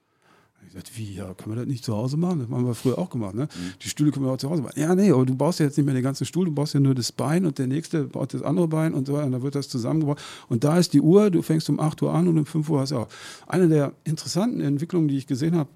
Ich 0.71 0.75
sagte, 0.75 0.91
wie, 0.95 1.15
ja, 1.15 1.33
können 1.33 1.53
wir 1.53 1.57
das 1.57 1.67
nicht 1.67 1.83
zu 1.83 1.93
Hause 1.93 2.15
machen? 2.15 2.39
Das 2.39 2.49
haben 2.49 2.65
wir 2.65 2.73
früher 2.75 2.97
auch 2.97 3.09
gemacht. 3.09 3.35
Ne? 3.35 3.43
Mhm. 3.43 3.73
Die 3.81 3.89
Stühle 3.89 4.11
können 4.11 4.25
wir 4.25 4.31
auch 4.31 4.37
zu 4.37 4.49
Hause 4.49 4.61
machen. 4.61 4.79
Ja, 4.79 4.95
nee, 4.95 5.11
aber 5.11 5.25
du 5.25 5.35
baust 5.35 5.59
ja 5.59 5.65
jetzt 5.65 5.75
nicht 5.75 5.85
mehr 5.85 5.93
den 5.93 6.03
ganzen 6.03 6.25
Stuhl, 6.25 6.45
du 6.45 6.53
baust 6.53 6.73
ja 6.73 6.79
nur 6.79 6.95
das 6.95 7.11
Bein 7.11 7.45
und 7.45 7.59
der 7.59 7.67
nächste 7.67 8.05
baut 8.05 8.33
das 8.33 8.41
andere 8.41 8.69
Bein 8.69 8.93
und 8.93 9.05
so 9.05 9.13
weiter. 9.13 9.25
Und 9.25 9.33
dann 9.33 9.41
wird 9.41 9.55
das 9.55 9.67
zusammengebaut. 9.67 10.21
Und 10.47 10.63
da 10.63 10.77
ist 10.77 10.93
die 10.93 11.01
Uhr, 11.01 11.29
du 11.29 11.41
fängst 11.41 11.69
um 11.69 11.81
8 11.81 12.01
Uhr 12.03 12.13
an 12.13 12.29
und 12.29 12.37
um 12.37 12.45
5 12.45 12.69
Uhr 12.69 12.79
hast 12.79 12.93
du 12.93 12.99
auch. 12.99 13.09
Eine 13.47 13.67
der 13.67 13.91
interessanten 14.05 14.61
Entwicklungen, 14.61 15.09
die 15.09 15.17
ich 15.17 15.27
gesehen 15.27 15.55
habe, 15.55 15.69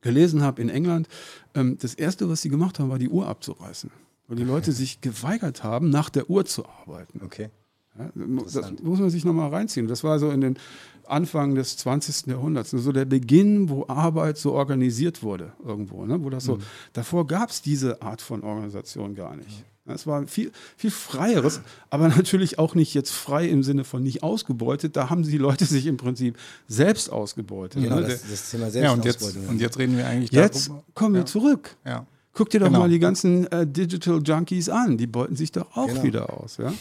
gelesen 0.00 0.42
habe 0.42 0.60
in 0.60 0.68
England, 0.68 1.06
ähm, 1.54 1.78
das 1.80 1.94
erste, 1.94 2.28
was 2.28 2.42
sie 2.42 2.48
gemacht 2.48 2.80
haben, 2.80 2.90
war 2.90 2.98
die 2.98 3.08
Uhr 3.08 3.28
abzureißen. 3.28 3.92
Weil 4.26 4.36
die 4.36 4.42
Leute 4.42 4.72
sich 4.72 5.00
geweigert 5.00 5.62
haben, 5.62 5.90
nach 5.90 6.10
der 6.10 6.28
Uhr 6.28 6.44
zu 6.44 6.64
arbeiten. 6.66 7.20
Okay. 7.24 7.50
Ja, 7.96 8.10
das 8.12 8.82
muss 8.82 8.98
man 8.98 9.10
sich 9.10 9.24
nochmal 9.24 9.50
reinziehen. 9.50 9.86
Das 9.86 10.02
war 10.02 10.18
so 10.18 10.30
in 10.30 10.40
den 10.40 10.58
Anfang 11.08 11.54
des 11.54 11.76
20. 11.76 12.26
Jahrhunderts, 12.26 12.70
so 12.70 12.92
der 12.92 13.04
Beginn, 13.04 13.68
wo 13.68 13.86
Arbeit 13.88 14.38
so 14.38 14.52
organisiert 14.52 15.22
wurde 15.22 15.52
irgendwo. 15.64 16.04
Ne? 16.04 16.22
Wo 16.22 16.30
das 16.30 16.44
so, 16.44 16.56
mhm. 16.56 16.62
Davor 16.92 17.26
gab 17.26 17.50
es 17.50 17.62
diese 17.62 18.02
Art 18.02 18.22
von 18.22 18.42
Organisation 18.42 19.14
gar 19.14 19.36
nicht. 19.36 19.64
Es 19.86 20.06
war 20.06 20.26
viel, 20.26 20.50
viel 20.78 20.90
freieres, 20.90 21.60
aber 21.90 22.08
natürlich 22.08 22.58
auch 22.58 22.74
nicht 22.74 22.94
jetzt 22.94 23.12
frei 23.12 23.46
im 23.46 23.62
Sinne 23.62 23.84
von 23.84 24.02
nicht 24.02 24.22
ausgebeutet. 24.22 24.96
Da 24.96 25.10
haben 25.10 25.22
die 25.24 25.36
Leute 25.36 25.66
sich 25.66 25.86
im 25.86 25.98
Prinzip 25.98 26.38
selbst 26.68 27.12
ausgebeutet. 27.12 27.82
Genau, 27.82 27.96
ne? 27.96 28.02
das, 28.02 28.22
das 28.28 28.50
Thema 28.50 28.70
Selbstausbeutung. 28.70 28.82
Ja, 28.82 28.92
und, 28.92 29.04
jetzt, 29.04 29.50
und 29.50 29.60
jetzt 29.60 29.78
reden 29.78 29.96
wir 29.98 30.06
eigentlich 30.06 30.30
Jetzt 30.32 30.68
darüber. 30.68 30.84
kommen 30.94 31.14
wir 31.14 31.20
ja. 31.20 31.26
zurück. 31.26 31.76
Ja. 31.84 32.06
Guck 32.34 32.50
dir 32.50 32.58
doch 32.58 32.66
genau. 32.66 32.80
mal 32.80 32.88
die 32.88 32.98
ganzen 32.98 33.46
äh, 33.52 33.64
Digital 33.64 34.20
Junkies 34.20 34.68
an. 34.68 34.98
Die 34.98 35.06
beuten 35.06 35.36
sich 35.36 35.52
doch 35.52 35.76
auch 35.76 35.86
genau. 35.86 36.02
wieder 36.02 36.32
aus. 36.34 36.56
Ja? 36.56 36.74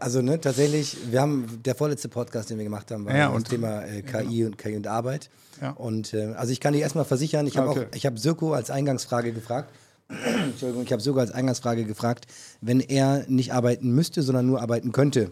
Also 0.00 0.20
ne, 0.20 0.40
tatsächlich, 0.40 0.96
wir 1.10 1.20
haben 1.20 1.60
der 1.64 1.76
vorletzte 1.76 2.08
Podcast, 2.08 2.50
den 2.50 2.58
wir 2.58 2.64
gemacht 2.64 2.90
haben, 2.90 3.04
war 3.04 3.16
ja, 3.16 3.32
das 3.32 3.44
Thema 3.44 3.82
äh, 3.82 4.02
KI 4.02 4.38
genau. 4.38 4.46
und 4.46 4.58
KI 4.58 4.76
und 4.76 4.86
Arbeit. 4.88 5.30
Ja. 5.62 5.70
Und 5.70 6.12
äh, 6.12 6.34
also 6.36 6.52
ich 6.52 6.58
kann 6.58 6.72
dir 6.72 6.80
erstmal 6.80 7.04
versichern, 7.04 7.46
ich 7.46 7.56
habe 7.56 7.68
okay. 7.68 7.86
auch, 7.88 7.96
ich 7.96 8.04
habe 8.04 8.18
Sirko 8.18 8.52
als 8.52 8.70
Eingangsfrage 8.70 9.32
gefragt. 9.32 9.72
Entschuldigung, 10.44 10.82
ich 10.82 10.92
habe 10.92 11.00
sogar 11.00 11.22
als 11.22 11.30
Eingangsfrage 11.30 11.84
gefragt, 11.84 12.26
wenn 12.60 12.80
er 12.80 13.24
nicht 13.28 13.52
arbeiten 13.52 13.92
müsste, 13.92 14.22
sondern 14.22 14.46
nur 14.46 14.60
arbeiten 14.60 14.90
könnte. 14.90 15.30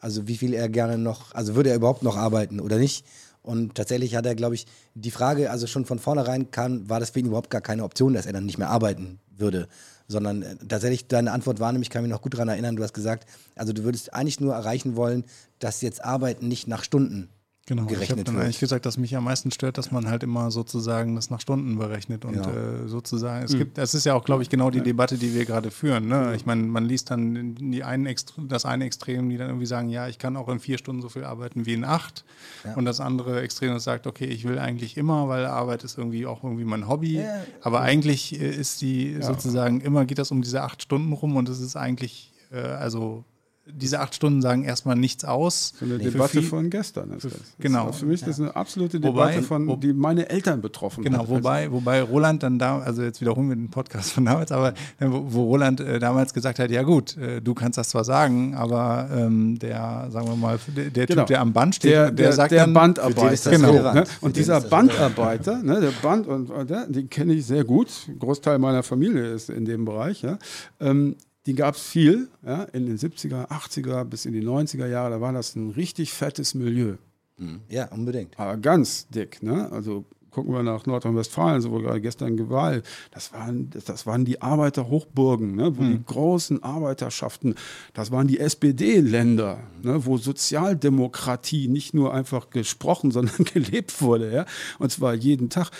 Also 0.00 0.28
wie 0.28 0.36
viel 0.36 0.54
er 0.54 0.68
gerne 0.68 0.96
noch, 0.96 1.34
also 1.34 1.56
würde 1.56 1.70
er 1.70 1.76
überhaupt 1.76 2.04
noch 2.04 2.16
arbeiten 2.16 2.60
oder 2.60 2.78
nicht? 2.78 3.04
Und 3.42 3.74
tatsächlich 3.74 4.14
hat 4.14 4.24
er, 4.24 4.34
glaube 4.34 4.54
ich, 4.54 4.66
die 4.94 5.10
Frage, 5.10 5.50
also 5.50 5.66
schon 5.66 5.84
von 5.84 5.98
vornherein 5.98 6.50
kam, 6.50 6.88
war 6.88 7.00
das 7.00 7.10
für 7.10 7.18
ihn 7.18 7.26
überhaupt 7.26 7.50
gar 7.50 7.60
keine 7.60 7.84
Option, 7.84 8.14
dass 8.14 8.26
er 8.26 8.32
dann 8.32 8.46
nicht 8.46 8.58
mehr 8.58 8.70
arbeiten 8.70 9.18
würde. 9.36 9.68
Sondern 10.06 10.42
äh, 10.42 10.56
tatsächlich 10.68 11.08
deine 11.08 11.32
Antwort 11.32 11.58
war 11.58 11.72
nämlich, 11.72 11.86
ich 11.86 11.90
kann 11.90 12.02
mich 12.02 12.10
noch 12.10 12.22
gut 12.22 12.34
daran 12.34 12.48
erinnern, 12.48 12.76
du 12.76 12.82
hast 12.82 12.94
gesagt, 12.94 13.28
also 13.56 13.72
du 13.72 13.82
würdest 13.82 14.14
eigentlich 14.14 14.40
nur 14.40 14.54
erreichen 14.54 14.94
wollen, 14.94 15.24
dass 15.58 15.80
jetzt 15.80 16.04
Arbeiten 16.04 16.46
nicht 16.46 16.68
nach 16.68 16.84
Stunden 16.84 17.28
Genau, 17.74 17.86
gerechnet 17.86 18.04
ich 18.04 18.10
habe 18.10 18.24
dann 18.24 18.34
wird. 18.34 18.44
eigentlich 18.44 18.60
gesagt, 18.60 18.84
dass 18.84 18.98
mich 18.98 19.16
am 19.16 19.24
meisten 19.24 19.50
stört, 19.50 19.78
dass 19.78 19.90
man 19.90 20.06
halt 20.06 20.22
immer 20.22 20.50
sozusagen 20.50 21.14
das 21.14 21.30
nach 21.30 21.40
Stunden 21.40 21.78
berechnet 21.78 22.26
und 22.26 22.34
ja. 22.34 22.42
äh, 22.42 22.86
sozusagen, 22.86 23.46
es 23.46 23.54
mhm. 23.54 23.58
gibt, 23.58 23.78
das 23.78 23.94
ist 23.94 24.04
ja 24.04 24.12
auch, 24.12 24.24
glaube 24.24 24.42
ich, 24.42 24.50
genau 24.50 24.70
die 24.70 24.78
ja. 24.78 24.84
Debatte, 24.84 25.16
die 25.16 25.32
wir 25.32 25.46
gerade 25.46 25.70
führen. 25.70 26.06
Ne? 26.06 26.34
Ich 26.36 26.44
meine, 26.44 26.64
man 26.64 26.84
liest 26.84 27.10
dann 27.10 27.54
die 27.54 27.82
einen 27.82 28.14
das 28.46 28.66
eine 28.66 28.84
Extrem, 28.84 29.30
die 29.30 29.38
dann 29.38 29.48
irgendwie 29.48 29.64
sagen, 29.64 29.88
ja, 29.88 30.06
ich 30.06 30.18
kann 30.18 30.36
auch 30.36 30.50
in 30.50 30.60
vier 30.60 30.76
Stunden 30.76 31.00
so 31.00 31.08
viel 31.08 31.24
arbeiten 31.24 31.64
wie 31.64 31.72
in 31.72 31.84
acht 31.84 32.26
ja. 32.62 32.74
und 32.74 32.84
das 32.84 33.00
andere 33.00 33.40
Extrem, 33.40 33.72
das 33.72 33.84
sagt, 33.84 34.06
okay, 34.06 34.26
ich 34.26 34.44
will 34.44 34.58
eigentlich 34.58 34.98
immer, 34.98 35.28
weil 35.28 35.46
Arbeit 35.46 35.82
ist 35.82 35.96
irgendwie 35.96 36.26
auch 36.26 36.44
irgendwie 36.44 36.64
mein 36.64 36.88
Hobby, 36.88 37.24
aber 37.62 37.80
eigentlich 37.80 38.38
äh, 38.38 38.50
ist 38.50 38.82
die 38.82 39.16
sozusagen, 39.22 39.80
immer 39.80 40.04
geht 40.04 40.18
das 40.18 40.30
um 40.30 40.42
diese 40.42 40.60
acht 40.60 40.82
Stunden 40.82 41.14
rum 41.14 41.36
und 41.36 41.48
es 41.48 41.60
ist 41.60 41.76
eigentlich, 41.76 42.34
äh, 42.50 42.60
also 42.60 43.24
diese 43.64 44.00
acht 44.00 44.14
Stunden 44.14 44.42
sagen 44.42 44.64
erstmal 44.64 44.96
nichts 44.96 45.24
aus. 45.24 45.74
So 45.78 45.84
eine 45.84 45.98
Debatte 45.98 46.40
viel, 46.40 46.42
von 46.42 46.68
gestern 46.68 47.12
ist 47.12 47.26
das. 47.26 47.32
Genau. 47.60 47.86
Das 47.86 47.98
für 47.98 48.06
mich 48.06 48.20
ja. 48.20 48.26
das 48.26 48.38
ist 48.38 48.42
eine 48.42 48.56
absolute 48.56 48.98
Debatte 48.98 49.36
wobei, 49.36 49.42
von, 49.42 49.68
wo, 49.68 49.76
die 49.76 49.92
meine 49.92 50.28
Eltern 50.28 50.60
betroffen 50.60 51.04
Genau, 51.04 51.20
hat. 51.20 51.28
wobei, 51.28 51.70
wobei 51.70 52.02
Roland 52.02 52.42
dann 52.42 52.58
da, 52.58 52.80
also 52.80 53.02
jetzt 53.02 53.20
wiederholen 53.20 53.48
wir 53.48 53.56
den 53.56 53.70
Podcast 53.70 54.12
von 54.12 54.24
damals, 54.24 54.50
aber 54.50 54.74
wo, 54.98 55.24
wo 55.32 55.44
Roland 55.44 55.80
äh, 55.80 56.00
damals 56.00 56.34
gesagt 56.34 56.58
hat, 56.58 56.70
ja 56.72 56.82
gut, 56.82 57.16
äh, 57.16 57.40
du 57.40 57.54
kannst 57.54 57.78
das 57.78 57.90
zwar 57.90 58.04
sagen, 58.04 58.54
aber 58.56 59.08
ähm, 59.14 59.58
der, 59.60 60.08
sagen 60.10 60.26
wir 60.26 60.36
mal, 60.36 60.58
der, 60.76 60.90
der 60.90 61.06
genau. 61.06 61.22
Typ, 61.22 61.28
der 61.28 61.40
am 61.40 61.52
Band 61.52 61.76
steht, 61.76 61.92
der, 61.92 62.06
der, 62.06 62.26
der 62.26 62.32
sagt 62.32 62.50
der 62.50 62.64
dann, 62.64 62.74
Bandarbeiter. 62.74 63.50
Genau. 63.50 63.94
Ne? 63.94 64.04
Und 64.20 64.36
dieser 64.36 64.60
Bandarbeiter, 64.60 65.62
ne, 65.62 65.80
der 65.80 65.92
Band, 66.02 66.26
und, 66.26 66.50
und 66.50 66.68
der, 66.68 66.86
den 66.88 67.08
kenne 67.08 67.34
ich 67.34 67.46
sehr 67.46 67.62
gut, 67.62 67.88
ein 68.08 68.18
Großteil 68.18 68.58
meiner 68.58 68.82
Familie 68.82 69.32
ist 69.32 69.50
in 69.50 69.64
dem 69.64 69.84
Bereich, 69.84 70.22
ja. 70.22 70.38
Ähm, 70.80 71.16
die 71.46 71.54
gab 71.54 71.74
es 71.74 71.82
viel, 71.82 72.28
ja, 72.44 72.64
in 72.64 72.86
den 72.86 72.98
70er, 72.98 73.48
80er 73.48 74.04
bis 74.04 74.26
in 74.26 74.32
die 74.32 74.42
90er 74.42 74.86
Jahre, 74.86 75.10
da 75.10 75.20
war 75.20 75.32
das 75.32 75.56
ein 75.56 75.70
richtig 75.70 76.12
fettes 76.12 76.54
Milieu. 76.54 76.96
Mhm. 77.36 77.60
Ja, 77.68 77.86
unbedingt. 77.86 78.38
Aber 78.38 78.56
ganz 78.56 79.08
dick, 79.08 79.42
ne? 79.42 79.70
Also 79.72 80.04
gucken 80.32 80.54
wir 80.54 80.62
nach 80.62 80.86
Nordrhein-Westfalen, 80.86 81.60
so 81.60 81.70
wo 81.70 81.78
gerade 81.78 82.00
gestern 82.00 82.36
Gewalt, 82.36 82.84
das 83.10 83.32
waren, 83.32 83.70
das 83.84 84.06
waren 84.06 84.24
die 84.24 84.40
Arbeiterhochburgen, 84.40 85.54
ne, 85.54 85.76
wo 85.76 85.82
mhm. 85.82 85.92
die 85.92 86.04
großen 86.04 86.62
Arbeiterschaften, 86.62 87.54
das 87.92 88.10
waren 88.10 88.26
die 88.26 88.40
SPD-Länder, 88.40 89.60
ne, 89.82 90.04
wo 90.06 90.16
Sozialdemokratie 90.16 91.68
nicht 91.68 91.92
nur 91.94 92.14
einfach 92.14 92.50
gesprochen, 92.50 93.10
sondern 93.12 93.44
gelebt 93.44 94.00
wurde, 94.00 94.32
ja, 94.32 94.46
und 94.78 94.90
zwar 94.90 95.14
jeden 95.14 95.50
Tag. 95.50 95.70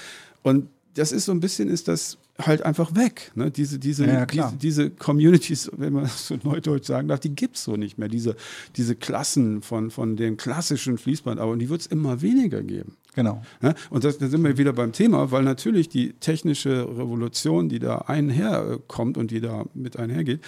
Und 0.43 0.69
das 0.95 1.13
ist 1.13 1.25
so 1.25 1.33
ein 1.33 1.41
bisschen, 1.41 1.69
ist 1.69 1.89
das 1.89 2.19
halt 2.39 2.63
einfach 2.63 2.95
weg. 2.95 3.31
Ne? 3.35 3.51
Diese, 3.51 3.79
diese, 3.79 4.07
ja, 4.07 4.27
diese, 4.27 4.53
diese, 4.61 4.91
Communities, 4.91 5.71
wenn 5.77 5.93
man 5.93 6.05
das 6.05 6.29
so 6.29 6.39
neudeutsch 6.43 6.87
sagen 6.87 7.09
darf, 7.09 7.21
die 7.21 7.35
gibt 7.35 7.57
es 7.57 7.65
so 7.65 7.77
nicht 7.77 7.99
mehr. 7.99 8.09
Diese, 8.09 8.37
diese 8.77 8.97
Klassen 8.97 9.63
von, 9.63 9.91
von 9.91 10.17
dem 10.17 10.37
klassischen 10.37 10.99
Fließband, 10.99 11.41
aber 11.41 11.57
die 11.57 11.69
wird 11.69 11.83
es 11.83 11.87
immer 11.87 12.23
weniger 12.23 12.63
geben. 12.63 12.97
Genau. 13.15 13.43
Ja? 13.61 13.75
Und 13.91 14.05
das, 14.05 14.19
da 14.19 14.29
sind 14.29 14.43
wir 14.43 14.57
wieder 14.57 14.73
beim 14.73 14.93
Thema, 14.93 15.31
weil 15.31 15.43
natürlich 15.43 15.89
die 15.89 16.15
technische 16.15 16.89
Revolution, 16.89 17.69
die 17.69 17.79
da 17.79 17.99
einherkommt 17.99 19.19
und 19.19 19.31
die 19.31 19.41
da 19.41 19.67
mit 19.75 19.99
einhergeht, 19.99 20.41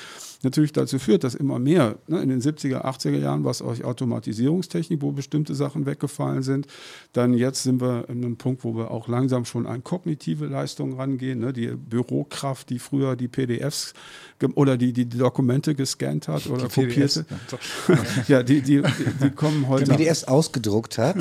natürlich 0.45 0.73
dazu 0.73 0.99
führt, 0.99 1.25
dass 1.25 1.35
immer 1.35 1.59
mehr, 1.59 1.97
ne, 2.07 2.21
in 2.21 2.29
den 2.29 2.41
70er, 2.41 2.85
80er 2.85 3.19
Jahren 3.19 3.45
war 3.45 3.51
es 3.51 3.63
auch 3.63 3.81
Automatisierungstechnik, 3.83 5.03
wo 5.03 5.13
bestimmte 5.13 5.55
Sachen 5.55 5.87
weggefallen 5.87 6.43
sind. 6.43 6.67
Dann 7.13 7.35
jetzt 7.35 7.63
sind 7.63 7.81
wir 7.81 8.09
in 8.09 8.25
einem 8.25 8.37
Punkt, 8.37 8.65
wo 8.65 8.77
wir 8.77 8.91
auch 8.91 9.09
langsam 9.09 9.45
schon 9.45 9.67
an 9.67 9.83
kognitive 9.83 10.47
Leistungen 10.47 10.95
rangehen. 10.95 11.41
Ne, 11.41 11.53
die 11.53 11.69
Bürokraft, 11.69 12.71
die 12.71 12.79
früher 12.79 13.17
die 13.17 13.29
PDFs 13.29 13.95
oder 14.55 14.77
die, 14.77 14.93
die, 14.93 15.09
Dokumente 15.09 15.75
gescannt 15.75 16.29
hat 16.29 16.47
oder 16.47 16.69
die 16.69 16.75
kopierte. 16.75 17.25
ja, 18.29 18.43
die, 18.43 18.61
die, 18.61 18.83
die, 19.23 19.31
kommen 19.31 19.69
heute. 19.69 19.85
Die 19.85 19.91
PDFs 19.93 20.25
ausgedruckt 20.25 20.99
hat. 20.99 21.17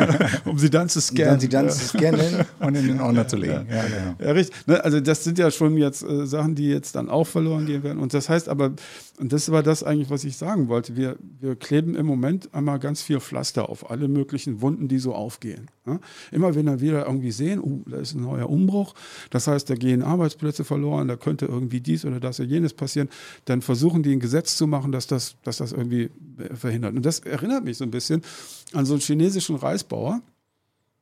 um 0.44 0.58
sie 0.58 0.70
dann 0.70 0.88
Dann 0.88 1.00
scannen. 1.00 1.40
sie 1.40 1.48
dann 1.48 1.70
zu 1.70 1.88
scannen. 1.88 2.44
Und 2.60 2.74
in 2.74 2.86
den 2.86 3.00
Ordner 3.00 3.28
zu 3.28 3.36
legen. 3.36 3.66
Ja, 3.70 3.82
genau. 3.82 4.16
Ja, 4.18 4.32
richtig. 4.32 4.66
Ne, 4.66 4.82
also 4.82 5.00
das 5.00 5.24
sind 5.24 5.38
ja 5.38 5.50
schon 5.50 5.76
jetzt 5.76 6.02
äh, 6.02 6.26
Sachen, 6.26 6.54
die 6.54 6.68
jetzt 6.68 6.96
dann 6.96 7.08
auch 7.08 7.26
verloren 7.26 7.66
gehen 7.66 7.82
werden. 7.82 7.98
Und 7.98 8.14
das 8.14 8.28
heißt 8.28 8.48
aber, 8.48 8.63
und 9.18 9.32
das 9.32 9.50
war 9.50 9.62
das 9.62 9.82
eigentlich, 9.82 10.10
was 10.10 10.24
ich 10.24 10.36
sagen 10.36 10.68
wollte, 10.68 10.96
wir, 10.96 11.16
wir 11.40 11.56
kleben 11.56 11.94
im 11.94 12.06
Moment 12.06 12.52
einmal 12.52 12.78
ganz 12.78 13.02
viel 13.02 13.20
Pflaster 13.20 13.68
auf 13.68 13.90
alle 13.90 14.08
möglichen 14.08 14.60
Wunden, 14.60 14.88
die 14.88 14.98
so 14.98 15.14
aufgehen. 15.14 15.70
Ne? 15.84 16.00
Immer 16.32 16.54
wenn 16.54 16.66
wir 16.66 16.80
wieder 16.80 17.06
irgendwie 17.06 17.30
sehen, 17.30 17.60
uh, 17.60 17.82
da 17.86 17.98
ist 17.98 18.14
ein 18.14 18.22
neuer 18.22 18.50
Umbruch, 18.50 18.94
das 19.30 19.46
heißt, 19.46 19.70
da 19.70 19.74
gehen 19.74 20.02
Arbeitsplätze 20.02 20.64
verloren, 20.64 21.08
da 21.08 21.16
könnte 21.16 21.46
irgendwie 21.46 21.80
dies 21.80 22.04
oder 22.04 22.20
das 22.20 22.40
oder 22.40 22.48
jenes 22.48 22.74
passieren, 22.74 23.08
dann 23.44 23.62
versuchen 23.62 24.02
die 24.02 24.12
ein 24.12 24.20
Gesetz 24.20 24.56
zu 24.56 24.66
machen, 24.66 24.92
dass 24.92 25.06
das, 25.06 25.36
dass 25.44 25.58
das 25.58 25.72
irgendwie 25.72 26.10
verhindert. 26.54 26.94
Und 26.96 27.06
das 27.06 27.20
erinnert 27.20 27.64
mich 27.64 27.76
so 27.76 27.84
ein 27.84 27.90
bisschen 27.90 28.22
an 28.72 28.84
so 28.86 28.94
einen 28.94 29.00
chinesischen 29.00 29.56
Reisbauer, 29.56 30.22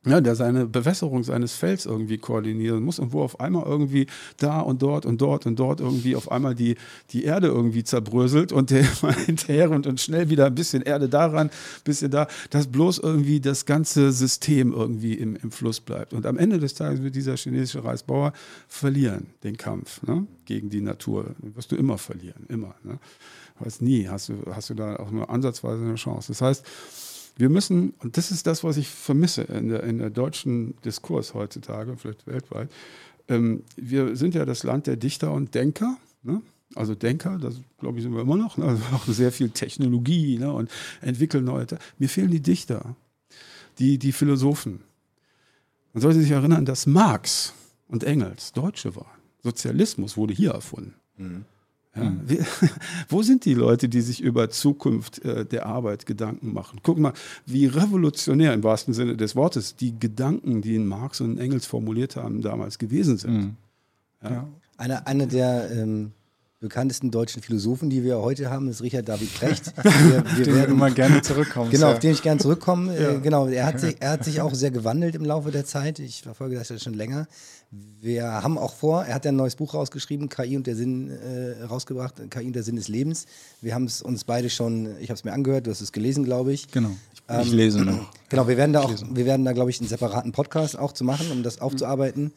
ja, 0.05 0.21
der 0.21 0.35
seine 0.35 0.67
Bewässerung 0.67 1.23
seines 1.23 1.55
Felds 1.55 1.87
irgendwie 1.87 2.19
koordinieren 2.19 2.83
muss 2.83 2.99
und 2.99 3.13
wo 3.13 3.23
auf 3.23 3.39
einmal 3.39 3.65
irgendwie 3.65 4.07
da 4.37 4.61
und 4.61 4.83
dort 4.83 5.07
und 5.07 5.21
dort 5.21 5.47
und 5.47 5.57
dort 5.57 5.81
irgendwie 5.81 6.17
auf 6.17 6.31
einmal 6.31 6.57
die, 6.57 6.77
die 7.11 7.25
Erde 7.25 7.47
irgendwie 7.47 7.85
zerbröselt 7.85 8.51
und 8.51 8.71
der 8.71 8.85
mal 9.03 9.15
hinterher 9.15 9.71
und, 9.71 9.87
und 9.87 10.01
schnell 10.01 10.29
wieder 10.29 10.47
ein 10.47 10.55
bisschen 10.57 10.83
Erde 10.83 11.09
daran, 11.09 11.49
ein 11.49 11.85
bisschen 11.85 12.11
da, 12.11 12.27
dass 12.51 12.67
bloß 12.67 12.99
irgendwie 12.99 13.41
das 13.41 13.65
ganze 13.65 14.11
System 14.11 14.73
irgendwie 14.73 15.15
im, 15.15 15.37
im 15.37 15.53
Fluss 15.53 15.79
bleibt. 15.79 16.13
Und 16.13 16.27
am 16.27 16.37
Ende 16.37 16.59
des 16.59 16.75
Tages 16.75 17.03
wird 17.03 17.15
dieser 17.15 17.37
chinesische 17.37 17.85
Reisbauer 17.85 18.33
verlieren, 18.67 19.29
den 19.45 19.57
Kampf 19.57 20.03
ne, 20.03 20.27
gegen 20.47 20.69
die 20.69 20.81
Natur. 20.81 21.27
Wirst 21.55 21.71
du 21.71 21.77
immer 21.77 21.97
verlieren, 21.97 22.47
immer. 22.49 22.75
Ne. 22.83 22.99
Weiß 23.61 23.81
nie, 23.81 24.09
hast 24.09 24.31
du, 24.31 24.43
hast 24.51 24.71
du 24.71 24.75
da 24.75 24.97
auch 24.97 25.13
nur 25.13 25.31
ansatzweise 25.31 25.85
eine 25.85 25.95
Chance. 25.95 26.33
Das 26.33 26.41
heißt, 26.41 26.65
wir 27.37 27.49
müssen, 27.49 27.95
und 28.01 28.17
das 28.17 28.31
ist 28.31 28.47
das, 28.47 28.63
was 28.63 28.77
ich 28.77 28.89
vermisse 28.89 29.43
in 29.43 29.69
der, 29.69 29.83
in 29.85 29.99
der 29.99 30.11
deutschen 30.11 30.75
Diskurs 30.85 31.35
heutzutage, 31.35 31.97
vielleicht 31.97 32.27
weltweit, 32.27 32.71
ähm, 33.29 33.63
wir 33.77 34.17
sind 34.17 34.35
ja 34.35 34.45
das 34.45 34.63
Land 34.65 34.87
der 34.87 34.97
Dichter 34.97 35.33
und 35.33 35.55
Denker. 35.55 35.97
Ne? 36.23 36.43
Also 36.75 36.95
Denker, 36.95 37.39
das 37.39 37.61
glaube 37.79 37.99
ich 37.99 38.05
sind 38.05 38.15
wir 38.15 38.23
immer 38.23 38.37
noch, 38.37 38.57
ne? 38.57 38.65
also 38.65 38.83
auch 38.95 39.07
sehr 39.07 39.33
viel 39.33 39.51
Technologie 39.51 40.39
ne? 40.39 40.53
und 40.53 40.71
entwickeln 41.01 41.45
neue. 41.45 41.67
Mir 41.99 42.09
fehlen 42.09 42.31
die 42.31 42.41
Dichter, 42.41 42.97
die, 43.79 43.99
die 43.99 44.13
Philosophen. 44.13 44.81
Man 45.93 46.01
sollte 46.01 46.21
sich 46.21 46.31
erinnern, 46.31 46.65
dass 46.65 46.87
Marx 46.87 47.53
und 47.89 48.05
Engels 48.05 48.53
Deutsche 48.53 48.97
waren. 48.97 49.21
Sozialismus 49.43 50.17
wurde 50.17 50.33
hier 50.33 50.53
erfunden. 50.53 50.95
Ja, 51.95 52.17
wie, 52.27 52.39
wo 53.09 53.23
sind 53.23 53.45
die 53.45 53.55
Leute, 53.55 53.89
die 53.89 54.01
sich 54.01 54.23
über 54.23 54.49
Zukunft 54.49 55.25
äh, 55.25 55.45
der 55.45 55.67
Arbeit 55.67 56.07
Gedanken 56.07 56.53
machen? 56.53 56.81
Guck 56.83 56.99
mal, 56.99 57.13
wie 57.45 57.67
revolutionär 57.67 58.55
im 58.55 58.63
wahrsten 58.63 58.95
Sinne 58.95 59.17
des 59.17 59.37
Wortes 59.37 59.77
die 59.77 59.99
Gedanken, 59.99 60.63
die 60.63 60.77
in 60.77 60.87
Marx 60.87 61.21
und 61.21 61.39
Engels 61.39 61.67
formuliert 61.67 62.17
haben, 62.17 62.41
damals 62.41 62.79
gewesen 62.79 63.19
sind. 63.19 63.57
Ja. 64.23 64.49
Einer 64.79 65.07
eine 65.07 65.27
der 65.27 65.71
ähm, 65.71 66.13
bekanntesten 66.63 67.11
deutschen 67.11 67.43
Philosophen, 67.43 67.91
die 67.91 68.05
wir 68.05 68.19
heute 68.21 68.49
haben, 68.49 68.69
ist 68.69 68.83
Richard 68.83 69.09
David 69.09 69.35
Precht. 69.35 69.75
Wir, 69.85 70.25
wir 70.37 70.45
Den 70.45 70.55
wir 70.55 70.69
immer 70.69 70.91
gerne 70.91 71.21
zurückkommen. 71.21 71.71
Genau, 71.71 71.89
ja. 71.89 71.93
auf 71.93 71.99
den 71.99 72.13
ich 72.13 72.23
gerne 72.23 72.41
zurückkomme. 72.41 72.97
Äh, 72.97 73.21
genau, 73.21 73.49
er 73.49 73.67
hat, 73.67 73.81
sich, 73.81 73.97
er 73.99 74.13
hat 74.13 74.25
sich 74.25 74.41
auch 74.41 74.55
sehr 74.55 74.71
gewandelt 74.71 75.15
im 75.17 75.25
Laufe 75.25 75.51
der 75.51 75.67
Zeit. 75.67 75.99
Ich 75.99 76.23
verfolge 76.23 76.55
das 76.55 76.69
ja 76.69 76.79
schon 76.79 76.95
länger. 76.95 77.27
Wir 78.01 78.25
haben 78.27 78.59
auch 78.59 78.75
vor, 78.75 79.05
er 79.05 79.15
hat 79.15 79.25
ja 79.25 79.33
ein 79.33 79.37
neues 79.37 79.57
Buch 79.57 79.75
rausgeschrieben, 79.75 80.29
KI 80.29 80.57
und 80.57 80.67
der 80.67 80.77
Sinn 80.77 81.11
äh, 81.11 81.65
rausgebracht, 81.65 82.15
KI 82.31 82.47
und 82.47 82.53
der 82.53 82.63
Sinn 82.63 82.77
des 82.77 82.89
Lebens. 82.89 83.27
Wir 83.61 83.75
haben 83.75 83.85
es 83.85 84.01
uns 84.01 84.25
beide 84.25 84.49
schon, 84.49 84.97
ich 85.01 85.11
habe 85.11 85.15
es 85.15 85.25
mir 85.25 85.33
angehört, 85.33 85.67
du 85.67 85.71
hast 85.71 85.81
es 85.81 85.91
gelesen, 85.91 86.25
glaube 86.25 86.53
ich. 86.53 86.69
Genau. 86.71 86.91
Ich, 87.41 87.47
ich 87.47 87.53
lese 87.53 87.81
noch. 87.81 88.09
Genau, 88.29 88.47
wir 88.47 88.57
werden 88.57 88.73
da 88.73 88.83
auch, 88.83 88.93
wir 89.11 89.27
werden 89.27 89.45
da, 89.45 89.53
glaube 89.53 89.71
ich, 89.71 89.81
einen 89.81 89.89
separaten 89.89 90.33
Podcast 90.33 90.79
auch 90.79 90.93
zu 90.93 91.03
machen, 91.03 91.31
um 91.33 91.43
das 91.43 91.61
aufzuarbeiten. 91.61 92.33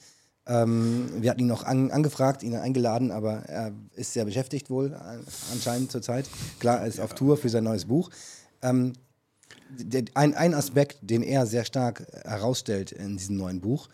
Ähm, 0.48 1.10
wir 1.20 1.32
hatten 1.32 1.42
ihn 1.42 1.48
noch 1.48 1.64
an, 1.64 1.92
angefragt, 1.92 2.44
ihn 2.44 2.56
eingeladen, 2.56 3.12
aber 3.12 3.44
er 3.48 3.72
ist 3.96 4.14
sehr 4.14 4.26
beschäftigt 4.26 4.70
wohl 4.70 4.94
äh, 4.94 5.20
anscheinend 5.52 5.92
zurzeit. 5.92 6.30
Klar, 6.60 6.82
er 6.82 6.88
ist 6.88 7.00
auf 7.00 7.16
Tour 7.16 7.38
für 7.38 7.50
sein 7.50 7.64
neues 7.64 7.86
Buch. 7.86 8.10
Ähm, 8.62 8.94
der, 9.70 10.06
ein, 10.14 10.36
ein 10.36 10.54
Aspekt, 10.54 11.00
den 11.02 11.24
er 11.24 11.46
sehr 11.46 11.66
stark 11.66 12.06
herausstellt 12.24 12.92
in 12.92 13.18
diesem 13.18 13.38
neuen 13.38 13.62
Buch, 13.62 13.90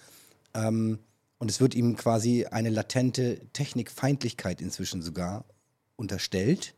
ähm, 0.54 1.00
und 1.40 1.50
es 1.50 1.60
wird 1.60 1.74
ihm 1.74 1.96
quasi 1.96 2.46
eine 2.46 2.70
latente 2.70 3.40
Technikfeindlichkeit 3.54 4.62
inzwischen 4.62 5.02
sogar 5.02 5.46
unterstellt, 5.96 6.76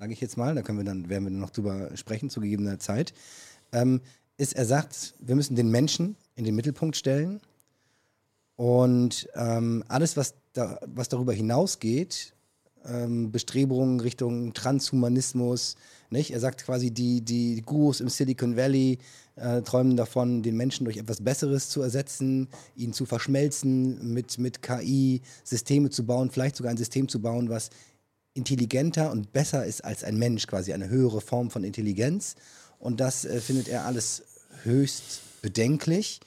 sage 0.00 0.12
ich 0.12 0.20
jetzt 0.20 0.36
mal, 0.36 0.54
da 0.56 0.62
können 0.62 0.78
wir 0.78 0.84
dann, 0.84 1.08
werden 1.08 1.24
wir 1.24 1.30
noch 1.30 1.50
drüber 1.50 1.96
sprechen 1.96 2.28
zu 2.28 2.40
gegebener 2.40 2.80
Zeit, 2.80 3.14
ähm, 3.70 4.00
ist, 4.36 4.54
er 4.54 4.64
sagt, 4.64 5.14
wir 5.20 5.36
müssen 5.36 5.54
den 5.54 5.70
Menschen 5.70 6.16
in 6.34 6.44
den 6.44 6.56
Mittelpunkt 6.56 6.96
stellen 6.96 7.40
und 8.60 9.26
ähm, 9.36 9.82
alles, 9.88 10.18
was, 10.18 10.34
da, 10.52 10.78
was 10.84 11.08
darüber 11.08 11.32
hinausgeht, 11.32 12.34
ähm, 12.84 13.32
Bestrebungen 13.32 14.00
Richtung 14.00 14.52
Transhumanismus, 14.52 15.76
nicht? 16.10 16.30
Er 16.30 16.40
sagt 16.40 16.64
quasi, 16.66 16.90
die, 16.90 17.22
die 17.22 17.62
Gurus 17.64 18.00
im 18.00 18.10
Silicon 18.10 18.58
Valley 18.58 18.98
äh, 19.36 19.62
träumen 19.62 19.96
davon, 19.96 20.42
den 20.42 20.58
Menschen 20.58 20.84
durch 20.84 20.98
etwas 20.98 21.24
Besseres 21.24 21.70
zu 21.70 21.80
ersetzen, 21.80 22.48
ihn 22.76 22.92
zu 22.92 23.06
verschmelzen, 23.06 24.12
mit, 24.12 24.36
mit 24.36 24.60
KI 24.60 25.22
Systeme 25.42 25.88
zu 25.88 26.04
bauen, 26.04 26.30
vielleicht 26.30 26.56
sogar 26.56 26.70
ein 26.70 26.76
System 26.76 27.08
zu 27.08 27.22
bauen, 27.22 27.48
was 27.48 27.70
intelligenter 28.34 29.10
und 29.10 29.32
besser 29.32 29.64
ist 29.64 29.82
als 29.86 30.04
ein 30.04 30.18
Mensch, 30.18 30.46
quasi 30.46 30.74
eine 30.74 30.90
höhere 30.90 31.22
Form 31.22 31.48
von 31.48 31.64
Intelligenz. 31.64 32.34
Und 32.78 33.00
das 33.00 33.24
äh, 33.24 33.40
findet 33.40 33.68
er 33.68 33.86
alles 33.86 34.22
höchst 34.64 35.22
bedenklich. 35.40 36.20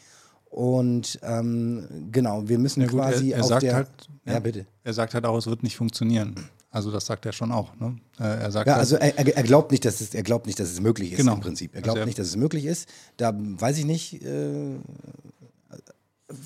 Und 0.53 1.19
ähm, 1.23 1.87
genau, 2.11 2.47
wir 2.47 2.59
müssen 2.59 2.81
Ja, 2.81 2.87
gut, 2.87 2.99
quasi 2.99 3.31
er, 3.31 3.37
er 3.37 3.41
auf 3.43 3.49
sagt 3.49 3.63
der. 3.63 3.73
halt, 3.75 3.87
ja, 4.25 4.37
bitte. 4.39 4.67
Er 4.83 4.93
sagt 4.93 5.15
halt 5.15 5.25
auch, 5.25 5.35
es 5.35 5.47
wird 5.47 5.63
nicht 5.63 5.75
funktionieren. 5.75 6.35
Also 6.69 6.91
das 6.91 7.07
sagt 7.07 7.25
er 7.25 7.31
schon 7.33 7.51
auch. 7.51 7.75
Ne? 7.77 7.97
Äh, 8.19 8.23
Er 8.23 8.51
sagt 8.51 8.67
Ja, 8.67 8.73
halt- 8.73 8.81
also 8.81 8.97
er, 8.97 9.17
er 9.35 9.43
glaubt 9.43 9.71
nicht, 9.71 9.83
dass 9.83 9.99
es, 9.99 10.13
er 10.13 10.21
glaubt 10.21 10.45
nicht, 10.45 10.59
dass 10.59 10.69
es 10.71 10.79
möglich 10.79 11.11
ist 11.13 11.17
Genau. 11.17 11.33
im 11.33 11.39
Prinzip. 11.39 11.71
Er 11.73 11.77
Also 11.77 11.83
glaubt 11.85 11.99
er- 12.01 12.05
nicht, 12.05 12.19
dass 12.19 12.27
es 12.27 12.35
möglich 12.35 12.65
ist. 12.65 12.87
Da 13.17 13.33
weiß 13.35 13.79
ich 13.79 13.85
nicht. 13.85 14.23
Äh, 14.23 14.75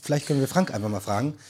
vielleicht 0.02 0.28
können 0.28 0.40
wir 0.40 0.48
Frank 0.48 0.74
einfach 0.74 0.90
mal 0.90 1.00
fragen. 1.00 1.34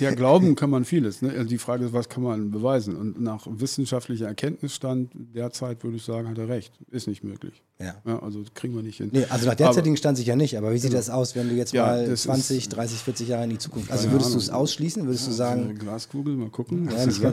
Ja, 0.00 0.10
glauben 0.12 0.56
kann 0.56 0.68
man 0.70 0.84
vieles. 0.84 1.22
Ne? 1.22 1.30
Also 1.30 1.44
die 1.44 1.58
Frage 1.58 1.84
ist, 1.84 1.92
was 1.92 2.08
kann 2.08 2.24
man 2.24 2.50
beweisen? 2.50 2.96
Und 2.96 3.20
nach 3.20 3.46
wissenschaftlicher 3.48 4.26
Erkenntnisstand 4.26 5.12
derzeit 5.14 5.84
würde 5.84 5.98
ich 5.98 6.02
sagen, 6.02 6.28
hat 6.28 6.38
er 6.38 6.48
recht. 6.48 6.72
Ist 6.90 7.06
nicht 7.06 7.22
möglich. 7.22 7.62
Ja. 7.78 7.94
Ja, 8.04 8.18
also 8.20 8.42
kriegen 8.54 8.74
wir 8.74 8.82
nicht 8.82 8.96
hin. 8.96 9.10
Nee, 9.12 9.26
also 9.28 9.46
nach 9.46 9.54
derzeitigen 9.54 9.96
Stand 9.96 10.16
sicher 10.16 10.34
nicht, 10.34 10.56
aber 10.56 10.72
wie 10.72 10.78
sieht 10.78 10.92
das 10.92 11.08
aus, 11.10 11.36
wenn 11.36 11.48
du 11.50 11.54
jetzt 11.54 11.72
Ja, 11.72 11.86
mal 11.86 12.08
das 12.08 12.22
20, 12.22 12.58
ist- 12.58 12.68
30, 12.70 12.98
40 13.00 13.28
Jahre 13.28 13.44
in 13.44 13.50
die 13.50 13.58
Zukunft. 13.58 13.92
Also 13.92 14.10
würdest 14.10 14.34
du 14.34 14.38
es 14.38 14.50
ausschließen? 14.50 15.04
Würdest 15.04 15.28
du 15.28 15.32
sagen, 15.32 15.70
Äh, 15.70 15.74
Glaskugel, 15.74 16.34
mal 16.36 16.48
gucken. 16.50 16.88
ja, 16.90 17.32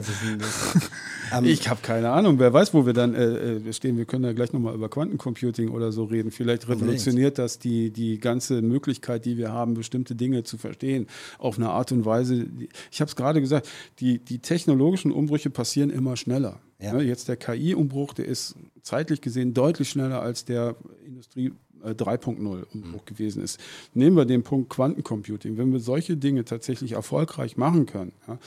ähm, 1.38 1.44
Ich 1.44 1.68
habe 1.68 1.80
keine 1.82 2.10
Ahnung. 2.10 2.38
Wer 2.38 2.52
weiß, 2.52 2.72
wo 2.74 2.86
wir 2.86 2.92
dann 2.92 3.14
äh, 3.14 3.56
äh, 3.56 3.72
stehen. 3.72 3.96
Wir 3.96 4.04
können 4.04 4.24
ja 4.24 4.32
gleich 4.32 4.52
nochmal 4.52 4.74
über 4.74 4.88
Quantencomputing 4.88 5.70
oder 5.70 5.90
so 5.92 6.04
reden. 6.04 6.30
Vielleicht 6.30 6.68
revolutioniert 6.68 7.38
das 7.38 7.58
die, 7.58 7.90
die 7.90 8.18
ganze 8.18 8.62
Möglichkeit, 8.62 9.24
die 9.24 9.36
wir 9.36 9.52
haben, 9.52 9.74
bestimmte 10.00 10.14
Dinge 10.14 10.42
zu 10.44 10.58
verstehen, 10.58 11.06
auf 11.38 11.58
eine 11.58 11.70
Art 11.70 11.92
und 11.92 12.04
Weise. 12.04 12.46
Ich 12.90 13.00
habe 13.00 13.08
es 13.08 13.16
gerade 13.16 13.40
gesagt, 13.40 13.68
die, 14.00 14.18
die 14.18 14.38
technologischen 14.38 15.12
Umbrüche 15.12 15.50
passieren 15.50 15.90
immer 15.90 16.16
schneller. 16.16 16.60
Ja. 16.80 16.94
Ne, 16.94 17.02
Jetzt 17.02 17.28
der 17.28 17.36
KI-Umbruch, 17.36 18.14
der 18.14 18.26
ist 18.26 18.56
zeitlich 18.82 19.20
gesehen 19.20 19.52
deutlich 19.52 19.90
schneller 19.90 20.22
als 20.22 20.44
der 20.44 20.76
Industrie. 21.04 21.52
äh, 21.82 21.90
3.0 21.90 22.64
Umbruch 22.74 23.04
gewesen 23.04 23.42
ist. 23.42 23.58
Nehmen 23.94 24.16
wir 24.16 24.26
den 24.26 24.42
Punkt 24.42 24.68
Quantencomputing. 24.70 25.56
Wenn 25.56 25.72
wir 25.72 25.80
solche 25.80 26.16
Dinge 26.16 26.44
tatsächlich 26.44 26.92
erfolgreich 26.92 27.56
machen 27.56 27.86
können, 27.86 28.12
ja, 28.26 28.38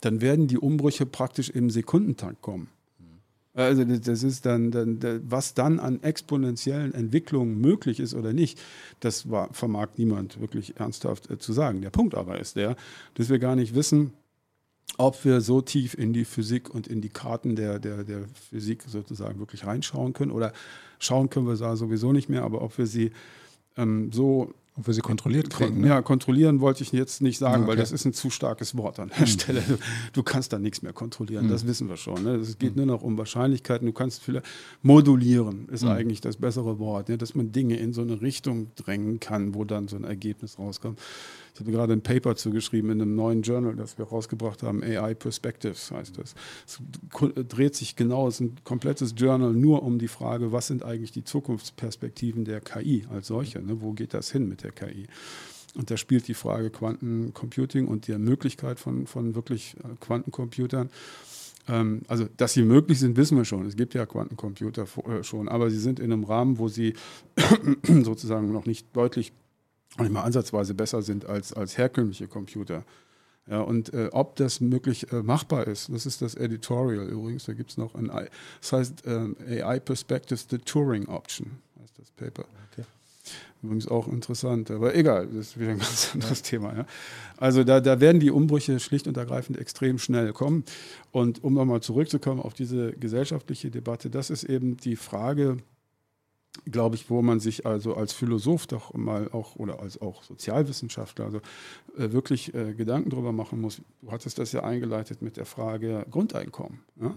dann 0.00 0.20
werden 0.20 0.46
die 0.46 0.58
Umbrüche 0.58 1.04
praktisch 1.06 1.50
im 1.50 1.70
Sekundentakt 1.70 2.40
kommen. 2.42 2.68
Also 3.58 3.84
das 3.84 4.22
ist 4.22 4.46
dann, 4.46 4.70
dann, 4.70 5.00
da- 5.00 5.18
was 5.24 5.52
dann 5.52 5.80
an 5.80 6.00
exponentiellen 6.04 6.94
Entwicklungen 6.94 7.60
möglich 7.60 7.98
ist 7.98 8.14
oder 8.14 8.32
nicht, 8.32 8.60
das 9.00 9.28
war, 9.30 9.52
vermag 9.52 9.88
niemand 9.96 10.40
wirklich 10.40 10.76
ernsthaft 10.78 11.28
äh, 11.28 11.38
zu 11.38 11.52
sagen. 11.52 11.82
Der 11.82 11.90
Punkt 11.90 12.14
aber 12.14 12.38
ist 12.38 12.54
der, 12.54 12.76
dass 13.14 13.30
wir 13.30 13.40
gar 13.40 13.56
nicht 13.56 13.74
wissen, 13.74 14.12
ob 14.98 15.24
wir 15.24 15.40
so 15.40 15.60
tief 15.60 15.94
in 15.94 16.12
die 16.12 16.24
Physik 16.24 16.70
und 16.74 16.86
in 16.88 17.00
die 17.00 17.08
Karten 17.08 17.56
der, 17.56 17.80
der, 17.80 18.04
der 18.04 18.26
Physik 18.50 18.84
sozusagen 18.86 19.40
wirklich 19.40 19.66
reinschauen 19.66 20.12
können. 20.12 20.30
Oder 20.32 20.52
schauen 21.00 21.30
können 21.30 21.46
wir 21.48 21.56
da 21.56 21.76
sowieso 21.76 22.12
nicht 22.12 22.28
mehr, 22.28 22.44
aber 22.44 22.62
ob 22.62 22.78
wir 22.78 22.86
sie 22.86 23.10
ähm, 23.76 24.12
so 24.12 24.54
ob 24.78 24.86
wir 24.86 24.94
sie 24.94 25.00
kontrolliert 25.00 25.50
kriegen. 25.50 25.80
Ne? 25.80 25.88
ja, 25.88 26.02
kontrollieren 26.02 26.60
wollte 26.60 26.84
ich 26.84 26.92
jetzt 26.92 27.20
nicht 27.20 27.38
sagen, 27.38 27.64
Ah, 27.64 27.66
weil 27.66 27.72
okay. 27.72 27.80
das 27.80 27.92
ist 27.92 28.04
ein 28.04 28.12
zu 28.12 28.30
starkes 28.30 28.76
Wort 28.76 29.00
an 29.00 29.10
der 29.18 29.26
Stelle. 29.26 29.60
Du, 29.66 29.76
du 30.12 30.22
kannst 30.22 30.52
da 30.52 30.58
nichts 30.58 30.82
mehr 30.82 30.92
kontrollieren, 30.92 31.48
das 31.48 31.66
wissen 31.66 31.88
wir 31.88 31.96
schon. 31.96 32.22
Ne? 32.22 32.36
Es 32.36 32.58
geht 32.58 32.76
nur 32.76 32.86
noch 32.86 33.02
um 33.02 33.18
Wahrscheinlichkeiten. 33.18 33.86
Du 33.86 33.92
kannst 33.92 34.22
viele 34.22 34.42
modulieren, 34.82 35.68
ist 35.68 35.84
eigentlich 35.84 36.20
das 36.20 36.36
bessere 36.36 36.78
Wort, 36.78 37.08
ne? 37.08 37.18
dass 37.18 37.34
man 37.34 37.50
Dinge 37.50 37.76
in 37.76 37.92
so 37.92 38.02
eine 38.02 38.20
Richtung 38.20 38.70
drängen 38.76 39.18
kann, 39.18 39.54
wo 39.54 39.64
dann 39.64 39.88
so 39.88 39.96
ein 39.96 40.04
Ergebnis 40.04 40.58
rauskommt. 40.58 41.00
Ich 41.58 41.60
habe 41.60 41.72
gerade 41.72 41.92
ein 41.92 42.02
Paper 42.02 42.36
zugeschrieben 42.36 42.92
in 42.92 43.02
einem 43.02 43.16
neuen 43.16 43.42
Journal, 43.42 43.74
das 43.74 43.98
wir 43.98 44.04
rausgebracht 44.04 44.62
haben, 44.62 44.80
AI 44.84 45.14
Perspectives 45.14 45.90
heißt 45.90 46.16
das. 46.16 46.36
Es 46.64 46.78
dreht 47.48 47.74
sich 47.74 47.96
genau, 47.96 48.28
es 48.28 48.36
ist 48.36 48.40
ein 48.42 48.56
komplettes 48.62 49.14
Journal 49.16 49.52
nur 49.52 49.82
um 49.82 49.98
die 49.98 50.06
Frage, 50.06 50.52
was 50.52 50.68
sind 50.68 50.84
eigentlich 50.84 51.10
die 51.10 51.24
Zukunftsperspektiven 51.24 52.44
der 52.44 52.60
KI 52.60 53.06
als 53.10 53.26
solche, 53.26 53.60
ne? 53.60 53.80
wo 53.80 53.92
geht 53.92 54.14
das 54.14 54.30
hin 54.30 54.48
mit 54.48 54.62
der 54.62 54.70
KI? 54.70 55.08
Und 55.74 55.90
da 55.90 55.96
spielt 55.96 56.28
die 56.28 56.34
Frage 56.34 56.70
Quantencomputing 56.70 57.88
und 57.88 58.06
die 58.06 58.16
Möglichkeit 58.18 58.78
von, 58.78 59.08
von 59.08 59.34
wirklich 59.34 59.74
äh, 59.78 59.96
Quantencomputern 60.00 60.90
ähm, 61.68 62.02
also, 62.08 62.26
dass 62.36 62.54
sie 62.54 62.62
möglich 62.62 62.98
sind, 62.98 63.16
wissen 63.16 63.36
wir 63.36 63.44
schon. 63.44 63.66
Es 63.66 63.76
gibt 63.76 63.94
ja 63.94 64.06
Quantencomputer 64.06 64.86
äh, 65.06 65.22
schon, 65.22 65.48
aber 65.48 65.70
sie 65.70 65.78
sind 65.78 65.98
in 66.00 66.12
einem 66.12 66.24
Rahmen, 66.24 66.58
wo 66.58 66.68
sie 66.68 66.94
sozusagen 67.82 68.52
noch 68.52 68.64
nicht 68.64 68.86
deutlich, 68.96 69.32
nicht 69.98 70.12
mal 70.12 70.22
ansatzweise 70.22 70.74
besser 70.74 71.02
sind 71.02 71.26
als, 71.26 71.52
als 71.52 71.78
herkömmliche 71.78 72.28
Computer. 72.28 72.84
Ja, 73.50 73.62
und 73.62 73.94
äh, 73.94 74.10
ob 74.12 74.36
das 74.36 74.60
möglich 74.60 75.10
äh, 75.10 75.22
machbar 75.22 75.66
ist, 75.66 75.88
das 75.90 76.04
ist 76.04 76.20
das 76.20 76.34
Editorial 76.34 77.08
übrigens, 77.08 77.46
da 77.46 77.54
gibt 77.54 77.70
es 77.70 77.78
noch 77.78 77.94
ein, 77.94 78.10
das 78.60 78.72
heißt 78.72 79.04
äh, 79.06 79.62
AI 79.62 79.80
Perspectives, 79.80 80.46
the 80.50 80.58
Turing 80.58 81.06
Option, 81.06 81.52
heißt 81.80 81.98
das 81.98 82.10
Paper. 82.10 82.44
Okay. 82.70 82.84
Übrigens 83.62 83.88
auch 83.88 84.06
interessant, 84.06 84.70
aber 84.70 84.94
egal, 84.94 85.26
das 85.28 85.48
ist 85.48 85.58
wieder 85.58 85.70
ein 85.70 85.78
ganz 85.78 86.10
anderes 86.12 86.40
ja. 86.40 86.44
Thema. 86.44 86.76
Ja. 86.76 86.86
Also 87.38 87.64
da, 87.64 87.80
da 87.80 88.00
werden 88.00 88.20
die 88.20 88.30
Umbrüche 88.30 88.78
schlicht 88.80 89.08
und 89.08 89.16
ergreifend 89.16 89.58
extrem 89.58 89.98
schnell 89.98 90.32
kommen. 90.34 90.64
Und 91.10 91.42
um 91.42 91.54
nochmal 91.54 91.80
zurückzukommen 91.80 92.40
auf 92.40 92.52
diese 92.52 92.92
gesellschaftliche 92.92 93.70
Debatte, 93.70 94.10
das 94.10 94.30
ist 94.30 94.44
eben 94.44 94.76
die 94.76 94.96
Frage, 94.96 95.56
glaube 96.64 96.96
ich, 96.96 97.10
wo 97.10 97.22
man 97.22 97.40
sich 97.40 97.66
also 97.66 97.94
als 97.94 98.12
Philosoph 98.12 98.66
doch 98.66 98.94
mal 98.94 99.28
auch 99.32 99.56
oder 99.56 99.80
als 99.80 100.00
auch 100.00 100.22
Sozialwissenschaftler 100.22 101.26
also 101.26 101.38
äh, 101.96 102.12
wirklich 102.12 102.54
äh, 102.54 102.74
Gedanken 102.74 103.10
darüber 103.10 103.32
machen 103.32 103.60
muss. 103.60 103.82
Du 104.02 104.10
hattest 104.10 104.38
das 104.38 104.52
ja 104.52 104.62
eingeleitet 104.62 105.22
mit 105.22 105.36
der 105.36 105.46
Frage 105.46 106.06
Grundeinkommen. 106.10 106.80
Ja? 107.00 107.16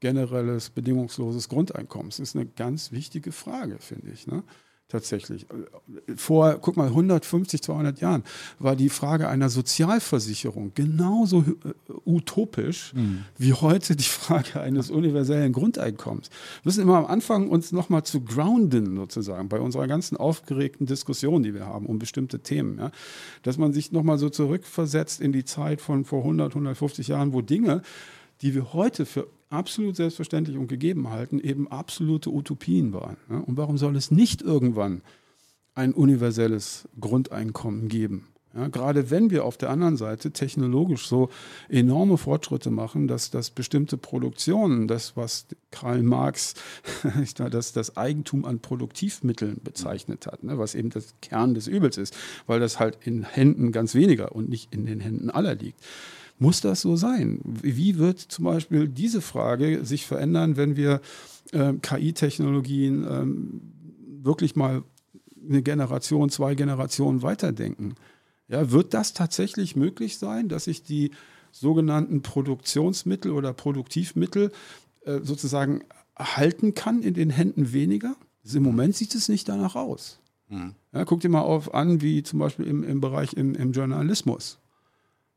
Generelles, 0.00 0.70
bedingungsloses 0.70 1.48
Grundeinkommen. 1.48 2.10
Das 2.10 2.20
ist 2.20 2.36
eine 2.36 2.46
ganz 2.46 2.92
wichtige 2.92 3.32
Frage, 3.32 3.78
finde 3.78 4.10
ich. 4.10 4.26
Ne? 4.26 4.42
Tatsächlich. 4.88 5.46
Vor, 6.16 6.58
guck 6.60 6.76
mal, 6.76 6.88
150, 6.88 7.62
200 7.62 8.00
Jahren 8.00 8.22
war 8.58 8.76
die 8.76 8.88
Frage 8.88 9.28
einer 9.28 9.48
Sozialversicherung 9.48 10.72
genauso 10.74 11.40
äh, 11.40 11.92
utopisch 12.04 12.92
mhm. 12.94 13.24
wie 13.38 13.54
heute 13.54 13.96
die 13.96 14.04
Frage 14.04 14.60
eines 14.60 14.90
universellen 14.90 15.52
Grundeinkommens. 15.52 16.28
Wir 16.28 16.68
müssen 16.68 16.82
immer 16.82 16.98
am 16.98 17.06
Anfang 17.06 17.48
uns 17.48 17.72
nochmal 17.72 18.04
zu 18.04 18.20
grounden, 18.20 18.96
sozusagen, 18.96 19.48
bei 19.48 19.58
unserer 19.58 19.86
ganzen 19.86 20.16
aufgeregten 20.16 20.86
Diskussion, 20.86 21.42
die 21.42 21.54
wir 21.54 21.66
haben 21.66 21.86
um 21.86 21.98
bestimmte 21.98 22.40
Themen. 22.40 22.78
Ja? 22.78 22.90
Dass 23.42 23.58
man 23.58 23.72
sich 23.72 23.90
nochmal 23.90 24.18
so 24.18 24.28
zurückversetzt 24.28 25.20
in 25.20 25.32
die 25.32 25.44
Zeit 25.44 25.80
von 25.80 26.04
vor 26.04 26.20
100, 26.20 26.52
150 26.52 27.08
Jahren, 27.08 27.32
wo 27.32 27.40
Dinge, 27.40 27.82
die 28.42 28.54
wir 28.54 28.72
heute 28.72 29.06
für 29.06 29.28
absolut 29.50 29.96
selbstverständlich 29.96 30.56
und 30.56 30.68
gegeben 30.68 31.10
halten, 31.10 31.38
eben 31.38 31.68
absolute 31.68 32.30
Utopien 32.30 32.92
waren. 32.92 33.16
Und 33.28 33.56
warum 33.56 33.78
soll 33.78 33.96
es 33.96 34.10
nicht 34.10 34.42
irgendwann 34.42 35.02
ein 35.74 35.92
universelles 35.92 36.88
Grundeinkommen 37.00 37.88
geben? 37.88 38.28
Ja, 38.56 38.68
gerade 38.68 39.10
wenn 39.10 39.30
wir 39.30 39.44
auf 39.44 39.56
der 39.56 39.70
anderen 39.70 39.96
Seite 39.96 40.30
technologisch 40.30 41.08
so 41.08 41.28
enorme 41.68 42.18
Fortschritte 42.18 42.70
machen, 42.70 43.08
dass, 43.08 43.32
dass 43.32 43.50
bestimmte 43.50 43.96
Produktionen, 43.96 44.86
das, 44.86 45.16
was 45.16 45.46
Karl 45.72 46.04
Marx 46.04 46.54
das, 47.36 47.72
das 47.72 47.96
Eigentum 47.96 48.44
an 48.44 48.60
Produktivmitteln 48.60 49.60
bezeichnet 49.64 50.28
hat, 50.28 50.44
ne, 50.44 50.56
was 50.56 50.76
eben 50.76 50.90
das 50.90 51.14
Kern 51.20 51.54
des 51.54 51.66
Übels 51.66 51.98
ist, 51.98 52.16
weil 52.46 52.60
das 52.60 52.78
halt 52.78 52.98
in 53.04 53.24
Händen 53.24 53.72
ganz 53.72 53.96
weniger 53.96 54.32
und 54.32 54.48
nicht 54.48 54.72
in 54.72 54.86
den 54.86 55.00
Händen 55.00 55.30
aller 55.30 55.56
liegt. 55.56 55.80
Muss 56.38 56.60
das 56.60 56.80
so 56.80 56.96
sein? 56.96 57.40
Wie 57.44 57.98
wird 57.98 58.18
zum 58.18 58.44
Beispiel 58.44 58.88
diese 58.88 59.20
Frage 59.20 59.84
sich 59.84 60.06
verändern, 60.06 60.56
wenn 60.56 60.76
wir 60.76 61.00
äh, 61.52 61.74
KI-Technologien 61.74 63.06
ähm, 63.08 63.60
wirklich 64.22 64.56
mal 64.56 64.82
eine 65.48 65.62
Generation, 65.62 66.30
zwei 66.30 66.54
Generationen 66.54 67.22
weiterdenken? 67.22 67.94
Ja, 68.48 68.70
wird 68.70 68.94
das 68.94 69.14
tatsächlich 69.14 69.76
möglich 69.76 70.18
sein, 70.18 70.48
dass 70.48 70.64
sich 70.64 70.82
die 70.82 71.12
sogenannten 71.52 72.22
Produktionsmittel 72.22 73.30
oder 73.30 73.52
Produktivmittel 73.52 74.50
äh, 75.04 75.20
sozusagen 75.22 75.84
halten 76.18 76.74
kann 76.74 77.02
in 77.02 77.14
den 77.14 77.30
Händen 77.30 77.72
weniger? 77.72 78.16
Im 78.52 78.62
Moment 78.62 78.96
sieht 78.96 79.14
es 79.14 79.28
nicht 79.28 79.48
danach 79.48 79.76
aus. 79.76 80.18
Mhm. 80.48 80.74
Ja, 80.92 81.04
guck 81.04 81.20
dir 81.20 81.28
mal 81.28 81.40
auf 81.40 81.72
an, 81.72 82.02
wie 82.02 82.22
zum 82.22 82.40
Beispiel 82.40 82.66
im, 82.66 82.82
im 82.82 83.00
Bereich 83.00 83.32
im, 83.34 83.54
im 83.54 83.72
Journalismus. 83.72 84.58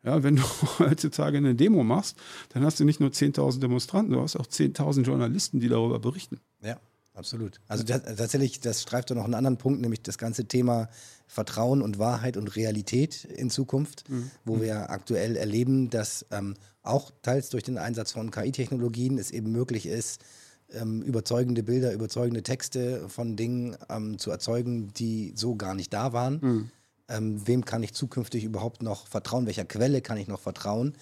Ja, 0.03 0.23
wenn 0.23 0.37
du 0.37 0.43
heutzutage 0.79 1.37
eine 1.37 1.55
Demo 1.55 1.83
machst, 1.83 2.17
dann 2.49 2.63
hast 2.63 2.79
du 2.79 2.85
nicht 2.85 2.99
nur 2.99 3.09
10.000 3.09 3.59
Demonstranten, 3.59 4.13
du 4.13 4.21
hast 4.21 4.35
auch 4.35 4.45
10.000 4.45 5.03
Journalisten, 5.03 5.59
die 5.59 5.67
darüber 5.67 5.99
berichten. 5.99 6.39
Ja, 6.61 6.79
absolut. 7.13 7.59
Also 7.67 7.83
das, 7.83 8.03
tatsächlich, 8.03 8.59
das 8.59 8.81
streift 8.81 9.09
doch 9.09 9.15
noch 9.15 9.25
einen 9.25 9.33
anderen 9.33 9.57
Punkt, 9.57 9.81
nämlich 9.81 10.01
das 10.01 10.17
ganze 10.17 10.45
Thema 10.45 10.89
Vertrauen 11.27 11.81
und 11.81 11.99
Wahrheit 11.99 12.37
und 12.37 12.55
Realität 12.55 13.25
in 13.25 13.49
Zukunft, 13.49 14.09
mhm. 14.09 14.31
wo 14.45 14.61
wir 14.61 14.89
aktuell 14.89 15.35
erleben, 15.35 15.89
dass 15.89 16.25
ähm, 16.31 16.55
auch 16.83 17.11
teils 17.21 17.49
durch 17.49 17.63
den 17.63 17.77
Einsatz 17.77 18.13
von 18.13 18.31
KI-Technologien 18.31 19.17
es 19.17 19.31
eben 19.31 19.51
möglich 19.51 19.87
ist, 19.87 20.23
ähm, 20.71 21.01
überzeugende 21.01 21.63
Bilder, 21.63 21.91
überzeugende 21.93 22.43
Texte 22.43 23.09
von 23.09 23.35
Dingen 23.35 23.75
ähm, 23.89 24.19
zu 24.19 24.31
erzeugen, 24.31 24.93
die 24.93 25.33
so 25.35 25.55
gar 25.55 25.75
nicht 25.75 25.93
da 25.93 26.13
waren. 26.13 26.39
Mhm 26.41 26.71
ähm, 27.10 27.45
wem 27.47 27.66
kann 27.66 27.84
ich 27.84 27.93
zukünftig 27.93 28.43
überhaupt 28.43 28.82
noch 28.82 29.08
vertrauen, 29.08 29.45
welcher 29.45 29.66
Quelle 29.66 30.01
kann 30.01 30.18
ich 30.18 30.28
noch 30.28 30.39
vertrauen. 30.39 30.95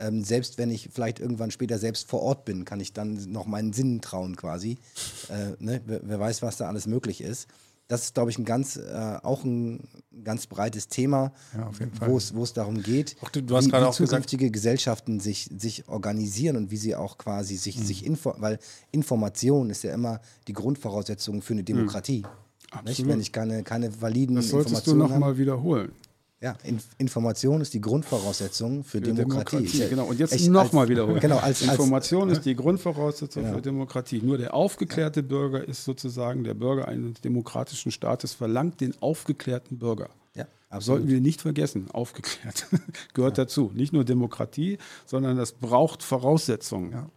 Ähm, 0.00 0.22
selbst 0.22 0.58
wenn 0.58 0.70
ich 0.70 0.90
vielleicht 0.92 1.18
irgendwann 1.18 1.50
später 1.50 1.78
selbst 1.78 2.08
vor 2.08 2.22
Ort 2.22 2.44
bin, 2.44 2.64
kann 2.64 2.78
ich 2.78 2.92
dann 2.92 3.14
noch 3.30 3.46
meinen 3.46 3.72
Sinnen 3.72 4.00
trauen 4.00 4.36
quasi. 4.36 4.78
Äh, 5.28 5.62
ne? 5.62 5.82
wer, 5.84 6.00
wer, 6.04 6.18
weiß, 6.18 6.40
was 6.40 6.56
da 6.56 6.68
alles 6.68 6.86
möglich 6.86 7.20
ist. 7.20 7.48
Das 7.86 8.04
ist, 8.04 8.14
glaube 8.14 8.30
ich, 8.30 8.38
ein 8.38 8.46
ganz, 8.46 8.76
äh, 8.76 9.18
auch 9.22 9.44
ein 9.44 9.86
ganz 10.24 10.46
breites 10.46 10.88
Thema, 10.88 11.32
ja, 11.54 11.70
wo 12.00 12.16
es 12.16 12.52
darum 12.54 12.82
geht, 12.82 13.16
du, 13.32 13.42
du 13.42 13.58
wie, 13.58 13.66
wie 13.66 13.90
zukünftige 13.90 14.44
gesagt. 14.44 14.52
Gesellschaften 14.54 15.20
sich, 15.20 15.50
sich 15.54 15.86
organisieren 15.86 16.56
und 16.56 16.70
wie 16.70 16.78
sie 16.78 16.96
auch 16.96 17.18
quasi 17.18 17.56
sich, 17.56 17.76
mhm. 17.78 17.84
sich 17.84 18.06
weil 18.06 18.58
Information 18.90 19.68
ist 19.68 19.84
ja 19.84 19.92
immer 19.92 20.20
die 20.46 20.54
Grundvoraussetzung 20.54 21.42
für 21.42 21.52
eine 21.52 21.64
Demokratie. 21.64 22.22
Mhm. 22.22 22.47
Nicht? 22.84 23.06
Wenn 23.06 23.20
ich 23.20 23.32
keine, 23.32 23.62
keine 23.62 24.00
validen 24.00 24.36
das 24.36 24.48
solltest 24.48 24.74
Informationen 24.74 25.08
du 25.08 25.14
nochmal 25.14 25.38
wiederholen. 25.38 25.92
Ja, 26.40 26.54
In 26.62 26.78
Information 26.98 27.60
ist 27.60 27.74
die 27.74 27.80
Grundvoraussetzung 27.80 28.84
für, 28.84 28.98
für 28.98 29.00
Demokratie. 29.00 29.56
Demokratie. 29.56 29.88
Genau, 29.88 30.04
und 30.04 30.20
jetzt 30.20 30.48
nochmal 30.48 30.88
wiederholen. 30.88 31.18
Genau, 31.18 31.38
als, 31.38 31.62
Information 31.62 32.28
als, 32.28 32.38
ist 32.38 32.46
die 32.46 32.54
Grundvoraussetzung 32.54 33.42
genau. 33.42 33.56
für 33.56 33.62
Demokratie. 33.62 34.22
Nur 34.22 34.38
der 34.38 34.54
aufgeklärte 34.54 35.24
Bürger 35.24 35.66
ist 35.66 35.84
sozusagen 35.84 36.44
der 36.44 36.54
Bürger 36.54 36.86
eines 36.86 37.20
demokratischen 37.20 37.90
Staates, 37.90 38.34
verlangt 38.34 38.80
den 38.80 38.94
aufgeklärten 39.02 39.80
Bürger. 39.80 40.10
Ja, 40.36 40.44
absolut. 40.68 40.84
Sollten 40.84 41.08
wir 41.08 41.20
nicht 41.20 41.40
vergessen, 41.40 41.90
aufgeklärt 41.90 42.68
gehört 43.14 43.36
ja. 43.36 43.44
dazu. 43.44 43.72
Nicht 43.74 43.92
nur 43.92 44.04
Demokratie, 44.04 44.78
sondern 45.06 45.36
das 45.36 45.50
braucht 45.50 46.04
Voraussetzungen. 46.04 46.92
Ja. 46.92 47.10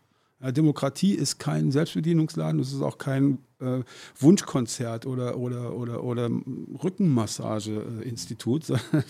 Demokratie 0.49 1.13
ist 1.13 1.37
kein 1.37 1.71
Selbstbedienungsladen, 1.71 2.59
es 2.59 2.73
ist 2.73 2.81
auch 2.81 2.97
kein 2.97 3.37
äh, 3.59 3.81
Wunschkonzert 4.19 5.05
oder, 5.05 5.37
oder, 5.37 5.75
oder, 5.75 6.03
oder 6.03 6.29
Rückenmassageinstitut, 6.83 8.65
sondern 8.65 9.03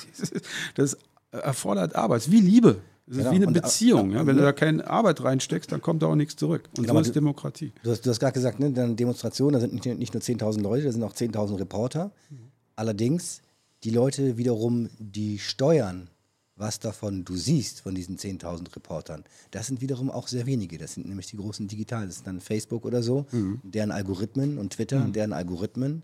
das 0.75 0.97
erfordert 1.31 1.95
Arbeit. 1.95 2.21
Es 2.21 2.27
ist 2.27 2.33
wie 2.33 2.41
Liebe. 2.41 2.81
Es 3.07 3.17
ist 3.17 3.23
genau. 3.23 3.31
wie 3.31 3.35
eine 3.35 3.47
und, 3.47 3.57
äh, 3.57 3.61
Beziehung. 3.61 4.11
Ja, 4.11 4.25
wenn 4.25 4.37
du 4.37 4.43
da 4.43 4.51
keine 4.51 4.85
Arbeit 4.87 5.23
reinsteckst, 5.23 5.71
dann 5.71 5.81
kommt 5.81 6.01
da 6.01 6.07
auch 6.07 6.15
nichts 6.15 6.35
zurück. 6.35 6.69
Und 6.77 6.85
genau, 6.85 6.95
so 6.95 7.07
ist 7.07 7.15
Demokratie. 7.15 7.71
Du 7.83 7.91
hast, 7.91 8.05
du 8.05 8.09
hast 8.09 8.19
gerade 8.19 8.33
gesagt, 8.33 8.59
ne, 8.59 8.67
eine 8.67 8.95
Demonstration, 8.95 9.53
da 9.53 9.59
sind 9.59 9.73
nicht, 9.73 9.85
nicht 9.85 10.13
nur 10.13 10.21
10.000 10.21 10.61
Leute, 10.61 10.85
da 10.85 10.91
sind 10.91 11.03
auch 11.03 11.13
10.000 11.13 11.59
Reporter. 11.59 12.11
Mhm. 12.29 12.51
Allerdings, 12.75 13.41
die 13.83 13.89
Leute 13.89 14.37
wiederum, 14.37 14.89
die 14.99 15.39
steuern, 15.39 16.09
was 16.61 16.79
davon 16.79 17.25
du 17.25 17.35
siehst 17.35 17.81
von 17.81 17.93
diesen 17.93 18.17
10.000 18.17 18.73
Reportern, 18.75 19.25
das 19.49 19.67
sind 19.67 19.81
wiederum 19.81 20.09
auch 20.09 20.27
sehr 20.27 20.45
wenige. 20.45 20.77
Das 20.77 20.93
sind 20.93 21.07
nämlich 21.07 21.27
die 21.27 21.37
großen 21.37 21.67
Digitalen. 21.67 22.07
Das 22.07 22.17
ist 22.17 22.27
dann 22.27 22.39
Facebook 22.39 22.85
oder 22.85 23.03
so, 23.03 23.25
mhm. 23.31 23.59
deren 23.63 23.91
Algorithmen 23.91 24.57
und 24.57 24.73
Twitter, 24.73 24.99
mhm. 24.99 25.13
deren 25.13 25.33
Algorithmen, 25.33 26.03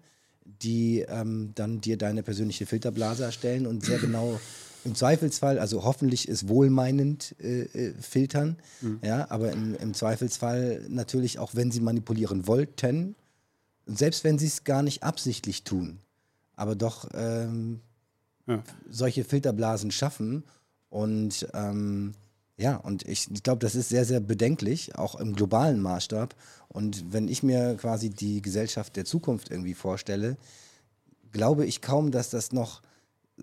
die 0.62 1.06
ähm, 1.08 1.52
dann 1.56 1.80
dir 1.80 1.98
deine 1.98 2.24
persönliche 2.24 2.66
Filterblase 2.66 3.24
erstellen 3.24 3.68
und 3.68 3.86
sehr 3.86 4.00
genau 4.00 4.40
im 4.84 4.96
Zweifelsfall, 4.96 5.60
also 5.60 5.84
hoffentlich 5.84 6.28
ist 6.28 6.48
wohlmeinend 6.48 7.36
äh, 7.40 7.64
äh, 7.64 7.94
filtern, 8.00 8.58
mhm. 8.82 9.00
ja, 9.04 9.30
aber 9.30 9.52
im, 9.52 9.76
im, 9.76 9.94
Zweifelsfall 9.94 10.86
natürlich 10.88 11.40
auch, 11.40 11.56
wenn 11.56 11.72
sie 11.72 11.82
manipulieren 11.82 12.48
wollten, 12.48 13.16
selbst 13.86 14.24
wenn 14.24 14.40
sie 14.40 14.48
es 14.48 14.64
gar 14.64 14.84
nicht 14.84 15.04
absichtlich 15.04 15.64
tun, 15.64 16.00
aber 16.56 16.76
doch 16.76 17.10
ähm, 17.14 17.82
solche 18.90 19.24
Filterblasen 19.24 19.92
schaffen. 19.92 20.44
Und 20.90 21.48
ähm, 21.54 22.14
ja, 22.58 22.78
und 22.78 23.08
ich 23.08 23.28
glaube, 23.44 23.60
das 23.60 23.76
ist 23.76 23.90
sehr, 23.90 24.06
sehr 24.06 24.20
bedenklich, 24.20 24.96
auch 24.96 25.16
im 25.16 25.36
globalen 25.36 25.80
Maßstab. 25.82 26.36
Und 26.70 27.14
wenn 27.14 27.28
ich 27.28 27.44
mir 27.44 27.76
quasi 27.76 28.10
die 28.10 28.42
Gesellschaft 28.42 28.96
der 28.96 29.06
Zukunft 29.06 29.52
irgendwie 29.52 29.76
vorstelle, 29.76 30.38
glaube 31.32 31.66
ich 31.66 31.82
kaum, 31.82 32.12
dass 32.12 32.30
das 32.30 32.52
noch 32.52 32.82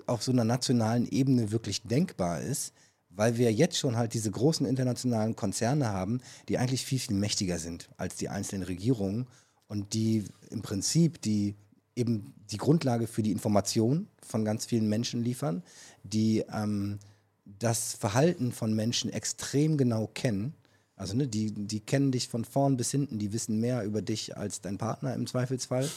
auf 0.07 0.23
so 0.23 0.33
einer 0.33 0.45
nationalen 0.45 1.07
Ebene 1.07 1.53
wirklich 1.53 1.83
denkbar 1.83 2.41
ist, 2.41 2.73
weil 3.11 3.37
wir 3.37 3.53
jetzt 3.53 3.79
schon 3.79 3.97
halt 3.97 4.15
diese 4.15 4.31
großen 4.31 4.67
internationalen 4.67 5.37
Konzerne 5.37 5.89
haben, 5.93 6.21
die 6.49 6.59
eigentlich 6.59 6.85
viel, 6.85 6.99
viel 6.99 7.15
mächtiger 7.15 7.59
sind 7.59 7.89
als 7.97 8.17
die 8.17 8.29
einzelnen 8.29 8.65
Regierungen 8.65 9.29
und 9.69 9.95
die 9.95 10.25
im 10.51 10.63
Prinzip 10.63 11.23
die 11.23 11.55
eben 11.97 12.35
die 12.51 12.57
Grundlage 12.57 13.07
für 13.07 13.23
die 13.23 13.33
Information 13.33 14.09
von 14.23 14.45
ganz 14.45 14.67
vielen 14.67 14.89
Menschen 14.89 15.23
liefern, 15.23 15.63
die 16.03 16.45
ähm, 16.53 16.99
das 17.45 17.95
Verhalten 17.95 18.53
von 18.53 18.75
Menschen 18.75 19.13
extrem 19.13 19.77
genau 19.77 20.09
kennen. 20.13 20.55
Also 20.97 21.17
ne, 21.17 21.27
die, 21.27 21.53
die 21.53 21.81
kennen 21.81 22.13
dich 22.13 22.29
von 22.29 22.45
vorn 22.45 22.77
bis 22.77 22.91
hinten, 22.91 23.19
die 23.19 23.33
wissen 23.33 23.61
mehr 23.61 23.85
über 23.85 24.03
dich 24.03 24.37
als 24.37 24.61
dein 24.61 24.79
Partner 24.79 25.15
im 25.15 25.27
Zweifelsfall. 25.27 25.89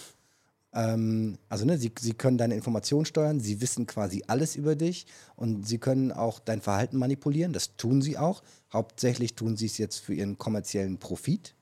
Ähm, 0.74 1.38
also 1.50 1.66
ne, 1.66 1.78
sie, 1.78 1.92
sie 2.00 2.14
können 2.14 2.38
deine 2.38 2.56
Informationen 2.56 3.06
steuern, 3.06 3.40
sie 3.40 3.62
wissen 3.62 3.86
quasi 3.86 4.24
alles 4.28 4.56
über 4.56 4.76
dich 4.76 5.06
und 5.36 5.68
sie 5.68 5.78
können 5.78 6.12
auch 6.12 6.40
dein 6.40 6.62
Verhalten 6.62 6.98
manipulieren. 6.98 7.54
Das 7.54 7.76
tun 7.78 8.02
sie 8.02 8.18
auch. 8.18 8.44
Hauptsächlich 8.74 9.36
tun 9.36 9.56
sie 9.56 9.68
es 9.68 9.78
jetzt 9.78 9.98
für 9.98 10.14
ihren 10.14 10.38
kommerziellen 10.38 10.98
Profit. 10.98 11.56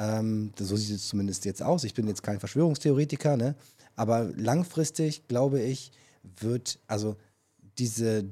Ähm, 0.00 0.52
so 0.58 0.76
sieht 0.76 0.96
es 0.96 1.08
zumindest 1.08 1.44
jetzt 1.44 1.62
aus. 1.62 1.84
Ich 1.84 1.94
bin 1.94 2.08
jetzt 2.08 2.22
kein 2.22 2.40
Verschwörungstheoretiker, 2.40 3.36
ne? 3.36 3.54
aber 3.96 4.30
langfristig 4.34 5.28
glaube 5.28 5.60
ich, 5.60 5.92
wird 6.40 6.78
also 6.86 7.16
diese 7.78 8.24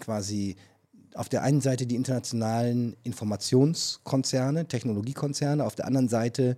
quasi 0.00 0.56
auf 1.14 1.28
der 1.28 1.42
einen 1.42 1.62
Seite 1.62 1.86
die 1.86 1.96
internationalen 1.96 2.94
Informationskonzerne, 3.02 4.68
Technologiekonzerne, 4.68 5.64
auf 5.64 5.74
der 5.74 5.86
anderen 5.86 6.08
Seite 6.08 6.56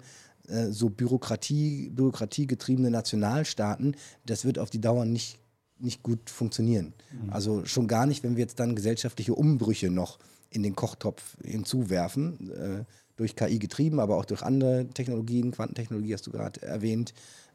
äh, 0.49 0.67
so 0.67 0.91
Bürokratie, 0.91 1.91
bürokratiegetriebene 1.91 2.91
Nationalstaaten, 2.91 3.97
das 4.27 4.45
wird 4.45 4.59
auf 4.59 4.69
die 4.69 4.81
Dauer 4.81 5.05
nicht, 5.05 5.39
nicht 5.79 6.03
gut 6.03 6.29
funktionieren. 6.29 6.93
Mhm. 7.13 7.33
Also 7.33 7.65
schon 7.65 7.87
gar 7.87 8.07
nicht, 8.07 8.25
wenn 8.25 8.37
wir 8.37 8.43
jetzt 8.43 8.59
dann 8.59 8.75
gesellschaftliche 8.75 9.35
Umbrüche 9.35 9.91
noch 9.91 10.19
in 10.51 10.65
den 10.65 10.75
Kochtopf 10.75 11.37
hinzuwerfen, 11.45 12.51
äh, 12.51 12.85
durch 13.21 13.37
KI 13.37 13.59
getrieben, 13.59 14.01
aber 14.01 14.17
auch 14.17 14.25
durch 14.25 14.43
andere 14.43 14.87
Technologien, 14.93 15.53
Quantentechnologie 15.53 16.15
hast 16.15 16.27
du 16.27 16.33
gerade 16.33 16.63
erwähnt. 16.63 17.13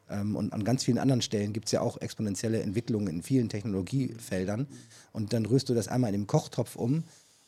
Ähm, 0.09 0.36
und 0.36 0.53
an 0.53 0.63
ganz 0.63 0.84
vielen 0.84 0.99
anderen 0.99 1.22
Stellen 1.22 1.53
gibt 1.53 1.66
es 1.66 1.72
ja 1.72 1.82
auch 1.82 1.99
exponentielle 1.99 2.61
Entwicklungen 2.61 3.07
in 3.07 3.24
vielen 3.24 3.49
Technologiefeldern. 3.49 4.68
Und 5.11 5.34
dann 5.34 5.45
rührst 5.45 5.68
du 5.70 5.74
das 5.74 5.88
einmal 5.88 6.13
in 6.13 6.22
den 6.22 6.28
Kochtopf 6.28 6.76
um 6.76 7.03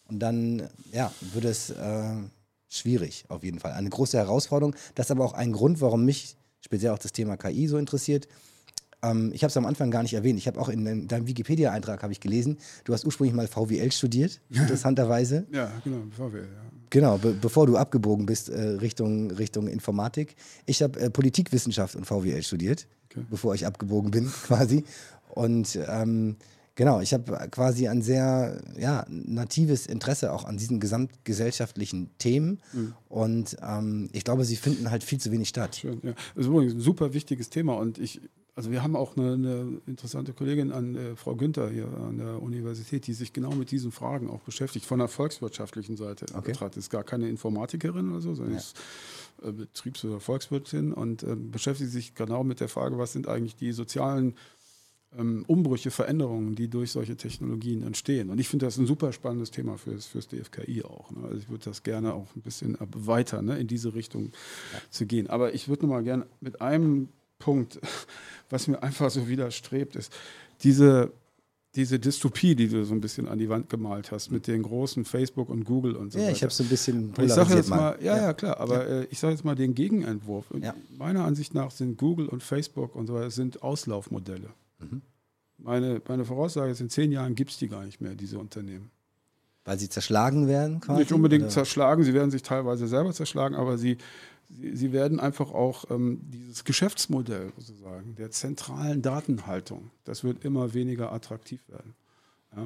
und 0.08 0.20
dann 0.20 0.68
ja, 0.92 1.14
wird 1.34 1.46
es 1.46 1.70
äh, 1.70 2.16
schwierig 2.70 3.26
auf 3.30 3.44
jeden 3.44 3.60
Fall. 3.60 3.74
Eine 3.74 3.90
große 3.90 4.18
Herausforderung. 4.18 4.76
Das 4.96 5.08
ist 5.08 5.12
aber 5.12 5.24
auch 5.24 5.34
ein 5.34 5.52
Grund, 5.52 5.80
warum 5.82 6.04
mich 6.04 6.36
speziell 6.62 6.92
auch 6.92 7.00
das 7.00 7.12
Thema 7.12 7.38
KI 7.38 7.68
so 7.68 7.78
interessiert. 7.78 8.28
Ähm, 9.04 9.32
ich 9.34 9.44
habe 9.44 9.50
es 9.50 9.58
am 9.58 9.68
Anfang 9.68 9.92
gar 9.92 10.02
nicht 10.02 10.16
erwähnt. 10.16 10.40
Ich 10.40 10.48
habe 10.48 10.60
auch 10.60 10.70
in 10.70 11.08
deinem 11.08 11.28
Wikipedia-Eintrag 11.28 12.04
ich 12.10 12.20
gelesen, 12.20 12.58
du 12.84 12.94
hast 12.94 13.06
ursprünglich 13.06 13.36
mal 13.36 13.48
VWL 13.48 13.92
studiert, 13.92 14.42
interessanterweise. 14.50 15.46
ja, 15.52 15.72
genau, 15.84 16.04
VWL, 16.10 16.48
ja. 16.52 16.77
Genau, 16.90 17.18
be 17.18 17.34
bevor 17.34 17.68
du 17.68 17.78
abgebogen 17.78 18.26
bist 18.26 18.50
äh, 18.50 18.60
Richtung, 18.60 19.32
Richtung 19.32 19.68
Informatik. 19.68 20.36
Ich 20.66 20.82
habe 20.82 21.00
äh, 21.00 21.10
Politikwissenschaft 21.10 21.96
und 21.96 22.06
VWL 22.06 22.42
studiert, 22.44 22.88
okay. 23.10 23.26
bevor 23.30 23.56
ich 23.56 23.66
abgebogen 23.66 24.12
bin 24.12 24.32
quasi. 24.44 24.84
Und 25.34 25.78
ähm, 25.88 26.38
Genau, 26.78 27.02
ich 27.02 27.12
habe 27.12 27.50
quasi 27.50 27.88
ein 27.88 28.04
sehr 28.04 28.62
ja, 28.78 29.04
natives 29.10 29.88
Interesse 29.88 30.32
auch 30.32 30.46
an 30.46 30.58
diesen 30.58 30.80
gesamtgesellschaftlichen 30.80 32.12
Themen 32.20 32.60
mhm. 32.72 32.94
und 33.10 33.58
ähm, 33.68 34.10
ich 34.14 34.24
glaube, 34.24 34.46
sie 34.46 34.56
finden 34.56 34.92
halt 34.92 35.04
viel 35.04 35.20
zu 35.20 35.32
wenig 35.32 35.50
statt. 35.50 35.78
Schön, 35.78 36.00
ja. 36.04 36.12
Das 36.36 36.46
ist 36.46 36.46
übrigens 36.46 36.76
ein 36.76 36.80
super 36.80 37.16
wichtiges 37.16 37.50
Thema 37.50 37.74
und 37.74 37.98
ich, 37.98 38.22
also 38.58 38.72
wir 38.72 38.82
haben 38.82 38.96
auch 38.96 39.16
eine, 39.16 39.34
eine 39.34 39.82
interessante 39.86 40.34
Kollegin 40.34 40.72
an 40.72 40.96
äh, 40.96 41.16
Frau 41.16 41.36
Günther 41.36 41.70
hier 41.70 41.88
an 41.88 42.18
der 42.18 42.42
Universität, 42.42 43.06
die 43.06 43.14
sich 43.14 43.32
genau 43.32 43.52
mit 43.52 43.70
diesen 43.70 43.92
Fragen 43.92 44.32
auch 44.32 44.42
beschäftigt, 44.42 44.84
von 44.84 44.98
der 44.98 45.08
volkswirtschaftlichen 45.08 45.96
Seite 45.96 46.26
okay. 46.34 46.54
betrachtet. 46.54 46.78
Ist 46.78 46.90
gar 46.90 47.04
keine 47.04 47.30
Informatikerin 47.30 48.10
oder 48.10 48.20
so, 48.20 48.34
sondern 48.34 48.56
ja. 48.56 48.60
ist 48.60 48.76
äh, 49.44 49.52
Betriebs- 49.52 50.04
oder 50.06 50.20
Volkswirtin 50.20 50.92
und 50.92 51.22
äh, 51.22 51.36
beschäftigt 51.36 51.92
sich 51.92 52.16
genau 52.16 52.44
mit 52.44 52.60
der 52.60 52.68
Frage, 52.68 52.98
was 52.98 53.14
sind 53.14 53.28
eigentlich 53.28 53.56
die 53.56 53.74
sozialen 53.74 54.34
ähm, 55.16 55.46
Umbrüche, 55.46 55.92
Veränderungen, 55.92 56.56
die 56.56 56.68
durch 56.68 56.92
solche 56.92 57.16
Technologien 57.16 57.84
entstehen. 57.84 58.32
Und 58.32 58.40
ich 58.40 58.50
finde 58.50 58.66
das 58.66 58.78
ein 58.78 58.88
super 58.88 59.14
spannendes 59.14 59.52
Thema 59.52 59.78
fürs, 59.78 60.08
fürs 60.08 60.30
DFKI 60.30 60.82
auch. 60.84 61.12
Ne? 61.12 61.26
Also 61.26 61.38
ich 61.38 61.50
würde 61.50 61.66
das 61.66 61.84
gerne 61.84 62.16
auch 62.16 62.36
ein 62.36 62.42
bisschen 62.42 62.76
weiter 62.80 63.44
ne, 63.44 63.60
in 63.60 63.68
diese 63.68 63.94
Richtung 63.94 64.32
ja. 64.74 64.80
zu 64.90 65.06
gehen. 65.06 65.28
Aber 65.28 65.54
ich 65.54 65.68
würde 65.68 65.84
noch 65.84 65.94
mal 65.94 66.04
gerne 66.04 66.26
mit 66.42 66.60
einem 66.60 67.10
Punkt, 67.40 67.80
was 68.50 68.68
mir 68.68 68.82
einfach 68.82 69.10
so 69.10 69.28
widerstrebt, 69.28 69.96
ist 69.96 70.12
diese 70.64 71.12
diese 71.78 72.00
Dystopie, 72.00 72.56
die 72.56 72.68
du 72.68 72.84
so 72.84 72.94
ein 72.96 73.02
bisschen 73.02 73.28
an 73.28 73.38
die 73.38 73.50
Wand 73.50 73.70
gemalt 73.70 74.12
hast, 74.12 74.32
mit 74.32 74.48
den 74.48 74.64
großen 74.64 75.06
Facebook 75.06 75.48
und 75.48 75.64
Google 75.64 75.96
und 75.96 76.12
so 76.12 76.18
ja, 76.18 76.26
weiter. 76.26 76.36
ich 76.36 76.42
habe 76.42 76.52
so 76.52 76.64
ein 76.64 76.70
bisschen 76.70 77.14
ich 77.22 77.32
sage 77.32 77.54
jetzt 77.54 77.70
mal, 77.70 77.96
ja, 78.02 78.18
ja, 78.18 78.24
ja, 78.24 78.34
klar, 78.34 78.60
aber 78.60 78.90
ja. 78.90 79.02
Äh, 79.02 79.08
ich 79.12 79.20
sage 79.20 79.34
jetzt 79.34 79.46
mal 79.46 79.54
den 79.54 79.76
Gegenentwurf. 79.76 80.46
Ja. 80.60 80.74
Meiner 80.98 81.24
Ansicht 81.24 81.54
nach 81.54 81.70
sind 81.70 81.98
Google 81.98 82.28
und 82.28 82.42
Facebook 82.42 82.96
und 82.96 83.06
so 83.06 83.14
weiter 83.14 83.30
sind 83.30 83.62
Auslaufmodelle. 83.62 84.50
Mhm. 84.80 85.02
Meine, 85.60 86.02
meine 86.08 86.26
Voraussage 86.26 86.72
ist, 86.72 86.82
in 86.82 86.90
zehn 86.90 87.12
Jahren 87.12 87.36
gibt 87.36 87.52
es 87.52 87.58
die 87.58 87.68
gar 87.68 87.86
nicht 87.86 88.02
mehr, 88.02 88.16
diese 88.16 88.40
Unternehmen. 88.40 88.90
Weil 89.64 89.78
sie 89.78 89.90
zerschlagen 89.90 90.48
werden 90.48 90.80
quasi? 90.80 91.02
Nicht 91.02 91.12
unbedingt 91.12 91.44
oder? 91.44 91.52
zerschlagen, 91.52 92.04
sie 92.04 92.14
werden 92.14 92.32
sich 92.32 92.42
teilweise 92.42 92.88
selber 92.88 93.14
zerschlagen, 93.14 93.54
aber 93.54 93.78
sie, 93.78 93.98
sie, 94.50 94.76
sie 94.76 94.92
werden 94.92 95.20
einfach 95.20 95.52
auch 95.52 95.86
ähm, 95.90 96.22
dieses 96.24 96.64
Geschäftsmodell 96.64 97.52
sozusagen 97.58 98.16
der 98.16 98.32
zentralen 98.32 99.02
Datenhaltung, 99.02 99.92
das 100.04 100.24
wird 100.24 100.44
immer 100.44 100.74
weniger 100.74 101.12
attraktiv 101.12 101.68
werden. 101.68 101.96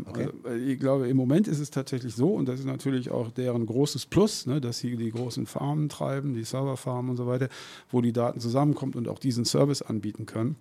Okay. 0.07 0.29
also, 0.43 0.55
ich 0.55 0.79
glaube, 0.79 1.09
im 1.09 1.17
Moment 1.17 1.47
ist 1.47 1.59
es 1.59 1.69
tatsächlich 1.69 2.15
so, 2.15 2.34
und 2.34 2.47
das 2.47 2.59
ist 2.59 2.65
natürlich 2.65 3.09
auch 3.09 3.32
deren 3.32 3.65
großes 3.65 4.05
Plus, 4.05 4.45
ne, 4.45 4.61
dass 4.61 4.79
sie 4.79 4.95
die 4.95 5.11
großen 5.11 5.45
Farmen 5.47 5.89
treiben, 5.89 6.34
die 6.34 6.43
Serverfarmen 6.43 7.11
und 7.11 7.17
so 7.17 7.27
weiter, 7.27 7.49
wo 7.89 7.99
die 8.01 8.13
Daten 8.13 8.39
zusammenkommen 8.39 8.93
und 8.93 9.07
auch 9.07 9.19
diesen 9.19 9.43
Service 9.43 9.82
anbieten 9.82 10.25
können. 10.25 10.55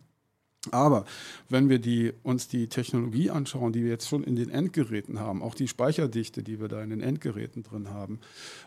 Aber 0.70 1.06
wenn 1.48 1.70
wir 1.70 1.78
die, 1.78 2.12
uns 2.22 2.46
die 2.46 2.68
Technologie 2.68 3.30
anschauen, 3.30 3.72
die 3.72 3.82
wir 3.82 3.90
jetzt 3.90 4.08
schon 4.08 4.22
in 4.22 4.36
den 4.36 4.50
Endgeräten 4.50 5.18
haben, 5.18 5.42
auch 5.42 5.54
die 5.54 5.68
Speicherdichte, 5.68 6.42
die 6.42 6.60
wir 6.60 6.68
da 6.68 6.82
in 6.82 6.90
den 6.90 7.00
Endgeräten 7.00 7.62
drin 7.62 7.88
haben, 7.88 8.20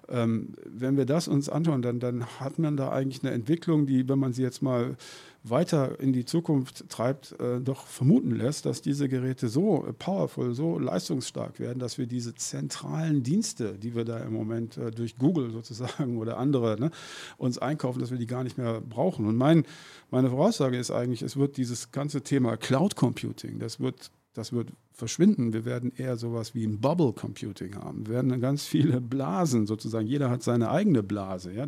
ähm, 0.10 0.56
wenn 0.66 0.98
wir 0.98 1.06
das 1.06 1.28
uns 1.28 1.50
anschauen, 1.50 1.84
dann, 1.84 2.00
dann 2.00 2.26
hat 2.40 2.58
man 2.58 2.78
da 2.78 2.92
eigentlich 2.92 3.24
eine 3.24 3.32
Entwicklung, 3.32 3.86
die, 3.86 4.10
wenn 4.10 4.18
man 4.18 4.34
sie 4.34 4.42
jetzt 4.42 4.64
mal 4.64 4.98
weiter 5.44 6.00
in 6.00 6.14
die 6.14 6.26
Zukunft 6.26 6.90
treibt, 6.90 7.38
äh, 7.40 7.60
doch 7.60 7.86
vermuten 7.86 8.32
lässt, 8.32 8.66
dass 8.66 8.82
diese 8.82 9.10
Geräte 9.10 9.50
so 9.50 9.86
powerful, 10.00 10.54
so 10.54 10.80
leistungsstark 10.80 11.60
werden, 11.60 11.80
dass 11.80 11.98
wir 11.98 12.08
diese 12.08 12.34
zentralen 12.34 13.24
Dienste, 13.24 13.78
die 13.78 13.94
wir 13.94 14.06
da 14.06 14.20
im 14.20 14.34
Moment 14.34 14.78
äh, 14.78 14.92
durch 14.92 15.18
Google 15.18 15.52
sozusagen 15.52 16.18
oder 16.20 16.38
andere 16.38 16.80
ne, 16.80 16.92
uns 17.38 17.58
einkaufen, 17.58 18.00
dass 18.00 18.12
wir 18.12 18.18
die 18.18 18.28
gar 18.28 18.44
nicht 18.44 18.58
mehr 18.58 18.80
brauchen. 18.80 19.26
Und 19.26 19.36
mein, 19.36 19.66
meine 20.12 20.30
Voraussage 20.30 20.78
ist 20.78 20.92
eigentlich, 20.92 21.22
es 21.22 21.36
wird 21.36 21.58
dieses 21.58 21.92
ganze 21.92 22.22
Thema 22.22 22.56
Cloud 22.56 22.96
Computing, 22.96 23.60
das 23.60 23.80
wird 23.82 24.12
das 24.34 24.52
wird 24.52 24.70
verschwinden. 24.92 25.54
Wir 25.54 25.66
werden 25.66 25.92
eher 25.96 26.18
sowas 26.18 26.56
wie 26.56 26.66
ein 26.66 26.80
Bubble 26.80 27.14
Computing 27.14 27.76
haben. 27.76 28.08
Wir 28.08 28.16
werden 28.16 28.42
ganz 28.42 28.64
viele 28.66 29.00
Blasen 29.00 29.68
sozusagen. 29.68 30.08
Jeder 30.08 30.30
hat 30.30 30.44
seine 30.44 30.72
eigene 30.72 31.04
Blase, 31.04 31.52
ja, 31.52 31.68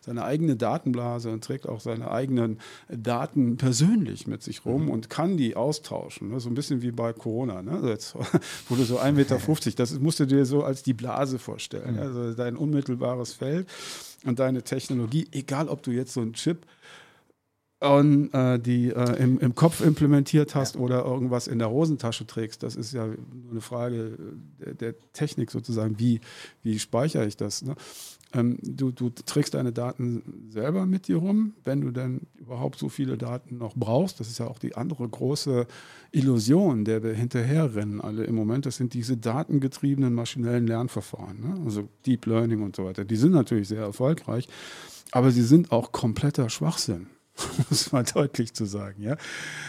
seine 0.00 0.24
eigene 0.24 0.56
Datenblase 0.56 1.30
und 1.30 1.44
trägt 1.44 1.68
auch 1.68 1.80
seine 1.80 2.10
eigenen 2.10 2.58
Daten 2.88 3.56
persönlich 3.56 4.26
mit 4.26 4.42
sich 4.42 4.64
rum 4.64 4.84
mhm. 4.84 4.90
und 4.90 5.10
kann 5.10 5.36
die 5.36 5.56
austauschen. 5.56 6.30
Ne? 6.30 6.40
So 6.40 6.48
ein 6.48 6.54
bisschen 6.54 6.82
wie 6.82 6.90
bei 6.90 7.12
Corona. 7.12 7.62
Ne? 7.62 7.72
Also 7.72 7.88
jetzt 7.88 8.14
wurde 8.68 8.84
so 8.84 8.98
1,50 8.98 9.12
Meter, 9.12 9.38
das 9.76 9.98
musst 9.98 10.20
du 10.20 10.26
dir 10.26 10.46
so 10.46 10.64
als 10.64 10.82
die 10.82 10.94
Blase 10.94 11.38
vorstellen. 11.38 11.94
Mhm. 11.94 12.00
Also 12.00 12.34
dein 12.34 12.56
unmittelbares 12.56 13.34
Feld 13.34 13.68
und 14.24 14.38
deine 14.38 14.62
Technologie, 14.62 15.28
egal 15.32 15.68
ob 15.68 15.82
du 15.82 15.90
jetzt 15.90 16.14
so 16.14 16.20
einen 16.20 16.32
Chip 16.32 16.66
und 17.80 18.32
äh, 18.32 18.58
die 18.58 18.88
äh, 18.88 19.22
im, 19.22 19.38
im, 19.38 19.54
Kopf 19.54 19.82
implementiert 19.82 20.54
hast 20.54 20.76
ja. 20.76 20.80
oder 20.80 21.04
irgendwas 21.04 21.46
in 21.46 21.58
der 21.58 21.70
Hosentasche 21.70 22.26
trägst. 22.26 22.62
Das 22.62 22.74
ist 22.74 22.92
ja 22.92 23.06
nur 23.06 23.50
eine 23.50 23.60
Frage 23.60 24.16
der, 24.58 24.74
der 24.74 24.94
Technik 25.12 25.50
sozusagen. 25.50 25.98
Wie, 25.98 26.20
wie 26.62 26.78
speichere 26.78 27.26
ich 27.26 27.36
das? 27.36 27.62
Ne? 27.62 27.74
Ähm, 28.32 28.58
du, 28.62 28.92
du, 28.92 29.10
trägst 29.10 29.54
deine 29.54 29.72
Daten 29.72 30.48
selber 30.48 30.86
mit 30.86 31.06
dir 31.06 31.18
rum, 31.18 31.52
wenn 31.64 31.82
du 31.82 31.90
dann 31.90 32.22
überhaupt 32.38 32.78
so 32.78 32.88
viele 32.88 33.18
Daten 33.18 33.58
noch 33.58 33.74
brauchst. 33.76 34.20
Das 34.20 34.28
ist 34.28 34.38
ja 34.38 34.46
auch 34.46 34.58
die 34.58 34.74
andere 34.74 35.06
große 35.06 35.66
Illusion, 36.12 36.86
der 36.86 37.02
wir 37.02 37.12
hinterherrennen 37.12 38.00
alle 38.00 38.24
im 38.24 38.34
Moment. 38.34 38.64
Das 38.64 38.76
sind 38.76 38.94
diese 38.94 39.18
datengetriebenen 39.18 40.14
maschinellen 40.14 40.66
Lernverfahren, 40.66 41.40
ne? 41.40 41.60
also 41.64 41.88
Deep 42.06 42.24
Learning 42.24 42.62
und 42.62 42.74
so 42.74 42.86
weiter. 42.86 43.04
Die 43.04 43.16
sind 43.16 43.32
natürlich 43.32 43.68
sehr 43.68 43.82
erfolgreich, 43.82 44.48
aber 45.12 45.30
sie 45.30 45.42
sind 45.42 45.72
auch 45.72 45.92
kompletter 45.92 46.48
Schwachsinn. 46.48 47.08
muss 47.70 47.92
man 47.92 48.04
deutlich 48.14 48.54
zu 48.54 48.64
sagen, 48.64 49.02
ja. 49.02 49.16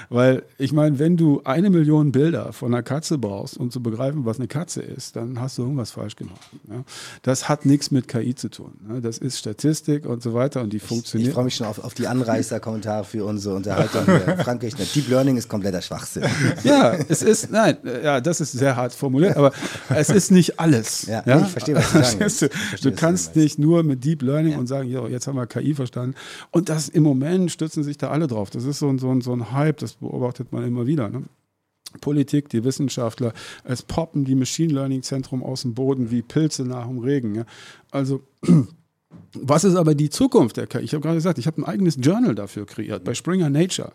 Weil 0.09 0.43
ich 0.57 0.72
meine, 0.72 0.99
wenn 0.99 1.18
du 1.18 1.41
eine 1.43 1.70
Million 1.70 2.11
Bilder 2.11 2.53
von 2.53 2.74
einer 2.74 2.84
Katze 2.84 3.18
brauchst, 3.18 3.57
um 3.57 3.72
zu 3.72 3.82
begreifen, 3.82 4.26
was 4.26 4.38
eine 4.38 4.47
Katze 4.47 4.82
ist, 4.82 5.15
dann 5.15 5.39
hast 5.39 5.57
du 5.57 5.63
irgendwas 5.63 5.91
falsch 5.91 6.15
gemacht. 6.15 6.39
Ja? 6.70 6.84
Das 7.24 7.49
hat 7.49 7.65
nichts 7.65 7.91
mit 7.91 8.07
KI 8.07 8.36
zu 8.36 8.49
tun. 8.49 8.74
Ne? 8.88 9.01
Das 9.01 9.18
ist 9.18 9.38
Statistik 9.38 10.05
und 10.05 10.24
so 10.24 10.34
weiter 10.34 10.61
und 10.61 10.72
die 10.72 10.80
funktioniert. 10.80 11.30
Ich 11.30 11.34
freue 11.34 11.43
mich 11.43 11.55
schon 11.55 11.68
auf, 11.68 11.80
auf 11.80 11.93
die 11.93 12.07
Anreißer-Kommentare 12.07 13.03
für 13.03 13.26
unsere 13.26 13.55
Unterhaltung. 13.55 14.05
Frank 14.43 14.61
Kirchner, 14.61 14.86
Deep 14.86 15.09
Learning 15.09 15.36
ist 15.36 15.49
kompletter 15.49 15.82
Schwachsinn. 15.82 16.24
Ja, 16.63 16.93
es 17.09 17.22
ist, 17.22 17.51
nein, 17.51 17.78
ja, 18.03 18.22
das 18.22 18.39
ist 18.39 18.53
sehr 18.53 18.76
hart 18.76 18.93
formuliert, 18.93 19.36
aber 19.36 19.51
es 19.89 20.09
ist 20.09 20.32
nicht 20.32 20.59
alles. 20.59 21.05
Ja, 21.07 21.24
ja? 21.26 21.41
ich 21.41 21.47
verstehe, 21.47 21.76
was 21.76 21.91
du 21.91 22.20
willst. 22.20 22.41
Du, 22.41 22.49
du 22.82 22.91
kannst 22.93 23.36
nicht 23.36 23.59
nur 23.59 23.84
mit 23.84 24.05
Deep 24.05 24.22
Learning 24.22 24.53
ja. 24.53 24.57
und 24.57 24.68
sagen, 24.68 24.89
jo, 24.89 25.07
jetzt 25.07 25.28
haben 25.28 25.36
wir 25.36 25.47
KI 25.47 25.74
verstanden. 25.74 26.15
Und 26.51 26.70
das 26.70 26.88
im 26.88 27.03
Moment 27.03 27.57
stützen 27.58 27.84
sich 27.84 27.97
da 27.97 28.10
alle 28.10 28.28
drauf. 28.28 28.49
Das 28.51 28.66
ist 28.66 28.80
so 28.80 28.88
ein, 28.88 28.99
so 28.99 29.10
ein, 29.10 29.22
so 29.22 29.34
ein 29.34 29.51
Hype, 29.51 29.78
das 29.78 29.93
beobachtet 29.93 30.51
man 30.51 30.64
immer 30.64 30.86
wieder. 30.86 31.10
Ne? 31.10 31.24
Politik, 32.01 32.49
die 32.49 32.64
Wissenschaftler, 32.64 33.34
es 33.64 33.82
poppen 33.82 34.26
die 34.26 34.36
Machine 34.36 34.74
Learning 34.74 35.01
Zentrum 35.01 35.43
aus 35.43 35.64
dem 35.64 35.74
Boden 35.74 36.12
wie 36.12 36.22
Pilze 36.22 36.64
nach 36.64 36.88
dem 36.88 36.99
Regen. 36.99 37.36
Ja? 37.36 37.45
Also 37.91 38.22
was 39.34 39.64
ist 39.64 39.76
aber 39.76 39.95
die 39.95 40.10
Zukunft 40.10 40.58
der 40.58 40.68
KI? 40.68 40.82
Ich 40.82 40.93
habe 40.93 41.01
gerade 41.01 41.16
gesagt, 41.16 41.39
ich 41.39 41.47
habe 41.47 41.62
ein 41.62 41.66
eigenes 41.66 41.97
Journal 41.99 42.36
dafür 42.36 42.66
kreiert 42.66 43.03
bei 43.03 43.14
Springer 43.14 43.49
Nature 43.49 43.93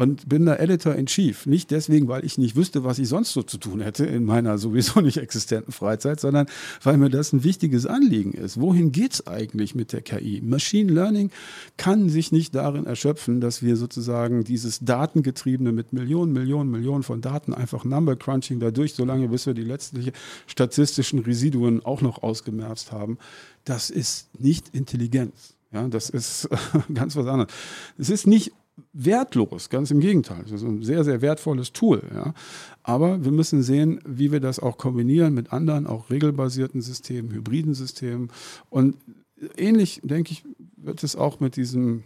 und 0.00 0.30
bin 0.30 0.46
da 0.46 0.56
Editor 0.56 0.94
in 0.94 1.04
Chief. 1.04 1.44
Nicht 1.44 1.70
deswegen, 1.70 2.08
weil 2.08 2.24
ich 2.24 2.38
nicht 2.38 2.56
wüsste, 2.56 2.84
was 2.84 2.98
ich 2.98 3.06
sonst 3.06 3.34
so 3.34 3.42
zu 3.42 3.58
tun 3.58 3.82
hätte 3.82 4.06
in 4.06 4.24
meiner 4.24 4.56
sowieso 4.56 5.02
nicht 5.02 5.18
existenten 5.18 5.72
Freizeit, 5.72 6.20
sondern 6.20 6.46
weil 6.82 6.96
mir 6.96 7.10
das 7.10 7.34
ein 7.34 7.44
wichtiges 7.44 7.84
Anliegen 7.84 8.32
ist. 8.32 8.58
Wohin 8.58 8.92
geht 8.92 9.12
es 9.12 9.26
eigentlich 9.26 9.74
mit 9.74 9.92
der 9.92 10.00
KI? 10.00 10.40
Machine 10.42 10.90
Learning 10.90 11.30
kann 11.76 12.08
sich 12.08 12.32
nicht 12.32 12.54
darin 12.54 12.86
erschöpfen, 12.86 13.42
dass 13.42 13.62
wir 13.62 13.76
sozusagen 13.76 14.42
dieses 14.42 14.78
Datengetriebene 14.78 15.70
mit 15.70 15.92
Millionen, 15.92 16.32
Millionen, 16.32 16.70
Millionen 16.70 17.02
von 17.02 17.20
Daten 17.20 17.52
einfach 17.52 17.84
Number 17.84 18.16
Crunching 18.16 18.58
dadurch, 18.58 18.94
solange 18.94 19.28
bis 19.28 19.44
wir 19.44 19.52
die 19.52 19.64
letztlichen 19.64 20.12
statistischen 20.46 21.18
Residuen 21.18 21.84
auch 21.84 22.00
noch 22.00 22.22
ausgemerzt 22.22 22.90
haben. 22.90 23.18
Das 23.66 23.90
ist 23.90 24.28
nicht 24.40 24.70
Intelligenz. 24.74 25.56
Ja, 25.72 25.86
das 25.88 26.08
ist 26.08 26.48
ganz 26.94 27.14
was 27.16 27.26
anderes. 27.26 27.52
Es 27.98 28.08
ist 28.08 28.26
nicht 28.26 28.52
wertlos, 28.92 29.70
ganz 29.70 29.90
im 29.90 30.00
Gegenteil. 30.00 30.42
Es 30.44 30.52
ist 30.52 30.62
ein 30.62 30.82
sehr, 30.82 31.04
sehr 31.04 31.22
wertvolles 31.22 31.72
Tool. 31.72 32.02
Ja. 32.14 32.34
Aber 32.82 33.24
wir 33.24 33.32
müssen 33.32 33.62
sehen, 33.62 34.00
wie 34.06 34.32
wir 34.32 34.40
das 34.40 34.60
auch 34.60 34.78
kombinieren 34.78 35.34
mit 35.34 35.52
anderen, 35.52 35.86
auch 35.86 36.10
regelbasierten 36.10 36.82
Systemen, 36.82 37.32
hybriden 37.32 37.74
Systemen. 37.74 38.30
Und 38.68 38.96
ähnlich, 39.56 40.00
denke 40.02 40.32
ich, 40.32 40.44
wird 40.76 41.02
es 41.02 41.16
auch 41.16 41.40
mit 41.40 41.56
diesen 41.56 42.04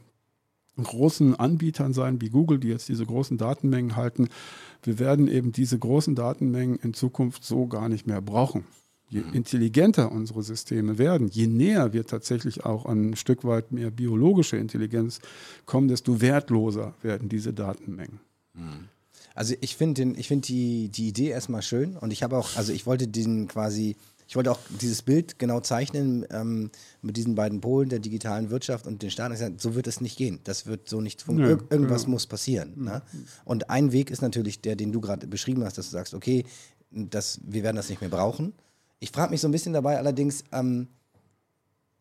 großen 0.83 1.37
Anbietern 1.37 1.93
sein, 1.93 2.21
wie 2.21 2.31
Google, 2.31 2.59
die 2.59 2.69
jetzt 2.69 2.89
diese 2.89 3.07
großen 3.07 3.39
Datenmengen 3.39 3.97
halten. 3.97 4.29
Wir 4.83 4.99
werden 4.99 5.29
eben 5.29 5.53
diese 5.53 5.79
großen 5.79 6.15
Datenmengen 6.15 6.77
in 6.77 6.95
Zukunft 6.95 7.45
so 7.45 7.67
gar 7.67 7.89
nicht 7.89 8.07
mehr 8.07 8.21
brauchen. 8.21 8.65
Je 9.15 9.21
mhm. 9.21 9.33
intelligenter 9.33 10.11
unsere 10.11 10.43
Systeme 10.43 10.99
werden, 10.99 11.29
je 11.29 11.47
näher 11.47 11.93
wir 11.93 12.05
tatsächlich 12.05 12.65
auch 12.65 12.85
an 12.85 13.11
ein 13.11 13.17
Stück 13.17 13.45
weit 13.45 13.71
mehr 13.71 13.93
biologische 13.93 14.57
Intelligenz 14.57 15.21
kommen, 15.67 15.87
desto 15.87 16.21
wertloser 16.21 16.95
werden 17.01 17.29
diese 17.29 17.53
Datenmengen. 17.53 18.19
Mhm. 18.55 18.89
Also 19.37 19.55
ich 19.61 19.77
finde 19.77 20.21
find 20.21 20.49
die, 20.49 20.89
die 20.89 21.07
Idee 21.09 21.29
erstmal 21.29 21.63
schön 21.63 21.97
und 21.97 22.13
ich 22.13 22.25
habe 22.25 22.37
auch, 22.37 22.57
also 22.57 22.73
ich 22.73 22.87
wollte 22.87 23.07
den 23.07 23.47
quasi, 23.47 23.95
ich 24.27 24.35
wollte 24.35 24.51
auch 24.51 24.59
dieses 24.81 25.03
Bild 25.03 25.39
genau 25.39 25.61
zeichnen 25.61 26.27
ähm, 26.31 26.71
mit 27.01 27.17
diesen 27.17 27.37
beiden 27.37 27.61
Polen 27.61 27.91
der 27.91 28.01
digitalen 28.01 28.51
Wirtschaft 28.51 28.85
und 28.85 29.01
den 29.01 29.13
Staaten. 29.13 29.35
Gesagt, 29.35 29.61
so 29.61 29.77
wird 29.77 29.87
es 29.87 30.01
nicht 30.01 30.17
gehen. 30.17 30.41
Das 30.43 30.67
wird 30.67 30.89
so 30.89 31.01
nicht 31.01 31.23
funktionieren. 31.23 31.61
Ir 31.61 31.73
irgendwas 31.73 32.05
ja. 32.05 32.09
muss 32.09 32.27
passieren. 32.27 32.73
Ne? 32.77 33.03
Und 33.45 33.71
ein 33.71 33.93
Weg 33.93 34.11
ist 34.11 34.23
natürlich 34.23 34.61
der, 34.61 34.75
den 34.75 34.91
du 34.91 35.01
gerade 35.01 35.29
beschrieben 35.29 35.63
hast, 35.63 35.79
dass 35.79 35.87
du 35.87 35.93
sagst, 35.93 36.15
okay, 36.15 36.45
das, 36.91 37.39
wir 37.45 37.63
werden 37.63 37.77
das 37.77 37.89
nicht 37.89 38.01
mehr 38.01 38.11
brauchen. 38.11 38.55
Ich 39.05 39.11
frage 39.11 39.33
mich 39.33 39.43
so 39.43 39.49
ein 39.49 39.53
bisschen 39.53 39.75
dabei 39.75 39.99
allerdings, 39.99 40.45
ähm, 40.51 40.89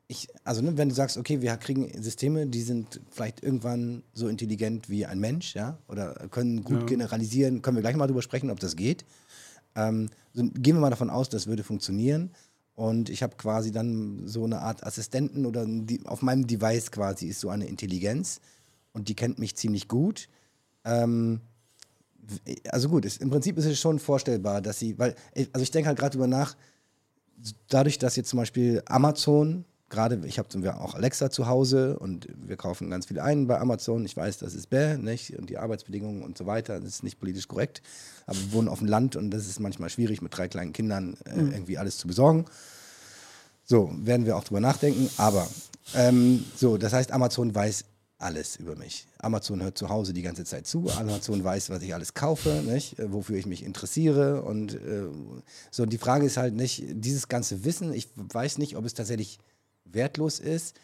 ich, 0.08 0.30
also 0.46 0.62
ne, 0.62 0.78
wenn 0.78 0.88
du 0.88 0.96
sagst, 0.96 1.18
okay, 1.18 1.42
wir 1.42 1.58
kriegen 1.58 1.92
Systeme, 2.02 2.48
die 2.48 2.62
sind 2.62 3.02
vielleicht 3.12 3.44
irgendwann 3.44 4.04
so 4.14 4.30
intelligent 4.30 4.90
wie 4.90 5.06
ein 5.06 5.20
Mensch, 5.20 5.54
ja, 5.54 5.78
oder 5.90 6.14
können 6.32 6.64
gut 6.64 6.80
ja. 6.80 6.86
generalisieren, 6.86 7.62
können 7.62 7.76
wir 7.76 7.82
gleich 7.82 7.98
mal 7.98 8.08
drüber 8.08 8.22
sprechen, 8.22 8.50
ob 8.50 8.62
das 8.62 8.78
geht. 8.78 9.04
Ähm, 9.76 10.12
so, 10.34 10.44
gehen 10.44 10.78
wir 10.78 10.80
mal 10.80 10.92
davon 10.92 11.10
aus, 11.10 11.28
das 11.28 11.46
würde 11.46 11.66
funktionieren. 11.66 12.32
Und 12.74 13.10
ich 13.10 13.22
habe 13.22 13.36
quasi 13.36 13.74
dann 13.74 14.26
so 14.26 14.46
eine 14.46 14.62
Art 14.62 14.86
Assistenten 14.86 15.46
oder 15.46 15.68
auf 16.06 16.22
meinem 16.22 16.48
Device 16.48 16.90
quasi 16.90 17.28
ist 17.28 17.42
so 17.42 17.50
eine 17.50 17.68
Intelligenz 17.68 18.40
und 18.94 19.10
die 19.10 19.16
kennt 19.16 19.40
mich 19.40 19.58
ziemlich 19.58 19.90
gut. 19.90 20.30
Ähm, 20.86 21.42
also 22.70 22.88
gut, 22.88 23.04
ist, 23.04 23.22
im 23.22 23.30
Prinzip 23.30 23.58
ist 23.58 23.66
es 23.66 23.78
schon 23.78 24.00
vorstellbar, 24.00 24.62
dass 24.62 24.80
sie, 24.80 24.98
weil, 24.98 25.16
also 25.52 25.64
ich 25.64 25.72
denke 25.72 25.90
halt 25.90 26.00
gerade 26.00 26.12
drüber 26.12 26.28
nach, 26.28 26.56
dadurch, 27.70 28.00
dass 28.00 28.16
jetzt 28.16 28.30
zum 28.30 28.38
Beispiel 28.38 28.82
Amazon, 28.86 29.66
gerade 29.90 30.22
ich 30.26 30.40
habe 30.40 30.80
auch 30.80 30.96
Alexa 30.96 31.30
zu 31.30 31.48
Hause 31.48 32.00
und 32.00 32.28
wir 32.36 32.58
kaufen 32.58 32.90
ganz 32.90 33.06
viel 33.08 33.20
ein 33.20 33.48
bei 33.48 33.60
Amazon. 33.60 34.06
Ich 34.06 34.18
weiß, 34.18 34.40
das 34.40 34.56
ist 34.56 34.70
bäh, 34.70 34.98
nicht? 34.98 35.38
Und 35.38 35.50
die 35.50 35.58
Arbeitsbedingungen 35.58 36.24
und 36.24 36.38
so 36.38 36.46
weiter, 36.46 36.80
das 36.80 36.90
ist 36.90 37.04
nicht 37.04 37.20
politisch 37.20 37.48
korrekt. 37.48 37.82
Aber 38.26 38.38
wir 38.38 38.54
wohnen 38.54 38.68
auf 38.68 38.80
dem 38.80 38.88
Land 38.88 39.16
und 39.16 39.32
das 39.32 39.48
ist 39.48 39.60
manchmal 39.60 39.90
schwierig, 39.90 40.22
mit 40.22 40.36
drei 40.36 40.48
kleinen 40.48 40.74
Kindern 40.74 41.18
äh, 41.26 41.36
mhm. 41.36 41.52
irgendwie 41.52 41.78
alles 41.78 41.98
zu 41.98 42.08
besorgen. 42.08 42.46
So, 43.66 43.92
werden 43.96 44.26
wir 44.26 44.36
auch 44.36 44.44
drüber 44.44 44.60
nachdenken. 44.60 45.10
Aber 45.18 45.48
ähm, 45.96 46.44
so, 46.56 46.78
das 46.78 46.94
heißt, 46.94 47.12
Amazon 47.12 47.54
weiß 47.54 47.86
alles 48.18 48.56
über 48.56 48.76
mich. 48.76 49.08
Amazon 49.20 49.62
hört 49.62 49.78
zu 49.78 49.90
Hause 49.90 50.14
die 50.14 50.22
ganze 50.22 50.46
Zeit 50.46 50.66
zu. 50.66 50.90
Amazon 50.90 51.44
weiß, 51.44 51.70
was 51.70 51.82
ich 51.82 51.94
alles 51.94 52.14
kaufe, 52.14 52.64
nicht? 52.66 52.98
Äh, 53.00 53.12
wofür 53.12 53.38
ich 53.38 53.46
mich 53.46 53.64
interessiere. 53.64 54.44
Und 54.44 54.76
äh, 54.76 55.08
so, 55.72 55.86
die 55.86 55.98
Frage 55.98 56.26
ist 56.26 56.38
halt 56.38 56.54
nicht, 56.54 56.84
dieses 56.88 57.28
ganze 57.28 57.66
Wissen, 57.66 57.94
ich 57.94 58.10
weiß 58.16 58.58
nicht, 58.58 58.78
ob 58.78 58.86
es 58.86 58.94
tatsächlich 58.94 59.40
wertlos 59.86 60.40
ist. 60.40 60.76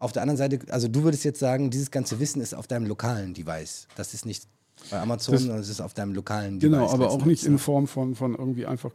Auf 0.00 0.12
der 0.12 0.22
anderen 0.22 0.36
Seite, 0.36 0.60
also 0.72 0.88
du 0.88 1.02
würdest 1.02 1.24
jetzt 1.24 1.40
sagen, 1.40 1.70
dieses 1.70 1.90
ganze 1.90 2.20
Wissen 2.20 2.40
ist 2.40 2.54
auf 2.54 2.66
deinem 2.66 2.86
lokalen 2.86 3.34
Device. 3.34 3.88
Das 3.96 4.14
ist 4.14 4.26
nicht 4.26 4.46
bei 4.90 5.00
Amazon, 5.00 5.34
das, 5.34 5.44
es 5.44 5.68
ist 5.68 5.80
auf 5.80 5.94
deinem 5.94 6.14
lokalen 6.14 6.58
genau, 6.58 6.78
Device. 6.78 6.92
Genau, 6.92 7.04
aber 7.04 7.12
auch 7.12 7.24
nicht 7.24 7.44
in 7.44 7.58
Form 7.58 7.86
von, 7.86 8.14
von 8.14 8.34
irgendwie 8.34 8.66
einfach 8.66 8.92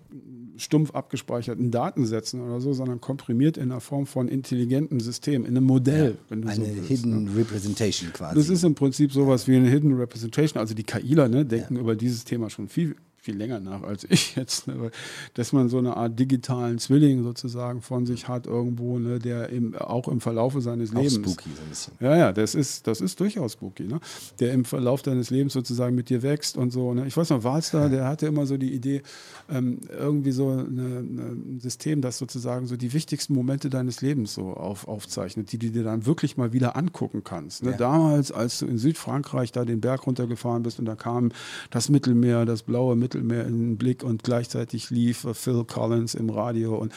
stumpf 0.58 0.92
abgespeicherten 0.92 1.72
Datensätzen 1.72 2.42
oder 2.42 2.62
so, 2.62 2.74
sondern 2.74 3.02
komprimiert 3.02 3.58
in 3.58 3.72
einer 3.72 3.82
Form 3.82 4.06
von 4.06 4.28
intelligentem 4.28 5.00
System, 5.00 5.46
in 5.46 5.58
einem 5.58 5.66
Modell. 5.66 6.18
Ja, 6.30 6.38
eine 6.38 6.54
so 6.54 6.62
willst, 6.62 6.88
Hidden 6.88 7.24
ne? 7.26 7.36
Representation 7.38 8.14
quasi. 8.14 8.36
Das 8.36 8.50
ist 8.50 8.64
im 8.64 8.76
Prinzip 8.76 9.12
sowas 9.12 9.48
wie 9.48 9.56
eine 9.56 9.70
Hidden 9.70 9.94
Representation. 9.94 10.60
Also 10.60 10.74
die 10.74 10.84
KIler 10.84 11.28
ne, 11.28 11.46
denken 11.46 11.76
ja. 11.76 11.82
über 11.82 11.96
dieses 11.96 12.24
Thema 12.24 12.50
schon 12.50 12.68
viel 12.68 12.96
viel 13.24 13.38
länger 13.38 13.62
nach 13.62 13.84
als 13.84 14.04
ich 14.10 14.36
jetzt, 14.36 14.68
ne? 14.68 14.92
dass 15.34 15.54
man 15.54 15.70
so 15.70 15.78
eine 15.78 15.96
Art 15.96 16.20
digitalen 16.20 16.78
Zwilling 16.78 17.24
sozusagen 17.24 17.82
von 17.82 18.06
sich 18.06 18.28
hat 18.28 18.48
irgendwo, 18.48 19.00
ne? 19.00 19.18
der 19.20 19.50
im, 19.50 19.76
auch 19.76 20.10
im 20.10 20.20
Verlaufe 20.20 20.60
seines 20.60 20.92
auch 20.92 20.96
Lebens. 20.96 21.14
Spooky 21.14 21.50
so 21.56 21.62
ein 21.62 21.70
bisschen. 21.70 21.94
Ja, 22.02 22.18
ja, 22.18 22.34
das 22.34 22.54
ist, 22.54 22.86
das 22.86 23.00
ist 23.00 23.20
durchaus 23.20 23.54
spooky, 23.54 23.84
ne? 23.84 24.02
der 24.40 24.52
im 24.52 24.66
Verlauf 24.66 25.02
deines 25.02 25.30
Lebens 25.30 25.54
sozusagen 25.54 25.96
mit 25.96 26.10
dir 26.10 26.22
wächst 26.22 26.58
und 26.58 26.72
so. 26.72 26.94
Ne? 26.94 27.08
Ich 27.08 27.16
weiß 27.16 27.30
noch, 27.30 27.46
Walster, 27.46 27.88
der 27.88 28.06
hatte 28.06 28.28
immer 28.28 28.46
so 28.46 28.58
die 28.58 28.74
Idee, 28.74 29.02
ähm, 29.50 29.80
irgendwie 29.90 30.32
so 30.34 30.50
eine, 30.50 30.66
eine, 30.66 31.22
ein 31.32 31.60
System, 31.62 32.02
das 32.02 32.18
sozusagen 32.18 32.68
so 32.68 32.76
die 32.76 32.92
wichtigsten 32.92 33.34
Momente 33.34 33.70
deines 33.70 34.02
Lebens 34.02 34.34
so 34.34 34.54
auf, 34.54 34.88
aufzeichnet, 34.90 35.52
die 35.54 35.58
du 35.58 35.70
dir 35.70 35.84
dann 35.84 36.06
wirklich 36.06 36.36
mal 36.36 36.52
wieder 36.52 36.76
angucken 36.76 37.24
kannst. 37.24 37.64
Ne? 37.64 37.72
Ja. 37.72 37.78
Damals, 37.78 38.34
als 38.34 38.60
du 38.60 38.66
in 38.66 38.78
Südfrankreich 38.78 39.54
da 39.54 39.64
den 39.64 39.80
Berg 39.80 40.06
runtergefahren 40.08 40.64
bist 40.64 40.80
und 40.80 40.86
da 40.86 40.96
kam 40.96 41.32
das 41.70 41.88
Mittelmeer, 41.88 42.46
das 42.46 42.64
blaue 42.64 42.98
Mittelmeer, 42.98 43.13
Mittelmeer 43.14 43.46
in 43.46 43.60
den 43.60 43.78
Blick 43.78 44.04
und 44.04 44.24
gleichzeitig 44.24 44.90
lief 44.90 45.28
Phil 45.34 45.64
Collins 45.66 46.16
im 46.16 46.30
Radio 46.30 46.76
und 46.76 46.94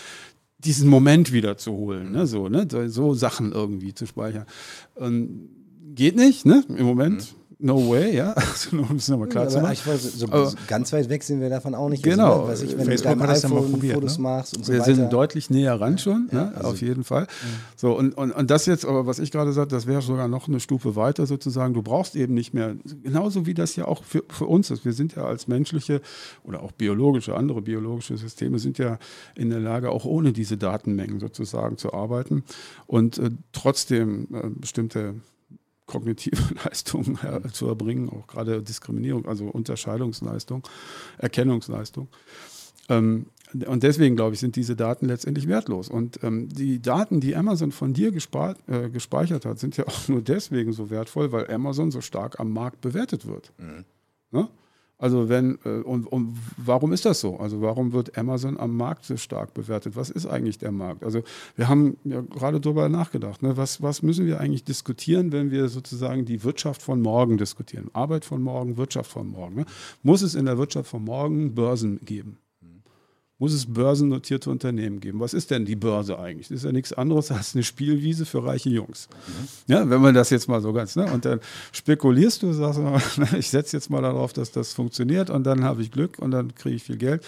diesen 0.59 0.89
Moment 0.89 1.33
wieder 1.33 1.59
zu 1.59 1.73
holen, 1.73 2.13
ne? 2.13 2.27
so, 2.27 2.49
ne? 2.49 2.67
so 2.89 3.15
Sachen 3.15 3.53
irgendwie 3.53 3.95
zu 3.95 4.07
speichern. 4.07 4.47
Und 4.95 5.49
geht 5.95 6.17
nicht, 6.17 6.47
ne? 6.47 6.65
Im 6.69 6.87
Moment. 6.87 7.21
Mhm. 7.33 7.46
No 7.59 7.89
way, 7.89 8.15
ja. 8.15 8.35
Also, 8.37 8.77
um 8.77 8.97
es 8.97 9.09
nochmal 9.09 9.29
klar 9.29 9.49
zu 9.49 9.61
machen. 9.61 9.73
Ich 9.73 9.87
weiß, 9.87 10.03
so 10.19 10.27
aber, 10.27 10.53
ganz 10.67 10.93
weit 10.93 11.09
weg 11.09 11.23
sind 11.23 11.41
wir 11.41 11.49
davon 11.49 11.75
auch 11.75 11.89
nicht. 11.89 12.03
Genau. 12.03 12.45
Also, 12.45 12.65
ich, 12.65 12.77
wenn 12.77 12.85
Facebook 12.85 13.13
du 13.13 13.19
mit 13.19 13.45
deinem 13.45 13.53
iPhone 13.55 13.71
probiert, 13.71 13.95
Fotos 13.95 14.19
ne? 14.19 14.23
machst 14.23 14.57
und 14.57 14.67
so 14.67 14.73
wir 14.73 14.81
weiter. 14.81 14.95
sind 14.95 15.13
deutlich 15.13 15.49
näher 15.49 15.81
ran 15.81 15.97
schon, 15.97 16.29
ja, 16.33 16.45
ne? 16.45 16.53
also, 16.55 16.69
auf 16.69 16.81
jeden 16.83 17.05
Fall. 17.05 17.23
Ja. 17.23 17.29
So, 17.77 17.97
und, 17.97 18.17
und, 18.17 18.33
und 18.33 18.51
das 18.51 18.67
jetzt, 18.67 18.85
aber 18.85 19.07
was 19.07 19.19
ich 19.19 19.31
gerade 19.31 19.53
sagte, 19.53 19.75
das 19.75 19.87
wäre 19.87 20.03
sogar 20.03 20.29
noch 20.29 20.49
eine 20.49 20.61
Stufe 20.61 20.97
weiter 20.97 21.27
sozusagen. 21.27 21.73
Du 21.73 21.83
brauchst 21.83 22.15
eben 22.15 22.35
nicht 22.35 22.53
mehr, 22.53 22.77
genauso 23.03 23.47
wie 23.47 23.55
das 23.55 23.75
ja 23.77 23.87
auch 23.87 24.05
für, 24.05 24.23
für 24.29 24.47
uns 24.47 24.71
ist. 24.71 24.85
Wir 24.85 24.93
sind 24.93 25.15
ja 25.17 25.25
als 25.25 25.49
menschliche 25.49 26.03
oder 26.45 26.63
auch 26.63 26.73
biologische, 26.73 27.35
andere 27.37 27.63
biologische 27.63 28.19
Systeme 28.19 28.59
sind 28.59 28.77
ja 28.77 28.99
in 29.35 29.49
der 29.49 29.61
Lage, 29.61 29.91
auch 29.91 30.05
ohne 30.05 30.33
diese 30.35 30.59
Datenmengen 30.59 31.21
sozusagen 31.21 31.79
zu 31.79 31.95
arbeiten 31.95 32.45
und 32.87 33.19
äh, 33.19 33.31
trotzdem 33.53 34.29
äh, 34.33 34.49
bestimmte 34.51 35.15
kognitive 35.87 36.55
Leistungen 36.65 37.19
äh, 37.23 37.49
zu 37.51 37.69
erbringen, 37.69 38.09
auch 38.09 38.27
gerade 38.27 38.63
Diskriminierung, 38.63 39.27
also 39.27 39.47
Unterscheidungsleistung, 39.47 40.67
Erkennungsleistung. 41.19 42.09
Ähm, 42.89 43.27
und 43.67 43.83
deswegen, 43.83 44.17
glaube 44.17 44.35
ich, 44.35 44.41
sind 44.41 44.57
diese 44.57 44.77
Daten 44.77 45.07
letztendlich 45.07 45.47
wertlos. 45.47 45.89
Und 45.89 46.23
ähm, 46.23 46.49
die 46.49 46.83
Daten, 46.83 47.21
die 47.21 47.37
Amazon 47.37 47.73
von 47.73 47.95
dir 47.95 48.11
gespart, 48.11 48.59
äh, 48.69 48.91
gespeichert 48.91 49.45
hat, 49.45 49.59
sind 49.59 49.77
ja 49.77 49.85
auch 49.87 50.09
nur 50.09 50.21
deswegen 50.21 50.73
so 50.73 50.91
wertvoll, 50.91 51.33
weil 51.33 51.51
Amazon 51.51 51.91
so 51.91 52.01
stark 52.01 52.41
am 52.41 52.53
Markt 52.53 52.81
bewertet 52.81 53.27
wird. 53.27 53.53
Mhm. 53.59 53.85
Ne? 54.33 54.49
Also 54.99 55.29
wenn, 55.29 55.59
äh, 55.65 55.81
und, 55.81 56.07
und 56.07 56.39
warum 56.57 56.93
ist 56.93 57.05
das 57.05 57.21
so? 57.21 57.37
Also 57.37 57.61
warum 57.61 57.93
wird 57.93 58.17
Amazon 58.17 58.59
am 58.59 58.77
Markt 58.77 59.05
so 59.05 59.17
stark 59.17 59.53
bewertet? 59.53 59.95
Was 59.95 60.09
ist 60.09 60.27
eigentlich 60.27 60.57
der 60.59 60.73
Markt? 60.73 61.05
Also 61.05 61.23
wir 61.55 61.69
haben 61.69 61.99
ja 62.05 62.23
gerade 62.23 62.61
darüber 62.61 62.89
nachgedacht, 62.89 63.43
ne? 63.43 63.57
was, 63.57 63.83
was 63.83 64.03
müssen 64.03 64.27
wir 64.27 64.41
eigentlich 64.41 64.65
diskutieren, 64.65 65.33
wenn 65.33 65.51
wir 65.51 65.69
sozusagen 65.69 66.25
die 66.25 66.43
Wirtschaft 66.45 66.81
von 66.81 67.03
morgen 67.03 67.37
diskutieren? 67.37 67.91
Arbeit 67.93 68.25
von 68.25 68.43
morgen, 68.43 68.79
Wirtschaft 68.79 69.11
von 69.11 69.29
morgen. 69.29 69.57
Ne? 69.57 69.67
Muss 70.03 70.23
es 70.23 70.35
in 70.35 70.47
der 70.47 70.57
Wirtschaft 70.57 70.89
von 70.89 71.05
morgen 71.05 71.55
Börsen 71.55 72.01
geben? 72.05 72.39
Muss 73.39 73.53
es 73.53 73.67
börsennotierte 73.67 74.51
Unternehmen 74.51 75.01
geben. 75.01 75.21
Was 75.21 75.35
ist 75.35 75.51
denn 75.51 75.67
die 75.67 75.77
Börse 75.77 76.19
eigentlich? 76.19 76.49
Das 76.49 76.59
ist 76.59 76.65
ja 76.65 76.73
nichts 76.73 76.93
anderes 76.93 77.31
als 77.31 77.55
eine 77.55 77.65
Spielwiese 77.65 78.25
für 78.25 78.45
reiche 78.45 78.71
Jungs. 78.71 79.09
Mhm. 79.11 79.49
Ja, 79.73 79.91
wenn 79.91 80.01
man 80.01 80.15
das 80.15 80.31
jetzt 80.31 80.49
mal 80.49 80.63
so 80.63 80.73
ganz, 80.73 80.97
ne? 80.97 81.11
Und 81.13 81.25
dann 81.27 81.41
spekulierst 81.73 82.43
du, 82.43 82.53
sagst 82.53 82.79
du, 82.79 83.37
ich 83.37 83.51
setze 83.51 83.77
jetzt 83.77 83.91
mal 83.91 84.01
darauf, 84.01 84.33
dass 84.33 84.53
das 84.53 84.73
funktioniert 84.73 85.29
und 85.29 85.45
dann 85.45 85.65
habe 85.65 85.83
ich 85.83 85.91
Glück 85.91 86.19
und 86.19 86.31
dann 86.31 86.55
kriege 86.55 86.77
ich 86.77 86.83
viel 86.83 86.97
Geld. 86.97 87.25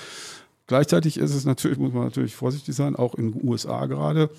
Gleichzeitig 0.66 1.18
ist 1.18 1.34
es 1.34 1.44
natürlich, 1.44 1.78
muss 1.78 1.92
man 1.92 2.04
natürlich 2.04 2.34
vorsichtig 2.34 2.74
sein, 2.74 2.96
auch 2.96 3.14
in 3.14 3.32
den 3.32 3.46
USA 3.46 3.86
gerade, 3.86 4.30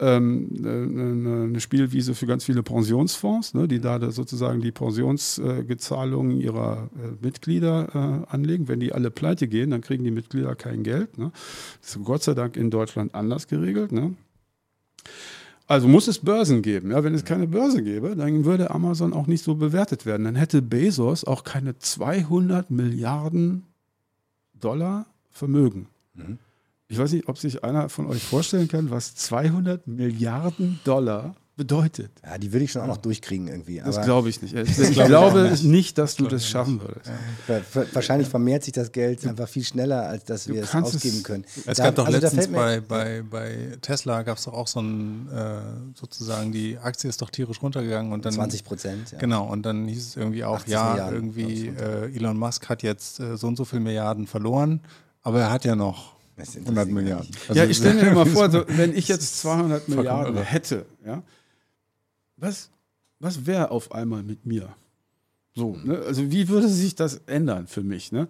ähm, 0.00 0.48
eine, 0.58 1.60
Spielwiese 1.60 2.14
für 2.14 2.26
ganz 2.26 2.44
viele 2.44 2.62
Pensionsfonds, 2.62 3.54
ne, 3.54 3.68
die 3.68 3.80
da 3.80 4.10
sozusagen 4.10 4.60
die 4.60 4.72
Pensionsgezahlungen 4.72 6.40
ihrer 6.40 6.88
äh, 6.96 7.24
Mitglieder 7.24 8.24
äh, 8.28 8.32
anlegen. 8.32 8.68
Wenn 8.68 8.80
die 8.80 8.92
alle 8.92 9.10
pleite 9.10 9.46
gehen, 9.46 9.70
dann 9.70 9.82
kriegen 9.82 10.02
die 10.02 10.10
Mitglieder 10.10 10.54
kein 10.54 10.82
Geld. 10.82 11.18
Ne. 11.18 11.32
Das 11.82 11.96
ist 11.96 12.04
Gott 12.04 12.22
sei 12.22 12.34
Dank 12.34 12.56
in 12.56 12.70
Deutschland 12.70 13.14
anders 13.14 13.46
geregelt. 13.46 13.92
Ne. 13.92 14.14
Also 15.66 15.86
muss 15.86 16.08
es 16.08 16.18
Börsen 16.18 16.62
geben. 16.62 16.90
Ja, 16.90 17.04
wenn 17.04 17.14
es 17.14 17.24
keine 17.24 17.46
Börse 17.46 17.82
gäbe, 17.82 18.16
dann 18.16 18.44
würde 18.44 18.70
Amazon 18.70 19.12
auch 19.12 19.26
nicht 19.26 19.44
so 19.44 19.54
bewertet 19.54 20.06
werden. 20.06 20.24
Dann 20.24 20.34
hätte 20.34 20.62
Bezos 20.62 21.24
auch 21.24 21.44
keine 21.44 21.78
200 21.78 22.70
Milliarden 22.70 23.66
Dollar 24.58 25.06
Vermögen. 25.30 25.86
Mhm. 26.14 26.38
Ich 26.90 26.98
weiß 26.98 27.12
nicht, 27.12 27.28
ob 27.28 27.38
sich 27.38 27.62
einer 27.62 27.88
von 27.88 28.06
euch 28.08 28.22
vorstellen 28.22 28.66
kann, 28.66 28.90
was 28.90 29.14
200 29.14 29.86
Milliarden 29.86 30.80
Dollar 30.82 31.36
bedeutet. 31.54 32.10
Ja, 32.24 32.36
die 32.36 32.52
würde 32.52 32.64
ich 32.64 32.72
schon 32.72 32.82
auch 32.82 32.88
noch 32.88 32.96
durchkriegen 32.96 33.46
irgendwie. 33.46 33.80
das 33.84 34.00
glaube 34.02 34.28
ich 34.28 34.42
nicht. 34.42 34.54
Ich, 34.60 34.78
ich 34.78 35.04
glaube 35.04 35.56
nicht, 35.62 35.98
dass 35.98 36.16
du 36.16 36.26
das 36.26 36.48
schaffen 36.48 36.80
würdest. 36.80 37.12
Ja. 37.46 37.84
Wahrscheinlich 37.92 38.28
vermehrt 38.28 38.64
sich 38.64 38.72
das 38.72 38.90
Geld 38.90 39.24
einfach 39.24 39.48
viel 39.48 39.62
schneller, 39.62 40.08
als 40.08 40.24
dass 40.24 40.48
wir 40.48 40.64
es 40.64 40.74
ausgeben 40.74 41.22
können. 41.22 41.44
Es 41.66 41.76
da, 41.76 41.84
gab 41.84 41.94
doch 41.94 42.06
also 42.06 42.18
letztens 42.18 42.48
bei, 42.48 42.80
bei, 42.80 43.22
bei 43.22 43.76
Tesla 43.82 44.22
gab 44.22 44.38
es 44.38 44.44
doch 44.44 44.54
auch 44.54 44.66
so 44.66 44.80
ein, 44.80 45.28
äh, 45.30 45.60
sozusagen, 45.94 46.50
die 46.50 46.76
Aktie 46.78 47.08
ist 47.08 47.22
doch 47.22 47.30
tierisch 47.30 47.62
runtergegangen. 47.62 48.12
und 48.12 48.24
dann 48.24 48.32
20 48.32 48.64
Prozent. 48.64 49.12
Ja. 49.12 49.18
Genau, 49.18 49.46
und 49.46 49.62
dann 49.64 49.86
hieß 49.86 50.08
es 50.08 50.16
irgendwie 50.16 50.42
auch, 50.42 50.66
ja, 50.66 50.90
Milliarden, 50.90 51.14
irgendwie 51.14 51.68
äh, 51.68 52.16
Elon 52.16 52.36
Musk 52.36 52.68
hat 52.68 52.82
jetzt 52.82 53.20
äh, 53.20 53.36
so 53.36 53.46
und 53.46 53.56
so 53.56 53.64
viele 53.64 53.80
Milliarden 53.80 54.26
verloren, 54.26 54.80
aber 55.22 55.40
er 55.40 55.52
hat 55.52 55.64
ja 55.64 55.76
noch 55.76 56.19
100 56.40 56.88
Milliarden. 56.88 57.30
Also 57.48 57.60
ja, 57.60 57.68
ich 57.68 57.76
stelle 57.76 58.02
mir 58.02 58.14
mal 58.14 58.26
vor, 58.26 58.50
so, 58.50 58.64
wenn 58.68 58.96
ich 58.96 59.08
jetzt 59.08 59.40
200 59.40 59.88
Milliarden 59.88 60.36
hätte, 60.42 60.86
ja, 61.04 61.22
was, 62.36 62.70
was 63.18 63.46
wäre 63.46 63.70
auf 63.70 63.92
einmal 63.92 64.22
mit 64.22 64.46
mir? 64.46 64.74
So, 65.54 65.76
ne? 65.76 65.98
Also 66.06 66.30
wie 66.30 66.48
würde 66.48 66.68
sich 66.68 66.94
das 66.94 67.22
ändern 67.26 67.66
für 67.66 67.82
mich? 67.82 68.12
Ne? 68.12 68.28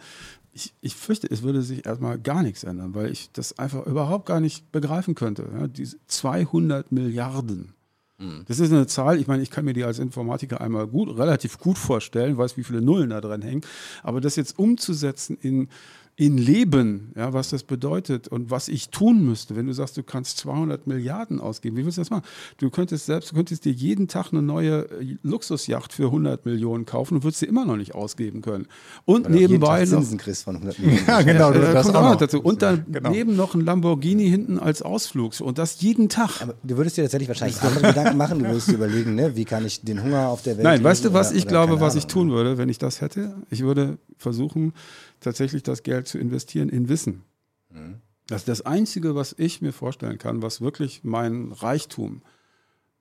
Ich, 0.52 0.72
ich 0.80 0.96
fürchte, 0.96 1.30
es 1.30 1.42
würde 1.42 1.62
sich 1.62 1.86
erstmal 1.86 2.18
gar 2.18 2.42
nichts 2.42 2.64
ändern, 2.64 2.94
weil 2.94 3.10
ich 3.10 3.30
das 3.32 3.58
einfach 3.58 3.86
überhaupt 3.86 4.26
gar 4.26 4.40
nicht 4.40 4.72
begreifen 4.72 5.14
könnte. 5.14 5.48
Ja? 5.52 5.68
Diese 5.68 5.96
200 6.06 6.90
Milliarden. 6.90 7.74
Hm. 8.18 8.44
Das 8.46 8.58
ist 8.58 8.72
eine 8.72 8.86
Zahl, 8.86 9.18
ich 9.18 9.26
meine, 9.26 9.42
ich 9.42 9.50
kann 9.50 9.64
mir 9.64 9.72
die 9.72 9.84
als 9.84 9.98
Informatiker 9.98 10.60
einmal 10.60 10.86
gut, 10.86 11.16
relativ 11.16 11.58
gut 11.58 11.78
vorstellen, 11.78 12.36
weiß, 12.36 12.56
wie 12.56 12.64
viele 12.64 12.82
Nullen 12.82 13.10
da 13.10 13.20
dran 13.20 13.42
hängen, 13.42 13.62
aber 14.02 14.20
das 14.20 14.36
jetzt 14.36 14.58
umzusetzen 14.58 15.38
in 15.40 15.68
in 16.16 16.36
Leben, 16.36 17.12
ja, 17.16 17.32
was 17.32 17.48
das 17.48 17.62
bedeutet 17.62 18.28
und 18.28 18.50
was 18.50 18.68
ich 18.68 18.90
tun 18.90 19.24
müsste, 19.24 19.56
wenn 19.56 19.66
du 19.66 19.72
sagst, 19.72 19.96
du 19.96 20.02
kannst 20.02 20.36
200 20.38 20.86
Milliarden 20.86 21.40
ausgeben, 21.40 21.78
wie 21.78 21.84
willst 21.84 21.96
du 21.96 22.02
das 22.02 22.10
machen? 22.10 22.24
Du 22.58 22.68
könntest 22.68 23.06
selbst, 23.06 23.30
du 23.30 23.36
könntest 23.36 23.64
dir 23.64 23.72
jeden 23.72 24.06
Tag 24.06 24.32
eine 24.32 24.42
neue 24.42 24.86
äh, 25.00 25.16
Luxusjacht 25.22 25.94
für 25.94 26.06
100 26.06 26.44
Millionen 26.44 26.84
kaufen 26.84 27.14
und 27.14 27.24
würdest 27.24 27.40
sie 27.40 27.46
immer 27.46 27.64
noch 27.64 27.76
nicht 27.76 27.94
ausgeben 27.94 28.42
können. 28.42 28.66
Und 29.06 29.24
Weil 29.24 29.32
nebenbei 29.32 29.84
noch 29.86 30.00
Zinsen 30.00 30.18
kriegst 30.18 30.44
von 30.44 30.56
100 30.56 30.78
Millionen. 30.78 31.04
ja, 31.08 31.22
genau, 31.22 31.52
das, 31.52 31.72
das 31.72 31.86
kommt 31.86 31.96
auch 31.96 32.10
noch 32.10 32.16
dazu. 32.16 32.42
Und 32.42 32.60
dann 32.60 32.84
genau. 32.90 33.10
neben 33.10 33.34
noch 33.34 33.54
ein 33.54 33.62
Lamborghini 33.62 34.28
hinten 34.28 34.58
als 34.58 34.82
Ausflug 34.82 35.40
und 35.40 35.56
das 35.56 35.80
jeden 35.80 36.10
Tag. 36.10 36.42
Aber 36.42 36.54
du 36.62 36.76
würdest 36.76 36.98
dir 36.98 37.02
tatsächlich 37.02 37.28
wahrscheinlich 37.28 37.62
andere 37.62 37.86
Gedanken 37.88 38.18
machen. 38.18 38.40
Du 38.40 38.44
würdest 38.44 38.68
überlegen, 38.68 39.14
ne, 39.14 39.36
wie 39.36 39.46
kann 39.46 39.64
ich 39.64 39.80
den 39.82 40.02
Hunger 40.02 40.28
auf 40.28 40.42
der 40.42 40.58
Welt. 40.58 40.64
Nein, 40.64 40.84
weißt 40.84 41.06
du, 41.06 41.14
was 41.14 41.28
oder, 41.28 41.36
ich 41.38 41.44
oder 41.44 41.50
glaube, 41.50 41.80
was 41.80 41.94
ich 41.94 42.06
tun 42.06 42.30
würde, 42.30 42.58
wenn 42.58 42.68
ich 42.68 42.78
das 42.78 43.00
hätte? 43.00 43.36
Ich 43.48 43.62
würde 43.62 43.96
versuchen 44.18 44.74
tatsächlich 45.20 45.62
das 45.62 45.82
Geld 45.82 46.08
zu 46.08 46.18
investieren 46.18 46.68
in 46.68 46.88
Wissen. 46.88 47.22
Mhm. 47.70 48.00
Das 48.26 48.42
ist 48.42 48.48
das 48.48 48.62
Einzige, 48.62 49.14
was 49.14 49.34
ich 49.38 49.60
mir 49.60 49.72
vorstellen 49.72 50.18
kann, 50.18 50.42
was 50.42 50.60
wirklich 50.60 51.02
mein 51.02 51.52
Reichtum 51.52 52.22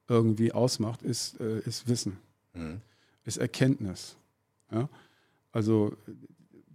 irgendwie 0.07 0.51
ausmacht, 0.51 1.03
ist, 1.03 1.39
äh, 1.39 1.59
ist 1.59 1.87
Wissen, 1.87 2.17
mhm. 2.53 2.81
ist 3.25 3.37
Erkenntnis. 3.37 4.17
Ja? 4.71 4.89
Also 5.51 5.95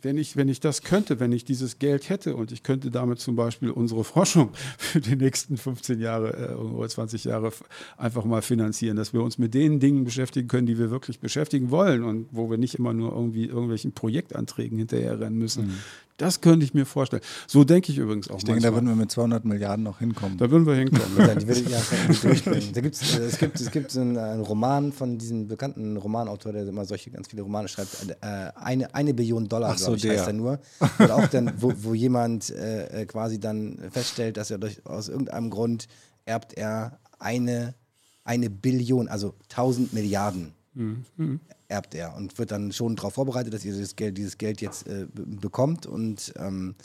wenn 0.04 0.18
ich, 0.18 0.36
wenn 0.36 0.48
ich 0.48 0.60
das 0.60 0.82
könnte, 0.82 1.20
wenn 1.20 1.32
ich 1.32 1.44
dieses 1.44 1.78
Geld 1.78 2.08
hätte 2.08 2.36
und 2.36 2.52
ich 2.52 2.62
könnte 2.62 2.90
damit 2.90 3.20
zum 3.20 3.36
Beispiel 3.36 3.70
unsere 3.70 4.04
Forschung 4.04 4.50
für 4.78 5.00
die 5.00 5.16
nächsten 5.16 5.56
15 5.56 6.00
Jahre 6.00 6.50
äh, 6.50 6.54
oder 6.54 6.88
20 6.88 7.24
Jahre 7.24 7.52
einfach 7.96 8.24
mal 8.24 8.42
finanzieren, 8.42 8.96
dass 8.96 9.12
wir 9.12 9.22
uns 9.22 9.38
mit 9.38 9.54
den 9.54 9.80
Dingen 9.80 10.04
beschäftigen 10.04 10.48
können, 10.48 10.66
die 10.66 10.78
wir 10.78 10.90
wirklich 10.90 11.20
beschäftigen 11.20 11.70
wollen 11.70 12.04
und 12.04 12.28
wo 12.30 12.50
wir 12.50 12.58
nicht 12.58 12.74
immer 12.76 12.92
nur 12.92 13.12
irgendwie 13.12 13.46
irgendwelchen 13.46 13.92
Projektanträgen 13.92 14.78
hinterherrennen 14.78 15.38
müssen, 15.38 15.66
mhm. 15.66 15.78
Das 16.16 16.40
könnte 16.40 16.64
ich 16.64 16.74
mir 16.74 16.86
vorstellen. 16.86 17.22
So 17.48 17.64
denke 17.64 17.90
ich 17.90 17.98
übrigens 17.98 18.30
auch. 18.30 18.38
Ich 18.38 18.44
denke, 18.44 18.60
da 18.60 18.72
würden 18.72 18.86
wir 18.86 18.94
mit 18.94 19.10
200 19.10 19.44
Milliarden 19.44 19.82
noch 19.82 19.98
hinkommen. 19.98 20.38
Da 20.38 20.48
würden 20.48 20.64
wir 20.64 20.74
hinkommen. 20.74 21.08
ja, 21.18 21.34
die 21.34 21.48
würde 21.48 21.60
ich 21.60 21.68
ja 21.68 21.80
durchbringen. 22.22 22.72
Da 22.72 22.80
gibt's, 22.80 23.18
äh, 23.18 23.22
es 23.22 23.38
gibt, 23.38 23.60
es 23.60 23.70
gibt 23.72 23.96
einen, 23.96 24.16
einen, 24.16 24.42
Roman 24.42 24.92
von 24.92 25.18
diesem 25.18 25.48
bekannten 25.48 25.96
Romanautor, 25.96 26.52
der 26.52 26.68
immer 26.68 26.84
solche 26.84 27.10
ganz 27.10 27.28
viele 27.28 27.42
Romane 27.42 27.66
schreibt. 27.66 28.16
Äh, 28.20 28.26
eine, 28.54 28.94
eine 28.94 29.12
Billion 29.12 29.48
Dollar, 29.48 29.76
so, 29.76 29.94
ich, 29.94 30.02
der. 30.02 30.12
heißt 30.12 30.28
er 30.28 30.34
nur. 30.34 30.60
Und 30.98 31.10
auch 31.10 31.26
dann, 31.26 31.52
wo, 31.56 31.72
wo 31.78 31.94
jemand 31.94 32.50
äh, 32.50 33.02
äh, 33.02 33.06
quasi 33.06 33.40
dann 33.40 33.78
feststellt, 33.90 34.36
dass 34.36 34.52
er 34.52 34.58
durch, 34.58 34.86
aus 34.86 35.08
irgendeinem 35.08 35.50
Grund 35.50 35.88
erbt 36.26 36.52
er 36.52 37.00
eine, 37.18 37.74
eine 38.22 38.50
Billion, 38.50 39.08
also 39.08 39.34
1000 39.50 39.92
Milliarden. 39.92 40.52
Mhm 40.74 41.40
erbt 41.74 41.94
er 41.94 42.14
und 42.14 42.38
wird 42.38 42.52
dann 42.52 42.72
schon 42.72 42.94
darauf 42.94 43.14
vorbereitet, 43.14 43.52
dass 43.52 43.64
ihr 43.64 43.72
dieses 43.72 43.96
Geld, 43.96 44.16
dieses 44.16 44.38
Geld 44.38 44.60
jetzt 44.60 44.86
äh, 44.86 45.06
bekommt 45.12 45.86
und 45.86 46.32
ähm, 46.36 46.76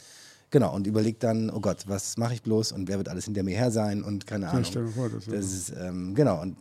genau 0.49 0.73
und 0.73 0.87
überlegt 0.87 1.23
dann, 1.23 1.51
oh 1.51 1.59
Gott, 1.59 1.83
was 1.87 2.17
mache 2.17 2.33
ich 2.33 2.41
bloß 2.41 2.71
und 2.71 2.87
wer 2.87 2.97
wird 2.97 3.07
alles 3.07 3.25
hinter 3.25 3.43
mir 3.43 3.55
her 3.55 3.69
sein 3.69 4.03
und 4.03 4.25
keine 4.25 4.49
Ahnung. 4.49 4.63
Ja, 4.63 4.87
vor, 4.87 5.09
das, 5.09 5.25
das 5.25 5.45
ist 5.45 5.73
ähm, 5.79 6.15
genau 6.15 6.41
und 6.41 6.57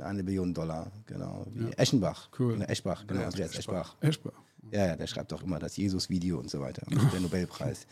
eine 0.00 0.22
Billion 0.22 0.54
Dollar, 0.54 0.90
genau. 1.06 1.46
Wie 1.52 1.64
ja. 1.64 1.70
Eschenbach. 1.76 2.28
Cool. 2.38 2.58
Ne, 2.58 2.68
Eschbach, 2.68 3.06
genau, 3.06 3.24
Andreas 3.24 3.56
Eschbach. 3.58 3.96
Eschbach. 4.00 4.32
Ja, 4.70 4.86
ja, 4.86 4.96
der 4.96 5.06
schreibt 5.06 5.32
auch 5.32 5.42
immer 5.42 5.58
das 5.58 5.76
Jesus-Video 5.76 6.38
und 6.38 6.50
so 6.50 6.60
weiter. 6.60 6.86
der 7.12 7.20
Nobelpreis. 7.20 7.86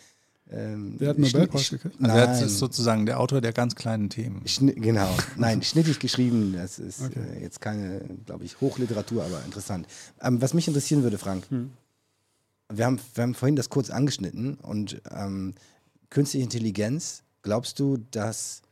Ähm, 0.54 0.98
der 0.98 1.10
hat 1.10 1.16
einen 1.16 1.30
Nobelpreis 1.30 1.70
gekriegt? 1.70 1.96
Also 2.02 2.16
er 2.16 2.46
ist 2.46 2.58
sozusagen 2.58 3.06
der 3.06 3.18
Autor 3.20 3.40
der 3.40 3.52
ganz 3.52 3.74
kleinen 3.74 4.10
Themen. 4.10 4.46
Schni 4.46 4.72
genau. 4.72 5.08
Nein, 5.36 5.62
schnittig 5.62 5.98
geschrieben. 5.98 6.54
Das 6.56 6.78
ist 6.78 7.02
okay. 7.02 7.20
äh, 7.38 7.42
jetzt 7.42 7.60
keine, 7.60 8.02
glaube 8.26 8.44
ich, 8.44 8.60
Hochliteratur, 8.60 9.24
aber 9.24 9.42
interessant. 9.44 9.86
Ähm, 10.20 10.42
was 10.42 10.52
mich 10.52 10.68
interessieren 10.68 11.02
würde, 11.02 11.18
Frank, 11.18 11.48
hm. 11.50 11.70
wir, 12.70 12.84
haben, 12.84 13.00
wir 13.14 13.22
haben 13.22 13.34
vorhin 13.34 13.56
das 13.56 13.70
kurz 13.70 13.90
angeschnitten 13.90 14.54
und 14.56 15.00
ähm, 15.10 15.54
künstliche 16.10 16.44
Intelligenz, 16.44 17.22
glaubst 17.42 17.78
du, 17.80 17.98
dass 18.10 18.62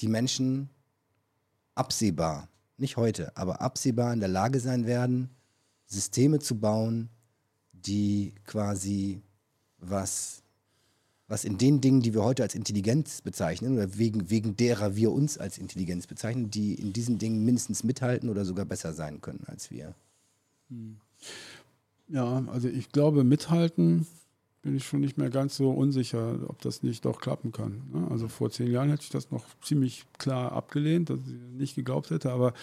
die 0.00 0.08
Menschen 0.08 0.68
absehbar, 1.74 2.48
nicht 2.76 2.96
heute, 2.96 3.34
aber 3.36 3.60
absehbar 3.60 4.12
in 4.12 4.20
der 4.20 4.28
Lage 4.28 4.60
sein 4.60 4.86
werden, 4.86 5.30
Systeme 5.86 6.40
zu 6.40 6.58
bauen, 6.58 7.08
die 7.72 8.34
quasi 8.44 9.22
was 9.78 10.43
was 11.34 11.44
in 11.44 11.58
den 11.58 11.80
Dingen, 11.80 12.00
die 12.00 12.14
wir 12.14 12.22
heute 12.22 12.44
als 12.44 12.54
Intelligenz 12.54 13.20
bezeichnen 13.20 13.74
oder 13.74 13.98
wegen, 13.98 14.30
wegen 14.30 14.56
derer 14.56 14.94
wir 14.94 15.10
uns 15.10 15.36
als 15.36 15.58
Intelligenz 15.58 16.06
bezeichnen, 16.06 16.48
die 16.48 16.74
in 16.74 16.92
diesen 16.92 17.18
Dingen 17.18 17.44
mindestens 17.44 17.82
mithalten 17.82 18.28
oder 18.28 18.44
sogar 18.44 18.64
besser 18.64 18.92
sein 18.92 19.20
können 19.20 19.42
als 19.46 19.72
wir. 19.72 19.96
Ja, 22.06 22.44
also 22.46 22.68
ich 22.68 22.90
glaube, 22.90 23.24
mithalten 23.24 24.06
bin 24.62 24.76
ich 24.76 24.86
schon 24.86 25.00
nicht 25.00 25.18
mehr 25.18 25.28
ganz 25.28 25.56
so 25.56 25.72
unsicher, 25.72 26.38
ob 26.46 26.60
das 26.62 26.84
nicht 26.84 27.04
doch 27.04 27.20
klappen 27.20 27.50
kann. 27.50 27.82
Ne? 27.92 28.06
Also 28.12 28.28
vor 28.28 28.52
zehn 28.52 28.70
Jahren 28.70 28.90
hätte 28.90 29.02
ich 29.02 29.10
das 29.10 29.32
noch 29.32 29.44
ziemlich 29.60 30.04
klar 30.18 30.52
abgelehnt, 30.52 31.10
dass 31.10 31.18
ich 31.18 31.58
nicht 31.58 31.74
geglaubt 31.74 32.10
hätte, 32.10 32.30
aber 32.30 32.54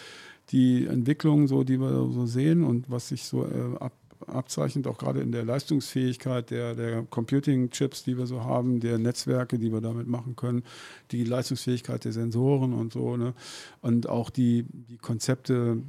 die 0.51 0.87
Entwicklung, 0.87 1.49
so, 1.49 1.65
die 1.65 1.77
wir 1.77 1.89
so 1.89 2.25
sehen 2.25 2.63
und 2.63 2.89
was 2.89 3.09
sich 3.09 3.25
so 3.25 3.45
äh, 3.45 3.77
ab, 3.81 3.91
abzeichnet, 4.27 4.87
auch 4.87 4.97
gerade 4.97 5.21
in 5.21 5.31
der 5.31 5.45
Leistungsfähigkeit 5.45 6.49
der, 6.51 6.75
der 6.75 7.03
Computing-Chips, 7.03 8.03
die 8.03 8.17
wir 8.17 8.25
so 8.25 8.43
haben, 8.43 8.79
der 8.79 8.97
Netzwerke, 8.97 9.59
die 9.59 9.71
wir 9.71 9.81
damit 9.81 10.07
machen 10.07 10.35
können, 10.35 10.63
die 11.11 11.23
Leistungsfähigkeit 11.23 12.03
der 12.05 12.11
Sensoren 12.11 12.73
und 12.73 12.93
so. 12.93 13.17
Ne? 13.17 13.33
Und 13.81 14.07
auch 14.07 14.29
die, 14.29 14.65
die 14.71 14.97
Konzepte, 14.97 15.81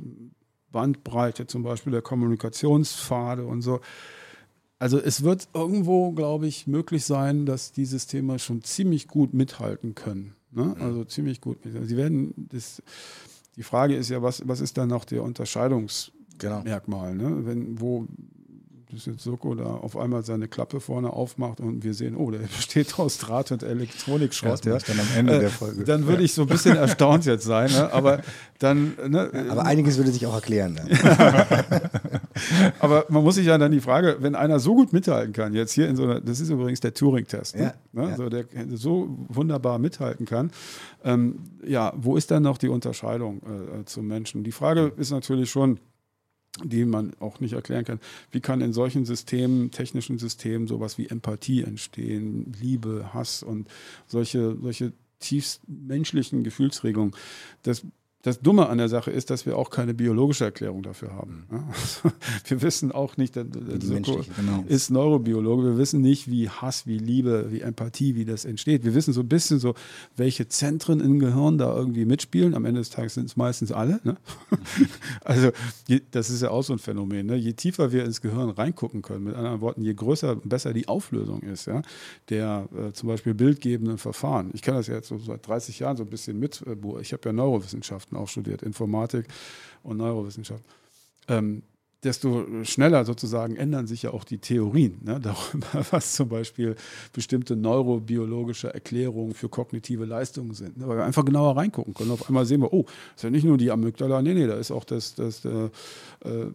Bandbreite 0.72 1.46
zum 1.46 1.62
Beispiel 1.62 1.92
der 1.92 2.02
Kommunikationspfade 2.02 3.44
und 3.44 3.62
so. 3.62 3.80
Also 4.78 4.98
es 4.98 5.22
wird 5.22 5.48
irgendwo, 5.54 6.10
glaube 6.10 6.48
ich, 6.48 6.66
möglich 6.66 7.04
sein, 7.04 7.46
dass 7.46 7.70
die 7.70 7.84
Systeme 7.84 8.40
schon 8.40 8.62
ziemlich 8.62 9.06
gut 9.06 9.32
mithalten 9.32 9.94
können. 9.94 10.34
Ne? 10.50 10.74
Mhm. 10.76 10.82
Also 10.82 11.04
ziemlich 11.04 11.40
gut. 11.40 11.58
Sie 11.62 11.96
werden 11.96 12.34
das, 12.36 12.82
die 13.56 13.62
Frage 13.62 13.94
ist 13.94 14.10
ja, 14.10 14.22
was, 14.22 14.46
was 14.48 14.60
ist 14.60 14.78
dann 14.78 14.88
noch 14.88 15.04
der 15.04 15.22
Unterscheidungsmerkmal? 16.42 17.12
Genau. 17.12 17.30
Ne? 17.30 17.46
Wenn, 17.46 17.80
wo 17.80 18.06
dass 18.92 19.06
jetzt 19.06 19.22
Soko 19.22 19.54
da 19.54 19.64
auf 19.64 19.96
einmal 19.96 20.22
seine 20.22 20.48
Klappe 20.48 20.78
vorne 20.78 21.10
aufmacht 21.10 21.60
und 21.60 21.82
wir 21.82 21.94
sehen, 21.94 22.14
oh, 22.14 22.30
der 22.30 22.38
besteht 22.56 22.98
aus 22.98 23.18
Draht 23.18 23.50
und 23.50 23.62
Elektronikschrott. 23.62 24.64
Ja, 24.66 24.76
dann 24.78 25.00
am 25.00 25.06
Ende 25.16 25.36
äh, 25.36 25.40
der 25.40 25.50
Folge. 25.50 25.84
Dann 25.84 26.06
würde 26.06 26.22
ich 26.22 26.34
so 26.34 26.42
ein 26.42 26.48
bisschen 26.48 26.76
erstaunt 26.76 27.24
jetzt 27.24 27.44
sein, 27.44 27.70
ne? 27.70 27.92
aber 27.92 28.20
dann. 28.58 28.92
Ne, 29.08 29.30
aber 29.48 29.64
einiges 29.64 29.96
würde 29.96 30.10
sich 30.10 30.26
auch 30.26 30.34
erklären. 30.34 30.74
Ne? 30.74 30.82
aber 32.80 33.06
man 33.08 33.22
muss 33.22 33.36
sich 33.36 33.46
ja 33.46 33.56
dann 33.56 33.72
die 33.72 33.80
Frage, 33.80 34.18
wenn 34.20 34.34
einer 34.34 34.60
so 34.60 34.74
gut 34.74 34.92
mithalten 34.92 35.32
kann, 35.32 35.54
jetzt 35.54 35.72
hier 35.72 35.88
in 35.88 35.96
so 35.96 36.04
einer, 36.04 36.20
das 36.20 36.40
ist 36.40 36.50
übrigens 36.50 36.80
der 36.80 36.92
Turing-Test, 36.92 37.56
ne? 37.56 37.74
ja, 37.94 38.08
ja. 38.08 38.16
So, 38.16 38.28
der 38.28 38.44
so 38.74 39.08
wunderbar 39.28 39.78
mithalten 39.78 40.26
kann, 40.26 40.50
ähm, 41.02 41.38
ja, 41.64 41.92
wo 41.96 42.16
ist 42.16 42.30
dann 42.30 42.42
noch 42.42 42.58
die 42.58 42.68
Unterscheidung 42.68 43.40
äh, 43.42 43.84
zum 43.86 44.06
Menschen? 44.06 44.44
Die 44.44 44.52
Frage 44.52 44.92
ist 44.96 45.10
natürlich 45.10 45.50
schon, 45.50 45.80
die 46.62 46.84
man 46.84 47.12
auch 47.18 47.40
nicht 47.40 47.54
erklären 47.54 47.84
kann. 47.84 48.00
Wie 48.30 48.40
kann 48.40 48.60
in 48.60 48.72
solchen 48.72 49.04
Systemen, 49.04 49.70
technischen 49.70 50.18
Systemen, 50.18 50.66
sowas 50.66 50.98
wie 50.98 51.08
Empathie 51.08 51.62
entstehen, 51.62 52.52
Liebe, 52.60 53.10
Hass 53.14 53.42
und 53.42 53.68
solche, 54.06 54.56
solche 54.60 54.92
tiefst 55.18 55.62
menschlichen 55.66 56.44
Gefühlsregungen? 56.44 57.14
Das 57.62 57.82
das 58.22 58.40
Dumme 58.40 58.68
an 58.68 58.78
der 58.78 58.88
Sache 58.88 59.10
ist, 59.10 59.30
dass 59.30 59.46
wir 59.46 59.58
auch 59.58 59.68
keine 59.68 59.94
biologische 59.94 60.44
Erklärung 60.44 60.82
dafür 60.82 61.12
haben. 61.12 61.44
Also, 61.50 62.14
wir 62.46 62.62
wissen 62.62 62.92
auch 62.92 63.16
nicht, 63.16 63.34
der, 63.34 63.44
genau. 63.44 64.64
ist 64.68 64.90
Neurobiologe, 64.90 65.64
wir 65.64 65.78
wissen 65.78 66.00
nicht, 66.00 66.30
wie 66.30 66.48
Hass, 66.48 66.86
wie 66.86 66.98
Liebe, 66.98 67.48
wie 67.50 67.62
Empathie, 67.62 68.14
wie 68.14 68.24
das 68.24 68.44
entsteht. 68.44 68.84
Wir 68.84 68.94
wissen 68.94 69.12
so 69.12 69.22
ein 69.22 69.28
bisschen 69.28 69.58
so, 69.58 69.74
welche 70.16 70.46
Zentren 70.46 71.00
im 71.00 71.18
Gehirn 71.18 71.58
da 71.58 71.74
irgendwie 71.74 72.04
mitspielen. 72.04 72.54
Am 72.54 72.64
Ende 72.64 72.80
des 72.80 72.90
Tages 72.90 73.14
sind 73.14 73.26
es 73.26 73.36
meistens 73.36 73.72
alle. 73.72 74.00
Ne? 74.04 74.16
also 75.24 75.50
das 76.12 76.30
ist 76.30 76.42
ja 76.42 76.50
auch 76.50 76.62
so 76.62 76.74
ein 76.74 76.78
Phänomen. 76.78 77.26
Ne? 77.26 77.34
Je 77.34 77.54
tiefer 77.54 77.90
wir 77.90 78.04
ins 78.04 78.20
Gehirn 78.20 78.50
reingucken 78.50 79.02
können, 79.02 79.24
mit 79.24 79.34
anderen 79.34 79.60
Worten, 79.60 79.82
je 79.82 79.94
größer 79.94 80.32
und 80.32 80.48
besser 80.48 80.72
die 80.72 80.86
Auflösung 80.86 81.40
ist, 81.40 81.66
ja, 81.66 81.82
der 82.28 82.68
äh, 82.76 82.92
zum 82.92 83.08
Beispiel 83.08 83.34
bildgebenden 83.34 83.98
Verfahren. 83.98 84.50
Ich 84.52 84.62
kann 84.62 84.76
das 84.76 84.86
ja 84.86 84.94
jetzt 84.94 85.08
so 85.08 85.18
seit 85.18 85.44
30 85.44 85.80
Jahren 85.80 85.96
so 85.96 86.04
ein 86.04 86.10
bisschen 86.10 86.38
mit. 86.38 86.62
Äh, 86.66 86.76
ich 87.00 87.12
habe 87.12 87.22
ja 87.24 87.32
Neurowissenschaften 87.32 88.11
Wissenschaften 88.12 88.16
auch 88.16 88.28
studiert, 88.28 88.62
Informatik 88.62 89.26
und 89.82 89.96
Neurowissenschaft. 89.96 90.64
Ähm, 91.28 91.62
desto 92.04 92.64
schneller 92.64 93.04
sozusagen 93.04 93.54
ändern 93.54 93.86
sich 93.86 94.02
ja 94.02 94.10
auch 94.10 94.24
die 94.24 94.38
Theorien 94.38 94.98
ne, 95.04 95.20
darüber, 95.22 95.86
was 95.92 96.14
zum 96.14 96.28
Beispiel 96.28 96.74
bestimmte 97.12 97.54
neurobiologische 97.54 98.74
Erklärungen 98.74 99.34
für 99.34 99.48
kognitive 99.48 100.04
Leistungen 100.04 100.52
sind. 100.52 100.78
Ne, 100.78 100.88
weil 100.88 100.98
wir 100.98 101.04
einfach 101.04 101.24
genauer 101.24 101.56
reingucken 101.56 101.94
können. 101.94 102.10
Auf 102.10 102.28
einmal 102.28 102.44
sehen 102.44 102.60
wir, 102.60 102.72
oh, 102.72 102.86
ist 103.14 103.22
ja 103.22 103.30
nicht 103.30 103.44
nur 103.44 103.56
die 103.56 103.70
Amygdala, 103.70 104.20
nee, 104.20 104.34
nee, 104.34 104.48
da 104.48 104.54
ist 104.54 104.72
auch 104.72 104.84
das, 104.84 105.14
das 105.14 105.44
äh, 105.44 105.70
äh 106.24 106.50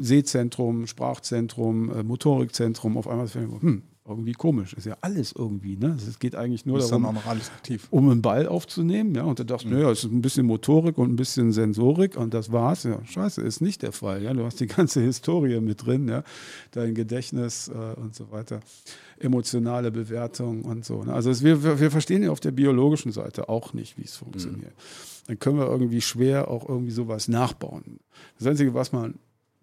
Sehzentrum, 0.00 0.88
Sprachzentrum, 0.88 1.92
äh, 1.92 2.02
Motorikzentrum. 2.02 2.96
Auf 2.96 3.06
einmal 3.06 3.28
sehen 3.28 3.50
wir, 3.52 3.62
hm, 3.62 3.82
irgendwie 4.06 4.32
komisch. 4.32 4.72
Ist 4.72 4.86
ja 4.86 4.96
alles 5.02 5.32
irgendwie. 5.32 5.76
Ne? 5.76 5.96
Es 5.96 6.18
geht 6.18 6.34
eigentlich 6.34 6.64
nur 6.64 6.78
darum, 6.78 7.18
um 7.90 8.10
einen 8.10 8.22
Ball 8.22 8.48
aufzunehmen. 8.48 9.14
Ja? 9.14 9.24
Und 9.24 9.38
da 9.38 9.44
dachte 9.44 9.64
ich, 9.64 9.70
mhm. 9.70 9.78
naja, 9.78 9.90
es 9.90 10.04
ist 10.04 10.10
ein 10.10 10.22
bisschen 10.22 10.46
Motorik 10.46 10.98
und 10.98 11.12
ein 11.12 11.16
bisschen 11.16 11.52
Sensorik 11.52 12.16
und 12.16 12.34
das 12.34 12.50
war's. 12.50 12.84
Ja, 12.84 13.04
scheiße, 13.04 13.42
ist 13.42 13.60
nicht 13.60 13.82
der 13.82 13.92
Fall. 13.92 14.22
Ja? 14.22 14.32
Du 14.32 14.44
hast 14.44 14.58
die 14.60 14.66
ganze 14.66 15.00
Historie 15.02 15.60
mit 15.60 15.86
drin, 15.86 16.08
ja? 16.08 16.24
dein 16.72 16.94
Gedächtnis 16.94 17.68
äh, 17.68 18.00
und 18.00 18.14
so 18.14 18.30
weiter, 18.30 18.60
emotionale 19.18 19.90
Bewertung 19.90 20.62
und 20.62 20.84
so. 20.84 21.04
Ne? 21.04 21.12
Also 21.12 21.30
es, 21.30 21.44
wir, 21.44 21.62
wir 21.62 21.90
verstehen 21.90 22.22
ja 22.22 22.30
auf 22.30 22.40
der 22.40 22.52
biologischen 22.52 23.12
Seite 23.12 23.48
auch 23.48 23.74
nicht, 23.74 23.98
wie 23.98 24.04
es 24.04 24.16
funktioniert. 24.16 24.72
Mhm. 24.72 25.26
Dann 25.26 25.38
können 25.38 25.58
wir 25.58 25.66
irgendwie 25.66 26.00
schwer 26.00 26.48
auch 26.50 26.68
irgendwie 26.68 26.90
sowas 26.90 27.28
nachbauen. 27.28 28.00
Das 28.38 28.46
Einzige, 28.46 28.74
was 28.74 28.92
man 28.92 29.14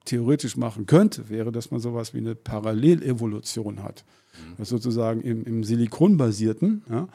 theoretisch 0.08 0.58
machen 0.58 0.86
könnte, 0.86 1.30
wäre, 1.30 1.52
dass 1.52 1.72
man 1.72 1.80
sowas 1.80 2.14
wie 2.14 2.20
eine 2.20 2.36
Parallelevolution 2.36 3.84
hat. 3.84 4.06
Mhm. 4.34 4.58
Dass 4.58 4.70
sozusagen 4.70 5.22
im, 5.22 5.44
im 5.44 5.64
Silikonbasierten 5.64 6.84
ja, 6.90 7.08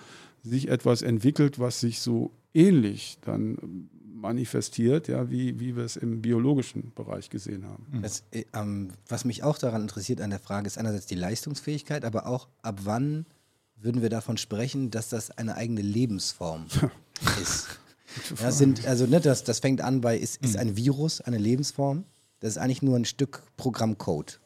sich 0.42 0.68
etwas 0.68 1.02
entwickelt, 1.02 1.58
was 1.58 1.80
sich 1.80 2.00
so 2.00 2.32
ähnlich 2.54 3.18
dann 3.22 3.88
manifestiert, 4.22 5.08
ja, 5.08 5.30
wie, 5.30 5.58
wie 5.58 5.74
wir 5.74 5.84
es 5.84 5.96
im 5.96 6.22
biologischen 6.22 6.92
Bereich 6.94 7.28
gesehen 7.28 7.66
haben. 7.66 7.86
Mhm. 7.90 8.02
Das, 8.02 8.22
äh, 8.30 8.44
ähm, 8.54 8.90
was 9.08 9.24
mich 9.24 9.42
auch 9.42 9.58
daran 9.58 9.82
interessiert 9.82 10.20
an 10.20 10.30
der 10.30 10.38
Frage 10.38 10.66
ist 10.66 10.78
einerseits 10.78 11.06
die 11.06 11.16
Leistungsfähigkeit, 11.16 12.04
aber 12.04 12.26
auch 12.26 12.48
ab 12.62 12.80
wann 12.84 13.26
würden 13.76 14.00
wir 14.00 14.10
davon 14.10 14.36
sprechen, 14.36 14.90
dass 14.90 15.08
das 15.08 15.30
eine 15.32 15.56
eigene 15.56 15.82
Lebensform 15.82 16.66
ist. 17.42 17.66
Ja, 18.40 18.52
sind, 18.52 18.86
also 18.86 19.06
ne, 19.06 19.20
das, 19.20 19.42
das 19.42 19.58
fängt 19.58 19.80
an 19.80 20.02
bei, 20.02 20.16
ist, 20.16 20.42
ist 20.42 20.54
mhm. 20.54 20.60
ein 20.60 20.76
Virus 20.76 21.20
eine 21.20 21.38
Lebensform? 21.38 22.04
Das 22.42 22.50
ist 22.50 22.58
eigentlich 22.58 22.82
nur 22.82 22.96
ein 22.96 23.04
Stück 23.04 23.44
Programmcode. 23.56 24.40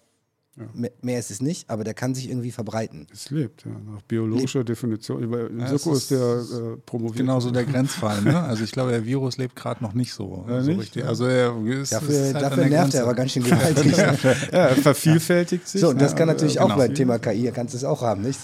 Ja. 0.58 0.88
Mehr, 1.02 1.18
ist 1.18 1.30
es 1.30 1.42
nicht, 1.42 1.68
aber 1.68 1.84
der 1.84 1.92
kann 1.92 2.14
sich 2.14 2.30
irgendwie 2.30 2.50
verbreiten. 2.50 3.06
Es 3.12 3.30
lebt, 3.30 3.66
ja, 3.66 3.72
nach 3.72 4.00
biologischer 4.02 4.60
lebt. 4.60 4.70
Definition. 4.70 5.22
In 5.22 5.60
ja, 5.60 5.68
Soko 5.68 5.92
ist, 5.94 6.10
ist, 6.10 6.10
der 6.12 6.18
äh, 6.18 6.76
promoviert. 6.84 7.18
Genauso 7.18 7.50
der 7.50 7.64
Grenzfall. 7.64 8.22
Ne? 8.22 8.38
Also 8.40 8.64
ich 8.64 8.72
glaube, 8.72 8.90
der 8.90 9.04
Virus 9.04 9.36
lebt 9.36 9.54
gerade 9.54 9.82
noch 9.84 9.92
nicht 9.92 10.14
so, 10.14 10.46
ja, 10.48 10.62
so 10.62 10.70
nicht? 10.70 10.80
richtig. 10.80 11.04
Also 11.04 11.26
er 11.26 11.54
ist, 11.66 11.92
dafür, 11.92 12.08
ist 12.10 12.34
halt 12.34 12.44
dafür 12.44 12.66
nervt 12.66 12.94
er 12.94 13.02
aber 13.02 13.14
ganz 13.14 13.32
schön 13.32 13.44
gewaltig. 13.44 13.96
ja, 13.96 14.12
er 14.50 14.76
vervielfältigt 14.76 15.68
sich. 15.68 15.80
So, 15.80 15.90
und 15.90 16.00
das 16.00 16.16
kann 16.16 16.26
natürlich 16.26 16.58
auch 16.58 16.68
genau. 16.68 16.78
beim 16.78 16.94
Thema 16.94 17.18
KI, 17.18 17.46
er 17.46 17.52
kannst 17.52 17.74
es 17.74 17.84
auch 17.84 18.00
haben. 18.00 18.22
Nicht? 18.22 18.40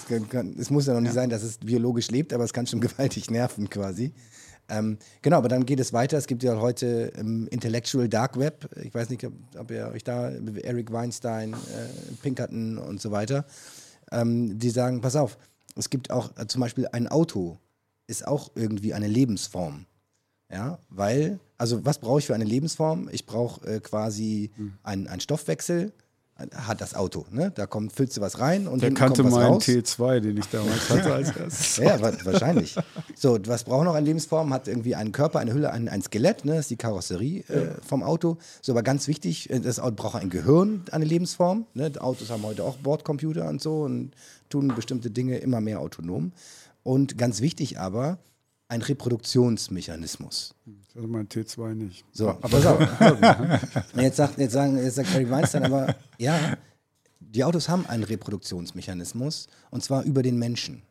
Es 0.58 0.68
muss 0.68 0.86
ja 0.86 0.92
noch 0.92 1.00
nicht 1.00 1.14
sein, 1.14 1.30
dass 1.30 1.42
es 1.42 1.58
biologisch 1.58 2.10
lebt, 2.10 2.34
aber 2.34 2.44
es 2.44 2.52
kann 2.52 2.66
schon 2.66 2.80
gewaltig 2.82 3.30
nerven 3.30 3.70
quasi. 3.70 4.12
Ähm, 4.72 4.96
genau, 5.20 5.36
aber 5.36 5.48
dann 5.48 5.66
geht 5.66 5.80
es 5.80 5.92
weiter. 5.92 6.16
Es 6.16 6.26
gibt 6.26 6.42
ja 6.42 6.58
heute 6.58 7.12
im 7.16 7.46
Intellectual 7.48 8.08
Dark 8.08 8.38
Web, 8.38 8.70
ich 8.82 8.94
weiß 8.94 9.10
nicht, 9.10 9.24
ob, 9.26 9.34
ob 9.58 9.70
ihr 9.70 9.88
euch 9.88 10.02
da, 10.02 10.30
Eric 10.30 10.90
Weinstein, 10.90 11.52
äh, 11.52 12.12
Pinkerton 12.22 12.78
und 12.78 13.00
so 13.00 13.10
weiter, 13.10 13.44
ähm, 14.10 14.58
die 14.58 14.70
sagen, 14.70 15.02
pass 15.02 15.14
auf, 15.14 15.36
es 15.76 15.90
gibt 15.90 16.10
auch 16.10 16.30
äh, 16.38 16.46
zum 16.46 16.62
Beispiel 16.62 16.88
ein 16.90 17.06
Auto, 17.06 17.58
ist 18.06 18.26
auch 18.26 18.50
irgendwie 18.54 18.94
eine 18.94 19.08
Lebensform. 19.08 19.84
Ja, 20.50 20.78
weil, 20.88 21.38
also 21.58 21.84
was 21.84 21.98
brauche 21.98 22.18
ich 22.20 22.26
für 22.26 22.34
eine 22.34 22.44
Lebensform? 22.44 23.08
Ich 23.12 23.26
brauche 23.26 23.66
äh, 23.66 23.80
quasi 23.80 24.50
hm. 24.56 24.72
einen 24.82 25.20
Stoffwechsel, 25.20 25.92
hat 26.54 26.80
das 26.80 26.94
Auto. 26.94 27.24
Ne? 27.30 27.52
Da 27.54 27.66
kommt, 27.66 27.92
füllst 27.92 28.16
du 28.16 28.20
was 28.20 28.38
rein 28.38 28.66
und 28.66 28.82
Der 28.82 28.92
kannte 28.92 29.22
kommt 29.22 29.34
was 29.34 29.40
meinen 29.40 29.54
raus. 29.54 29.64
T2, 29.64 30.20
den 30.20 30.36
ich 30.36 30.46
damals 30.48 30.90
hatte 30.90 31.14
als 31.14 31.36
erstes. 31.36 31.76
ja, 31.78 32.00
wahrscheinlich. 32.00 32.76
So, 33.16 33.38
was 33.46 33.64
braucht 33.64 33.84
noch 33.84 33.94
eine 33.94 34.06
Lebensform? 34.06 34.52
Hat 34.52 34.68
irgendwie 34.68 34.94
einen 34.94 35.12
Körper, 35.12 35.40
eine 35.40 35.52
Hülle, 35.52 35.72
ein, 35.72 35.88
ein 35.88 36.02
Skelett, 36.02 36.44
ne? 36.44 36.52
das 36.52 36.60
ist 36.60 36.70
die 36.70 36.76
Karosserie 36.76 37.40
äh, 37.48 37.74
vom 37.86 38.02
Auto. 38.02 38.38
So, 38.60 38.72
aber 38.72 38.82
ganz 38.82 39.08
wichtig, 39.08 39.50
äh, 39.50 39.60
das 39.60 39.78
Auto 39.78 39.94
braucht 39.96 40.16
ein 40.16 40.30
Gehirn, 40.30 40.84
eine 40.90 41.04
Lebensform. 41.04 41.66
Ne? 41.74 41.92
Autos 41.98 42.30
haben 42.30 42.42
heute 42.42 42.64
auch 42.64 42.76
Bordcomputer 42.76 43.48
und 43.48 43.60
so 43.60 43.82
und 43.82 44.12
tun 44.48 44.72
bestimmte 44.74 45.10
Dinge 45.10 45.38
immer 45.38 45.60
mehr 45.60 45.80
autonom. 45.80 46.32
Und 46.82 47.16
ganz 47.16 47.40
wichtig 47.40 47.78
aber, 47.78 48.18
ein 48.72 48.80
Reproduktionsmechanismus. 48.80 50.54
Das 50.94 51.04
ist 51.04 51.10
mein 51.10 51.28
T2 51.28 51.74
nicht. 51.74 52.06
So, 52.10 52.30
aber 52.30 52.48
pass 52.48 52.64
auf. 52.64 52.80
jetzt, 53.96 54.16
sagt, 54.16 54.38
jetzt, 54.38 54.52
sagen, 54.52 54.78
jetzt 54.78 54.94
sagt 54.94 55.12
Harry 55.12 55.28
Weinstein 55.28 55.64
aber, 55.64 55.94
ja, 56.16 56.56
die 57.20 57.44
Autos 57.44 57.68
haben 57.68 57.84
einen 57.86 58.02
Reproduktionsmechanismus 58.02 59.48
und 59.70 59.84
zwar 59.84 60.04
über 60.04 60.22
den 60.22 60.38
Menschen. 60.38 60.82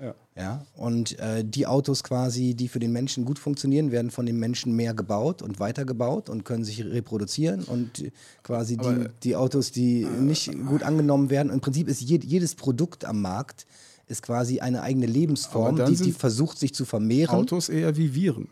Ja. 0.00 0.14
ja 0.34 0.66
und 0.74 1.20
äh, 1.20 1.44
die 1.44 1.68
Autos 1.68 2.02
quasi, 2.02 2.54
die 2.54 2.66
für 2.66 2.80
den 2.80 2.90
Menschen 2.90 3.24
gut 3.24 3.38
funktionieren, 3.38 3.92
werden 3.92 4.10
von 4.10 4.26
den 4.26 4.38
Menschen 4.40 4.74
mehr 4.74 4.92
gebaut 4.92 5.40
und 5.40 5.60
weitergebaut 5.60 6.30
und 6.30 6.44
können 6.44 6.64
sich 6.64 6.84
reproduzieren. 6.84 7.62
Und 7.62 8.10
quasi 8.42 8.76
die, 8.76 9.06
die 9.22 9.36
Autos, 9.36 9.70
die 9.70 10.04
nicht 10.04 10.50
gut 10.66 10.82
angenommen 10.82 11.30
werden, 11.30 11.52
im 11.52 11.60
Prinzip 11.60 11.86
ist 11.86 12.00
jedes 12.00 12.56
Produkt 12.56 13.04
am 13.04 13.20
Markt 13.22 13.66
ist 14.10 14.22
quasi 14.22 14.60
eine 14.60 14.82
eigene 14.82 15.06
Lebensform, 15.06 15.84
die, 15.86 15.96
die 15.96 16.12
versucht 16.12 16.58
sich 16.58 16.74
zu 16.74 16.84
vermehren. 16.84 17.34
Autos 17.34 17.68
eher 17.68 17.96
wie 17.96 18.14
Viren. 18.14 18.48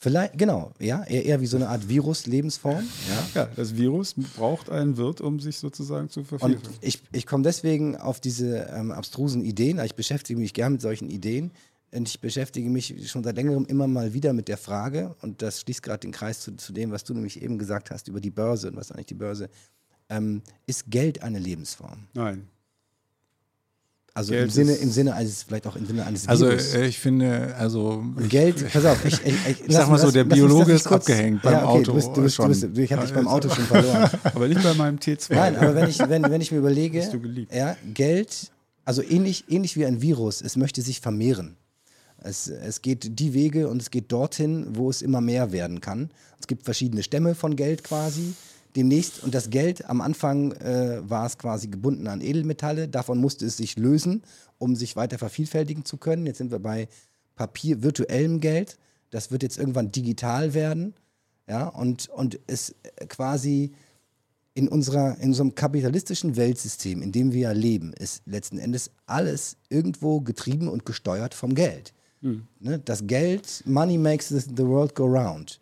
Vielleicht, 0.00 0.38
genau, 0.38 0.72
ja, 0.78 1.02
eher, 1.02 1.24
eher 1.24 1.40
wie 1.40 1.46
so 1.46 1.56
eine 1.56 1.68
Art 1.68 1.88
Virus-Lebensform. 1.88 2.86
Ja. 3.08 3.42
ja, 3.42 3.48
das 3.56 3.76
Virus 3.76 4.14
braucht 4.36 4.70
einen 4.70 4.96
Wirt, 4.96 5.20
um 5.20 5.40
sich 5.40 5.58
sozusagen 5.58 6.08
zu 6.08 6.22
vervielfältigen. 6.22 6.78
Ich, 6.82 7.02
ich 7.10 7.26
komme 7.26 7.42
deswegen 7.42 7.96
auf 7.96 8.20
diese 8.20 8.68
ähm, 8.72 8.92
abstrusen 8.92 9.42
Ideen, 9.42 9.80
ich 9.84 9.96
beschäftige 9.96 10.38
mich 10.38 10.54
gern 10.54 10.74
mit 10.74 10.82
solchen 10.82 11.10
Ideen 11.10 11.50
und 11.92 12.08
ich 12.08 12.20
beschäftige 12.20 12.70
mich 12.70 13.10
schon 13.10 13.24
seit 13.24 13.34
längerem 13.34 13.64
immer 13.66 13.88
mal 13.88 14.14
wieder 14.14 14.32
mit 14.34 14.46
der 14.46 14.56
Frage, 14.56 15.16
und 15.20 15.42
das 15.42 15.62
schließt 15.62 15.82
gerade 15.82 16.00
den 16.00 16.12
Kreis 16.12 16.40
zu, 16.42 16.54
zu 16.54 16.72
dem, 16.72 16.92
was 16.92 17.02
du 17.02 17.14
nämlich 17.14 17.42
eben 17.42 17.58
gesagt 17.58 17.90
hast 17.90 18.06
über 18.06 18.20
die 18.20 18.30
Börse 18.30 18.68
und 18.68 18.76
was 18.76 18.92
eigentlich 18.92 19.06
die 19.06 19.14
Börse 19.14 19.50
ähm, 20.10 20.42
ist 20.66 20.90
Geld 20.90 21.22
eine 21.22 21.40
Lebensform? 21.40 22.06
Nein. 22.14 22.46
Also 24.18 24.34
im 24.34 24.50
Sinne, 24.50 24.72
im 24.74 24.90
Sinne 24.90 25.14
eines, 25.14 25.44
vielleicht 25.44 25.66
auch 25.68 25.76
im 25.76 25.86
Sinne 25.86 26.04
eines 26.04 26.26
Also 26.26 26.46
Virus. 26.46 26.74
äh, 26.74 26.86
ich 26.86 26.98
finde, 26.98 27.54
also 27.56 28.02
Und 28.16 28.28
Geld, 28.28 28.68
pass 28.72 28.84
auf, 28.84 29.04
ich, 29.04 29.14
ich, 29.24 29.34
ich, 29.48 29.64
Ich 29.66 29.72
sag 29.74 29.88
mal 29.88 29.96
so, 29.98 30.10
der 30.10 30.24
lass 30.24 30.34
Biologe 30.36 30.72
ist 30.72 30.86
abgehängt 30.88 31.40
beim 31.42 31.52
ja, 31.52 31.58
okay, 31.64 31.68
Auto 31.68 31.82
Du, 31.84 31.94
bist, 31.94 32.08
du, 32.08 32.22
bist, 32.22 32.36
du, 32.38 32.42
schon. 32.42 32.48
bist, 32.48 32.62
du, 32.64 32.82
ich 32.82 32.92
habe 32.92 33.02
dich 33.06 33.14
beim 33.14 33.28
Auto 33.28 33.48
schon 33.48 33.64
verloren. 33.64 34.10
Aber 34.24 34.48
nicht 34.48 34.62
bei 34.62 34.74
meinem 34.74 34.98
T2. 34.98 35.34
Nein, 35.34 35.56
aber 35.56 35.74
wenn 35.76 35.88
ich, 35.88 35.98
wenn, 36.00 36.22
wenn 36.24 36.40
ich 36.40 36.50
mir 36.50 36.58
überlege, 36.58 36.98
Bist 36.98 37.12
du 37.14 37.20
geliebt. 37.20 37.54
ja, 37.54 37.76
Geld, 37.94 38.50
also 38.84 39.02
ähnlich, 39.02 39.44
ähnlich 39.48 39.76
wie 39.76 39.86
ein 39.86 40.02
Virus, 40.02 40.42
es 40.42 40.56
möchte 40.56 40.82
sich 40.82 41.00
vermehren. 41.00 41.56
Es, 42.20 42.48
es 42.48 42.82
geht 42.82 43.20
die 43.20 43.32
Wege 43.34 43.68
und 43.68 43.80
es 43.80 43.92
geht 43.92 44.10
dorthin, 44.10 44.66
wo 44.70 44.90
es 44.90 45.02
immer 45.02 45.20
mehr 45.20 45.52
werden 45.52 45.80
kann. 45.80 46.10
Es 46.40 46.48
gibt 46.48 46.64
verschiedene 46.64 47.04
Stämme 47.04 47.36
von 47.36 47.54
Geld 47.54 47.84
quasi. 47.84 48.34
Demnächst, 48.76 49.22
und 49.22 49.34
das 49.34 49.50
Geld 49.50 49.88
am 49.88 50.00
Anfang 50.00 50.52
äh, 50.52 51.00
war 51.08 51.26
es 51.26 51.38
quasi 51.38 51.68
gebunden 51.68 52.06
an 52.06 52.20
Edelmetalle, 52.20 52.88
davon 52.88 53.18
musste 53.18 53.46
es 53.46 53.56
sich 53.56 53.76
lösen, 53.76 54.22
um 54.58 54.76
sich 54.76 54.96
weiter 54.96 55.18
vervielfältigen 55.18 55.84
zu 55.84 55.96
können. 55.96 56.26
Jetzt 56.26 56.38
sind 56.38 56.50
wir 56.50 56.58
bei 56.58 56.88
Papier, 57.34 57.82
virtuellem 57.82 58.40
Geld. 58.40 58.78
Das 59.10 59.30
wird 59.30 59.42
jetzt 59.42 59.58
irgendwann 59.58 59.90
digital 59.92 60.54
werden. 60.54 60.94
Ja, 61.48 61.68
und, 61.68 62.08
und 62.10 62.38
es 62.46 62.74
äh, 62.82 63.06
quasi 63.06 63.72
in, 64.54 64.68
unserer, 64.68 65.18
in 65.18 65.28
unserem 65.28 65.54
kapitalistischen 65.54 66.36
Weltsystem, 66.36 67.00
in 67.00 67.12
dem 67.12 67.32
wir 67.32 67.40
ja 67.40 67.52
leben, 67.52 67.92
ist 67.92 68.22
letzten 68.26 68.58
Endes 68.58 68.90
alles 69.06 69.56
irgendwo 69.68 70.20
getrieben 70.20 70.68
und 70.68 70.84
gesteuert 70.84 71.32
vom 71.32 71.54
Geld. 71.54 71.94
Ne? 72.60 72.80
Das 72.84 73.06
Geld, 73.06 73.62
Money 73.66 73.96
makes 73.98 74.28
the 74.28 74.66
world 74.66 74.94
go 74.94 75.04
round. 75.04 75.60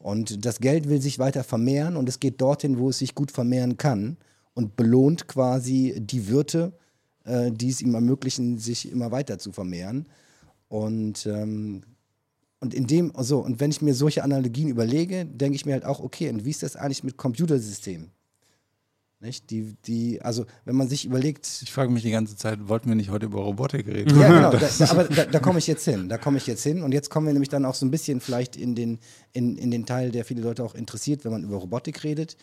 Und 0.00 0.46
das 0.46 0.60
Geld 0.60 0.88
will 0.88 1.00
sich 1.00 1.18
weiter 1.18 1.44
vermehren 1.44 1.96
und 1.96 2.08
es 2.08 2.20
geht 2.20 2.40
dorthin, 2.40 2.78
wo 2.78 2.88
es 2.88 2.98
sich 2.98 3.14
gut 3.14 3.30
vermehren 3.30 3.76
kann 3.76 4.16
und 4.54 4.74
belohnt 4.74 5.28
quasi 5.28 5.94
die 6.00 6.28
Wirte, 6.28 6.72
äh, 7.24 7.52
die 7.52 7.68
es 7.68 7.82
ihm 7.82 7.94
ermöglichen, 7.94 8.58
sich 8.58 8.90
immer 8.90 9.10
weiter 9.12 9.38
zu 9.38 9.52
vermehren. 9.52 10.06
Und, 10.68 11.26
ähm, 11.26 11.82
und 12.60 12.72
in 12.72 12.86
dem, 12.86 13.12
so, 13.18 13.40
und 13.40 13.60
wenn 13.60 13.70
ich 13.70 13.82
mir 13.82 13.92
solche 13.92 14.24
Analogien 14.24 14.68
überlege, 14.68 15.26
denke 15.26 15.56
ich 15.56 15.66
mir 15.66 15.72
halt 15.72 15.84
auch, 15.84 16.00
okay, 16.00 16.30
und 16.30 16.46
wie 16.46 16.50
ist 16.50 16.62
das 16.62 16.76
eigentlich 16.76 17.04
mit 17.04 17.18
Computersystemen? 17.18 18.10
Nicht? 19.22 19.50
Die, 19.50 19.74
die, 19.84 20.22
also 20.22 20.46
wenn 20.64 20.76
man 20.76 20.88
sich 20.88 21.04
überlegt, 21.04 21.46
ich 21.62 21.70
frage 21.70 21.90
mich 21.90 22.02
die 22.02 22.10
ganze 22.10 22.36
Zeit, 22.36 22.68
wollten 22.68 22.88
wir 22.88 22.94
nicht 22.94 23.10
heute 23.10 23.26
über 23.26 23.42
Robotik 23.42 23.86
reden? 23.86 24.18
ja, 24.18 24.28
genau, 24.28 24.50
da, 24.58 24.70
da, 24.78 24.90
aber 24.90 25.04
da, 25.04 25.26
da 25.26 25.38
komme 25.40 25.58
ich 25.58 25.66
jetzt 25.66 25.84
hin. 25.84 26.08
Da 26.08 26.16
komme 26.16 26.38
ich 26.38 26.46
jetzt 26.46 26.62
hin. 26.62 26.82
Und 26.82 26.92
jetzt 26.92 27.10
kommen 27.10 27.26
wir 27.26 27.34
nämlich 27.34 27.50
dann 27.50 27.66
auch 27.66 27.74
so 27.74 27.84
ein 27.84 27.90
bisschen 27.90 28.20
vielleicht 28.20 28.56
in 28.56 28.74
den, 28.74 28.98
in, 29.32 29.58
in 29.58 29.70
den 29.70 29.84
Teil, 29.84 30.10
der 30.10 30.24
viele 30.24 30.40
Leute 30.40 30.64
auch 30.64 30.74
interessiert, 30.74 31.24
wenn 31.24 31.32
man 31.32 31.44
über 31.44 31.58
Robotik 31.58 32.02
redet. 32.02 32.38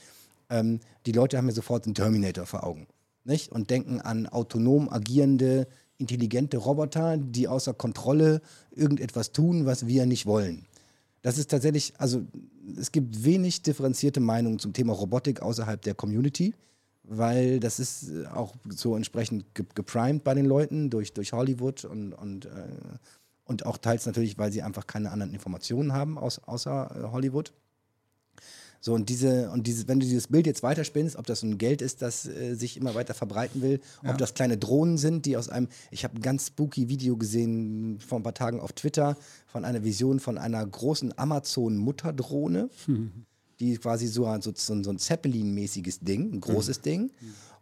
Ähm, 0.52 0.80
die 1.08 1.14
Leute 1.14 1.38
haben 1.38 1.48
ja 1.48 1.54
sofort 1.56 1.86
einen 1.86 1.96
Terminator 1.96 2.46
vor 2.46 2.64
Augen. 2.64 2.86
Nicht? 3.24 3.52
Und 3.52 3.72
denken 3.72 4.00
an 4.00 4.28
autonom 4.28 4.88
agierende, 4.88 5.68
intelligente 5.98 6.58
Roboter, 6.58 7.18
die 7.18 7.48
außer 7.48 7.74
Kontrolle 7.74 8.40
irgendetwas 8.70 9.32
tun, 9.32 9.66
was 9.66 9.88
wir 9.88 10.06
nicht 10.06 10.28
wollen. 10.28 10.68
Das 11.24 11.40
ist 11.40 11.50
tatsächlich, 11.50 11.94
also 11.98 12.22
es 12.78 12.92
gibt 12.92 13.24
wenig 13.24 13.64
differenzierte 13.64 14.20
Meinungen 14.20 14.60
zum 14.60 14.74
Thema 14.74 14.94
Robotik 14.94 15.42
außerhalb 15.42 15.82
der 15.82 15.96
Community, 15.96 16.54
weil 17.08 17.60
das 17.60 17.80
ist 17.80 18.10
äh, 18.10 18.28
auch 18.28 18.56
so 18.70 18.96
entsprechend 18.96 19.56
ge 19.56 19.66
geprimed 19.74 20.24
bei 20.24 20.34
den 20.34 20.46
Leuten 20.46 20.90
durch, 20.90 21.14
durch 21.14 21.34
Hollywood 21.34 21.86
und, 21.86 22.14
und, 22.14 22.46
äh, 22.46 22.50
und 23.46 23.66
auch 23.66 23.78
teils 23.78 24.06
natürlich, 24.06 24.38
weil 24.38 24.52
sie 24.52 24.62
einfach 24.62 24.88
keine 24.88 25.12
anderen 25.12 25.34
Informationen 25.34 25.94
haben 25.94 26.18
aus, 26.18 26.40
außer 26.40 26.92
äh, 26.96 27.12
Hollywood. 27.12 27.54
So, 28.80 28.94
und 28.94 29.10
diese, 29.10 29.50
und 29.50 29.66
dieses, 29.66 29.88
wenn 29.88 30.00
du 30.00 30.06
dieses 30.06 30.28
Bild 30.28 30.46
jetzt 30.46 30.62
weiterspinnst, 30.64 31.16
ob 31.16 31.26
das 31.26 31.42
ein 31.42 31.58
Geld 31.58 31.82
ist, 31.82 32.02
das 32.02 32.28
äh, 32.28 32.54
sich 32.54 32.78
immer 32.78 32.94
weiter 32.94 33.14
verbreiten 33.14 33.62
will, 33.62 33.82
ob 34.06 34.18
das 34.18 34.34
kleine 34.34 34.58
Drohnen 34.58 34.98
sind, 34.98 35.26
die 35.26 35.36
aus 35.36 35.50
einem, 35.50 35.68
ich 35.90 36.04
habe 36.04 36.16
ein 36.16 36.22
ganz 36.22 36.48
spooky 36.48 36.88
Video 36.88 37.18
gesehen 37.18 38.00
vor 38.00 38.20
ein 38.20 38.24
paar 38.24 38.36
Tagen 38.36 38.60
auf 38.60 38.74
Twitter 38.74 39.18
von 39.48 39.66
einer 39.66 39.84
Vision 39.84 40.20
von 40.20 40.38
einer 40.38 40.66
großen 40.66 41.18
Amazon-Mutterdrohne, 41.18 42.70
die 43.60 43.78
quasi 43.78 44.08
so, 44.08 44.26
ein- 44.26 44.42
so, 44.42 44.52
so, 44.56 44.74
ein 44.74 45.00
Zeppelin-mäßiges 45.00 46.00
Ding, 46.00 46.34
ein 46.34 46.42
großes 46.42 46.82
Ding. 46.82 47.12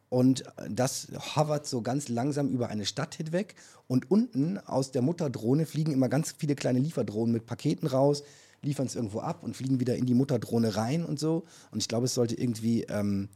Und 0.09 0.43
das 0.69 1.07
hovert 1.35 1.65
so 1.67 1.81
ganz 1.81 2.09
langsam 2.09 2.49
über 2.49 2.69
eine 2.69 2.85
Stadt 2.85 3.15
hinweg. 3.15 3.55
Und 3.87 4.09
unten 4.11 4.57
aus 4.59 4.91
der 4.91 5.01
Mutterdrohne 5.01 5.65
fliegen 5.65 5.91
immer 5.91 6.09
ganz 6.09 6.33
viele 6.37 6.55
kleine 6.55 6.79
Lieferdrohnen 6.79 7.33
mit 7.33 7.45
Paketen 7.45 7.87
raus, 7.87 8.23
liefern 8.61 8.87
es 8.87 8.95
irgendwo 8.95 9.19
ab 9.19 9.43
und 9.43 9.55
fliegen 9.55 9.79
wieder 9.79 9.95
in 9.95 10.05
die 10.05 10.13
Mutterdrohne 10.13 10.75
rein 10.75 11.05
und 11.05 11.19
so. 11.19 11.43
Und 11.71 11.79
ich 11.81 11.87
glaube, 11.87 12.05
es 12.05 12.13
sollte 12.13 12.35
irgendwie 12.35 12.83
ähm, 12.83 13.29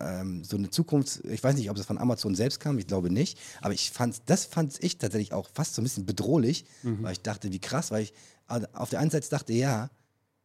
ähm, 0.00 0.44
so 0.44 0.56
eine 0.56 0.68
Zukunft, 0.70 1.24
ich 1.24 1.42
weiß 1.42 1.56
nicht, 1.56 1.70
ob 1.70 1.76
das 1.76 1.86
von 1.86 1.98
Amazon 1.98 2.34
selbst 2.34 2.60
kam, 2.60 2.78
ich 2.78 2.86
glaube 2.86 3.10
nicht, 3.10 3.38
aber 3.62 3.72
ich 3.72 3.90
fand, 3.90 4.20
das 4.26 4.44
fand 4.44 4.74
ich 4.82 4.98
tatsächlich 4.98 5.32
auch 5.32 5.48
fast 5.54 5.74
so 5.74 5.80
ein 5.80 5.84
bisschen 5.84 6.04
bedrohlich, 6.06 6.64
weil 6.82 7.12
ich 7.12 7.22
dachte, 7.22 7.50
wie 7.52 7.58
krass, 7.60 7.90
weil 7.90 8.02
ich 8.02 8.12
also 8.46 8.66
auf 8.74 8.90
der 8.90 9.00
einen 9.00 9.10
Seite 9.10 9.28
dachte, 9.30 9.52
ja, 9.54 9.90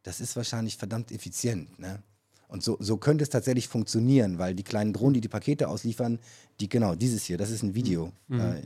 das 0.08 0.20
ist 0.20 0.36
wahrscheinlich 0.36 0.78
verdammt 0.78 1.12
effizient, 1.12 1.78
ne? 1.78 2.02
Und 2.48 2.62
so, 2.62 2.78
so 2.80 2.96
könnte 2.96 3.24
es 3.24 3.28
tatsächlich 3.28 3.68
funktionieren, 3.68 4.38
weil 4.38 4.54
die 4.54 4.62
kleinen 4.62 4.94
Drohnen, 4.94 5.12
die 5.12 5.20
die 5.20 5.28
Pakete 5.28 5.68
ausliefern, 5.68 6.18
die, 6.60 6.68
genau, 6.70 6.94
dieses 6.94 7.24
hier, 7.24 7.36
das 7.36 7.50
ist 7.50 7.62
ein 7.62 7.74
Video. 7.74 8.10
Äh, 8.30 8.62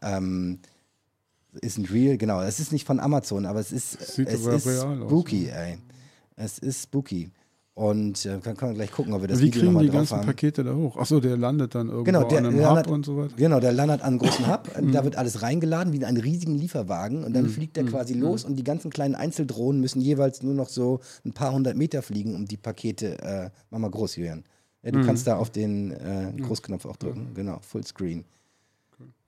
ähm, 0.00 0.60
isn't 1.60 1.92
real, 1.92 2.16
genau. 2.16 2.40
Es 2.40 2.60
ist 2.60 2.70
nicht 2.70 2.86
von 2.86 3.00
Amazon, 3.00 3.46
aber 3.46 3.58
es 3.58 3.72
ist, 3.72 4.14
Sieht 4.14 4.28
es 4.28 4.46
ist 4.46 4.64
real 4.64 5.02
aus, 5.02 5.08
spooky, 5.08 5.48
ey. 5.48 5.78
Es 6.36 6.60
ist 6.60 6.84
spooky. 6.84 7.30
Und 7.78 8.24
äh, 8.24 8.38
kann, 8.42 8.56
kann 8.56 8.70
man 8.70 8.74
gleich 8.76 8.90
gucken, 8.90 9.12
ob 9.12 9.20
wir 9.20 9.28
das 9.28 9.38
Wie 9.38 9.44
Video 9.52 9.60
kriegen 9.70 9.78
die 9.80 9.90
ganzen 9.90 10.16
haben. 10.16 10.24
Pakete 10.24 10.64
da 10.64 10.74
hoch? 10.74 10.96
Achso, 10.96 11.20
der 11.20 11.36
landet 11.36 11.74
dann 11.74 11.88
irgendwo 11.88 12.04
Genau, 12.04 12.24
der 12.24 12.38
an 12.38 12.46
einem 12.46 12.58
landet, 12.58 12.86
Hub 12.86 12.92
und 12.94 13.04
so 13.04 13.18
weiter. 13.18 13.34
genau, 13.36 13.60
der 13.60 13.72
landet 13.72 14.00
an 14.00 14.06
einem 14.12 14.18
großen 14.18 14.46
Hub. 14.50 14.70
Mhm. 14.80 14.92
Da 14.92 15.04
wird 15.04 15.16
alles 15.16 15.42
reingeladen 15.42 15.92
wie 15.92 15.98
in 15.98 16.04
einen 16.04 16.16
riesigen 16.16 16.54
Lieferwagen 16.56 17.22
und 17.22 17.34
dann 17.36 17.50
fliegt 17.50 17.76
der 17.76 17.84
quasi 17.84 18.14
Mhm. 18.14 18.20
los 18.22 18.44
und 18.46 18.56
die 18.56 18.64
ganzen 18.64 18.90
kleinen 18.90 19.14
Einzeldrohnen 19.14 19.82
müssen 19.82 20.00
jeweils 20.00 20.42
nur 20.42 20.54
noch 20.54 20.70
so 20.70 21.00
ein 21.26 21.32
paar 21.32 21.52
hundert 21.52 21.76
Meter 21.76 22.00
fliegen, 22.00 22.34
um 22.34 22.46
die 22.46 22.56
Pakete, 22.56 23.18
äh, 23.20 23.50
mach 23.68 23.78
mal 23.78 23.90
groß, 23.90 24.16
Julian. 24.16 24.44
Ja, 24.82 24.92
Mhm. 24.92 25.00
du 25.00 25.04
kannst 25.04 25.26
da 25.26 25.36
auf 25.36 25.50
den 25.50 25.90
äh, 25.90 26.32
Großknopf 26.40 26.86
auch 26.86 26.96
drücken. 26.96 27.32
Genau, 27.34 27.58
Fullscreen. 27.60 28.24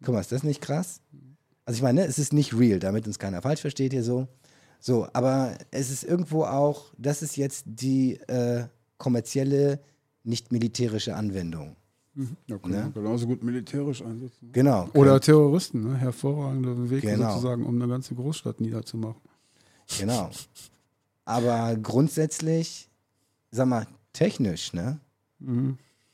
Guck 0.02 0.14
mal, 0.14 0.20
ist 0.20 0.32
das 0.32 0.42
nicht 0.42 0.62
krass? 0.62 1.02
Also 1.66 1.76
ich 1.76 1.82
meine, 1.82 2.00
ne, 2.00 2.06
es 2.06 2.18
ist 2.18 2.32
nicht 2.32 2.58
real, 2.58 2.78
damit 2.78 3.06
uns 3.06 3.18
keiner 3.18 3.42
falsch 3.42 3.60
versteht 3.60 3.92
hier 3.92 4.02
so. 4.02 4.26
So, 4.80 5.06
aber 5.12 5.56
es 5.70 5.90
ist 5.90 6.04
irgendwo 6.04 6.44
auch, 6.44 6.92
das 6.98 7.22
ist 7.22 7.36
jetzt 7.36 7.64
die 7.66 8.14
äh, 8.28 8.66
kommerzielle, 8.96 9.80
nicht 10.24 10.52
militärische 10.52 11.14
Anwendung. 11.16 11.76
Ja, 12.48 12.58
kann 12.58 12.70
Ne? 12.70 12.90
genauso 12.92 13.26
gut 13.26 13.42
militärisch 13.44 14.02
einsetzen. 14.02 14.50
Genau. 14.52 14.88
Oder 14.94 15.20
Terroristen, 15.20 15.84
ne? 15.84 15.96
hervorragender 15.96 16.90
Weg 16.90 17.02
Genau. 17.02 17.30
sozusagen, 17.30 17.64
um 17.64 17.76
eine 17.76 17.86
ganze 17.88 18.14
Großstadt 18.14 18.60
niederzumachen. 18.60 19.20
Genau. 19.98 20.30
Aber 21.24 21.76
grundsätzlich, 21.76 22.88
sag 23.50 23.68
mal, 23.68 23.86
technisch, 24.12 24.72
ne? 24.72 24.98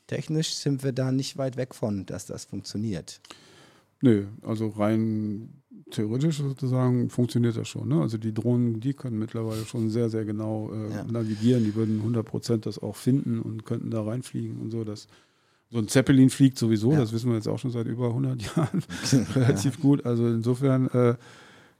Technisch 0.07 0.53
sind 0.53 0.83
wir 0.83 0.91
da 0.91 1.11
nicht 1.11 1.37
weit 1.37 1.57
weg 1.57 1.73
von, 1.73 2.05
dass 2.05 2.25
das 2.27 2.45
funktioniert. 2.45 3.19
Nö, 4.01 4.27
also 4.43 4.67
rein 4.69 5.63
theoretisch 5.91 6.37
sozusagen 6.39 7.09
funktioniert 7.09 7.55
das 7.57 7.67
schon. 7.67 7.87
Ne? 7.89 8.01
Also 8.01 8.17
die 8.17 8.33
Drohnen, 8.33 8.79
die 8.79 8.93
können 8.93 9.19
mittlerweile 9.19 9.65
schon 9.65 9.89
sehr, 9.89 10.09
sehr 10.09 10.25
genau 10.25 10.71
äh, 10.73 10.91
Ja. 10.93 11.03
navigieren. 11.03 11.63
Die 11.63 11.75
würden 11.75 12.01
100% 12.01 12.57
das 12.57 12.79
auch 12.79 12.95
finden 12.95 13.39
und 13.39 13.65
könnten 13.65 13.91
da 13.91 14.03
reinfliegen 14.03 14.59
und 14.59 14.71
so. 14.71 14.83
Das, 14.83 15.07
so 15.71 15.77
ein 15.77 15.87
Zeppelin 15.87 16.29
fliegt 16.29 16.57
sowieso, 16.57 16.91
Ja. 16.93 16.99
das 16.99 17.13
wissen 17.13 17.29
wir 17.29 17.35
jetzt 17.35 17.47
auch 17.47 17.59
schon 17.59 17.71
seit 17.71 17.87
über 17.87 18.07
100 18.09 18.41
Jahren 18.55 18.83
relativ 19.35 19.79
gut. 19.79 20.05
Also 20.05 20.27
insofern, 20.27 20.87
äh, 20.89 21.15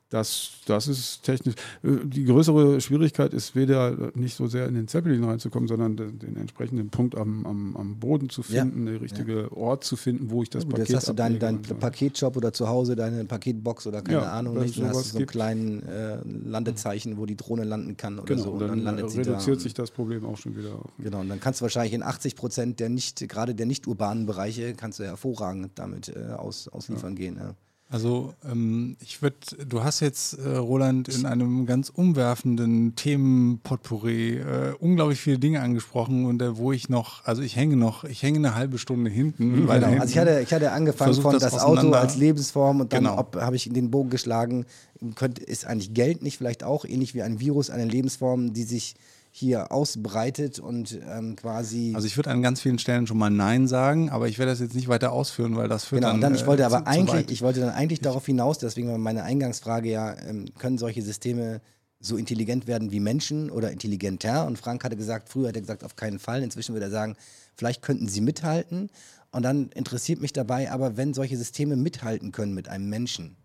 das, 0.10 0.52
das 0.68 0.88
ist 0.88 1.24
technisch. 1.24 1.56
Äh, 1.84 2.06
Die 2.06 2.26
größere 2.26 2.80
Schwierigkeit 2.80 3.34
ist 3.34 3.56
weder 3.56 4.12
nicht 4.16 4.36
so 4.36 4.48
sehr 4.48 4.68
in 4.68 4.76
den 4.76 4.88
Zeppelin 4.88 5.24
reinzukommen, 5.24 5.68
sondern 5.68 5.98
den, 5.98 6.20
den 6.20 6.38
entsprechenden 6.38 6.90
Punkt 6.90 7.18
am, 7.18 7.46
am, 7.46 7.76
am 7.76 8.00
Boden 8.00 8.30
zu 8.30 8.42
Ja. 8.50 8.62
finden, 8.62 8.86
den 8.86 8.98
richtigen 8.98 9.48
Ort 9.50 9.84
zu 9.84 9.96
finden, 9.96 10.30
wo 10.30 10.44
ich 10.44 10.50
das 10.52 10.64
Gut, 10.64 10.74
Paket 10.74 10.90
jetzt 10.90 10.98
hast 10.98 11.10
du 11.10 11.14
deinen 11.14 11.40
dein. 11.40 11.62
Paketshop 11.64 12.38
oder 12.38 12.54
zu 12.54 12.68
Hause 12.68 12.96
deine 12.96 13.26
Paketbox 13.26 13.88
oder 13.88 14.02
keine 14.04 14.22
Ja, 14.22 14.32
Ahnung, 14.32 14.60
nicht. 14.60 14.78
Dann 14.80 14.90
hast 14.90 15.06
du 15.08 15.10
so 15.14 15.18
einen 15.18 15.26
kleinen 15.28 15.84
äh, 15.88 16.20
Landezeichen, 16.24 17.18
wo 17.18 17.26
die 17.26 17.36
Drohne 17.36 17.64
landen 17.64 17.98
kann 17.98 18.20
oder 18.20 18.26
Genau, 18.28 18.44
so. 18.44 18.52
und 18.52 18.62
Und 18.62 18.68
dann, 18.70 18.80
landet 18.84 19.10
sie 19.10 19.24
da. 19.24 19.32
reduziert 19.32 19.58
und- 19.58 19.64
sich 19.64 19.74
das 19.74 19.92
Problem 19.92 20.24
auch 20.26 20.38
schon 20.38 20.56
wieder. 20.56 20.80
Genau, 21.00 21.22
und 21.22 21.30
dann 21.30 21.40
kannst 21.40 21.62
du 21.62 21.64
wahrscheinlich 21.64 21.94
in 21.94 22.04
80 22.04 22.36
Prozent 22.36 22.80
der 22.80 22.90
nicht, 22.90 23.28
gerade 23.28 23.56
der 23.56 23.66
nicht 23.66 23.88
urbanen 23.88 24.26
Bereiche, 24.28 24.76
kannst 24.76 25.00
du 25.00 25.04
hervorragend 25.04 25.72
damit 25.76 26.10
äh, 26.10 26.34
aus, 26.34 26.68
ausliefern 26.68 27.16
gehen. 27.16 27.38
Ja. 27.38 27.56
Also 27.88 28.34
ähm, 28.44 28.98
ich 29.00 29.22
würde, 29.22 29.38
du 29.70 29.84
hast 29.84 30.00
jetzt, 30.00 30.34
äh, 30.40 30.56
Roland, 30.56 31.08
in 31.08 31.28
einem 31.28 31.68
ganz 31.68 31.90
umwerfenden 31.90 32.96
Themenpotpourri 32.96 34.38
äh, 34.38 34.74
unglaublich 34.80 35.22
viele 35.22 35.38
Dinge 35.38 35.62
angesprochen 35.62 36.26
und 36.26 36.42
äh, 36.42 36.58
wo 36.58 36.72
ich 36.72 36.90
noch, 36.90 37.24
also 37.26 37.44
ich 37.44 37.56
hänge 37.56 37.76
noch, 37.76 38.04
ich 38.04 38.24
hänge 38.24 38.40
eine 38.40 38.56
halbe 38.56 38.80
Stunde 38.80 39.12
hinten. 39.12 39.68
weiter 39.68 39.88
Genau. 39.90 40.02
Also 40.02 40.10
ich 40.12 40.16
hinten. 40.16 40.30
hatte, 40.32 40.42
ich 40.42 40.52
hatte 40.54 40.72
angefangen 40.72 41.14
von 41.14 41.34
das 41.34 41.44
das, 41.44 41.62
Auto 41.62 41.92
als 41.92 42.18
Lebensform 42.18 42.82
und 42.82 42.92
dann 42.92 43.04
Genau. 43.04 43.18
habe 43.36 43.56
ich 43.56 43.70
den 43.72 43.92
Bogen 43.92 44.10
geschlagen, 44.10 44.66
könnte, 45.14 45.44
ist 45.44 45.66
eigentlich 45.66 45.94
Geld 45.94 46.24
nicht 46.24 46.40
vielleicht 46.40 46.64
auch 46.64 46.86
ähnlich 46.86 47.14
wie 47.14 47.22
ein 47.22 47.40
Virus 47.40 47.70
eine 47.70 47.86
Lebensform, 47.86 48.54
die 48.54 48.64
sich 48.64 48.96
hier 49.38 49.74
ausbreitet 49.74 50.60
und 50.60 50.98
ähm, 51.12 51.36
quasi. 51.36 51.92
Also 51.94 52.08
ich 52.08 52.16
würde 52.16 52.30
an 52.30 52.42
ganz 52.42 52.62
vielen 52.62 52.80
Stellen 52.80 53.06
schon 53.06 53.18
mal 53.18 53.30
Nein 53.30 53.68
sagen, 53.68 54.10
aber 54.10 54.30
ich 54.30 54.40
werde 54.40 54.54
das 54.54 54.62
jetzt 54.62 54.76
nicht 54.76 54.88
weiter 54.88 55.12
ausführen, 55.12 55.58
weil 55.58 55.68
das 55.68 55.84
führt 55.84 56.04
genau, 56.04 56.14
dann. 56.14 56.22
dann, 56.22 56.36
ich 56.36 56.46
wollte 56.46 56.64
äh, 56.64 56.68
aber 56.68 56.78
zu- 56.78 56.88
eigentlich, 56.88 57.30
ich 57.30 57.42
wollte 57.42 57.60
dann 57.60 57.72
eigentlich 57.72 58.00
darauf 58.00 58.26
hinaus, 58.26 58.60
deswegen 58.60 58.88
war 58.88 58.98
meine 58.98 59.24
Eingangsfrage 59.24 59.90
ja, 59.90 60.16
ähm, 60.22 60.46
können 60.58 60.78
solche 60.78 61.02
Systeme 61.02 61.60
so 62.00 62.16
intelligent 62.16 62.66
werden 62.66 62.92
wie 62.92 63.02
Menschen 63.02 63.50
oder 63.50 63.72
intelligenter? 63.72 64.46
Und 64.48 64.58
Frank 64.58 64.86
hatte 64.86 64.96
gesagt, 64.96 65.28
früher 65.28 65.50
hat 65.50 65.56
er 65.56 65.62
gesagt, 65.62 65.84
auf 65.84 65.98
keinen 65.98 66.20
Fall. 66.20 66.42
Inzwischen 66.42 66.74
würde 66.74 66.86
er 66.86 66.92
sagen, 66.92 67.18
vielleicht 67.56 67.82
könnten 67.82 68.08
sie 68.08 68.22
mithalten. 68.22 68.90
Und 69.32 69.44
dann 69.44 69.68
interessiert 69.76 70.22
mich 70.22 70.32
dabei, 70.32 70.72
aber 70.72 70.96
wenn 70.96 71.14
solche 71.14 71.36
Systeme 71.36 71.76
mithalten 71.76 72.32
können 72.32 72.54
mit 72.54 72.70
einem 72.70 72.88
Menschen, 72.90 73.36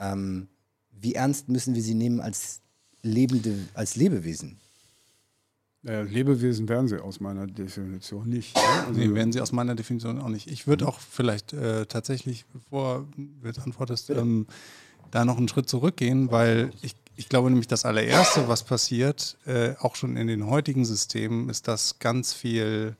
ähm, 0.00 0.48
wie 0.90 1.14
ernst 1.16 1.50
müssen 1.50 1.74
wir 1.74 1.82
sie 1.82 1.94
nehmen 1.94 2.20
als 2.20 2.62
lebende, 3.02 3.54
als 3.74 3.96
Lebewesen? 3.96 4.58
Äh, 5.84 6.02
Lebewesen 6.04 6.68
wären 6.68 6.86
sie 6.86 7.02
aus 7.02 7.18
meiner 7.18 7.46
Definition 7.46 8.28
nicht. 8.28 8.54
ne? 8.54 8.62
Also, 8.86 9.00
Nee, 9.00 9.14
werden 9.14 9.32
sie 9.32 9.40
aus 9.40 9.50
meiner 9.52 9.74
Definition 9.74 10.20
auch 10.20 10.28
nicht. 10.28 10.48
Ich 10.48 10.66
würde 10.66 10.86
auch 10.86 11.00
vielleicht 11.00 11.52
äh, 11.52 11.86
tatsächlich, 11.86 12.44
bevor 12.52 13.06
du 13.16 13.46
jetzt 13.48 13.58
antwortest, 13.60 14.10
ähm, 14.10 14.46
da 15.10 15.24
noch 15.24 15.38
einen 15.38 15.48
Schritt 15.48 15.68
zurückgehen, 15.68 16.30
weil 16.30 16.70
ich, 16.82 16.94
ich 17.16 17.28
glaube 17.28 17.50
nämlich, 17.50 17.66
das 17.66 17.84
allererste, 17.84 18.46
was 18.48 18.62
passiert, 18.62 19.36
äh, 19.44 19.74
auch 19.80 19.96
schon 19.96 20.16
in 20.16 20.28
den 20.28 20.46
heutigen 20.46 20.84
Systemen, 20.84 21.48
ist, 21.50 21.66
dass 21.68 21.98
ganz 21.98 22.32
viel, 22.32 22.96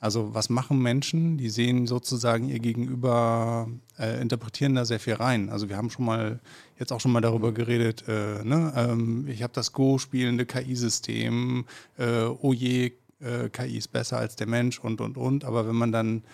also 0.00 0.34
was 0.34 0.50
machen 0.50 0.80
Menschen? 0.82 1.38
Die 1.38 1.48
sehen 1.50 1.86
sozusagen 1.86 2.48
ihr 2.48 2.58
Gegenüber, 2.58 3.68
äh, 3.98 4.20
interpretieren 4.20 4.74
da 4.74 4.84
sehr 4.84 5.00
viel 5.00 5.14
rein. 5.14 5.50
Also 5.50 5.68
wir 5.68 5.76
haben 5.76 5.88
schon 5.88 6.04
mal, 6.04 6.40
jetzt 6.78 6.92
auch 6.92 7.00
schon 7.00 7.12
mal 7.12 7.20
darüber 7.20 7.52
geredet, 7.52 8.04
äh, 8.08 8.44
ne? 8.44 8.72
ähm, 8.76 9.26
ich 9.28 9.42
habe 9.42 9.52
das 9.52 9.72
Go-spielende 9.72 10.46
KI-System, 10.46 11.66
äh, 11.98 12.24
oh 12.24 12.52
je, 12.52 12.92
äh, 13.20 13.48
KI 13.50 13.78
ist 13.78 13.92
besser 13.92 14.18
als 14.18 14.36
der 14.36 14.46
Mensch 14.46 14.78
und, 14.78 15.00
und, 15.00 15.16
und. 15.16 15.44
Aber 15.44 15.66
wenn 15.66 15.76
man 15.76 15.92
dann 15.92 16.24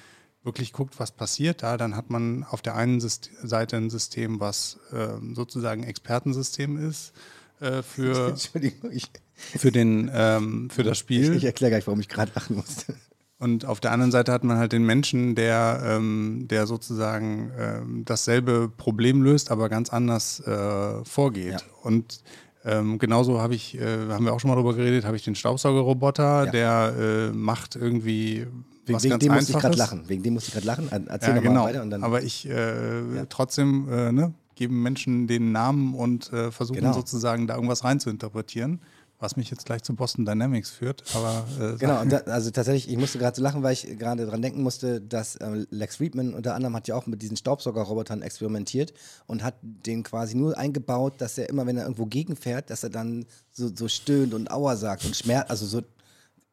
wirklich 0.42 0.72
guckt, 0.72 0.98
was 0.98 1.12
passiert 1.12 1.62
da, 1.62 1.76
dann 1.76 1.96
hat 1.96 2.10
man 2.10 2.44
auf 2.44 2.62
der 2.62 2.74
einen 2.74 3.00
Syst 3.00 3.30
Seite 3.42 3.76
ein 3.76 3.90
System, 3.90 4.40
was 4.40 4.78
ähm, 4.92 5.34
sozusagen 5.34 5.84
Expertensystem 5.84 6.76
ist 6.76 7.12
äh, 7.60 7.82
für, 7.82 8.34
ich, 8.90 9.10
für, 9.36 9.70
den, 9.70 10.10
ähm, 10.12 10.70
für 10.70 10.82
das 10.82 10.98
ich, 10.98 11.00
Spiel. 11.00 11.34
ich 11.34 11.44
erkläre 11.44 11.72
gleich, 11.72 11.86
warum 11.86 12.00
ich 12.00 12.08
gerade 12.08 12.32
lachen 12.34 12.56
musste. 12.56 12.94
Und 13.40 13.64
auf 13.64 13.80
der 13.80 13.90
anderen 13.92 14.12
Seite 14.12 14.32
hat 14.32 14.44
man 14.44 14.58
halt 14.58 14.70
den 14.72 14.84
Menschen, 14.84 15.34
der, 15.34 15.80
ähm, 15.84 16.46
der 16.48 16.66
sozusagen 16.66 17.50
ähm, 17.58 18.02
dasselbe 18.04 18.68
Problem 18.68 19.22
löst, 19.22 19.50
aber 19.50 19.68
ganz 19.70 19.88
anders 19.90 20.40
äh, 20.46 21.04
vorgeht. 21.04 21.52
Ja. 21.52 21.58
Und 21.82 22.20
ähm, 22.66 22.98
genauso 22.98 23.40
habe 23.40 23.54
ich, 23.54 23.80
äh, 23.80 24.08
haben 24.10 24.26
wir 24.26 24.34
auch 24.34 24.40
schon 24.40 24.50
mal 24.50 24.56
drüber 24.56 24.74
geredet, 24.74 25.06
habe 25.06 25.16
ich 25.16 25.24
den 25.24 25.34
Staubsaugerroboter, 25.34 26.44
Ja. 26.44 26.50
der 26.50 26.94
äh, 26.98 27.32
macht 27.32 27.76
irgendwie 27.76 28.46
Wegen, 28.84 28.94
was 28.96 29.02
wegen 29.04 29.10
ganz 29.12 29.24
dem 29.24 29.32
musste 29.32 29.52
ich 29.52 29.58
gerade 29.58 29.76
lachen. 29.78 30.02
Wegen 30.06 30.22
dem 30.22 30.34
musste 30.34 30.48
ich 30.48 30.54
gerade 30.54 30.66
lachen. 30.66 30.88
Er- 30.90 31.06
Erzähl 31.10 31.34
Ja, 31.36 31.40
genau. 31.40 31.62
mal 31.62 31.64
weiter. 31.70 31.82
Und 31.82 31.90
dann, 31.90 32.04
Aber 32.04 32.22
ich 32.22 32.46
äh, 32.46 33.16
Ja. 33.16 33.24
trotzdem 33.28 33.88
äh, 33.90 34.12
ne, 34.12 34.34
geben 34.54 34.82
Menschen 34.82 35.26
den 35.26 35.52
Namen 35.52 35.94
und 35.94 36.30
äh, 36.34 36.50
versuchen 36.50 36.80
Genau. 36.80 36.92
sozusagen 36.92 37.46
da 37.46 37.54
irgendwas 37.54 37.84
reinzuinterpretieren, 37.84 38.80
was 39.20 39.36
mich 39.36 39.50
jetzt 39.50 39.66
gleich 39.66 39.82
zu 39.82 39.94
Boston 39.94 40.24
Dynamics 40.24 40.70
führt. 40.70 41.04
Aber 41.14 41.46
äh, 41.60 41.76
Genau, 41.76 42.04
da, 42.04 42.18
also 42.32 42.50
tatsächlich, 42.50 42.90
ich 42.90 42.98
musste 42.98 43.18
gerade 43.18 43.36
so 43.36 43.42
lachen, 43.42 43.62
weil 43.62 43.74
ich 43.74 43.98
gerade 43.98 44.26
dran 44.26 44.42
denken 44.42 44.62
musste, 44.62 45.00
dass 45.00 45.36
äh, 45.36 45.66
Lex 45.70 45.96
Friedman 45.96 46.34
unter 46.34 46.54
anderem 46.54 46.74
hat 46.74 46.88
ja 46.88 46.96
auch 46.96 47.06
mit 47.06 47.22
diesen 47.22 47.36
Staubsaugerrobotern 47.36 48.22
experimentiert 48.22 48.92
und 49.26 49.42
hat 49.42 49.54
den 49.62 50.02
quasi 50.02 50.36
nur 50.36 50.56
eingebaut, 50.56 51.14
dass 51.18 51.38
er 51.38 51.48
immer, 51.48 51.66
wenn 51.66 51.76
er 51.76 51.84
irgendwo 51.84 52.06
gegenfährt, 52.06 52.70
dass 52.70 52.82
er 52.82 52.90
dann 52.90 53.26
so, 53.52 53.70
so 53.74 53.88
stöhnt 53.88 54.34
und 54.34 54.50
Aua 54.50 54.76
sagt 54.76 55.04
und 55.04 55.14
Schmerz, 55.14 55.50
also 55.50 55.66
so 55.66 55.82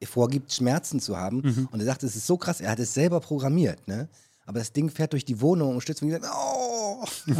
vorgibt, 0.06 0.54
Schmerzen 0.54 1.00
zu 1.00 1.18
haben. 1.18 1.42
Mhm. 1.42 1.70
Und 1.72 1.80
er 1.80 1.86
sagt, 1.86 2.04
es 2.04 2.16
ist 2.16 2.28
so 2.28 2.38
krass, 2.38 2.62
er 2.62 2.72
hat 2.72 2.80
es 2.80 2.94
selber 2.94 3.20
programmiert, 3.20 3.88
ne? 3.88 4.10
Aber 4.48 4.60
das 4.60 4.72
Ding 4.72 4.90
fährt 4.90 5.12
durch 5.14 5.26
die 5.26 5.40
Wohnung 5.42 5.76
und 5.76 5.82
stützt 5.82 6.02
mich 6.02 6.16
und 6.16 6.22
sagt, 6.24 6.34
oh! 6.36 7.06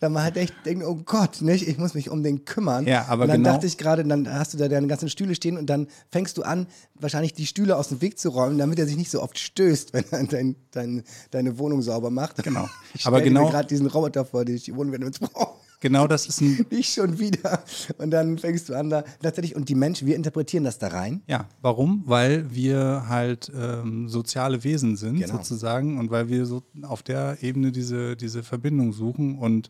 dann 0.00 0.12
man 0.12 0.24
halt 0.24 0.36
echt 0.36 0.52
denkt, 0.66 0.84
oh 0.84 0.96
Gott, 0.96 1.40
nicht? 1.40 1.66
ich 1.66 1.78
muss 1.78 1.94
mich 1.94 2.10
um 2.10 2.22
den 2.22 2.44
kümmern. 2.44 2.86
Ja, 2.86 3.06
aber 3.08 3.22
und 3.22 3.28
dann 3.28 3.42
genau- 3.42 3.54
dachte 3.54 3.66
ich 3.66 3.78
gerade, 3.78 4.04
dann 4.04 4.28
hast 4.30 4.52
du 4.52 4.58
da 4.58 4.68
deine 4.68 4.88
ganzen 4.88 5.08
Stühle 5.08 5.34
stehen 5.34 5.56
und 5.56 5.66
dann 5.66 5.86
fängst 6.10 6.36
du 6.36 6.42
an, 6.42 6.66
wahrscheinlich 6.94 7.32
die 7.32 7.46
Stühle 7.46 7.76
aus 7.76 7.88
dem 7.88 8.00
Weg 8.02 8.18
zu 8.18 8.28
räumen, 8.30 8.58
damit 8.58 8.78
er 8.78 8.86
sich 8.86 8.96
nicht 8.96 9.10
so 9.10 9.22
oft 9.22 9.38
stößt, 9.38 9.92
wenn 9.94 10.04
er 10.10 10.24
dein, 10.24 10.56
dein, 10.72 11.02
deine 11.30 11.58
Wohnung 11.58 11.80
sauber 11.82 12.10
macht. 12.10 12.42
Genau. 12.42 12.68
Ich 12.94 13.06
Aber 13.06 13.22
genau- 13.22 13.48
gerade 13.48 13.68
diesen 13.68 13.86
Roboter 13.86 14.24
vor, 14.24 14.44
den 14.44 14.56
ich 14.56 14.64
die 14.64 14.74
Wohnung 14.76 15.00
jetzt 15.00 15.20
brauche. 15.32 15.61
Genau 15.82 16.06
das 16.06 16.26
ist 16.26 16.40
ein 16.40 16.64
Nicht 16.70 16.94
schon 16.94 17.18
wieder. 17.18 17.62
Und 17.98 18.10
dann 18.10 18.38
fängst 18.38 18.70
du 18.70 18.74
an 18.74 18.88
da. 18.88 19.04
Tatsächlich, 19.20 19.54
und 19.54 19.68
die 19.68 19.74
Menschen, 19.74 20.06
wir 20.08 20.16
interpretieren 20.16 20.64
das 20.64 20.78
da 20.78 20.88
rein. 20.88 21.20
Ja, 21.26 21.46
warum? 21.60 22.02
Weil 22.06 22.50
wir 22.54 23.04
halt 23.08 23.52
ähm, 23.54 24.08
soziale 24.08 24.64
Wesen 24.64 24.96
sind, 24.96 25.18
Genau. 25.20 25.34
sozusagen, 25.34 25.98
und 25.98 26.10
weil 26.10 26.28
wir 26.30 26.46
so 26.46 26.62
auf 26.82 27.02
der 27.02 27.36
Ebene 27.42 27.70
diese, 27.72 28.16
diese 28.16 28.42
Verbindung 28.42 28.92
suchen. 28.94 29.36
Und 29.38 29.68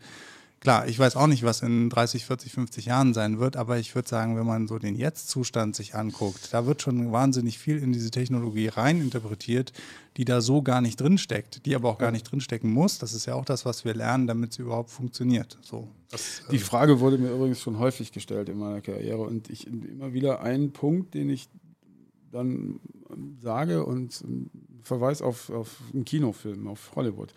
klar, 0.62 0.86
ich 0.86 0.98
weiß 0.98 1.16
auch 1.16 1.26
nicht, 1.26 1.42
was 1.42 1.60
in 1.60 1.90
30, 1.90 2.24
40, 2.24 2.52
50 2.52 2.86
Jahren 2.86 3.14
sein 3.14 3.40
wird, 3.40 3.56
aber 3.56 3.78
ich 3.78 3.94
würde 3.94 4.08
sagen, 4.08 4.36
wenn 4.36 4.46
man 4.46 4.68
so 4.68 4.78
den 4.78 4.94
Jetzt-Zustand 4.94 5.74
sich 5.74 5.96
anguckt, 5.96 6.48
da 6.52 6.66
wird 6.66 6.82
schon 6.82 7.10
wahnsinnig 7.10 7.58
viel 7.58 7.78
in 7.78 7.92
diese 7.92 8.10
Technologie 8.10 8.68
rein 8.68 9.00
interpretiert, 9.00 9.72
die 10.16 10.24
da 10.24 10.40
so 10.40 10.62
gar 10.62 10.80
nicht 10.80 11.00
drinsteckt, 11.00 11.66
die 11.66 11.74
aber 11.74 11.88
auch 11.88 11.98
gar 11.98 12.12
nicht 12.12 12.30
drinstecken 12.30 12.70
muss. 12.70 12.98
Das 12.98 13.12
ist 13.12 13.26
ja 13.26 13.34
auch 13.34 13.44
das, 13.44 13.66
was 13.66 13.84
wir 13.84 13.94
lernen, 13.94 14.28
damit 14.28 14.52
sie 14.52 14.62
überhaupt 14.62 14.90
funktioniert. 14.90 15.58
So, 15.62 15.88
das, 16.10 16.42
Die 16.50 16.56
äh, 16.56 16.60
Frage 16.60 17.00
wurde 17.00 17.18
mir 17.18 17.32
übrigens 17.32 17.60
schon 17.60 17.78
häufig 17.78 18.12
gestellt 18.12 18.48
in 18.48 18.58
meiner 18.58 18.80
Karriere 18.80 19.22
und 19.22 19.50
ich 19.50 19.66
immer 19.66 20.12
wieder 20.12 20.42
einen 20.42 20.72
Punkt, 20.72 21.14
den 21.14 21.28
ich 21.28 21.48
dann 22.30 22.78
ähm, 23.10 23.36
sage 23.40 23.84
und 23.84 24.24
verweise 24.82 25.24
auf, 25.24 25.50
auf 25.50 25.78
einen 25.92 26.04
Kinofilm, 26.04 26.66
auf 26.68 26.92
Hollywood. 26.94 27.32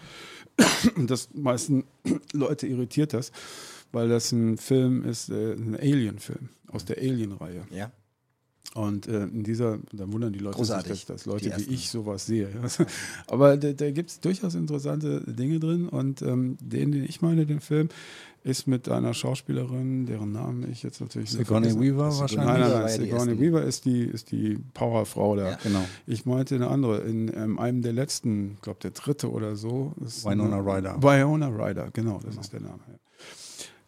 Und 0.96 1.10
das 1.10 1.30
meisten 1.34 1.86
Leute 2.34 2.68
irritiert 2.68 3.14
das, 3.14 3.32
weil 3.92 4.10
das 4.10 4.32
ein 4.32 4.58
Film 4.58 5.04
ist, 5.04 5.30
äh, 5.30 5.54
ein 5.54 5.76
Alien-Film 5.76 6.50
aus 6.68 6.86
der 6.86 6.98
Alien-Reihe. 6.98 7.66
Ja. 7.72 7.92
Und 8.76 9.08
äh, 9.08 9.24
in 9.24 9.44
dieser, 9.44 9.80
da 9.94 10.12
wundern 10.12 10.34
die 10.34 10.40
Leute 10.40 10.58
Großartig, 10.58 10.92
sich, 10.92 11.06
dass, 11.06 11.24
dass 11.24 11.26
Leute 11.26 11.56
wie 11.58 11.74
ich 11.74 11.90
sowas 11.90 12.26
sehe. 12.26 12.50
Ja. 12.50 12.86
Aber 13.28 13.56
da, 13.56 13.72
da 13.72 13.90
gibt 13.92 14.10
es 14.10 14.20
durchaus 14.20 14.54
interessante 14.54 15.22
Dinge 15.22 15.62
drin. 15.62 15.88
Und 15.88 16.22
ähm, 16.22 16.58
den, 16.60 16.92
den 16.92 17.06
ich 17.06 17.22
meine, 17.22 17.46
den 17.46 17.62
Film, 17.62 17.88
ist 18.46 18.68
mit 18.68 18.88
einer 18.90 19.14
Schauspielerin, 19.16 20.06
deren 20.06 20.32
Namen 20.32 20.70
ich 20.72 20.84
jetzt 20.84 21.02
natürlich 21.02 21.32
nicht 21.32 21.40
Sigourney 21.40 21.70
vergessen- 21.72 21.82
Weaver 21.98 22.12
Sigourney 22.12 22.22
wahrscheinlich. 22.22 22.46
Nein, 22.46 22.60
nein, 22.62 22.82
nein. 22.84 22.90
Sigourney 23.02 23.32
ersten. 23.32 23.40
Weaver 23.42 23.64
ist 23.64 23.86
die, 23.86 24.02
ist 24.04 24.32
die 24.32 24.60
Powerfrau 24.76 25.36
da. 25.36 25.50
Ja. 25.52 25.58
Genau. 25.64 25.84
Ich 26.06 26.26
meinte 26.28 26.54
eine 26.56 26.68
andere, 26.70 27.00
in 27.02 27.32
ähm, 27.36 27.58
einem 27.58 27.82
der 27.82 27.94
letzten, 27.94 28.52
ich 28.56 28.62
glaube 28.62 28.80
der 28.84 28.92
dritte 28.92 29.32
oder 29.32 29.56
so. 29.56 29.94
Winona 30.24 30.58
eine- 30.60 30.66
Ryder. 30.78 31.02
Winona 31.02 31.48
Ryder, 31.48 31.90
genau, 31.92 32.20
das 32.24 32.38
ist 32.38 32.54
der 32.54 32.62
Name. 32.62 32.80
Ja. 32.88 32.94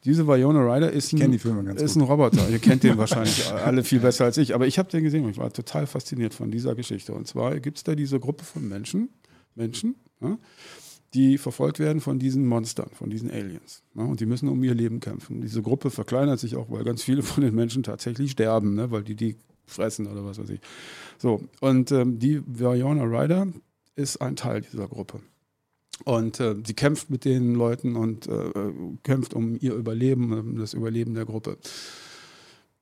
Diese 0.05 0.25
Winona 0.27 0.61
Ryder 0.73 0.91
ist, 0.91 1.13
ein, 1.13 1.33
ist 1.33 1.95
ein 1.95 2.01
Roboter. 2.01 2.49
Ihr 2.49 2.59
kennt 2.59 2.81
den 2.83 2.97
wahrscheinlich 2.97 3.51
alle 3.51 3.83
viel 3.83 3.99
besser 3.99 4.25
als 4.25 4.37
ich. 4.37 4.55
Aber 4.55 4.65
ich 4.65 4.79
habe 4.79 4.89
den 4.89 5.03
gesehen 5.03 5.23
und 5.25 5.31
ich 5.31 5.37
war 5.37 5.51
total 5.53 5.85
fasziniert 5.85 6.33
von 6.33 6.49
dieser 6.49 6.75
Geschichte. 6.75 7.13
Und 7.13 7.27
zwar 7.27 7.59
gibt 7.59 7.77
es 7.77 7.83
da 7.83 7.93
diese 7.93 8.19
Gruppe 8.19 8.43
von 8.43 8.67
Menschen, 8.67 9.09
Menschen, 9.55 9.95
ja, 10.21 10.37
die 11.17 11.39
verfolgt 11.39 11.79
werden 11.79 11.99
von 11.99 12.19
diesen 12.19 12.45
Monstern, 12.45 12.89
von 12.93 13.09
diesen 13.09 13.31
Aliens. 13.31 13.81
Ja, 13.95 14.03
und 14.03 14.19
die 14.19 14.27
müssen 14.27 14.47
um 14.47 14.63
ihr 14.63 14.75
Leben 14.75 14.99
kämpfen. 14.99 15.41
Diese 15.41 15.63
Gruppe 15.63 15.89
verkleinert 15.89 16.39
sich 16.39 16.55
auch, 16.55 16.69
weil 16.69 16.83
ganz 16.83 17.01
viele 17.01 17.23
von 17.23 17.43
den 17.43 17.55
Menschen 17.55 17.81
tatsächlich 17.81 18.31
sterben, 18.31 18.75
ne, 18.75 18.91
weil 18.91 19.03
die 19.03 19.15
die 19.15 19.35
fressen 19.65 20.05
oder 20.05 20.23
was 20.23 20.37
weiß 20.37 20.49
ich. 20.51 20.61
So, 21.17 21.41
und 21.59 21.91
ähm, 21.91 22.19
die 22.19 22.41
Winona 22.45 23.03
Ryder 23.03 23.47
ist 23.95 24.21
ein 24.21 24.35
Teil 24.35 24.61
dieser 24.61 24.87
Gruppe. 24.87 25.21
Und 26.05 26.39
äh, 26.39 26.55
sie 26.63 26.75
kämpft 26.75 27.09
mit 27.09 27.25
den 27.25 27.55
Leuten 27.55 27.95
und 27.95 28.27
äh, 28.27 28.51
kämpft 29.01 29.33
um 29.33 29.57
ihr 29.59 29.73
Überleben, 29.73 30.31
um 30.31 30.57
das 30.59 30.75
Überleben 30.75 31.15
der 31.15 31.25
Gruppe. 31.25 31.57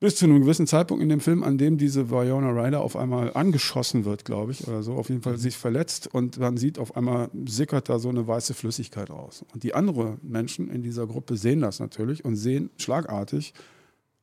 Bis 0.05 0.17
zu 0.17 0.25
einem 0.25 0.41
gewissen 0.41 0.67
Zeitpunkt 0.67 1.01
in 1.01 1.09
dem 1.09 1.19
Film, 1.19 1.41
an 1.41 1.57
dem 1.57 1.79
diese 1.79 2.11
Winona 2.11 2.51
Ryder 2.51 2.81
auf 2.81 2.95
einmal 2.95 3.33
angeschossen 3.33 4.05
wird, 4.05 4.23
glaube 4.23 4.51
ich, 4.51 4.67
oder 4.67 4.83
so, 4.83 4.93
auf 4.93 5.09
jeden 5.09 5.23
Fall 5.23 5.39
sich 5.39 5.57
verletzt 5.57 6.13
und 6.13 6.37
man 6.37 6.57
sieht 6.57 6.77
auf 6.77 6.95
einmal 6.95 7.31
sickert 7.47 7.89
da 7.89 7.97
so 7.97 8.09
eine 8.09 8.27
weiße 8.27 8.53
Flüssigkeit 8.53 9.09
raus. 9.09 9.43
Und 9.51 9.63
die 9.63 9.73
anderen 9.73 10.19
Menschen 10.21 10.69
in 10.69 10.83
dieser 10.83 11.07
Gruppe 11.07 11.37
sehen 11.37 11.61
das 11.61 11.79
natürlich 11.79 12.23
und 12.23 12.35
sehen 12.35 12.69
schlagartig, 12.77 13.55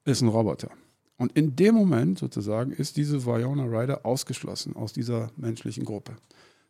ist 0.05 0.23
ein 0.23 0.29
Roboter. 0.29 0.71
Und 1.17 1.33
in 1.33 1.57
dem 1.57 1.75
Moment 1.75 2.21
sozusagen 2.21 2.71
ist 2.71 2.97
diese 2.97 3.27
Winona 3.27 3.65
Ryder 3.65 4.07
ausgeschlossen 4.07 4.77
aus 4.77 4.93
dieser 4.93 5.33
menschlichen 5.35 5.85
Gruppe. 5.85 6.13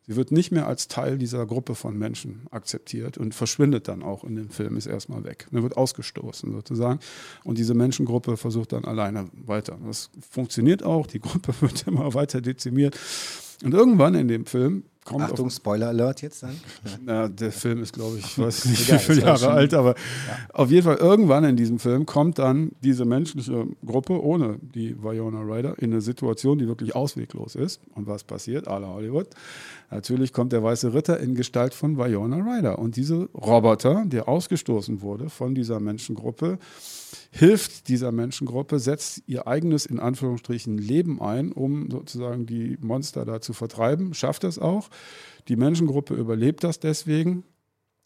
Sie 0.05 0.15
wird 0.17 0.31
nicht 0.31 0.51
mehr 0.51 0.67
als 0.67 0.89
Teil 0.89 1.17
dieser 1.17 1.45
Gruppe 1.45 1.75
von 1.75 1.97
Menschen 1.97 2.41
akzeptiert 2.51 3.17
und 3.17 3.33
verschwindet 3.33 3.87
dann 3.87 4.03
auch 4.03 4.25
in 4.25 4.35
dem 4.35 4.49
Film, 4.49 4.75
ist 4.75 4.85
erstmal 4.85 5.23
weg. 5.23 5.47
Er 5.51 5.63
wird 5.63 5.77
ausgestoßen 5.77 6.51
sozusagen. 6.51 6.99
Und 7.45 7.57
diese 7.57 7.73
Menschengruppe 7.73 8.35
versucht 8.35 8.73
dann 8.73 8.83
alleine 8.83 9.29
weiter. 9.33 9.77
Das 9.85 10.09
funktioniert 10.29 10.83
auch, 10.83 11.07
die 11.07 11.19
Gruppe 11.19 11.53
wird 11.61 11.87
immer 11.87 12.13
weiter 12.13 12.41
dezimiert. 12.41 12.99
Und 13.63 13.73
irgendwann 13.73 14.15
in 14.15 14.27
dem 14.27 14.45
Film 14.45 14.83
kommt 15.05 15.23
Achtung, 15.23 15.49
Spoiler 15.49 15.87
Alert 15.87 16.21
jetzt 16.21 16.43
dann. 16.43 16.59
Na, 17.05 17.27
der 17.27 17.51
Film 17.51 17.81
ist, 17.81 17.93
glaube 17.93 18.17
ich, 18.17 18.37
weiß 18.37 18.65
nicht, 18.65 18.87
Egal, 18.87 18.99
wie 18.99 19.03
viele 19.03 19.21
Jahre 19.21 19.49
alt, 19.49 19.73
aber 19.73 19.95
auf 20.53 20.69
jeden 20.71 20.83
Fall 20.83 20.97
irgendwann 20.97 21.43
in 21.43 21.55
diesem 21.55 21.79
Film 21.79 22.05
kommt 22.05 22.39
dann 22.39 22.71
diese 22.81 23.05
menschliche 23.05 23.67
Gruppe 23.85 24.21
ohne 24.23 24.57
die 24.61 24.95
Viola 25.01 25.41
Ryder 25.41 25.75
in 25.79 25.91
eine 25.91 26.01
Situation, 26.01 26.57
die 26.57 26.67
wirklich 26.67 26.95
ausweglos 26.95 27.55
ist. 27.55 27.81
Und 27.95 28.07
was 28.07 28.23
passiert? 28.23 28.67
Alle 28.67 28.87
Hollywood. 28.87 29.27
Natürlich 29.91 30.33
kommt 30.33 30.53
der 30.53 30.63
weiße 30.63 30.93
Ritter 30.93 31.19
in 31.19 31.35
Gestalt 31.35 31.73
von 31.73 31.97
Viola 31.97 32.37
Ryder. 32.37 32.79
Und 32.79 32.95
diese 32.95 33.29
Roboter, 33.33 34.03
der 34.05 34.27
ausgestoßen 34.27 35.01
wurde 35.01 35.29
von 35.29 35.53
dieser 35.55 35.79
Menschengruppe, 35.79 36.57
hilft 37.31 37.87
dieser 37.87 38.11
Menschengruppe, 38.11 38.79
setzt 38.79 39.23
ihr 39.27 39.47
eigenes, 39.47 39.85
in 39.85 39.99
Anführungsstrichen, 39.99 40.77
Leben 40.77 41.21
ein, 41.21 41.51
um 41.51 41.89
sozusagen 41.89 42.45
die 42.45 42.77
Monster 42.81 43.25
da 43.25 43.41
zu 43.41 43.53
vertreiben, 43.53 44.13
schafft 44.13 44.43
es 44.43 44.59
auch. 44.59 44.89
Die 45.47 45.55
Menschengruppe 45.55 46.15
überlebt 46.15 46.63
das 46.63 46.79
deswegen. 46.79 47.43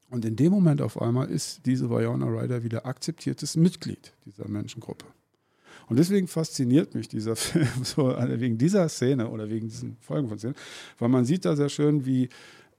Und 0.10 0.24
in 0.24 0.36
dem 0.36 0.54
Moment 0.54 0.82
auf 0.82 1.02
einmal 1.02 1.30
ist 1.30 1.66
diese 1.66 1.90
Viola 1.90 2.26
Ryder 2.26 2.64
wieder 2.64 2.86
akzeptiertes 2.86 3.58
Mitglied 3.58 4.14
dieser 4.26 4.48
Menschengruppe. 4.48 5.06
Und 5.88 5.98
deswegen 5.98 6.28
fasziniert 6.28 6.96
mich 6.96 7.08
dieser 7.08 7.36
Film 7.38 7.84
so 7.84 8.08
also 8.08 8.40
wegen 8.40 8.58
dieser 8.58 8.88
Szene 8.90 9.30
oder 9.30 9.50
wegen 9.50 9.68
diesen 9.68 9.98
Folgen 10.02 10.30
von 10.30 10.38
Szenen, 10.38 10.56
weil 10.98 11.10
man 11.10 11.26
sieht 11.26 11.46
da 11.46 11.56
sehr 11.56 11.70
schön, 11.70 12.06
wie 12.06 12.30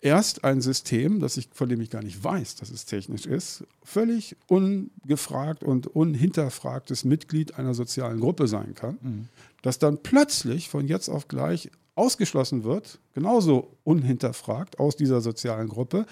erst 0.01 0.45
ein 0.45 0.61
System, 0.61 1.21
das 1.21 1.37
ich, 1.37 1.49
von 1.53 1.69
dem 1.69 1.81
ich 1.81 1.91
gar 1.91 2.03
nicht 2.03 2.23
weiß, 2.23 2.57
dass 2.57 2.71
es 2.71 2.85
technisch 2.85 3.27
ist, 3.27 3.65
völlig 3.83 4.37
ungefragt 4.47 5.65
und 5.65 5.87
unhinterfragtes 5.89 7.05
Mitglied 7.05 7.59
einer 7.59 7.75
sozialen 7.75 8.21
Gruppe 8.21 8.49
sein 8.49 8.75
kann, 8.75 9.29
das 9.63 9.79
dann 9.79 10.03
plötzlich 10.03 10.69
von 10.69 10.87
jetzt 10.87 11.09
auf 11.09 11.29
gleich 11.29 11.71
ausgeschlossen 11.95 12.63
wird, 12.65 13.01
genauso 13.15 13.77
unhinterfragt 13.85 14.79
aus 14.79 14.97
dieser 14.97 15.21
sozialen 15.21 15.69
Gruppe, 15.69 16.07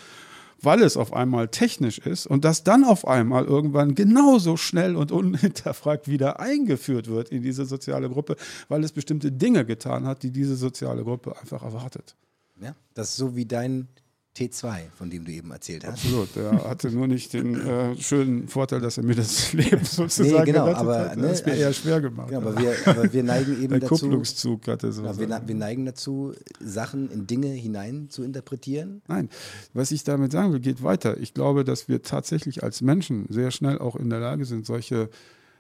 weil 0.61 0.83
es 0.83 0.97
auf 0.97 1.13
einmal 1.13 1.49
technisch 1.49 1.99
ist 1.99 2.27
und 2.27 2.45
das 2.45 2.65
dann 2.65 2.83
auf 2.83 3.07
einmal 3.07 3.45
irgendwann 3.45 3.95
genauso 3.95 4.57
schnell 4.57 4.97
und 4.97 5.13
unhinterfragt 5.13 6.09
wieder 6.09 6.41
eingeführt 6.41 7.09
wird 7.09 7.29
in 7.29 7.43
diese 7.43 7.67
soziale 7.67 8.09
Gruppe, 8.09 8.37
weil 8.69 8.83
es 8.83 8.93
bestimmte 8.93 9.31
Dinge 9.31 9.65
getan 9.65 10.07
hat, 10.07 10.23
die 10.23 10.31
diese 10.31 10.57
soziale 10.57 11.05
Gruppe 11.05 11.39
einfach 11.39 11.63
erwartet. 11.63 12.17
Ja? 12.61 12.75
Das 12.95 13.11
ist 13.11 13.17
so 13.17 13.37
wie 13.37 13.45
dein 13.47 13.89
T2, 14.37 14.91
von 14.95 15.09
dem 15.09 15.25
du 15.25 15.33
eben 15.33 15.51
erzählt 15.51 15.87
hast. 15.87 15.95
Absolut. 16.05 16.37
Er 16.37 16.69
hatte 16.69 16.91
nur 16.91 17.07
nicht 17.07 17.33
den 17.33 17.59
äh, 17.59 17.97
schönen 17.97 18.49
Vorteil, 18.49 18.81
dass 18.83 18.99
er 18.99 19.03
mir 19.05 19.15
das 19.15 19.53
Leben 19.55 19.83
sozusagen 19.83 20.45
genau, 20.45 20.65
gerettet 20.65 20.81
aber, 20.83 20.99
hat. 21.11 21.17
ne, 21.17 21.23
Das 21.23 21.41
ist 21.41 21.47
mir 21.47 21.53
also- 21.53 21.63
eher 21.65 21.73
schwer 21.73 22.01
gemacht. 22.03 22.29
Genau, 22.29 22.41
aber, 22.49 22.59
wir, 22.61 22.75
aber 22.85 23.11
wir 23.11 23.23
neigen 23.23 23.53
eben 23.63 23.71
Der 23.71 23.81
dazu. 23.81 23.95
Kupplungszug 23.95 24.69
hatte 24.69 24.93
so. 24.93 25.01
Genau, 25.05 25.19
wir, 25.19 25.49
wir 25.49 25.55
neigen 25.55 25.87
dazu, 25.87 26.35
Sachen 26.61 27.11
in 27.11 27.27
Dinge 27.27 27.47
hinein 27.49 28.11
zu 28.11 28.23
interpretieren. 28.25 29.01
Nein, 29.09 29.31
was 29.73 29.91
ich 29.91 30.05
damit 30.05 30.33
sagen 30.33 30.53
will, 30.53 30.61
geht 30.61 30.83
weiter. 30.83 31.17
Ich 31.19 31.33
glaube, 31.33 31.65
dass 31.65 31.89
wir 31.89 32.03
tatsächlich 32.03 32.63
als 32.63 32.83
Menschen 32.83 33.25
sehr 33.31 33.51
schnell 33.51 33.79
auch 33.79 33.97
in 33.97 34.11
der 34.11 34.21
Lage 34.21 34.45
sind, 34.45 34.67
solche, 34.67 35.09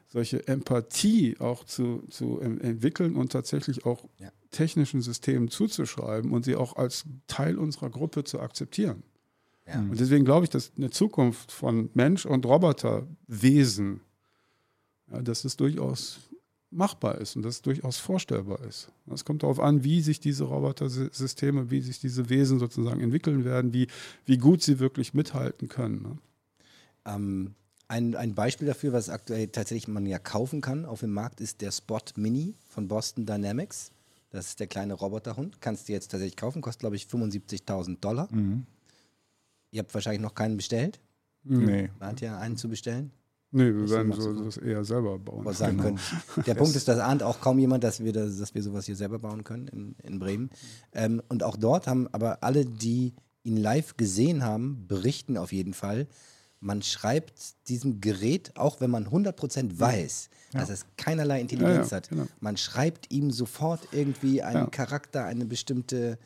solche 0.08 0.46
Empathie 0.46 1.36
auch 1.40 1.64
zu, 1.64 2.04
zu 2.10 2.40
entwickeln 2.40 3.16
und 3.16 3.32
tatsächlich 3.32 3.84
auch 3.84 4.08
Ja. 4.18 4.30
technischen 4.50 5.02
Systemen 5.02 5.48
zuzuschreiben 5.48 6.32
und 6.32 6.44
sie 6.44 6.56
auch 6.56 6.76
als 6.76 7.04
Teil 7.26 7.58
unserer 7.58 7.90
Gruppe 7.90 8.24
zu 8.24 8.40
akzeptieren. 8.40 9.02
Ja. 9.66 9.80
Und 9.80 9.98
deswegen 9.98 10.24
glaube 10.24 10.44
ich, 10.44 10.50
dass 10.50 10.72
eine 10.76 10.90
Zukunft 10.90 11.50
von 11.50 11.90
Mensch- 11.94 12.24
und 12.26 12.46
Roboterwesen, 12.46 14.00
ja, 15.10 15.22
dass 15.22 15.44
es 15.44 15.56
durchaus 15.56 16.20
machbar 16.70 17.18
ist 17.18 17.36
und 17.36 17.42
dass 17.42 17.56
es 17.56 17.62
durchaus 17.62 17.98
vorstellbar 17.98 18.60
ist. 18.64 18.92
Es 19.12 19.24
kommt 19.24 19.42
darauf 19.42 19.60
an, 19.60 19.82
wie 19.84 20.00
sich 20.00 20.20
diese 20.20 20.44
Robotersysteme, 20.44 21.70
wie 21.70 21.80
sich 21.80 22.00
diese 22.00 22.28
Wesen 22.28 22.58
sozusagen 22.58 23.00
entwickeln 23.00 23.44
werden, 23.44 23.72
wie, 23.72 23.86
wie 24.24 24.36
gut 24.38 24.62
sie 24.62 24.78
wirklich 24.78 25.14
mithalten 25.14 25.68
können. 25.68 26.02
Ne? 26.02 26.18
Ähm, 27.06 27.54
ein, 27.88 28.14
ein 28.16 28.34
Beispiel 28.34 28.66
dafür, 28.66 28.92
was 28.92 29.08
aktuell 29.08 29.48
tatsächlich 29.48 29.88
man 29.88 30.06
ja 30.06 30.18
kaufen 30.18 30.60
kann 30.60 30.84
auf 30.84 31.00
dem 31.00 31.12
Markt, 31.12 31.40
ist 31.40 31.60
der 31.60 31.70
Spot 31.72 32.00
Mini 32.16 32.54
von 32.68 32.88
Boston 32.88 33.26
Dynamics. 33.26 33.92
Das 34.30 34.48
ist 34.48 34.60
der 34.60 34.66
kleine 34.66 34.94
Roboterhund. 34.94 35.60
Kannst 35.60 35.88
du 35.88 35.92
jetzt 35.92 36.10
tatsächlich 36.10 36.36
kaufen, 36.36 36.60
kostet 36.62 36.80
glaube 36.80 36.96
ich 36.96 37.04
75.000 37.04 38.00
Dollar. 38.00 38.28
Ihr 39.70 39.80
habt 39.80 39.94
wahrscheinlich 39.94 40.20
noch 40.22 40.34
keinen 40.34 40.56
bestellt. 40.56 41.00
Nee. 41.44 41.88
Plant 41.98 42.20
ja 42.20 42.38
einen 42.38 42.56
zu 42.56 42.68
bestellen. 42.68 43.12
Nee, 43.52 43.72
wir 43.72 43.88
werden 43.88 44.12
so, 44.12 44.34
so- 44.34 44.44
das 44.44 44.56
eher 44.56 44.84
selber 44.84 45.18
bauen. 45.18 45.44
was 45.44 45.58
sagen 45.58 45.78
können. 45.78 46.00
Der 46.44 46.54
Punkt 46.56 46.74
ist, 46.74 46.88
das 46.88 46.98
ahnt 46.98 47.22
auch 47.22 47.40
kaum 47.40 47.58
jemand, 47.58 47.84
dass 47.84 48.02
wir, 48.02 48.12
das, 48.12 48.36
dass 48.36 48.54
wir 48.54 48.62
sowas 48.62 48.84
hier 48.86 48.96
selber 48.96 49.20
bauen 49.20 49.44
können 49.44 49.68
in, 49.68 49.94
in 50.02 50.18
Bremen. 50.18 50.50
Ähm, 50.92 51.22
und 51.28 51.42
auch 51.44 51.56
dort 51.56 51.86
haben 51.86 52.08
aber 52.12 52.42
alle, 52.42 52.66
die 52.66 53.14
ihn 53.44 53.56
live 53.56 53.96
gesehen 53.96 54.42
haben, 54.42 54.86
berichten 54.88 55.38
auf 55.38 55.52
jeden 55.52 55.72
Fall, 55.72 56.08
man 56.60 56.82
schreibt 56.82 57.68
diesem 57.68 58.00
Gerät, 58.00 58.56
auch 58.56 58.80
wenn 58.80 58.90
man 58.90 59.06
100% 59.08 59.78
weiß, 59.78 60.28
dass 60.52 60.70
es 60.70 60.86
keinerlei 60.96 61.40
Intelligenz 61.40 61.90
Ja, 61.90 61.96
ja, 61.96 61.96
hat, 61.98 62.08
genau. 62.08 62.26
man 62.40 62.56
schreibt 62.56 63.12
ihm 63.12 63.30
sofort 63.30 63.88
irgendwie 63.92 64.42
einen 64.42 64.64
Ja. 64.64 64.66
Charakter, 64.70 65.24
eine 65.24 65.44
bestimmte 65.44 66.18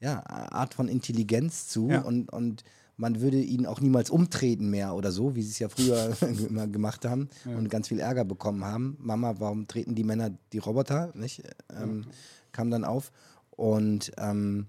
ja, 0.00 0.24
Art 0.26 0.74
von 0.74 0.88
Intelligenz 0.88 1.68
zu 1.68 1.88
Ja. 1.90 2.00
und, 2.00 2.32
und 2.32 2.64
man 2.96 3.20
würde 3.20 3.40
ihn 3.40 3.66
auch 3.66 3.80
niemals 3.80 4.08
umtreten 4.10 4.70
mehr 4.70 4.94
oder 4.94 5.10
so, 5.12 5.34
wie 5.34 5.42
sie 5.42 5.50
es 5.50 5.58
ja 5.58 5.68
früher 5.68 6.16
immer 6.48 6.66
gemacht 6.66 7.04
haben 7.04 7.28
und 7.44 7.68
ganz 7.68 7.88
viel 7.88 8.00
Ärger 8.00 8.24
bekommen 8.24 8.64
haben. 8.64 8.96
Mama, 9.00 9.34
warum 9.38 9.66
treten 9.66 9.94
die 9.94 10.04
Männer 10.04 10.30
die 10.52 10.58
Roboter? 10.58 11.12
Nicht? 11.14 11.42
Ähm, 11.76 12.06
Kam 12.52 12.70
dann 12.70 12.84
auf. 12.84 13.10
Und 13.50 14.12
ähm, 14.16 14.66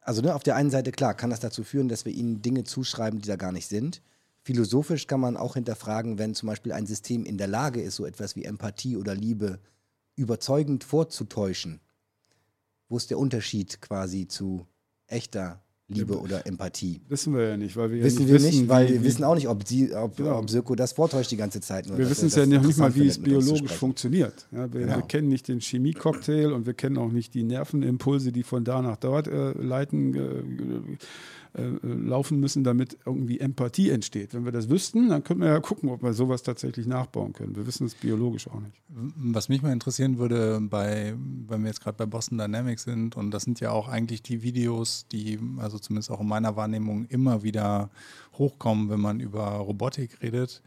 also 0.00 0.20
ne, 0.22 0.34
auf 0.34 0.42
der 0.42 0.56
einen 0.56 0.70
Seite, 0.70 0.92
klar, 0.92 1.14
kann 1.14 1.30
das 1.30 1.40
dazu 1.40 1.64
führen, 1.64 1.88
dass 1.88 2.04
wir 2.04 2.12
ihnen 2.12 2.42
Dinge 2.42 2.64
zuschreiben, 2.64 3.20
die 3.20 3.28
da 3.28 3.36
gar 3.36 3.52
nicht 3.52 3.68
sind. 3.68 4.02
Philosophisch 4.44 5.06
kann 5.06 5.20
man 5.20 5.36
auch 5.36 5.54
hinterfragen, 5.54 6.18
wenn 6.18 6.34
zum 6.34 6.48
Beispiel 6.48 6.72
ein 6.72 6.86
System 6.86 7.24
in 7.24 7.38
der 7.38 7.46
Lage 7.46 7.80
ist, 7.80 7.96
so 7.96 8.04
etwas 8.06 8.34
wie 8.36 8.44
Empathie 8.44 8.96
oder 8.96 9.14
Liebe 9.14 9.60
überzeugend 10.16 10.84
vorzutäuschen. 10.84 11.80
Wo 12.88 12.96
ist 12.96 13.10
der 13.10 13.18
Unterschied 13.18 13.80
quasi 13.80 14.26
zu 14.28 14.66
echter 15.06 15.62
Liebe 15.88 16.18
oder 16.18 16.46
Empathie? 16.46 17.00
Wissen 17.08 17.34
wir 17.34 17.48
ja 17.50 17.56
nicht, 17.56 17.76
weil 17.76 17.90
wir 17.90 17.98
ja 17.98 18.04
Wissen 18.04 18.18
nicht 18.20 18.28
wir 18.28 18.34
wissen, 18.34 18.60
nicht, 18.60 18.68
weil 18.68 18.88
wir 18.88 19.02
wissen 19.04 19.24
auch 19.24 19.34
nicht, 19.34 19.48
ob, 19.48 19.66
sie, 19.66 19.94
ob, 19.94 20.16
Genau. 20.16 20.38
ob 20.38 20.50
Sirko 20.50 20.74
das 20.74 20.92
vortäuscht 20.92 21.30
die 21.30 21.36
ganze 21.36 21.60
Zeit. 21.60 21.88
Wir 21.88 22.10
wissen 22.10 22.26
es 22.26 22.34
ja 22.34 22.44
noch 22.44 22.62
nicht 22.62 22.78
mal, 22.78 22.94
wie 22.94 23.06
es 23.06 23.18
biologisch 23.22 23.72
funktioniert. 23.72 24.48
Ja, 24.52 24.72
wir, 24.72 24.80
Genau. 24.80 24.96
wir 24.96 25.02
kennen 25.02 25.28
nicht 25.28 25.48
den 25.48 25.60
Chemiecocktail 25.60 26.52
und 26.52 26.66
wir 26.66 26.74
kennen 26.74 26.98
auch 26.98 27.12
nicht 27.12 27.32
die 27.34 27.44
Nervenimpulse, 27.44 28.32
die 28.32 28.42
von 28.42 28.64
da 28.64 28.82
nach 28.82 28.96
dort 28.96 29.28
äh, 29.28 29.52
leiten, 29.52 30.14
äh, 30.14 30.96
äh, 31.54 31.64
laufen 31.82 32.40
müssen, 32.40 32.64
damit 32.64 32.96
irgendwie 33.04 33.38
Empathie 33.38 33.90
entsteht. 33.90 34.32
Wenn 34.32 34.46
wir 34.46 34.52
das 34.52 34.70
wüssten, 34.70 35.10
dann 35.10 35.22
könnten 35.22 35.42
wir 35.42 35.50
ja 35.50 35.60
gucken, 35.60 35.90
ob 35.90 36.02
wir 36.02 36.14
sowas 36.14 36.42
tatsächlich 36.42 36.86
nachbauen 36.86 37.34
können. 37.34 37.54
Wir 37.54 37.66
wissen 37.66 37.86
es 37.86 37.94
biologisch 37.94 38.48
auch 38.48 38.60
nicht. 38.60 38.80
Was 38.88 39.50
mich 39.50 39.60
mal 39.60 39.72
interessieren 39.72 40.16
würde, 40.16 40.60
bei, 40.62 41.14
wenn 41.48 41.60
wir 41.60 41.68
jetzt 41.68 41.82
gerade 41.82 41.98
bei 41.98 42.06
Boston 42.06 42.38
Dynamics 42.38 42.84
sind, 42.84 43.16
und 43.16 43.32
das 43.32 43.42
sind 43.42 43.60
ja 43.60 43.70
auch 43.70 43.88
eigentlich 43.88 44.22
die 44.22 44.42
Videos, 44.42 45.06
die, 45.12 45.38
also 45.58 45.78
zumindest 45.78 46.10
auch 46.10 46.20
in 46.20 46.28
meiner 46.28 46.56
Wahrnehmung, 46.56 47.04
immer 47.06 47.42
wieder 47.42 47.90
hochkommen, 48.38 48.88
wenn 48.88 49.00
man 49.00 49.20
über 49.20 49.42
Robotik 49.42 50.22
redet. 50.22 50.62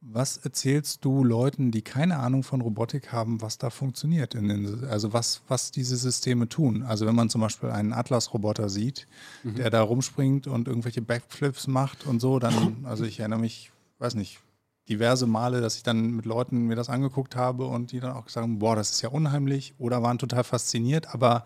Was 0.00 0.36
erzählst 0.36 1.04
du 1.04 1.24
Leuten, 1.24 1.72
die 1.72 1.82
keine 1.82 2.18
Ahnung 2.18 2.44
von 2.44 2.60
Robotik 2.60 3.10
haben, 3.10 3.42
was 3.42 3.58
da 3.58 3.68
funktioniert? 3.68 4.36
In 4.36 4.48
den, 4.48 4.84
also 4.84 5.12
was, 5.12 5.42
was 5.48 5.72
diese 5.72 5.96
Systeme 5.96 6.48
tun? 6.48 6.84
Also 6.84 7.04
wenn 7.04 7.16
man 7.16 7.30
zum 7.30 7.40
Beispiel 7.40 7.70
einen 7.70 7.92
Atlas-Roboter 7.92 8.68
sieht, 8.68 9.08
der 9.42 9.70
da 9.70 9.82
rumspringt 9.82 10.46
und 10.46 10.68
irgendwelche 10.68 11.02
Backflips 11.02 11.66
macht 11.66 12.06
und 12.06 12.20
so, 12.20 12.38
dann, 12.38 12.84
also 12.84 13.04
ich 13.04 13.18
erinnere 13.18 13.40
mich, 13.40 13.72
weiß 13.98 14.14
nicht, 14.14 14.38
diverse 14.88 15.26
Male, 15.26 15.60
dass 15.60 15.76
ich 15.76 15.82
dann 15.82 16.12
mit 16.12 16.24
Leuten 16.24 16.66
mir 16.66 16.76
das 16.76 16.88
angeguckt 16.88 17.34
habe 17.34 17.66
und 17.66 17.92
die 17.92 18.00
dann 18.00 18.12
auch 18.12 18.24
gesagt 18.24 18.44
haben, 18.44 18.60
boah, 18.60 18.76
das 18.76 18.90
ist 18.90 19.02
ja 19.02 19.08
unheimlich 19.08 19.74
oder 19.78 20.02
waren 20.02 20.18
total 20.18 20.44
fasziniert, 20.44 21.12
aber 21.12 21.44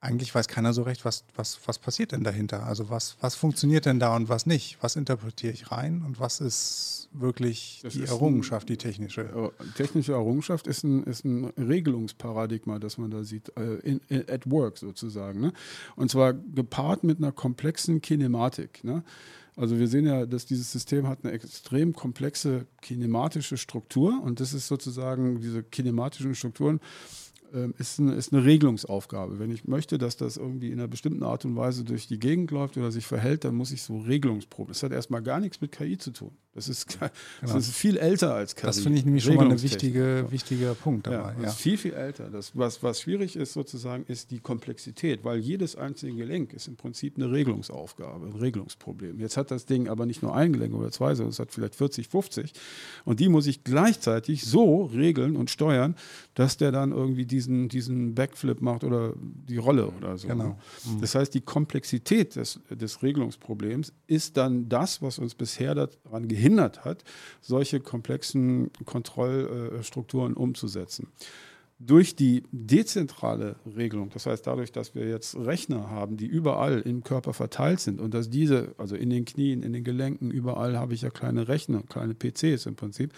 eigentlich 0.00 0.32
weiß 0.32 0.46
keiner 0.46 0.72
so 0.72 0.82
recht, 0.82 1.04
was, 1.04 1.24
was, 1.34 1.58
was 1.66 1.78
passiert 1.78 2.12
denn 2.12 2.22
dahinter? 2.22 2.64
Also 2.64 2.88
was, 2.88 3.16
was 3.20 3.34
funktioniert 3.34 3.84
denn 3.84 3.98
da 3.98 4.14
und 4.14 4.28
was 4.28 4.46
nicht? 4.46 4.78
Was 4.80 4.94
interpretiere 4.94 5.52
ich 5.52 5.72
rein 5.72 6.02
und 6.06 6.20
was 6.20 6.40
ist 6.40 7.08
wirklich 7.12 7.80
Das 7.82 7.94
die 7.94 8.02
ist 8.02 8.10
Errungenschaft, 8.10 8.68
die 8.68 8.76
technische? 8.76 9.22
Äh, 9.22 9.64
Technische 9.76 10.12
Errungenschaft 10.12 10.68
ist 10.68 10.84
ein, 10.84 11.02
ist 11.02 11.24
ein 11.24 11.46
Regelungsparadigma, 11.46 12.78
das 12.78 12.98
man 12.98 13.10
da 13.10 13.24
sieht, 13.24 13.50
äh, 13.56 13.74
in, 13.78 14.00
in, 14.08 14.28
at 14.28 14.48
work 14.48 14.78
sozusagen. 14.78 15.40
Ne? 15.40 15.52
Und 15.96 16.10
zwar 16.12 16.32
gepaart 16.32 17.02
mit 17.02 17.18
einer 17.18 17.32
komplexen 17.32 18.00
Kinematik. 18.00 18.84
Ne? 18.84 19.02
Also 19.56 19.80
wir 19.80 19.88
sehen 19.88 20.06
ja, 20.06 20.26
dass 20.26 20.46
dieses 20.46 20.70
System 20.70 21.08
hat 21.08 21.24
eine 21.24 21.32
extrem 21.32 21.92
komplexe 21.92 22.66
kinematische 22.80 23.56
Struktur 23.56 24.22
und 24.22 24.38
das 24.38 24.54
ist 24.54 24.68
sozusagen 24.68 25.40
diese 25.40 25.64
kinematischen 25.64 26.36
Strukturen 26.36 26.78
ist, 27.78 27.98
eine, 27.98 28.14
ist 28.14 28.32
eine 28.32 28.44
Regelungsaufgabe. 28.44 29.38
Wenn 29.38 29.50
ich 29.50 29.64
möchte, 29.64 29.98
dass 29.98 30.16
das 30.16 30.36
irgendwie 30.36 30.68
in 30.68 30.78
einer 30.78 30.88
bestimmten 30.88 31.22
Art 31.22 31.44
und 31.44 31.56
Weise 31.56 31.84
durch 31.84 32.06
die 32.06 32.18
Gegend 32.18 32.50
läuft 32.50 32.76
oder 32.76 32.90
sich 32.90 33.06
verhält, 33.06 33.44
dann 33.44 33.54
muss 33.54 33.72
ich 33.72 33.82
so 33.82 33.98
Regelungsproben. 33.98 34.72
Das 34.72 34.82
hat 34.82 34.92
erstmal 34.92 35.22
gar 35.22 35.40
nichts 35.40 35.60
mit 35.60 35.72
KI 35.72 35.98
zu 35.98 36.10
tun. 36.10 36.32
Das 36.54 36.68
ist, 36.68 36.86
das 37.00 37.10
genau. 37.40 37.56
ist 37.56 37.70
viel 37.70 37.96
älter 37.96 38.34
als 38.34 38.56
KI. 38.56 38.66
Das 38.66 38.80
finde 38.80 38.98
ich 38.98 39.04
nämlich 39.04 39.24
schon 39.24 39.36
mal 39.36 39.50
ein 39.50 39.62
wichtige, 39.62 40.26
wichtiger 40.30 40.74
Punkt 40.74 41.06
dabei. 41.06 41.34
Ja, 41.34 41.42
ja. 41.42 41.48
ist 41.48 41.60
viel, 41.60 41.78
viel 41.78 41.94
älter. 41.94 42.30
Das, 42.30 42.56
was, 42.56 42.82
was 42.82 43.00
schwierig 43.00 43.36
ist 43.36 43.52
sozusagen, 43.52 44.04
ist 44.06 44.30
die 44.30 44.40
Komplexität, 44.40 45.24
weil 45.24 45.38
jedes 45.38 45.76
einzelne 45.76 46.14
Gelenk 46.14 46.52
ist 46.52 46.68
im 46.68 46.76
Prinzip 46.76 47.16
eine 47.16 47.30
Regelungsaufgabe, 47.30 48.26
ein 48.26 48.32
Regelungsproblem. 48.32 49.20
Jetzt 49.20 49.36
hat 49.36 49.50
das 49.50 49.66
Ding 49.66 49.88
aber 49.88 50.04
nicht 50.04 50.22
nur 50.22 50.34
ein 50.34 50.52
Gelenk 50.52 50.74
oder 50.74 50.90
zwei, 50.90 51.14
sondern 51.14 51.30
es 51.30 51.38
hat 51.38 51.52
vielleicht 51.52 51.76
40, 51.76 52.08
50. 52.08 52.52
Und 53.04 53.20
die 53.20 53.28
muss 53.28 53.46
ich 53.46 53.62
gleichzeitig 53.62 54.44
so 54.44 54.84
regeln 54.86 55.36
und 55.36 55.50
steuern, 55.50 55.94
dass 56.34 56.56
der 56.56 56.72
dann 56.72 56.92
irgendwie 56.92 57.24
diesen, 57.38 57.68
diesen 57.68 58.14
Backflip 58.14 58.60
macht 58.60 58.84
oder 58.84 59.14
die 59.16 59.58
Rolle 59.58 59.88
oder 59.88 60.18
so. 60.18 60.28
Genau. 60.28 60.58
Mhm. 60.84 61.00
Das 61.00 61.14
heißt, 61.14 61.32
die 61.34 61.40
Komplexität 61.40 62.36
des, 62.36 62.60
des 62.70 63.02
Regelungsproblems 63.02 63.92
ist 64.06 64.36
dann 64.36 64.68
das, 64.68 65.00
was 65.02 65.18
uns 65.18 65.34
bisher 65.34 65.74
daran 65.74 66.26
gehindert 66.28 66.48
gehindert 66.48 66.84
hat, 66.84 67.04
solche 67.40 67.80
komplexen 67.80 68.70
Kontrollstrukturen 68.84 70.34
umzusetzen. 70.34 71.08
Durch 71.80 72.16
die 72.16 72.42
dezentrale 72.50 73.54
Regelung, 73.76 74.10
das 74.10 74.26
heißt 74.26 74.44
dadurch, 74.44 74.72
dass 74.72 74.96
wir 74.96 75.08
jetzt 75.08 75.36
Rechner 75.36 75.90
haben, 75.90 76.16
die 76.16 76.26
überall 76.26 76.80
im 76.80 77.04
Körper 77.04 77.32
verteilt 77.32 77.78
sind 77.78 78.00
und 78.00 78.14
dass 78.14 78.28
diese, 78.28 78.74
also 78.78 78.96
in 78.96 79.10
den 79.10 79.24
Knien, 79.24 79.62
in 79.62 79.72
den 79.72 79.84
Gelenken, 79.84 80.32
überall 80.32 80.76
habe 80.76 80.94
ich 80.94 81.02
ja 81.02 81.10
kleine 81.10 81.46
Rechner, 81.46 81.84
kleine 81.88 82.14
PCs 82.14 82.66
im 82.66 82.74
Prinzip, 82.74 83.12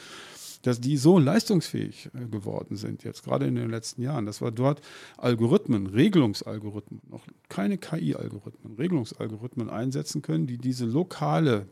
dass 0.63 0.81
die 0.81 0.97
so 0.97 1.19
leistungsfähig 1.19 2.11
äh, 2.15 2.27
geworden 2.27 2.77
sind, 2.77 3.05
jetzt 3.05 3.25
gerade 3.25 3.47
in 3.47 3.55
den 3.55 3.71
letzten 3.71 4.03
Jahren, 4.03 4.27
dass 4.27 4.41
wir 4.41 4.51
dort 4.51 4.81
Algorithmen, 5.17 5.87
Regelungsalgorithmen, 5.87 7.01
noch 7.09 7.25
keine 7.49 7.79
KI-Algorithmen, 7.79 8.75
Regelungsalgorithmen 8.77 9.71
einsetzen 9.71 10.23
können, 10.23 10.47
die 10.47 10.59
diese 10.59 10.85
lokale 10.85 11.67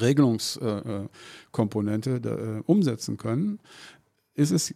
Regelungskomponente 0.00 2.16
äh, 2.16 2.62
umsetzen 2.66 3.16
können, 3.16 3.60
ist 4.34 4.50
es 4.50 4.74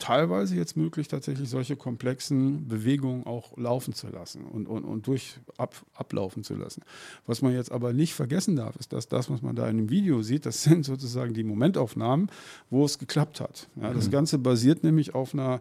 teilweise 0.00 0.56
jetzt 0.56 0.76
möglich, 0.76 1.06
tatsächlich 1.06 1.48
solche 1.48 1.76
komplexen 1.76 2.66
Bewegungen 2.66 3.24
auch 3.24 3.56
laufen 3.56 3.94
zu 3.94 4.08
lassen 4.08 4.44
und, 4.44 4.66
und, 4.66 4.84
und 4.84 5.06
durch 5.06 5.38
ab, 5.56 5.76
ablaufen 5.94 6.42
zu 6.42 6.54
lassen. 6.54 6.82
Was 7.26 7.42
man 7.42 7.54
jetzt 7.54 7.70
aber 7.70 7.92
nicht 7.92 8.14
vergessen 8.14 8.56
darf, 8.56 8.74
ist, 8.76 8.92
dass 8.92 9.06
das, 9.06 9.30
was 9.30 9.42
man 9.42 9.54
da 9.54 9.68
in 9.68 9.76
dem 9.76 9.90
Video 9.90 10.22
sieht, 10.22 10.46
das 10.46 10.62
sind 10.64 10.84
sozusagen 10.84 11.34
die 11.34 11.44
Momentaufnahmen, 11.44 12.30
wo 12.70 12.84
es 12.84 12.98
geklappt 12.98 13.40
hat. 13.40 13.68
Ja, 13.80 13.94
das 13.94 14.06
mhm. 14.06 14.12
Ganze 14.12 14.38
basiert 14.38 14.82
nämlich 14.82 15.14
auf 15.14 15.34
einer, 15.34 15.60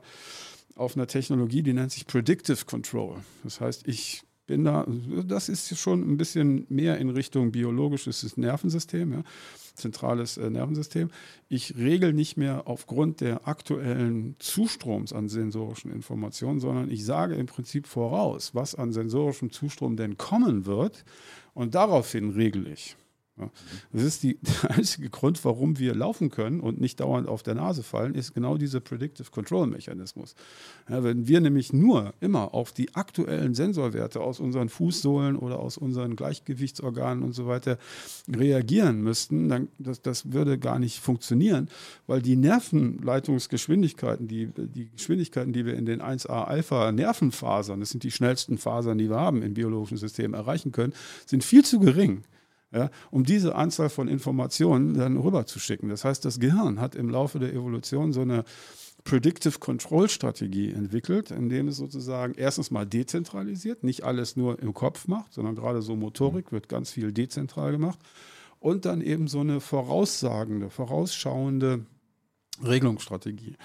auf 0.76 0.96
einer 0.96 1.06
Technologie, 1.06 1.62
die 1.62 1.74
nennt 1.74 1.92
sich 1.92 2.08
Predictive 2.08 2.66
Control. 2.66 3.18
Das 3.44 3.62
heißt, 3.62 3.88
ich 3.88 4.24
bin 4.50 4.64
da, 4.66 4.86
das 5.28 5.48
ist 5.48 5.78
schon 5.78 6.02
ein 6.02 6.18
bisschen 6.18 6.66
mehr 6.70 6.98
in 6.98 7.12
Richtung 7.12 7.52
biologisches 7.52 8.36
Nervensystem, 8.36 9.14
ja, 9.14 9.24
zentrales 9.76 10.38
äh, 10.38 10.50
Nervensystem. 10.50 11.12
Ich 11.50 11.78
regel 11.78 12.14
nicht 12.14 12.36
mehr 12.36 12.64
aufgrund 12.66 13.22
der 13.22 13.48
aktuellen 13.48 14.36
Zustroms 14.40 15.14
an 15.14 15.30
sensorischen 15.30 15.92
Informationen, 15.92 16.60
sondern 16.60 16.90
ich 16.90 17.06
sage 17.06 17.36
im 17.36 17.46
Prinzip 17.46 17.86
voraus, 17.86 18.56
was 18.56 18.74
an 18.74 18.92
sensorischem 18.92 19.52
Zustrom 19.52 19.96
denn 19.96 20.18
kommen 20.18 20.66
wird 20.66 21.06
und 21.54 21.76
daraufhin 21.76 22.32
regel 22.32 22.68
ich. 22.68 22.98
Das 23.94 24.04
ist 24.04 24.24
die, 24.24 24.38
der 24.64 24.72
einzige 24.72 25.10
Grund, 25.10 25.44
warum 25.46 25.80
wir 25.80 25.96
laufen 25.96 26.30
können 26.30 26.60
und 26.60 26.80
nicht 26.80 27.00
dauernd 27.00 27.28
auf 27.28 27.44
der 27.44 27.56
Nase 27.56 27.84
fallen, 27.84 28.16
ist 28.16 28.34
genau 28.34 28.58
dieser 28.58 28.80
Predictive 28.80 29.32
Control 29.32 29.68
Mechanismus. 29.68 30.36
Ja, 30.90 31.04
wenn 31.04 31.28
wir 31.28 31.42
nämlich 31.42 31.74
nur 31.74 32.14
immer 32.20 32.54
auf 32.54 32.72
die 32.72 32.96
aktuellen 32.96 33.54
Sensorwerte 33.54 34.22
aus 34.22 34.40
unseren 34.40 34.70
Fußsohlen 34.70 35.36
oder 35.36 35.60
aus 35.60 35.78
unseren 35.78 36.16
Gleichgewichtsorganen 36.16 37.24
und 37.24 37.34
so 37.34 37.48
weiter 37.48 37.78
reagieren 38.28 39.02
müssten, 39.02 39.50
dann 39.50 39.68
das, 39.78 40.02
das 40.02 40.32
würde 40.32 40.58
gar 40.58 40.80
nicht 40.80 41.00
funktionieren, 41.00 41.70
weil 42.08 42.22
die 42.22 42.36
Nervenleitungsgeschwindigkeiten, 42.36 44.28
die, 44.28 44.48
die 44.48 44.90
Geschwindigkeiten, 44.90 45.54
die 45.54 45.66
wir 45.66 45.76
in 45.76 45.86
den 45.86 46.02
1A-Alpha-Nervenfasern, 46.02 47.80
das 47.80 47.90
sind 47.92 48.04
die 48.04 48.12
schnellsten 48.12 48.58
Fasern, 48.58 48.98
die 48.98 49.10
wir 49.10 49.20
haben 49.20 49.42
im 49.42 49.54
biologischen 49.54 49.98
System, 49.98 50.34
erreichen 50.34 50.72
können, 50.72 50.94
sind 51.26 51.44
viel 51.44 51.64
zu 51.64 51.80
gering 51.80 52.24
ja, 52.72 52.90
um 53.10 53.24
diese 53.24 53.56
Anzahl 53.56 53.90
von 53.90 54.08
Informationen 54.08 54.94
dann 54.94 55.18
rüberzuschicken. 55.18 55.90
Das 55.90 56.06
heißt, 56.06 56.24
das 56.24 56.40
Gehirn 56.40 56.80
hat 56.80 56.96
im 56.96 57.10
Laufe 57.10 57.40
der 57.40 57.54
Evolution 57.54 58.14
so 58.14 58.22
eine 58.22 58.44
Predictive 59.06 59.60
Control 59.60 60.10
Strategie 60.10 60.72
entwickelt, 60.72 61.32
indem 61.32 61.70
es 61.70 61.78
sozusagen 61.78 62.34
erstens 62.36 62.70
mal 62.70 62.86
dezentralisiert, 62.86 63.84
nicht 63.84 64.04
alles 64.04 64.36
nur 64.36 64.60
im 64.60 64.74
Kopf 64.74 65.08
macht, 65.08 65.34
sondern 65.34 65.56
gerade 65.56 65.82
so 65.82 65.96
Motorik 65.96 66.52
wird 66.52 66.70
ganz 66.70 66.92
viel 66.92 67.12
dezentral 67.12 67.72
gemacht 67.72 67.98
und 68.60 68.86
dann 68.86 69.02
eben 69.02 69.28
so 69.28 69.40
eine 69.40 69.62
voraussagende, 69.62 70.70
vorausschauende 70.70 71.86
Regelungsstrategie 72.64 73.56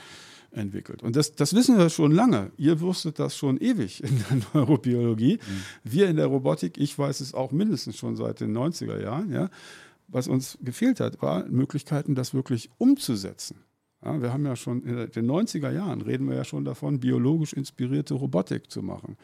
entwickelt. 0.57 1.03
Und 1.03 1.17
das, 1.17 1.35
das 1.35 1.55
wissen 1.55 1.79
wir 1.79 1.91
schon 1.91 2.13
lange. 2.13 2.51
Ihr 2.57 2.81
wusstet 2.81 3.19
das 3.19 3.37
schon 3.37 3.59
ewig 3.59 4.03
in 4.03 4.19
der 4.19 4.39
Neurobiologie. 4.55 5.35
Mhm. 5.35 5.63
Wir 5.85 6.09
in 6.09 6.17
der 6.17 6.27
Robotik, 6.27 6.79
ich 6.79 6.99
weiß 6.99 7.21
es 7.21 7.35
auch 7.35 7.53
mindestens 7.53 7.97
schon 7.97 8.17
seit 8.17 8.41
den 8.41 8.57
90er 8.57 9.01
Jahren. 9.01 9.33
Ja. 9.33 9.51
Was 10.09 10.29
uns 10.29 10.59
gefehlt 10.63 11.01
hat, 11.01 11.21
war 11.23 11.47
Möglichkeiten, 11.47 12.15
das 12.15 12.35
wirklich 12.35 12.71
umzusetzen. 12.79 13.59
Ja, 14.05 14.21
wir 14.21 14.33
haben 14.33 14.45
ja 14.45 14.55
schon 14.55 14.83
in 14.83 15.11
den 15.11 15.31
90er 15.31 15.71
Jahren, 15.71 16.03
reden 16.03 16.29
wir 16.29 16.37
ja 16.37 16.45
schon 16.45 16.65
davon, 16.65 17.01
biologisch 17.01 17.55
inspirierte 17.55 18.15
Robotik 18.15 18.71
zu 18.71 18.83
machen 18.83 19.17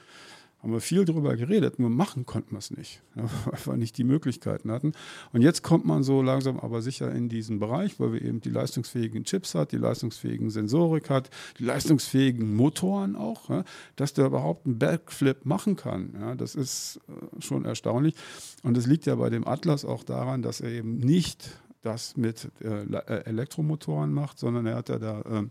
haben 0.63 0.73
wir 0.73 0.81
viel 0.81 1.05
darüber 1.05 1.37
geredet, 1.37 1.79
nur 1.79 1.89
machen 1.89 2.27
konnten 2.27 2.53
wir 2.53 2.59
es 2.59 2.71
nicht, 2.71 3.03
weil 3.15 3.67
wir 3.67 3.77
nicht 3.77 3.97
die 3.97 4.05
Möglichkeiten 4.05 4.71
hatten. 4.71 4.93
Und 5.33 5.43
jetzt 5.43 5.63
kommt 5.63 5.87
man 5.87 6.03
so 6.03 6.23
langsam 6.23 6.61
aber 6.61 6.83
sicher 6.83 7.11
in 7.13 7.29
diesen 7.29 7.59
Bereich, 7.59 7.99
weil 7.99 8.13
wir 8.13 8.23
eben 8.23 8.41
die 8.41 8.51
leistungsfähigen 8.51 9.25
Chips 9.25 9.55
hat, 9.55 9.73
die 9.73 9.79
leistungsfähigen 9.79 10.51
Sensorik 10.51 11.09
hat, 11.09 11.31
die 11.59 11.65
leistungsfähigen 11.65 12.55
Motoren 12.55 13.17
auch, 13.17 13.65
dass 13.97 14.13
der 14.13 14.27
überhaupt 14.27 14.67
einen 14.67 14.79
Backflip 14.79 15.47
machen 15.47 15.77
kann. 15.77 16.37
das 16.37 16.55
ist 16.55 17.01
äh, 17.09 17.41
schon 17.41 17.65
erstaunlich. 17.65 18.15
Und 18.63 18.77
es 18.77 18.87
liegt 18.87 19.07
ja 19.07 19.15
bei 19.15 19.31
dem 19.31 19.47
Atlas 19.47 19.85
auch 19.85 20.05
daran, 20.05 20.43
dass 20.43 20.61
er 20.61 20.71
eben 20.71 20.99
nicht 20.99 21.51
das 21.83 22.17
mit 22.17 22.51
äh, 22.61 22.83
äh, 22.83 23.25
Elektromotoren 23.25 24.13
macht, 24.13 24.39
sondern 24.39 24.67
er 24.67 24.77
hat 24.77 24.89
ja 24.89 24.99
da, 24.99 25.23
ähm, 25.27 25.51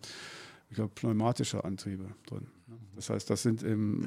ich 0.69 0.75
glaube, 0.75 0.91
pneumatische 0.93 1.63
Antriebe 1.63 2.05
drin. 2.27 2.47
Das 2.95 3.09
heißt, 3.09 3.29
das 3.29 3.43
sind 3.43 3.63
ähm, 3.63 4.05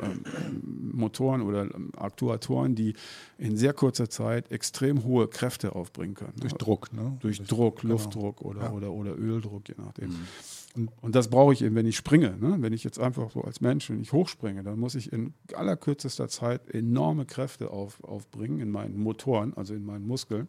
Motoren 0.92 1.40
oder 1.40 1.62
ähm, 1.62 1.92
Aktuatoren, 1.96 2.74
die 2.74 2.92
in 3.38 3.56
sehr 3.56 3.72
kurzer 3.72 4.10
Zeit 4.10 4.52
extrem 4.52 5.04
hohe 5.04 5.28
Kräfte 5.28 5.74
aufbringen 5.74 6.14
können. 6.14 6.34
Durch 6.38 6.52
Druck, 6.52 6.92
ne? 6.92 7.16
Durch, 7.20 7.38
Durch 7.38 7.48
Druck, 7.48 7.80
genau. 7.80 7.94
Luftdruck 7.94 8.42
oder, 8.42 8.64
ja. 8.64 8.70
oder, 8.70 8.92
oder 8.92 9.16
Öldruck, 9.16 9.68
je 9.68 9.76
nachdem. 9.78 10.10
Mhm. 10.10 10.28
Und, 10.74 10.90
und, 11.00 11.14
das 11.14 11.28
brauche 11.28 11.54
ich 11.54 11.62
eben, 11.62 11.74
wenn 11.74 11.86
ich 11.86 11.96
springe. 11.96 12.36
Ne? 12.38 12.56
Wenn 12.60 12.74
ich 12.74 12.84
jetzt 12.84 12.98
einfach 12.98 13.30
so 13.30 13.42
als 13.42 13.62
Mensch, 13.62 13.88
wenn 13.88 14.00
ich 14.00 14.12
hochspringe, 14.12 14.62
dann 14.62 14.78
muss 14.78 14.94
ich 14.94 15.10
in 15.10 15.32
allerkürzester 15.54 16.28
Zeit 16.28 16.68
enorme 16.68 17.24
Kräfte 17.24 17.70
auf, 17.70 18.02
aufbringen 18.04 18.60
in 18.60 18.70
meinen 18.70 18.98
Motoren, 18.98 19.54
also 19.54 19.74
in 19.74 19.86
meinen 19.86 20.06
Muskeln, 20.06 20.48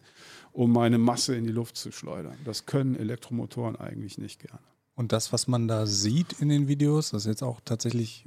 um 0.51 0.71
meine 0.71 0.97
Masse 0.97 1.35
in 1.35 1.45
die 1.45 1.51
Luft 1.51 1.77
zu 1.77 1.91
schleudern. 1.91 2.35
Das 2.43 2.65
können 2.65 2.95
Elektromotoren 2.95 3.77
eigentlich 3.77 4.17
nicht 4.17 4.41
gerne. 4.41 4.59
Und 4.95 5.11
das, 5.11 5.33
was 5.33 5.47
man 5.47 5.67
da 5.67 5.85
sieht 5.85 6.33
in 6.33 6.49
den 6.49 6.67
Videos, 6.67 7.11
das 7.11 7.23
ist 7.23 7.27
jetzt 7.27 7.43
auch 7.43 7.61
tatsächlich, 7.65 8.25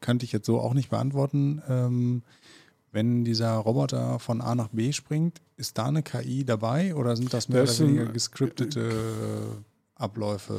könnte 0.00 0.24
ich 0.24 0.32
jetzt 0.32 0.46
so 0.46 0.60
auch 0.60 0.74
nicht 0.74 0.90
beantworten. 0.90 1.62
Ähm, 1.68 2.22
wenn 2.90 3.24
dieser 3.24 3.54
Roboter 3.56 4.18
von 4.18 4.40
A 4.40 4.54
nach 4.54 4.68
B 4.68 4.92
springt, 4.92 5.42
ist 5.56 5.78
da 5.78 5.86
eine 5.86 6.02
KI 6.02 6.44
dabei 6.44 6.94
oder 6.94 7.16
sind 7.16 7.34
das 7.34 7.48
mehr 7.48 7.62
das 7.62 7.80
oder 7.80 7.88
weniger 7.88 8.06
gescriptete 8.06 9.64
Abläufe 9.96 10.58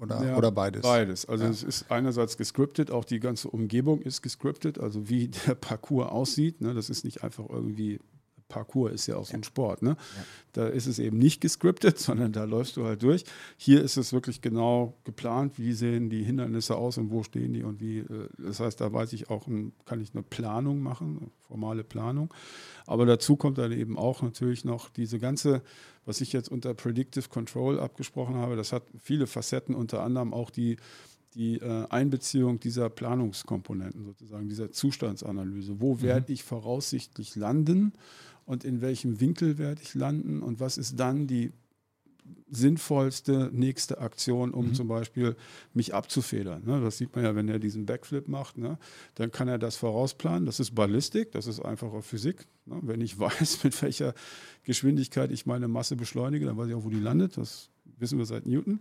oder, 0.00 0.24
ja, 0.24 0.36
oder 0.36 0.50
beides? 0.50 0.82
Beides. 0.82 1.26
Also 1.26 1.44
ja. 1.44 1.50
es 1.50 1.62
ist 1.62 1.90
einerseits 1.90 2.36
gescriptet, 2.36 2.90
auch 2.90 3.04
die 3.04 3.20
ganze 3.20 3.48
Umgebung 3.48 4.02
ist 4.02 4.22
gescriptet, 4.22 4.78
also 4.78 5.08
wie 5.08 5.28
der 5.46 5.54
Parcours 5.54 6.10
aussieht. 6.10 6.60
Ne? 6.60 6.74
Das 6.74 6.90
ist 6.90 7.04
nicht 7.04 7.22
einfach 7.24 7.48
irgendwie 7.48 8.00
Parcours 8.48 8.92
ist 8.92 9.06
ja 9.06 9.16
auch 9.16 9.26
so 9.26 9.34
ein 9.34 9.42
Sport. 9.42 9.82
Ne? 9.82 9.90
Ja. 9.90 10.24
Da 10.52 10.66
ist 10.68 10.86
es 10.86 10.98
eben 10.98 11.18
nicht 11.18 11.40
gescriptet, 11.40 11.98
sondern 11.98 12.32
da 12.32 12.44
läufst 12.44 12.76
du 12.76 12.84
halt 12.84 13.02
durch. 13.02 13.24
Hier 13.56 13.82
ist 13.82 13.96
es 13.96 14.12
wirklich 14.12 14.40
genau 14.40 14.94
geplant, 15.04 15.58
wie 15.58 15.72
sehen 15.72 16.10
die 16.10 16.22
Hindernisse 16.22 16.76
aus 16.76 16.98
und 16.98 17.10
wo 17.10 17.22
stehen 17.22 17.52
die 17.52 17.62
und 17.62 17.80
wie. 17.80 17.98
Äh, 17.98 18.28
das 18.38 18.60
heißt, 18.60 18.80
da 18.80 18.92
weiß 18.92 19.12
ich 19.12 19.30
auch, 19.30 19.46
kann 19.84 20.00
ich 20.00 20.14
eine 20.14 20.22
Planung 20.22 20.80
machen, 20.80 21.18
eine 21.20 21.30
formale 21.48 21.84
Planung. 21.84 22.32
Aber 22.86 23.06
dazu 23.06 23.36
kommt 23.36 23.58
dann 23.58 23.72
eben 23.72 23.98
auch 23.98 24.22
natürlich 24.22 24.64
noch 24.64 24.88
diese 24.90 25.18
ganze, 25.18 25.62
was 26.04 26.20
ich 26.20 26.32
jetzt 26.32 26.50
unter 26.50 26.74
Predictive 26.74 27.28
Control 27.28 27.80
abgesprochen 27.80 28.36
habe, 28.36 28.56
das 28.56 28.72
hat 28.72 28.84
viele 28.98 29.26
Facetten, 29.26 29.74
unter 29.74 30.02
anderem 30.02 30.32
auch 30.32 30.50
die 30.50 30.76
die 31.36 31.58
äh, 31.58 31.86
Einbeziehung 31.90 32.60
dieser 32.60 32.88
Planungskomponenten 32.88 34.04
sozusagen, 34.04 34.48
dieser 34.48 34.72
Zustandsanalyse. 34.72 35.80
Wo 35.80 35.94
mhm. 35.94 36.02
werde 36.02 36.32
ich 36.32 36.42
voraussichtlich 36.42 37.36
landen 37.36 37.92
und 38.46 38.64
in 38.64 38.80
welchem 38.80 39.20
Winkel 39.20 39.58
werde 39.58 39.82
ich 39.82 39.94
landen 39.94 40.40
und 40.40 40.60
was 40.60 40.78
ist 40.78 40.98
dann 40.98 41.26
die 41.26 41.52
sinnvollste 42.50 43.50
nächste 43.52 43.98
Aktion, 43.98 44.52
um 44.52 44.68
mhm. 44.68 44.74
zum 44.74 44.88
Beispiel 44.88 45.36
mich 45.74 45.94
abzufedern. 45.94 46.64
Ne? 46.64 46.80
Das 46.80 46.98
sieht 46.98 47.14
man 47.14 47.24
ja, 47.24 47.34
wenn 47.34 47.48
er 47.48 47.58
diesen 47.58 47.86
Backflip 47.86 48.28
macht. 48.28 48.56
Ne? 48.58 48.78
Dann 49.14 49.30
kann 49.30 49.48
er 49.48 49.58
das 49.58 49.76
vorausplanen. 49.76 50.46
Das 50.46 50.60
ist 50.60 50.74
Ballistik, 50.74 51.32
das 51.32 51.46
ist 51.46 51.60
einfache 51.60 52.02
Physik. 52.02 52.46
Ne? 52.64 52.78
Wenn 52.82 53.00
ich 53.00 53.18
weiß, 53.18 53.64
mit 53.64 53.80
welcher 53.82 54.14
Geschwindigkeit 54.64 55.30
ich 55.30 55.46
meine 55.46 55.68
Masse 55.68 55.96
beschleunige, 55.96 56.46
dann 56.46 56.56
weiß 56.56 56.68
ich 56.68 56.74
auch, 56.74 56.84
wo 56.84 56.90
die 56.90 57.00
landet. 57.00 57.36
Das 57.36 57.70
wissen 57.98 58.18
wir 58.18 58.26
seit 58.26 58.46
Newton. 58.46 58.80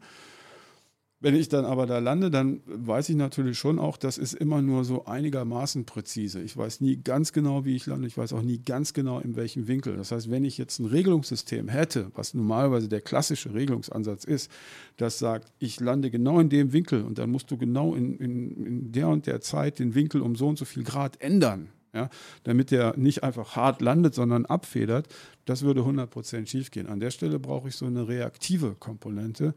Wenn 1.22 1.34
ich 1.34 1.48
dann 1.48 1.64
aber 1.64 1.86
da 1.86 2.00
lande, 2.00 2.30
dann 2.30 2.62
weiß 2.66 3.10
ich 3.10 3.16
natürlich 3.16 3.58
schon 3.58 3.80
auch, 3.80 3.96
das 3.96 4.18
ist 4.18 4.34
immer 4.34 4.62
nur 4.62 4.84
so 4.84 5.06
einigermaßen 5.06 5.86
präzise. 5.86 6.42
Ich 6.42 6.58
weiß 6.58 6.82
nie 6.82 6.98
ganz 6.98 7.32
genau, 7.32 7.64
wie 7.64 7.76
ich 7.76 7.86
lande. 7.86 8.06
Ich 8.06 8.18
weiß 8.18 8.34
auch 8.34 8.42
nie 8.42 8.60
ganz 8.60 8.94
genau, 8.94 9.20
in 9.20 9.36
welchem 9.38 9.68
Winkel. 9.68 9.96
Das 9.96 10.12
heißt, 10.12 10.30
wenn 10.30 10.44
ich 10.44 10.58
jetzt 10.58 10.80
ein 10.80 10.86
Regelungssystem 10.86 11.70
hätte, 11.70 12.12
was 12.16 12.34
normalerweise 12.34 12.90
der 12.90 13.02
klassische 13.02 13.54
Regelungsansatz 13.54 14.26
ist, 14.26 14.52
das 14.98 15.18
sagt, 15.18 15.52
ich 15.58 15.80
lande 15.80 16.12
genau 16.12 16.40
in 16.40 16.50
dem 16.50 16.74
Winkel 16.74 17.04
und 17.04 17.18
dann 17.18 17.32
musst 17.32 17.50
du 17.50 17.58
genau 17.58 17.96
in, 17.96 18.18
in, 18.18 18.66
in 18.66 18.92
der 18.92 19.08
und 19.08 19.26
der 19.26 19.40
Zeit 19.40 19.80
den 19.80 19.96
Winkel 19.96 20.22
um 20.22 20.36
so 20.36 20.48
und 20.48 20.58
so 20.58 20.66
viel 20.66 20.84
Grad 20.84 21.22
ändern 21.22 21.70
ja, 21.96 22.10
damit 22.44 22.72
der 22.72 22.96
nicht 22.98 23.24
einfach 23.24 23.56
hart 23.56 23.82
landet, 23.82 24.14
sondern 24.14 24.46
abfedert, 24.46 25.08
das 25.46 25.62
würde 25.64 25.82
100% 25.82 26.46
schief 26.46 26.70
gehen. 26.70 26.88
An 26.88 27.00
der 27.00 27.10
Stelle 27.10 27.40
brauche 27.40 27.70
ich 27.70 27.76
so 27.76 27.86
eine 27.86 28.08
reaktive 28.08 28.76
Komponente, 28.76 29.56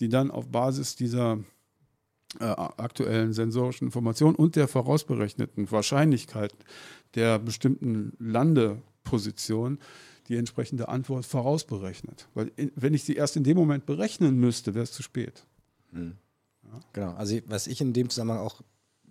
die 0.00 0.08
dann 0.08 0.30
auf 0.30 0.48
Basis 0.48 0.96
dieser 0.96 1.38
äh, 2.40 2.44
aktuellen 2.44 3.32
sensorischen 3.32 3.86
Informationen 3.86 4.34
und 4.34 4.56
der 4.56 4.66
vorausberechneten 4.66 5.70
Wahrscheinlichkeit 5.70 6.52
der 7.14 7.38
bestimmten 7.38 8.12
Landeposition 8.18 9.78
die 10.28 10.36
entsprechende 10.36 10.88
Antwort 10.88 11.24
vorausberechnet. 11.24 12.28
Weil 12.34 12.50
in, 12.56 12.72
wenn 12.74 12.94
ich 12.94 13.04
sie 13.04 13.14
erst 13.14 13.36
in 13.36 13.44
dem 13.44 13.56
Moment 13.56 13.86
berechnen 13.86 14.36
müsste, 14.38 14.74
wäre 14.74 14.82
es 14.82 14.92
zu 14.92 15.04
spät. 15.04 15.46
Hm. 15.92 16.16
Ja. 16.64 16.80
Genau, 16.92 17.12
also 17.12 17.38
was 17.46 17.68
ich 17.68 17.80
in 17.80 17.92
dem 17.92 18.10
Zusammenhang 18.10 18.40
auch 18.40 18.60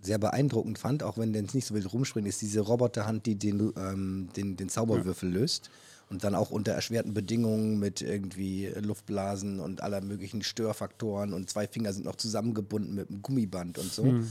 sehr 0.06 0.18
beeindruckend 0.18 0.80
fand, 0.80 1.04
auch 1.04 1.18
wenn 1.18 1.34
der 1.34 1.42
nicht 1.42 1.66
so 1.66 1.74
wild 1.74 1.92
rumspringt, 1.92 2.28
ist 2.28 2.42
diese 2.42 2.62
Roboterhand, 2.62 3.26
die 3.26 3.36
den, 3.36 3.74
ähm, 3.78 4.30
den, 4.36 4.56
den 4.56 4.70
Zauberwürfel 4.70 5.30
ja. 5.34 5.40
löst 5.40 5.70
und 6.10 6.24
dann 6.24 6.36
auch 6.36 6.52
unter 6.52 6.74
erschwerten 6.74 7.14
Bedingungen 7.14 7.80
mit 7.80 8.02
irgendwie 8.02 8.68
Luftblasen 8.68 9.60
und 9.60 9.82
aller 9.82 10.02
möglichen 10.02 10.44
Störfaktoren 10.44 11.34
und 11.34 11.50
zwei 11.50 11.68
Finger 11.68 11.94
sind 11.94 12.06
noch 12.06 12.16
zusammengebunden 12.16 12.96
mit 12.96 13.10
einem 13.10 13.22
Gummiband 13.22 13.78
und 13.78 13.92
so. 13.92 14.04
Mhm. 14.04 14.28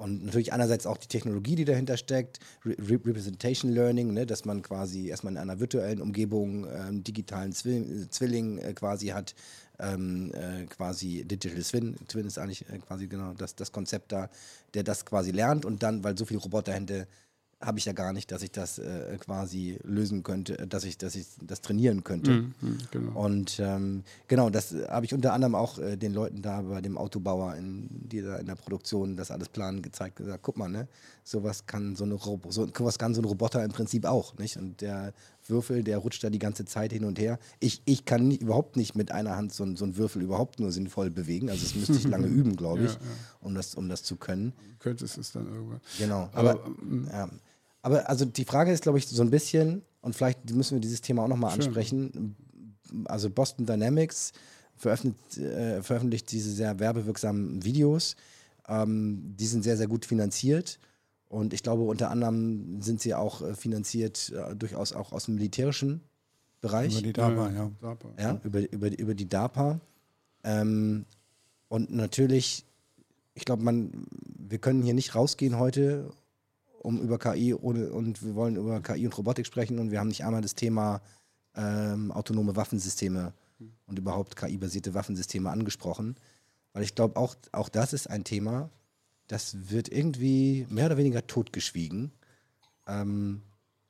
Und 0.00 0.24
natürlich 0.24 0.54
einerseits 0.54 0.86
auch 0.86 0.96
die 0.96 1.08
Technologie, 1.08 1.56
die 1.56 1.66
dahinter 1.66 1.98
steckt, 1.98 2.38
Re 2.64 2.74
Representation 2.78 3.70
Learning, 3.70 4.14
ne, 4.14 4.24
dass 4.24 4.46
man 4.46 4.62
quasi 4.62 5.08
erstmal 5.08 5.34
in 5.34 5.38
einer 5.38 5.60
virtuellen 5.60 6.00
Umgebung 6.00 6.66
ähm, 6.74 7.04
digitalen 7.04 7.52
Zwill 7.52 8.08
Zwilling 8.08 8.56
äh, 8.56 8.72
quasi 8.72 9.08
hat, 9.08 9.34
ähm, 9.80 10.32
äh, 10.34 10.66
quasi 10.66 11.24
Digital 11.24 11.62
Twin, 11.62 11.96
Twin 12.08 12.26
ist 12.26 12.38
eigentlich 12.38 12.68
äh, 12.68 12.78
quasi 12.78 13.06
genau 13.06 13.32
das, 13.34 13.54
das 13.54 13.72
Konzept 13.72 14.12
da, 14.12 14.28
der 14.74 14.82
das 14.82 15.04
quasi 15.04 15.30
lernt 15.30 15.64
und 15.64 15.82
dann, 15.82 16.04
weil 16.04 16.16
so 16.16 16.24
viele 16.24 16.40
Roboterhände 16.40 17.06
habe 17.60 17.78
ich 17.78 17.84
ja 17.84 17.92
gar 17.92 18.12
nicht, 18.12 18.32
dass 18.32 18.42
ich 18.42 18.50
das 18.50 18.78
äh, 18.78 19.18
quasi 19.18 19.78
lösen 19.82 20.22
könnte, 20.22 20.58
äh, 20.58 20.66
dass 20.66 20.84
ich, 20.84 20.96
dass 20.96 21.14
ich 21.14 21.26
das 21.42 21.60
trainieren 21.60 22.04
könnte. 22.04 22.30
Mm, 22.30 22.54
mm, 22.60 22.78
genau. 22.90 23.20
Und 23.20 23.60
ähm, 23.60 24.02
genau, 24.28 24.48
das 24.48 24.74
habe 24.88 25.04
ich 25.04 25.12
unter 25.12 25.34
anderem 25.34 25.54
auch 25.54 25.78
äh, 25.78 25.96
den 25.96 26.14
Leuten 26.14 26.40
da 26.40 26.62
bei 26.62 26.80
dem 26.80 26.96
Autobauer, 26.96 27.56
in, 27.56 27.88
die 27.90 28.22
da 28.22 28.36
in 28.36 28.46
der 28.46 28.54
Produktion 28.54 29.14
das 29.16 29.30
alles 29.30 29.50
planen, 29.50 29.82
gezeigt, 29.82 30.16
gesagt, 30.16 30.42
guck 30.42 30.56
mal, 30.56 30.70
ne, 30.70 30.88
sowas 31.22 31.66
kann 31.66 31.96
so 31.96 32.04
eine 32.04 32.14
Robo 32.14 32.50
so, 32.50 32.66
sowas 32.66 32.98
kann 32.98 33.14
so 33.14 33.20
ein 33.20 33.26
Roboter 33.26 33.62
im 33.62 33.72
Prinzip 33.72 34.06
auch, 34.06 34.38
nicht? 34.38 34.56
Und 34.56 34.80
der 34.80 35.12
Würfel, 35.50 35.84
der 35.84 35.98
rutscht 35.98 36.24
da 36.24 36.30
die 36.30 36.38
ganze 36.38 36.64
Zeit 36.64 36.92
hin 36.92 37.04
und 37.04 37.18
her. 37.18 37.38
Ich, 37.58 37.82
ich 37.84 38.04
kann 38.04 38.28
nicht, 38.28 38.42
überhaupt 38.42 38.76
nicht 38.76 38.94
mit 38.94 39.10
einer 39.10 39.36
Hand 39.36 39.52
so, 39.52 39.64
so 39.76 39.84
einen 39.84 39.96
Würfel 39.96 40.22
überhaupt 40.22 40.60
nur 40.60 40.72
sinnvoll 40.72 41.10
bewegen. 41.10 41.50
Also 41.50 41.62
das 41.62 41.74
müsste 41.74 41.92
ich 41.94 42.04
lange 42.04 42.26
üben, 42.28 42.56
glaube 42.56 42.84
ich, 42.84 42.92
ja, 42.92 42.98
ja. 43.00 43.06
Um, 43.40 43.54
das, 43.54 43.74
um 43.74 43.88
das 43.88 44.02
zu 44.02 44.16
können. 44.16 44.52
Könntest 44.78 45.18
es 45.18 45.32
dann 45.32 45.46
irgendwann. 45.46 45.80
Genau. 45.98 46.30
Aber, 46.32 46.50
aber 46.50 46.70
ja. 47.12 47.28
Aber 47.82 48.08
also 48.08 48.24
die 48.24 48.44
Frage 48.44 48.72
ist, 48.72 48.82
glaube 48.82 48.98
ich, 48.98 49.06
so 49.06 49.22
ein 49.22 49.30
bisschen, 49.30 49.82
und 50.00 50.14
vielleicht 50.14 50.50
müssen 50.54 50.76
wir 50.76 50.80
dieses 50.80 51.00
Thema 51.00 51.24
auch 51.24 51.28
nochmal 51.28 51.52
ansprechen. 51.52 52.36
Also 53.06 53.30
Boston 53.30 53.66
Dynamics 53.66 54.32
veröffentlicht, 54.76 55.38
äh, 55.38 55.82
veröffentlicht 55.82 56.30
diese 56.32 56.50
sehr 56.50 56.78
werbewirksamen 56.78 57.64
Videos. 57.64 58.16
Ähm, 58.68 59.34
die 59.36 59.46
sind 59.46 59.62
sehr, 59.62 59.76
sehr 59.76 59.88
gut 59.88 60.04
finanziert. 60.04 60.78
Und 61.30 61.54
ich 61.54 61.62
glaube, 61.62 61.84
unter 61.84 62.10
anderem 62.10 62.82
sind 62.82 63.00
sie 63.00 63.14
auch 63.14 63.40
äh, 63.40 63.54
finanziert, 63.54 64.32
äh, 64.34 64.56
durchaus 64.56 64.92
auch 64.92 65.12
aus 65.12 65.26
dem 65.26 65.36
militärischen 65.36 66.00
Bereich. 66.60 66.92
Über 66.92 67.02
die 67.02 67.12
DARPA, 67.12 67.50
ja. 67.50 67.70
Ja, 67.80 67.96
ja 68.18 68.40
über, 68.42 68.72
über, 68.72 68.98
über 68.98 69.14
die 69.14 69.28
DARPA. 69.28 69.80
Ähm, 70.42 71.04
und 71.68 71.94
natürlich, 71.94 72.64
ich 73.34 73.44
glaube, 73.44 73.62
man, 73.62 73.92
wir 74.38 74.58
können 74.58 74.82
hier 74.82 74.92
nicht 74.92 75.14
rausgehen 75.14 75.56
heute 75.56 76.10
um 76.82 77.00
über 77.00 77.18
KI 77.18 77.54
ohne, 77.54 77.92
und 77.92 78.24
wir 78.24 78.34
wollen 78.34 78.56
über 78.56 78.80
KI 78.80 79.06
und 79.06 79.16
Robotik 79.16 79.46
sprechen 79.46 79.78
und 79.78 79.92
wir 79.92 80.00
haben 80.00 80.08
nicht 80.08 80.24
einmal 80.24 80.40
das 80.40 80.56
Thema 80.56 81.00
ähm, 81.54 82.10
autonome 82.10 82.56
Waffensysteme 82.56 83.34
und 83.86 83.98
überhaupt 83.98 84.34
KI-basierte 84.34 84.94
Waffensysteme 84.94 85.50
angesprochen. 85.50 86.16
Weil 86.72 86.82
ich 86.82 86.94
glaube, 86.94 87.16
auch, 87.16 87.36
auch 87.52 87.68
das 87.68 87.92
ist 87.92 88.08
ein 88.08 88.24
Thema, 88.24 88.70
das 89.30 89.70
wird 89.70 89.88
irgendwie 89.88 90.66
mehr 90.70 90.86
oder 90.86 90.96
weniger 90.96 91.24
totgeschwiegen. 91.24 92.10
Ähm, 92.88 93.42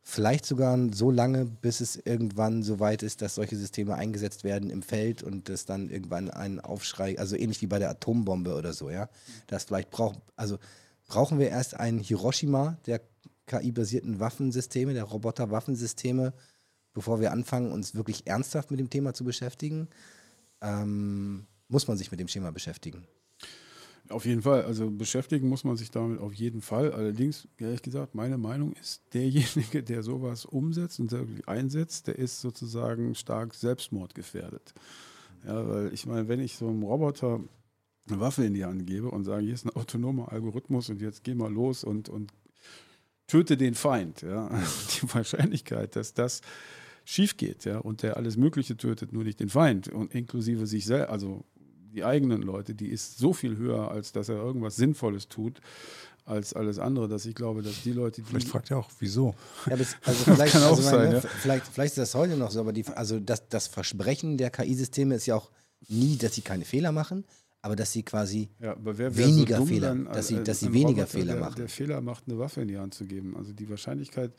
vielleicht 0.02 0.44
sogar 0.44 0.78
so 0.92 1.10
lange, 1.10 1.46
bis 1.46 1.80
es 1.80 1.96
irgendwann 1.96 2.62
so 2.62 2.78
weit 2.78 3.02
ist, 3.02 3.22
dass 3.22 3.36
solche 3.36 3.56
Systeme 3.56 3.94
eingesetzt 3.94 4.44
werden 4.44 4.68
im 4.68 4.82
Feld 4.82 5.22
und 5.22 5.48
es 5.48 5.64
dann 5.64 5.88
irgendwann 5.88 6.28
einen 6.28 6.60
Aufschrei, 6.60 7.18
also 7.18 7.36
ähnlich 7.36 7.62
wie 7.62 7.68
bei 7.68 7.78
der 7.78 7.88
Atombombe 7.88 8.54
oder 8.54 8.74
so, 8.74 8.90
ja. 8.90 9.08
Das 9.46 9.64
vielleicht 9.64 9.90
braucht, 9.90 10.20
also 10.36 10.58
brauchen 11.06 11.38
wir 11.38 11.48
erst 11.48 11.74
ein 11.74 12.00
Hiroshima 12.00 12.76
der 12.84 13.00
KI-basierten 13.46 14.20
Waffensysteme, 14.20 14.92
der 14.92 15.04
Roboter-Waffensysteme, 15.04 16.34
bevor 16.92 17.20
wir 17.20 17.32
anfangen, 17.32 17.72
uns 17.72 17.94
wirklich 17.94 18.26
ernsthaft 18.26 18.70
mit 18.70 18.78
dem 18.78 18.90
Thema 18.90 19.14
zu 19.14 19.24
beschäftigen? 19.24 19.88
Ähm, 20.60 21.46
muss 21.68 21.88
man 21.88 21.96
sich 21.96 22.10
mit 22.10 22.20
dem 22.20 22.28
Schema 22.28 22.50
beschäftigen? 22.50 23.06
Auf 24.10 24.26
jeden 24.26 24.42
Fall. 24.42 24.64
Also 24.64 24.90
beschäftigen 24.90 25.48
muss 25.48 25.64
man 25.64 25.76
sich 25.76 25.90
damit 25.90 26.18
auf 26.18 26.32
jeden 26.34 26.60
Fall. 26.62 26.92
Allerdings, 26.92 27.46
ehrlich 27.58 27.82
gesagt, 27.82 28.14
meine 28.14 28.38
Meinung 28.38 28.72
ist, 28.72 29.02
derjenige, 29.14 29.82
der 29.84 30.02
sowas 30.02 30.44
umsetzt 30.44 30.98
und 31.00 31.14
einsetzt, 31.46 32.08
der 32.08 32.18
ist 32.18 32.40
sozusagen 32.40 33.14
stark 33.14 33.54
selbstmordgefährdet. 33.54 34.74
Ja, 35.46 35.66
weil 35.68 35.94
ich 35.94 36.06
meine, 36.06 36.28
wenn 36.28 36.40
ich 36.40 36.56
so 36.56 36.68
einem 36.68 36.82
Roboter 36.82 37.40
eine 38.08 38.20
Waffe 38.20 38.44
in 38.44 38.54
die 38.54 38.64
Hand 38.64 38.86
gebe 38.86 39.10
und 39.10 39.24
sage, 39.24 39.44
hier 39.44 39.54
ist 39.54 39.64
ein 39.64 39.76
autonomer 39.76 40.32
Algorithmus 40.32 40.90
und 40.90 41.00
jetzt 41.00 41.22
geh 41.22 41.34
mal 41.34 41.52
los 41.52 41.84
und, 41.84 42.08
und 42.08 42.32
töte 43.26 43.56
den 43.56 43.74
Feind. 43.74 44.22
Ja? 44.22 44.48
Die 45.02 45.14
Wahrscheinlichkeit, 45.14 45.94
dass 45.94 46.14
das 46.14 46.40
schief 47.04 47.36
geht 47.36 47.64
ja? 47.64 47.78
und 47.78 48.02
der 48.02 48.16
alles 48.16 48.36
Mögliche 48.36 48.76
tötet, 48.76 49.12
nur 49.12 49.24
nicht 49.24 49.40
den 49.40 49.48
Feind 49.48 49.88
und 49.88 50.14
inklusive 50.14 50.66
sich 50.66 50.84
selbst, 50.84 51.10
also 51.10 51.44
die 51.92 52.04
eigenen 52.04 52.42
Leute, 52.42 52.74
die 52.74 52.88
ist 52.88 53.18
so 53.18 53.32
viel 53.32 53.56
höher, 53.56 53.90
als 53.90 54.12
dass 54.12 54.28
er 54.28 54.36
irgendwas 54.36 54.76
Sinnvolles 54.76 55.28
tut 55.28 55.60
als 56.24 56.54
alles 56.54 56.78
andere, 56.78 57.08
dass 57.08 57.26
ich 57.26 57.34
glaube, 57.34 57.62
dass 57.62 57.82
die 57.82 57.92
Leute, 57.92 58.22
die. 58.22 58.28
Vielleicht 58.28 58.48
fragt 58.48 58.70
er 58.70 58.78
auch, 58.78 58.90
wieso. 59.00 59.34
Ja, 59.68 59.76
das, 59.76 59.96
also 60.04 60.24
vielleicht, 60.24 60.52
kann 60.52 60.62
auch 60.62 60.70
also 60.70 60.82
sein, 60.82 60.98
meine, 60.98 61.14
ja. 61.14 61.20
vielleicht, 61.20 61.66
vielleicht 61.66 61.92
ist 61.92 61.98
das 61.98 62.14
heute 62.14 62.36
noch 62.36 62.50
so, 62.50 62.60
aber 62.60 62.72
die, 62.72 62.86
also 62.86 63.18
das, 63.18 63.48
das 63.48 63.66
Versprechen 63.66 64.38
der 64.38 64.50
KI-Systeme 64.50 65.14
ist 65.14 65.26
ja 65.26 65.34
auch 65.34 65.50
nie, 65.88 66.16
dass 66.16 66.34
sie 66.34 66.42
keine 66.42 66.64
Fehler 66.64 66.92
machen, 66.92 67.24
aber 67.62 67.76
dass 67.76 67.92
sie 67.92 68.02
quasi 68.02 68.48
ja, 68.60 68.76
weniger 68.80 69.58
so 69.58 69.66
Fehler, 69.66 69.88
dann, 69.88 70.04
dass 70.06 70.28
sie, 70.28 70.36
äh, 70.36 70.44
dass 70.44 70.60
sie 70.60 70.72
weniger 70.72 71.02
Roboter, 71.02 71.06
Fehler 71.06 71.32
der, 71.32 71.40
machen. 71.40 71.56
Der 71.56 71.68
Fehler 71.68 72.00
macht, 72.00 72.24
eine 72.28 72.38
Waffe 72.38 72.62
in 72.62 72.68
die 72.68 72.78
Hand 72.78 72.94
zu 72.94 73.04
geben. 73.04 73.36
Also 73.36 73.52
die 73.52 73.68
Wahrscheinlichkeit, 73.68 74.32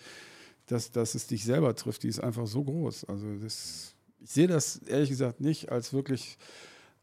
dass, 0.67 0.91
dass 0.91 1.15
es 1.15 1.27
dich 1.27 1.43
selber 1.43 1.75
trifft, 1.75 2.03
die 2.03 2.07
ist 2.07 2.19
einfach 2.19 2.47
so 2.47 2.63
groß. 2.63 3.05
Also 3.05 3.27
das, 3.41 3.95
ich 4.19 4.29
sehe 4.29 4.47
das 4.47 4.77
ehrlich 4.85 5.09
gesagt 5.09 5.41
nicht 5.41 5.71
als 5.71 5.93
wirklich 5.93 6.37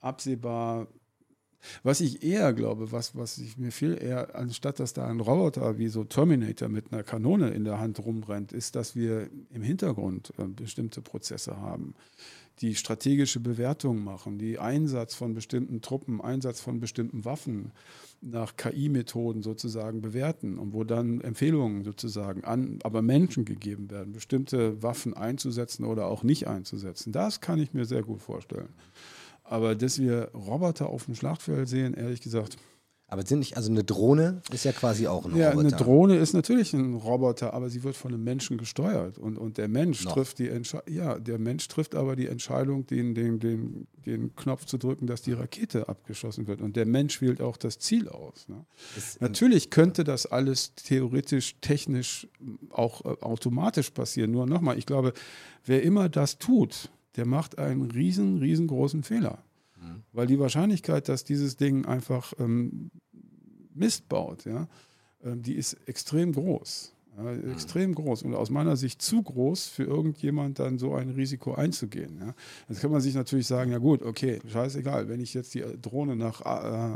absehbar. 0.00 0.88
Was 1.82 2.00
ich 2.00 2.22
eher 2.22 2.52
glaube, 2.52 2.92
was, 2.92 3.16
was 3.16 3.38
ich 3.38 3.58
mir 3.58 3.72
viel 3.72 3.98
eher, 4.00 4.36
anstatt 4.36 4.78
dass 4.78 4.92
da 4.92 5.06
ein 5.08 5.18
Roboter 5.18 5.76
wie 5.76 5.88
so 5.88 6.04
Terminator 6.04 6.68
mit 6.68 6.92
einer 6.92 7.02
Kanone 7.02 7.50
in 7.50 7.64
der 7.64 7.80
Hand 7.80 7.98
rumrennt, 7.98 8.52
ist, 8.52 8.76
dass 8.76 8.94
wir 8.94 9.28
im 9.50 9.62
Hintergrund 9.62 10.32
äh, 10.38 10.44
bestimmte 10.44 11.02
Prozesse 11.02 11.56
haben 11.56 11.94
die 12.60 12.74
strategische 12.74 13.40
Bewertung 13.40 14.02
machen, 14.02 14.38
die 14.38 14.58
Einsatz 14.58 15.14
von 15.14 15.34
bestimmten 15.34 15.80
Truppen, 15.80 16.20
Einsatz 16.20 16.60
von 16.60 16.80
bestimmten 16.80 17.24
Waffen 17.24 17.72
nach 18.20 18.56
KI-Methoden 18.56 19.42
sozusagen 19.42 20.00
bewerten 20.00 20.58
und 20.58 20.72
wo 20.72 20.84
dann 20.84 21.20
Empfehlungen 21.20 21.84
sozusagen 21.84 22.44
an, 22.44 22.80
aber 22.82 23.02
Menschen 23.02 23.44
gegeben 23.44 23.90
werden, 23.90 24.12
bestimmte 24.12 24.82
Waffen 24.82 25.14
einzusetzen 25.14 25.84
oder 25.84 26.06
auch 26.06 26.24
nicht 26.24 26.48
einzusetzen. 26.48 27.12
Das 27.12 27.40
kann 27.40 27.60
ich 27.60 27.74
mir 27.74 27.84
sehr 27.84 28.02
gut 28.02 28.20
vorstellen. 28.20 28.70
Aber 29.48 29.74
dass 29.74 29.98
wir 29.98 30.30
Roboter 30.34 30.88
auf 30.88 31.06
dem 31.06 31.14
Schlachtfeld 31.14 31.68
sehen, 31.68 31.94
ehrlich 31.94 32.20
gesagt, 32.20 32.56
Aber 33.10 33.24
sind 33.24 33.38
nicht, 33.38 33.56
also 33.56 33.70
eine 33.70 33.82
Drohne 33.82 34.42
ist 34.52 34.66
ja 34.66 34.72
quasi 34.72 35.06
auch 35.06 35.24
ein 35.24 35.34
ja, 35.34 35.48
Roboter. 35.50 35.66
eine 35.66 35.76
Drohne 35.76 36.16
ist 36.18 36.34
natürlich 36.34 36.74
ein 36.74 36.92
Roboter, 36.92 37.54
aber 37.54 37.70
sie 37.70 37.82
wird 37.82 37.96
von 37.96 38.12
einem 38.12 38.22
Menschen 38.22 38.58
gesteuert. 38.58 39.16
Und, 39.16 39.38
und 39.38 39.56
der 39.56 39.68
Mensch 39.68 40.04
Noch. 40.04 40.12
trifft 40.12 40.38
die 40.38 40.48
Entscheidung, 40.48 40.94
ja, 40.94 41.18
der 41.18 41.38
Mensch 41.38 41.66
trifft 41.68 41.94
aber 41.94 42.16
die 42.16 42.26
Entscheidung, 42.26 42.86
den, 42.86 43.14
den, 43.14 43.40
den, 43.40 43.86
den 44.04 44.36
Knopf 44.36 44.66
zu 44.66 44.76
drücken, 44.76 45.06
dass 45.06 45.22
die 45.22 45.32
Rakete 45.32 45.88
abgeschossen 45.88 46.46
wird. 46.46 46.60
Und 46.60 46.76
der 46.76 46.84
Mensch 46.84 47.22
wählt 47.22 47.40
auch 47.40 47.56
das 47.56 47.78
Ziel 47.78 48.10
aus. 48.10 48.46
Ne? 48.48 48.66
Natürlich 49.20 49.70
könnte 49.70 50.04
das 50.04 50.26
alles 50.26 50.74
theoretisch, 50.74 51.56
technisch 51.62 52.28
auch 52.68 53.06
äh, 53.06 53.22
automatisch 53.22 53.88
passieren. 53.88 54.32
Nur 54.32 54.44
nochmal, 54.44 54.76
ich 54.76 54.84
glaube, 54.84 55.14
wer 55.64 55.82
immer 55.82 56.10
das 56.10 56.36
tut, 56.36 56.90
der 57.18 57.26
macht 57.26 57.58
einen 57.58 57.90
riesen, 57.90 58.38
riesengroßen 58.38 59.02
Fehler. 59.02 59.44
Weil 60.12 60.26
die 60.26 60.38
Wahrscheinlichkeit, 60.38 61.08
dass 61.08 61.24
dieses 61.24 61.56
Ding 61.56 61.84
einfach 61.84 62.32
ähm, 62.38 62.90
Mist 63.74 64.08
baut, 64.08 64.44
ja, 64.44 64.68
ähm, 65.22 65.42
die 65.42 65.54
ist 65.54 65.76
extrem 65.86 66.32
groß. 66.32 66.94
Ja, 67.16 67.32
extrem 67.52 67.96
groß 67.96 68.22
und 68.22 68.34
aus 68.34 68.48
meiner 68.48 68.76
Sicht 68.76 69.02
zu 69.02 69.22
groß 69.22 69.66
für 69.66 69.82
irgendjemand 69.82 70.60
dann 70.60 70.78
so 70.78 70.94
ein 70.94 71.10
Risiko 71.10 71.54
einzugehen. 71.54 72.16
Ja. 72.20 72.32
Jetzt 72.68 72.80
kann 72.80 72.92
man 72.92 73.00
sich 73.00 73.14
natürlich 73.14 73.48
sagen, 73.48 73.72
ja 73.72 73.78
gut, 73.78 74.02
okay, 74.02 74.38
scheißegal, 74.46 75.08
wenn 75.08 75.20
ich 75.20 75.34
jetzt 75.34 75.52
die 75.54 75.64
Drohne 75.82 76.14
nach 76.14 76.42
äh, 76.42 76.44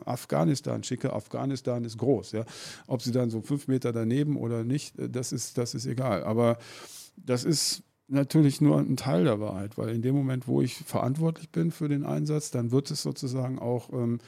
Afghanistan 0.08 0.84
schicke, 0.84 1.12
Afghanistan 1.12 1.84
ist 1.84 1.98
groß, 1.98 2.32
ja. 2.32 2.44
Ob 2.86 3.02
sie 3.02 3.10
dann 3.10 3.30
so 3.30 3.40
fünf 3.40 3.66
Meter 3.66 3.92
daneben 3.92 4.36
oder 4.36 4.62
nicht, 4.62 4.96
äh, 4.96 5.08
das 5.08 5.32
ist, 5.32 5.58
das 5.58 5.74
ist 5.74 5.86
egal. 5.86 6.22
Aber 6.22 6.58
das 7.16 7.42
ist 7.42 7.82
natürlich 8.12 8.60
nur 8.60 8.78
ein 8.78 8.97
Teil 8.97 9.24
der 9.24 9.40
Wahrheit, 9.40 9.78
weil 9.78 9.94
in 9.94 10.02
dem 10.02 10.14
Moment, 10.14 10.47
wo 10.47 10.60
ich 10.60 10.74
verantwortlich 10.74 11.51
bin 11.51 11.70
für 11.70 11.89
den 11.89 12.05
Einsatz, 12.05 12.51
dann 12.51 12.70
wird 12.70 12.90
es 12.90 13.02
sozusagen 13.02 13.59
auch 13.59 13.90
ähm, 13.93 14.18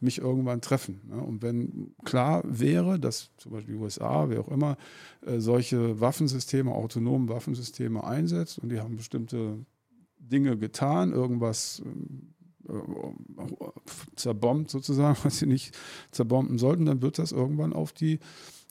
mich 0.00 0.18
irgendwann 0.18 0.60
treffen. 0.60 1.00
Ne? 1.08 1.16
Und 1.16 1.42
wenn 1.42 1.94
klar 2.04 2.42
wäre, 2.44 2.98
dass 2.98 3.30
zum 3.36 3.52
Beispiel 3.52 3.74
die 3.74 3.80
USA, 3.80 4.28
wer 4.28 4.40
auch 4.40 4.48
immer, 4.48 4.76
äh, 5.26 5.38
solche 5.40 6.00
Waffensysteme, 6.00 6.72
autonome 6.72 7.28
Waffensysteme 7.28 8.04
einsetzt 8.04 8.58
und 8.58 8.70
die 8.70 8.80
haben 8.80 8.96
bestimmte 8.96 9.64
Dinge 10.18 10.56
getan, 10.56 11.12
irgendwas 11.12 11.82
ähm, 11.84 12.34
äh, 12.68 12.74
zerbombt 14.16 14.70
sozusagen, 14.70 15.18
was 15.22 15.38
sie 15.38 15.46
nicht 15.46 15.76
zerbomben 16.10 16.58
sollten, 16.58 16.86
dann 16.86 17.02
wird 17.02 17.18
das 17.18 17.32
irgendwann 17.32 17.72
auf 17.72 17.92
die, 17.92 18.20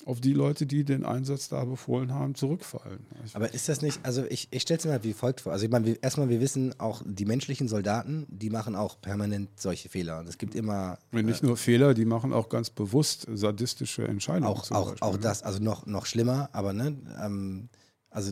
auf 0.06 0.22
die 0.22 0.34
Leute, 0.34 0.66
die 0.66 0.84
den 0.84 1.06
Einsatz 1.06 1.50
da 1.50 1.64
befohlen 1.66 2.14
haben, 2.14 2.36
zurückfallen. 2.36 3.00
Ich 3.26 3.36
Aber 3.36 3.54
ist 3.54 3.70
das 3.70 3.82
nicht, 3.82 4.00
also 4.04 4.26
ich, 4.30 4.48
ich 4.52 4.62
stelle 4.62 4.78
es 4.80 4.86
mir 4.86 4.92
halt 4.92 5.04
wie 5.04 5.14
folgt 5.14 5.42
vor. 5.42 5.52
Also 5.54 5.66
ich 5.66 5.72
meine, 5.72 5.98
erstmal, 6.02 6.30
wir 6.30 6.42
wissen 6.42 6.78
auch, 6.80 7.02
die 7.06 7.26
menschlichen 7.26 7.68
Soldaten, 7.68 8.26
die 8.30 8.50
machen 8.50 8.76
auch 8.76 9.00
permanent 9.02 9.50
solche 9.56 9.90
Fehler. 9.90 10.20
Und 10.20 10.28
es 10.28 10.38
gibt 10.38 10.56
immer 10.56 10.98
Und 11.12 11.26
nicht 11.26 11.44
nur 11.44 11.58
Fehler, 11.58 11.94
die 11.94 12.06
machen 12.06 12.34
auch 12.34 12.50
ganz 12.50 12.70
bewusst 12.70 13.28
sadistische 13.34 14.08
Entscheidungen. 14.08 14.46
auch, 14.46 14.70
auch, 14.72 14.90
Beispiel, 14.92 15.08
auch 15.08 15.14
ne? 15.14 15.20
das, 15.20 15.44
also 15.44 15.60
noch, 15.64 15.86
noch 15.86 16.06
schlimmer, 16.06 16.50
aber 16.54 16.74
ne, 16.74 16.96
ähm, 17.24 17.70
also 18.14 18.32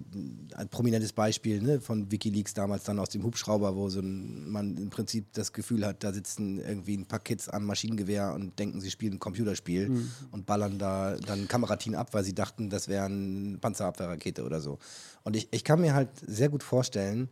ein 0.56 0.70
prominentes 0.70 1.12
Beispiel 1.12 1.62
ne, 1.62 1.82
von 1.82 2.12
Wikileaks 2.12 2.54
damals 2.54 2.84
dann 2.84 3.00
aus 3.00 3.10
dem 3.10 3.24
Hubschrauber, 3.24 3.76
wo 3.76 3.90
so 3.90 4.00
ein, 4.00 4.50
man 4.50 4.78
im 4.78 4.90
Prinzip 4.92 5.34
das 5.34 5.54
Gefühl 5.54 5.86
hat, 5.86 6.04
da 6.04 6.14
sitzen 6.14 6.60
irgendwie 6.60 6.96
ein 6.96 7.08
paar 7.08 7.20
Kids 7.20 7.50
am 7.50 7.66
Maschinengewehr 7.66 8.34
und 8.34 8.60
denken, 8.60 8.80
sie 8.80 8.92
spielen 8.92 9.14
ein 9.14 9.20
Computerspiel 9.20 9.90
Mhm. 9.90 10.12
und 10.32 10.46
ballern 10.46 10.78
da 10.78 11.16
dann 11.18 11.42
ein 11.42 11.48
Kamerateam 11.48 11.96
ab, 11.96 12.14
weil 12.14 12.24
sie 12.24 12.36
dachten, 12.36 12.70
das 12.70 12.88
wäre 12.88 13.06
eine 13.06 13.58
Panzerabwehrrakete 13.58 14.44
oder 14.46 14.62
so. 14.62 14.78
Und 15.24 15.36
ich, 15.36 15.48
ich 15.52 15.64
kann 15.64 15.82
mir 15.82 15.94
halt 15.96 16.10
sehr 16.26 16.50
gut 16.50 16.62
vorstellen, 16.64 17.28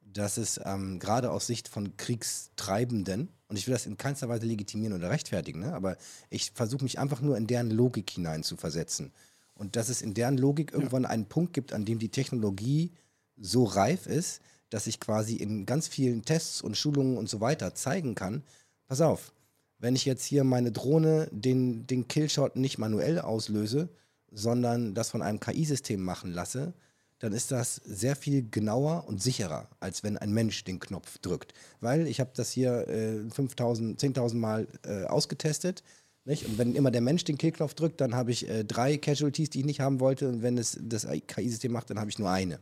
dass 0.00 0.36
es 0.38 0.60
ähm, 0.64 0.98
gerade 1.00 1.30
aus 1.30 1.46
Sicht 1.46 1.68
von 1.68 1.96
Kriegstreibenden, 1.96 3.28
und 3.48 3.58
ich 3.58 3.66
will 3.66 3.74
das 3.74 3.86
in 3.86 3.96
keinster 3.96 4.28
Weise 4.28 4.46
legitimieren 4.46 4.94
oder 4.94 5.10
rechtfertigen, 5.10 5.60
ne, 5.60 5.74
aber 5.74 5.96
ich 6.30 6.52
versuche 6.54 6.82
mich 6.82 6.98
einfach 6.98 7.20
nur 7.20 7.36
in 7.36 7.46
deren 7.46 7.70
Logik 7.70 8.08
hinein 8.10 8.42
zu 8.42 8.56
versetzen. 8.56 9.12
Und 9.58 9.76
dass 9.76 9.90
es 9.90 10.00
in 10.00 10.14
deren 10.14 10.38
Logik 10.38 10.72
irgendwann 10.72 11.04
einen 11.04 11.26
Punkt 11.26 11.52
gibt, 11.52 11.74
an 11.74 11.84
dem 11.84 11.98
die 11.98 12.08
Technologie 12.08 12.92
so 13.36 13.64
reif 13.64 14.06
ist, 14.06 14.40
dass 14.70 14.86
ich 14.86 15.00
quasi 15.00 15.36
in 15.36 15.66
ganz 15.66 15.88
vielen 15.88 16.24
Tests 16.24 16.62
und 16.62 16.76
Schulungen 16.76 17.18
und 17.18 17.28
so 17.28 17.40
weiter 17.40 17.74
zeigen 17.74 18.14
kann, 18.14 18.42
pass 18.86 19.00
auf, 19.00 19.32
wenn 19.78 19.96
ich 19.96 20.04
jetzt 20.04 20.24
hier 20.24 20.44
meine 20.44 20.72
Drohne 20.72 21.28
den, 21.30 21.86
den 21.86 22.08
Killshot 22.08 22.56
nicht 22.56 22.78
manuell 22.78 23.18
auslöse, 23.20 23.88
sondern 24.30 24.94
das 24.94 25.10
von 25.10 25.22
einem 25.22 25.40
KI-System 25.40 26.02
machen 26.02 26.32
lasse, 26.32 26.72
dann 27.18 27.32
ist 27.32 27.50
das 27.50 27.76
sehr 27.84 28.14
viel 28.14 28.48
genauer 28.48 29.04
und 29.08 29.20
sicherer, 29.20 29.68
als 29.80 30.04
wenn 30.04 30.16
ein 30.16 30.32
Mensch 30.32 30.62
den 30.64 30.78
Knopf 30.78 31.18
drückt. 31.18 31.52
Weil 31.80 32.06
ich 32.06 32.20
habe 32.20 32.30
das 32.34 32.50
hier 32.50 32.86
äh, 32.88 33.20
5.000, 33.28 33.98
10.000 33.98 34.34
Mal 34.36 34.68
äh, 34.84 35.04
ausgetestet. 35.04 35.82
Nicht? 36.28 36.44
Und 36.44 36.58
wenn 36.58 36.74
immer 36.74 36.90
der 36.90 37.00
Mensch 37.00 37.24
den 37.24 37.38
Killknopf 37.38 37.72
drückt, 37.72 38.02
dann 38.02 38.14
habe 38.14 38.30
ich 38.30 38.46
äh, 38.46 38.62
drei 38.62 38.98
Casualties, 38.98 39.48
die 39.48 39.60
ich 39.60 39.64
nicht 39.64 39.80
haben 39.80 39.98
wollte. 39.98 40.28
Und 40.28 40.42
wenn 40.42 40.58
es 40.58 40.78
das 40.78 41.06
KI-System 41.26 41.72
macht, 41.72 41.88
dann 41.88 41.98
habe 41.98 42.10
ich 42.10 42.18
nur 42.18 42.30
eine. 42.30 42.60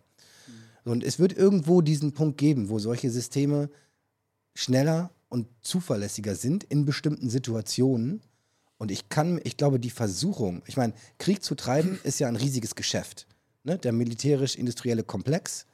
Und 0.84 1.02
es 1.02 1.18
wird 1.18 1.36
irgendwo 1.36 1.80
diesen 1.80 2.12
Punkt 2.12 2.38
geben, 2.38 2.68
wo 2.68 2.78
solche 2.78 3.10
Systeme 3.10 3.68
schneller 4.54 5.10
und 5.28 5.48
zuverlässiger 5.62 6.36
sind 6.36 6.62
in 6.62 6.84
bestimmten 6.84 7.28
Situationen. 7.28 8.20
Und 8.78 8.92
ich 8.92 9.08
kann, 9.08 9.40
ich 9.42 9.56
glaube, 9.56 9.80
die 9.80 9.90
Versuchung, 9.90 10.62
ich 10.66 10.76
meine, 10.76 10.92
Krieg 11.18 11.42
zu 11.42 11.56
treiben 11.56 11.98
ist 12.04 12.20
ja 12.20 12.28
ein 12.28 12.36
riesiges 12.36 12.76
Geschäft. 12.76 13.26
Ne? 13.64 13.78
Der 13.78 13.90
militärisch-industrielle 13.90 15.02
Komplex, 15.02 15.66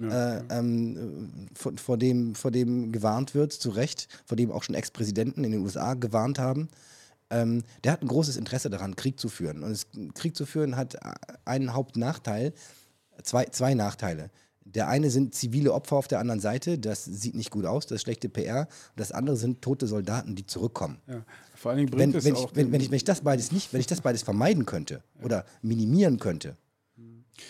äh, 0.00 0.42
ähm, 0.50 1.48
vor, 1.54 1.72
vor, 1.76 1.96
dem, 1.96 2.34
vor 2.34 2.50
dem 2.50 2.90
gewarnt 2.90 3.36
wird, 3.36 3.52
zu 3.52 3.70
Recht, 3.70 4.08
vor 4.24 4.36
dem 4.36 4.50
auch 4.50 4.64
schon 4.64 4.74
Ex-Präsidenten 4.74 5.44
in 5.44 5.52
den 5.52 5.60
USA 5.62 5.94
gewarnt 5.94 6.40
haben. 6.40 6.68
Ähm, 7.30 7.62
der 7.84 7.92
hat 7.92 8.02
ein 8.02 8.08
großes 8.08 8.36
Interesse 8.36 8.70
daran, 8.70 8.96
Krieg 8.96 9.18
zu 9.18 9.28
führen. 9.28 9.62
Und 9.62 9.72
es, 9.72 9.86
Krieg 10.14 10.36
zu 10.36 10.46
führen 10.46 10.76
hat 10.76 10.96
einen 11.44 11.74
Hauptnachteil, 11.74 12.52
zwei, 13.22 13.46
zwei 13.46 13.74
Nachteile. 13.74 14.30
Der 14.64 14.88
eine 14.88 15.10
sind 15.10 15.34
zivile 15.34 15.72
Opfer 15.72 15.96
auf 15.96 16.08
der 16.08 16.18
anderen 16.18 16.40
Seite, 16.40 16.78
das 16.78 17.04
sieht 17.04 17.36
nicht 17.36 17.50
gut 17.50 17.66
aus, 17.66 17.86
das 17.86 17.96
ist 17.96 18.02
schlechte 18.02 18.28
PR. 18.28 18.62
Und 18.62 19.00
das 19.00 19.12
andere 19.12 19.36
sind 19.36 19.62
tote 19.62 19.86
Soldaten, 19.86 20.34
die 20.34 20.46
zurückkommen. 20.46 20.98
Ja. 21.06 21.24
Vor 21.54 21.70
allen 21.70 21.78
Dingen 21.78 21.90
bringt 21.90 22.14
Wenn, 22.14 22.18
es 22.18 22.24
wenn, 22.24 22.34
auch 22.34 22.50
ich, 22.50 22.56
wenn, 22.56 22.72
wenn, 22.72 22.80
ich, 22.80 22.90
wenn 22.90 22.96
ich 22.96 23.04
das 23.04 23.20
beides 23.20 23.52
nicht, 23.52 23.72
wenn 23.72 23.80
ich 23.80 23.86
das 23.86 24.00
beides 24.00 24.22
vermeiden 24.22 24.66
könnte 24.66 25.02
oder 25.22 25.44
minimieren 25.62 26.18
könnte, 26.18 26.56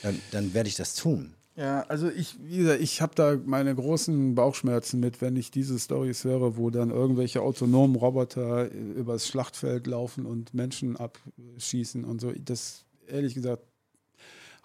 dann, 0.03 0.21
dann 0.31 0.55
werde 0.55 0.69
ich 0.69 0.77
das 0.77 0.95
tun. 0.95 1.36
Ja, 1.57 1.81
also 1.89 2.11
ich, 2.11 2.37
wie 2.43 2.59
gesagt, 2.59 2.83
ich 2.83 3.01
habe 3.01 3.15
da 3.15 3.39
meine 3.43 3.75
großen 3.75 4.35
Bauchschmerzen 4.35 5.01
mit, 5.01 5.23
wenn 5.23 5.37
ich 5.37 5.51
diese 5.51 5.79
Storys 5.79 6.25
höre, 6.25 6.59
wo 6.59 6.69
dann 6.69 6.91
irgendwelche 6.91 7.41
autonomen 7.41 7.97
Roboter 7.97 8.71
äh, 8.71 8.77
übers 8.77 9.27
Schlachtfeld 9.27 9.87
laufen 9.87 10.27
und 10.27 10.53
Menschen 10.53 10.99
abschießen 10.99 12.05
und 12.05 12.21
so. 12.21 12.31
Das, 12.33 12.85
ehrlich 13.09 13.33
gesagt, 13.33 13.63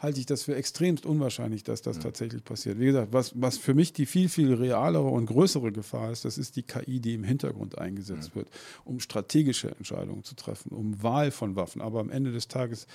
halte 0.02 0.20
ich 0.20 0.26
das 0.26 0.44
für 0.44 0.56
extremst 0.56 1.06
unwahrscheinlich, 1.06 1.64
dass 1.64 1.82
das 1.82 2.00
tatsächlich 2.00 2.44
passiert. 2.44 2.80
Wie 2.80 2.86
gesagt, 2.86 3.14
was, 3.14 3.40
was 3.40 3.58
für 3.58 3.76
mich 3.76 3.94
die 3.94 4.08
viel, 4.08 4.30
viel 4.30 4.54
realere 4.54 5.08
und 5.08 5.28
größere 5.28 5.72
Gefahr 5.72 6.12
ist, 6.12 6.26
das 6.26 6.38
ist 6.38 6.56
die 6.56 6.64
KI, 6.64 7.00
die 7.00 7.14
im 7.14 7.24
Hintergrund 7.24 7.78
eingesetzt 7.78 8.36
wird, 8.36 8.50
um 8.84 9.00
strategische 9.00 9.70
Entscheidungen 9.78 10.24
zu 10.24 10.36
treffen, 10.36 10.72
um 10.72 11.02
Wahl 11.04 11.30
von 11.32 11.56
Waffen. 11.56 11.82
Aber 11.82 12.00
am 12.00 12.10
Ende 12.10 12.32
des 12.32 12.48
Tages 12.48 12.88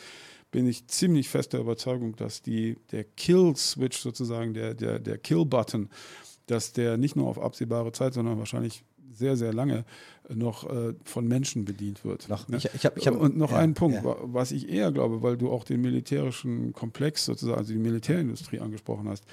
bin 0.50 0.66
ich 0.66 0.86
ziemlich 0.88 1.28
fest 1.28 1.52
der 1.52 1.60
Überzeugung, 1.60 2.16
dass 2.16 2.42
die, 2.42 2.76
der 2.92 3.04
Kill-Switch 3.04 3.98
sozusagen, 3.98 4.54
der, 4.54 4.74
der, 4.74 4.98
der 4.98 5.18
Kill-Button, 5.18 5.88
dass 6.46 6.72
der 6.72 6.96
nicht 6.96 7.16
nur 7.16 7.26
auf 7.28 7.38
absehbare 7.40 7.92
Zeit, 7.92 8.14
sondern 8.14 8.38
wahrscheinlich 8.38 8.84
sehr, 9.12 9.36
sehr 9.36 9.52
lange 9.54 9.84
noch 10.28 10.68
äh, 10.70 10.92
von 11.04 11.26
Menschen 11.26 11.64
bedient 11.64 12.04
wird. 12.04 12.28
Noch- 12.28 12.48
Ne? 12.48 12.58
ich- 12.58 12.68
ich 12.74 12.84
hab- 12.84 12.98
ich 12.98 13.06
hab- 13.06 13.16
Und 13.18 13.36
noch 13.36 13.50
ja, 13.52 13.58
einen 13.58 13.72
Punkt, 13.74 13.96
ja. 13.96 14.04
wa- 14.04 14.18
was 14.22 14.52
ich 14.52 14.68
eher 14.68 14.92
glaube, 14.92 15.22
weil 15.22 15.36
du 15.38 15.50
auch 15.50 15.64
den 15.64 15.80
militärischen 15.80 16.72
Komplex 16.74 17.24
sozusagen, 17.24 17.58
also 17.58 17.72
die 17.72 17.78
Militärindustrie 17.78 18.60
angesprochen 18.60 19.08
hast. 19.08 19.24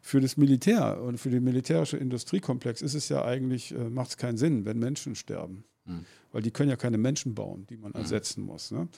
Für 0.00 0.20
das 0.20 0.36
Militär 0.38 1.02
und 1.02 1.18
für 1.18 1.28
den 1.30 1.44
militärischen 1.44 2.00
Industriekomplex 2.00 2.80
ist 2.80 2.94
es 2.94 3.08
ja 3.10 3.22
eigentlich, 3.24 3.72
äh, 3.74 3.90
macht 3.90 4.10
es 4.10 4.16
keinen 4.16 4.38
Sinn, 4.38 4.64
wenn 4.64 4.78
Menschen 4.78 5.14
sterben. 5.14 5.64
Hm. 5.88 6.04
Weil 6.32 6.42
die 6.42 6.50
können 6.50 6.70
ja 6.70 6.76
keine 6.76 6.98
Menschen 6.98 7.34
bauen, 7.34 7.66
die 7.70 7.76
man 7.76 7.92
ersetzen 7.94 8.44
muss. 8.44 8.70
Ne? 8.70 8.88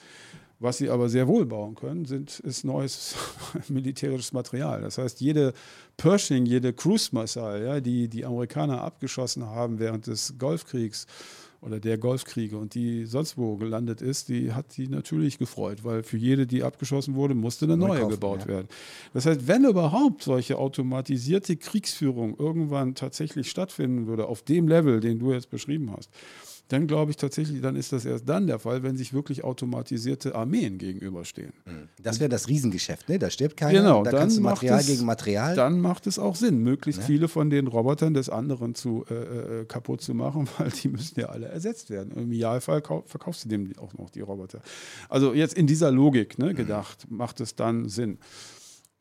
Was 0.59 0.77
sie 0.77 0.89
aber 0.89 1.09
sehr 1.09 1.27
wohl 1.27 1.45
bauen 1.45 1.73
können, 1.73 2.05
sind, 2.05 2.39
ist 2.41 2.63
neues 2.65 3.15
militärisches 3.69 4.31
Material. 4.31 4.81
Das 4.81 4.99
heißt, 4.99 5.19
jede 5.21 5.53
Pershing, 5.97 6.45
jede 6.45 6.71
Cruise 6.73 7.15
Missile, 7.15 7.65
ja, 7.65 7.79
die 7.79 8.07
die 8.07 8.25
Amerikaner 8.25 8.81
abgeschossen 8.81 9.45
haben 9.45 9.79
während 9.79 10.05
des 10.05 10.35
Golfkriegs 10.37 11.07
oder 11.61 11.79
der 11.79 11.97
Golfkriege 11.97 12.57
und 12.57 12.73
die 12.73 13.05
sonst 13.05 13.37
wo 13.37 13.55
gelandet 13.55 14.01
ist, 14.01 14.29
die 14.29 14.53
hat 14.53 14.77
die 14.77 14.87
natürlich 14.87 15.37
gefreut, 15.37 15.83
weil 15.83 16.03
für 16.03 16.17
jede, 16.17 16.47
die 16.47 16.63
abgeschossen 16.63 17.15
wurde, 17.15 17.35
musste 17.35 17.65
eine 17.65 17.77
Neu 17.77 17.87
neue 17.87 17.99
kaufen, 17.99 18.11
gebaut 18.11 18.41
ja. 18.41 18.47
werden. 18.47 18.67
Das 19.13 19.25
heißt, 19.25 19.47
wenn 19.47 19.65
überhaupt 19.65 20.23
solche 20.23 20.57
automatisierte 20.57 21.55
Kriegsführung 21.57 22.35
irgendwann 22.37 22.95
tatsächlich 22.95 23.49
stattfinden 23.49 24.07
würde, 24.07 24.27
auf 24.27 24.41
dem 24.41 24.67
Level, 24.67 24.99
den 24.99 25.19
du 25.19 25.33
jetzt 25.33 25.49
beschrieben 25.49 25.91
hast, 25.95 26.09
dann 26.71 26.87
glaube 26.87 27.11
ich 27.11 27.17
tatsächlich, 27.17 27.61
dann 27.61 27.75
ist 27.75 27.91
das 27.91 28.05
erst 28.05 28.27
dann 28.29 28.47
der 28.47 28.59
Fall, 28.59 28.83
wenn 28.83 28.97
sich 28.97 29.13
wirklich 29.13 29.43
automatisierte 29.43 30.35
Armeen 30.35 30.77
gegenüberstehen. 30.77 31.53
Mhm. 31.65 31.89
Das 32.01 32.19
wäre 32.19 32.29
das 32.29 32.47
Riesengeschäft, 32.47 33.09
ne? 33.09 33.19
Da 33.19 33.29
stirbt 33.29 33.57
keiner, 33.57 33.79
Genau, 33.81 34.03
da 34.03 34.11
dann 34.11 34.19
kannst 34.21 34.37
du 34.37 34.41
Material 34.41 34.79
es- 34.79 34.87
gegen 34.87 35.05
Material. 35.05 35.55
Dann 35.55 35.79
macht 35.81 36.07
es 36.07 36.17
auch 36.19 36.35
Sinn, 36.35 36.59
möglichst 36.63 37.01
Ne? 37.01 37.07
viele 37.07 37.27
von 37.27 37.49
den 37.49 37.67
Robotern 37.67 38.13
des 38.13 38.29
anderen 38.29 38.75
zu, 38.75 39.05
äh, 39.09 39.13
äh, 39.61 39.65
kaputt 39.65 40.01
zu 40.01 40.13
machen, 40.13 40.47
weil 40.57 40.69
die 40.71 40.87
müssen 40.87 41.19
ja 41.19 41.27
alle 41.29 41.47
ersetzt 41.47 41.89
werden. 41.89 42.11
Im 42.15 42.31
Idealfall 42.31 42.79
kau- 42.81 43.03
verkaufst 43.05 43.45
du 43.45 43.49
dem 43.49 43.71
auch 43.77 43.93
noch 43.95 44.09
die 44.09 44.21
Roboter. 44.21 44.61
Also 45.09 45.33
jetzt 45.33 45.53
in 45.55 45.67
dieser 45.67 45.91
Logik 45.91 46.37
Mhm. 46.39 46.45
ne, 46.45 46.53
gedacht, 46.53 47.05
macht 47.09 47.41
es 47.41 47.55
dann 47.55 47.89
Sinn. 47.89 48.17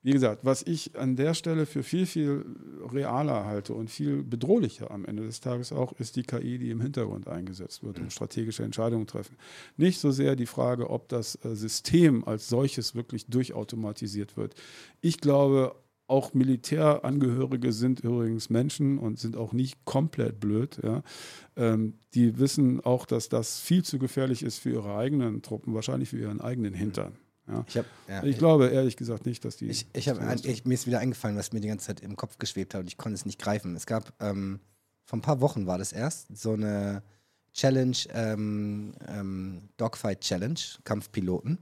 Wie 0.03 0.13
gesagt, 0.13 0.47
was 0.47 0.63
ich 0.63 0.97
an 0.97 1.15
der 1.15 1.35
Stelle 1.35 1.67
für 1.67 1.83
viel, 1.83 2.07
viel 2.07 2.47
realer 2.91 3.45
halte 3.45 3.75
und 3.75 3.91
viel 3.91 4.23
bedrohlicher 4.23 4.91
am 4.91 5.05
Ende 5.05 5.25
des 5.25 5.41
Tages 5.41 5.73
auch, 5.73 5.93
ist 5.93 6.17
die 6.17 6.23
KI, 6.23 6.59
die 6.59 6.71
im 6.71 6.81
Hintergrund 6.81 7.29
eingesetzt 7.29 7.83
wird, 7.83 7.99
um 7.99 8.09
strategische 8.09 8.63
Entscheidungen 8.63 9.07
treffen. 9.07 9.37
Nicht 9.77 10.01
so 10.01 10.11
sehr 10.11 10.37
die 10.37 10.47
Frage, 10.47 10.89
ob 10.89 11.11
das 11.11 11.37
äh, 11.45 11.55
System 11.55 12.25
als 12.25 12.49
solches 12.49 12.95
wirklich 12.95 13.27
durchautomatisiert 13.27 14.39
wird. 14.39 14.55
Ich 15.03 15.21
glaube, 15.21 15.75
auch 16.07 16.35
Militärangehörige 16.35 17.73
sind 17.73 18.01
übrigens 18.01 18.51
Menschen 18.51 18.99
und 18.99 19.19
sind 19.19 19.37
auch 19.37 19.53
nicht 19.53 19.85
komplett 19.85 20.41
blöd. 20.41 20.81
Ja. 20.83 21.03
Ähm, 21.57 21.95
die 22.15 22.39
wissen 22.39 22.81
auch, 22.81 23.07
dass 23.07 23.29
das 23.29 23.61
viel 23.61 23.85
zu 23.85 23.99
gefährlich 23.99 24.43
ist 24.43 24.59
für 24.59 24.71
ihre 24.71 24.97
eigenen 24.97 25.43
Truppen, 25.43 25.75
wahrscheinlich 25.75 26.09
für 26.09 26.19
ihren 26.19 26.41
eigenen 26.41 26.75
Hintern. 26.75 27.17
Ja. 27.51 27.65
ich 27.67 27.77
hab, 27.77 27.87
ja, 28.09 28.23
Ich 28.23 28.39
glaube 28.39 28.69
ehrlich 28.69 28.97
gesagt 28.97 29.27
nicht, 29.27 29.45
dass 29.45 29.57
die. 29.57 29.67
Ich, 29.67 29.87
ich 29.93 30.09
hab, 30.09 30.19
ich, 30.45 30.65
mir 30.65 30.75
ist 30.75 30.87
wieder 30.87 31.01
eingefallen, 31.01 31.37
was 31.37 31.53
mir 31.53 31.61
die 31.61 31.69
ganze 31.69 31.89
Zeit 31.89 32.01
im 32.01 32.17
Kopf 32.17 32.39
geschwebt 32.39 32.75
hat 32.75 32.83
und 32.83 32.87
ich 32.87 32.97
konnte 32.97 33.15
es 33.15 33.27
nicht 33.27 33.39
greifen. 33.39 33.75
Es 33.77 33.87
gab, 33.87 34.13
ähm, 34.21 34.61
vor 35.05 35.19
ein 35.19 35.23
paar 35.23 35.41
Wochen 35.41 35.67
war 35.67 35.79
das 35.79 35.93
erst, 35.93 36.37
so 36.37 36.53
eine 36.53 37.03
Challenge, 37.53 37.97
ähm, 38.15 38.93
ähm, 39.09 39.63
Dogfight 39.77 40.21
Challenge, 40.21 40.61
Kampfpiloten. 40.85 41.59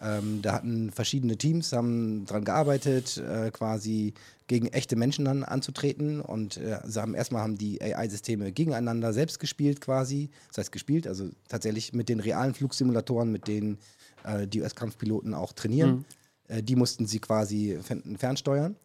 Ähm, 0.00 0.42
da 0.42 0.52
hatten 0.52 0.90
verschiedene 0.90 1.38
Teams, 1.38 1.72
haben 1.72 2.26
daran 2.26 2.44
gearbeitet, 2.44 3.16
äh, 3.16 3.50
quasi 3.50 4.12
gegen 4.48 4.66
echte 4.66 4.96
Menschen 4.96 5.24
dann 5.24 5.44
anzutreten. 5.44 6.20
Und 6.20 6.58
äh, 6.58 6.80
sie 6.84 7.00
haben 7.00 7.14
erstmal 7.14 7.42
haben 7.42 7.56
die 7.56 7.80
AI-Systeme 7.80 8.52
gegeneinander 8.52 9.12
selbst 9.12 9.38
gespielt, 9.38 9.80
quasi. 9.80 10.30
Das 10.48 10.58
heißt 10.58 10.72
gespielt, 10.72 11.06
also 11.06 11.30
tatsächlich 11.48 11.94
mit 11.94 12.08
den 12.08 12.20
realen 12.20 12.54
Flugsimulatoren, 12.54 13.32
mit 13.32 13.48
denen 13.48 13.78
äh, 14.24 14.46
die 14.48 14.60
US-Kampfpiloten 14.62 15.34
auch 15.34 15.52
trainieren. 15.52 16.04
Äh, 16.48 16.62
die 16.62 16.76
mussten 16.76 17.06
sie 17.06 17.18
quasi 17.20 17.78
fern- 17.82 18.16
fernsteuern. 18.18 18.76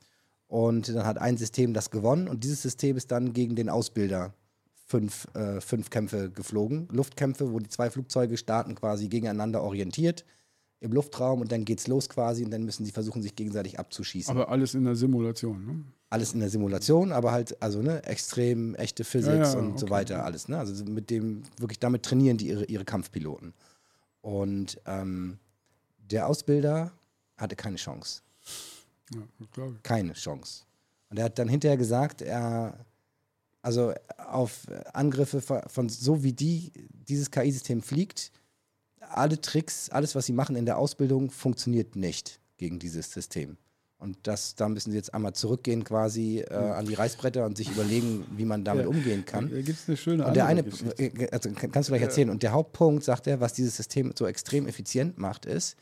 Und 0.47 0.89
dann 0.89 1.05
hat 1.05 1.17
ein 1.19 1.37
System 1.37 1.73
das 1.73 1.91
gewonnen 1.91 2.27
und 2.27 2.43
dieses 2.43 2.61
System 2.61 2.97
ist 2.97 3.11
dann 3.11 3.33
gegen 3.33 3.55
den 3.55 3.69
Ausbilder 3.69 4.33
fünf, 4.87 5.27
äh, 5.35 5.61
fünf 5.61 5.91
Kämpfe 5.91 6.31
geflogen. 6.31 6.87
Luftkämpfe, 6.91 7.51
wo 7.53 7.59
die 7.59 7.69
zwei 7.69 7.91
Flugzeuge 7.91 8.35
starten 8.37 8.73
quasi 8.73 9.07
gegeneinander 9.09 9.61
orientiert 9.61 10.25
im 10.79 10.91
Luftraum 10.93 11.41
und 11.41 11.51
dann 11.51 11.65
geht's 11.65 11.87
los 11.87 12.09
quasi 12.09 12.43
und 12.43 12.49
dann 12.51 12.63
müssen 12.63 12.85
sie 12.85 12.91
versuchen, 12.91 13.21
sich 13.21 13.35
gegenseitig 13.35 13.77
abzuschießen. 13.79 14.31
aber 14.31 14.49
alles 14.49 14.73
in 14.73 14.85
der 14.85 14.95
Simulation. 14.95 15.65
Ne? 15.65 15.83
alles 16.11 16.33
in 16.33 16.39
der 16.39 16.49
Simulation, 16.49 17.11
aber 17.11 17.31
halt, 17.31 17.61
also 17.61 17.83
ne, 17.83 18.03
extrem 18.05 18.73
echte 18.73 19.03
Physics 19.03 19.53
Ja, 19.53 19.53
ja, 19.53 19.59
und 19.59 19.77
so 19.77 19.85
okay. 19.85 19.93
weiter, 19.93 20.25
alles. 20.25 20.47
Ne? 20.47 20.57
Also 20.57 20.83
mit 20.85 21.11
dem, 21.11 21.43
wirklich 21.59 21.77
damit 21.77 22.01
trainieren 22.01 22.37
die 22.37 22.47
ihre, 22.47 22.65
ihre 22.65 22.83
Kampfpiloten. 22.83 23.53
Und 24.21 24.79
ähm, 24.85 25.39
der 25.97 26.27
Ausbilder 26.27 26.91
hatte 27.37 27.55
keine 27.55 27.77
Chance. 27.77 28.21
Ja, 29.13 29.21
ich. 29.39 29.83
Keine 29.83 30.13
Chance. 30.13 30.63
Und 31.09 31.17
er 31.17 31.25
hat 31.25 31.39
dann 31.39 31.47
hinterher 31.47 31.77
gesagt, 31.77 32.21
er, 32.21 32.85
also 33.61 33.93
auf 34.17 34.67
Angriffe 34.93 35.41
von, 35.41 35.61
von 35.67 35.89
so 35.89 36.23
wie 36.23 36.33
die, 36.33 36.71
dieses 36.91 37.31
KI-System 37.31 37.81
fliegt, 37.81 38.31
alle 38.99 39.41
Tricks, 39.41 39.89
alles, 39.89 40.13
was 40.15 40.25
sie 40.25 40.33
machen 40.33 40.55
in 40.55 40.65
der 40.65 40.77
Ausbildung, 40.77 41.31
funktioniert 41.31 41.95
nicht 41.95 42.39
gegen 42.57 42.77
dieses 42.79 43.11
System. 43.11 43.57
Und 43.99 44.17
das, 44.23 44.55
da 44.55 44.69
müssen 44.69 44.91
sie 44.91 44.97
jetzt 44.97 45.13
einmal 45.13 45.33
zurückgehen 45.33 45.83
quasi 45.83 46.39
äh, 46.39 46.53
an 46.53 46.85
die 46.85 46.93
Reißbretter 46.93 47.45
und 47.45 47.57
sich 47.57 47.69
überlegen, 47.69 48.25
wie 48.37 48.45
man 48.45 48.63
damit 48.63 48.85
Ja. 48.85 48.89
umgehen 48.89 49.25
kann. 49.25 49.49
Da 49.49 49.57
gibt 49.61 49.77
es 49.77 49.87
eine 49.89 49.97
schöne 49.97 50.25
Und 50.25 50.35
der 50.37 50.45
eine, 50.45 50.63
Geschichte. 50.63 51.03
äh, 51.03 51.27
also 51.31 51.51
kann- 51.51 51.71
kannst 51.71 51.89
du 51.89 51.91
gleich 51.91 52.03
erzählen. 52.03 52.29
Und 52.29 52.41
der 52.41 52.53
Hauptpunkt, 52.53 53.03
sagt 53.03 53.27
er, 53.27 53.41
was 53.41 53.51
dieses 53.51 53.75
System 53.75 54.13
so 54.17 54.25
extrem 54.25 54.67
effizient 54.67 55.17
macht, 55.17 55.45
ist, 55.45 55.75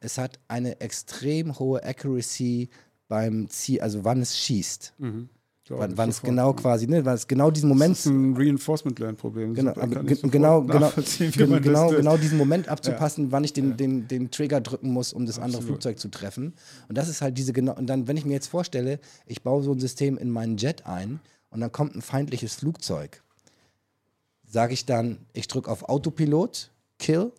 es 0.00 0.16
hat 0.16 0.38
eine 0.48 0.80
extrem 0.80 1.58
hohe 1.58 1.84
Accuracy 1.84 2.70
beim 3.06 3.48
Ziel, 3.50 3.80
also 3.82 4.02
wann 4.02 4.22
es 4.22 4.38
schießt. 4.38 4.94
Mhm. 4.98 5.28
Glaube 5.68 5.82
Wann, 5.82 5.90
ich 5.90 5.98
wann 5.98 6.08
es 6.08 6.22
genau 6.22 6.46
ja. 6.48 6.52
quasi, 6.54 6.86
ne, 6.86 7.04
wann 7.04 7.14
es 7.14 7.26
genau 7.26 7.50
diesen 7.50 7.68
Moment, 7.68 7.90
Das 7.90 8.06
ist 8.06 8.06
ein 8.06 8.34
Reinforcement-Land-Problem. 8.34 9.52
genau, 9.52 9.74
genau, 9.74 10.62
genau, 10.62 10.62
genau, 10.62 11.90
genau 11.90 12.16
diesen 12.16 12.38
Moment 12.38 12.70
abzupassen, 12.70 13.32
wann 13.32 13.44
ich 13.44 13.52
den, 13.52 13.76
den, 13.76 14.08
den 14.08 14.30
Trigger 14.30 14.62
drücken 14.62 14.90
muss, 14.90 15.12
um 15.12 15.26
das 15.26 15.36
andere 15.36 15.58
Absolut. 15.58 15.82
Flugzeug 15.82 15.98
zu 15.98 16.08
treffen. 16.08 16.54
Und 16.88 16.96
das 16.96 17.10
ist 17.10 17.20
halt 17.20 17.36
diese 17.36 17.52
genau, 17.52 17.74
und 17.76 17.86
dann, 17.86 18.08
wenn 18.08 18.16
ich 18.16 18.24
mir 18.24 18.32
jetzt 18.32 18.46
vorstelle, 18.46 18.98
ich 19.26 19.42
baue 19.42 19.62
so 19.62 19.72
ein 19.72 19.78
System 19.78 20.16
in 20.16 20.30
meinen 20.30 20.56
Jet 20.56 20.86
ein 20.86 21.20
und 21.50 21.60
dann 21.60 21.70
kommt 21.70 21.94
ein 21.94 22.00
feindliches 22.00 22.54
Flugzeug, 22.54 23.22
sage 24.46 24.72
ich 24.72 24.86
dann, 24.86 25.18
ich 25.34 25.48
drücke 25.48 25.70
auf 25.70 25.86
Autopilot, 25.90 26.70
Kill, 26.98 27.30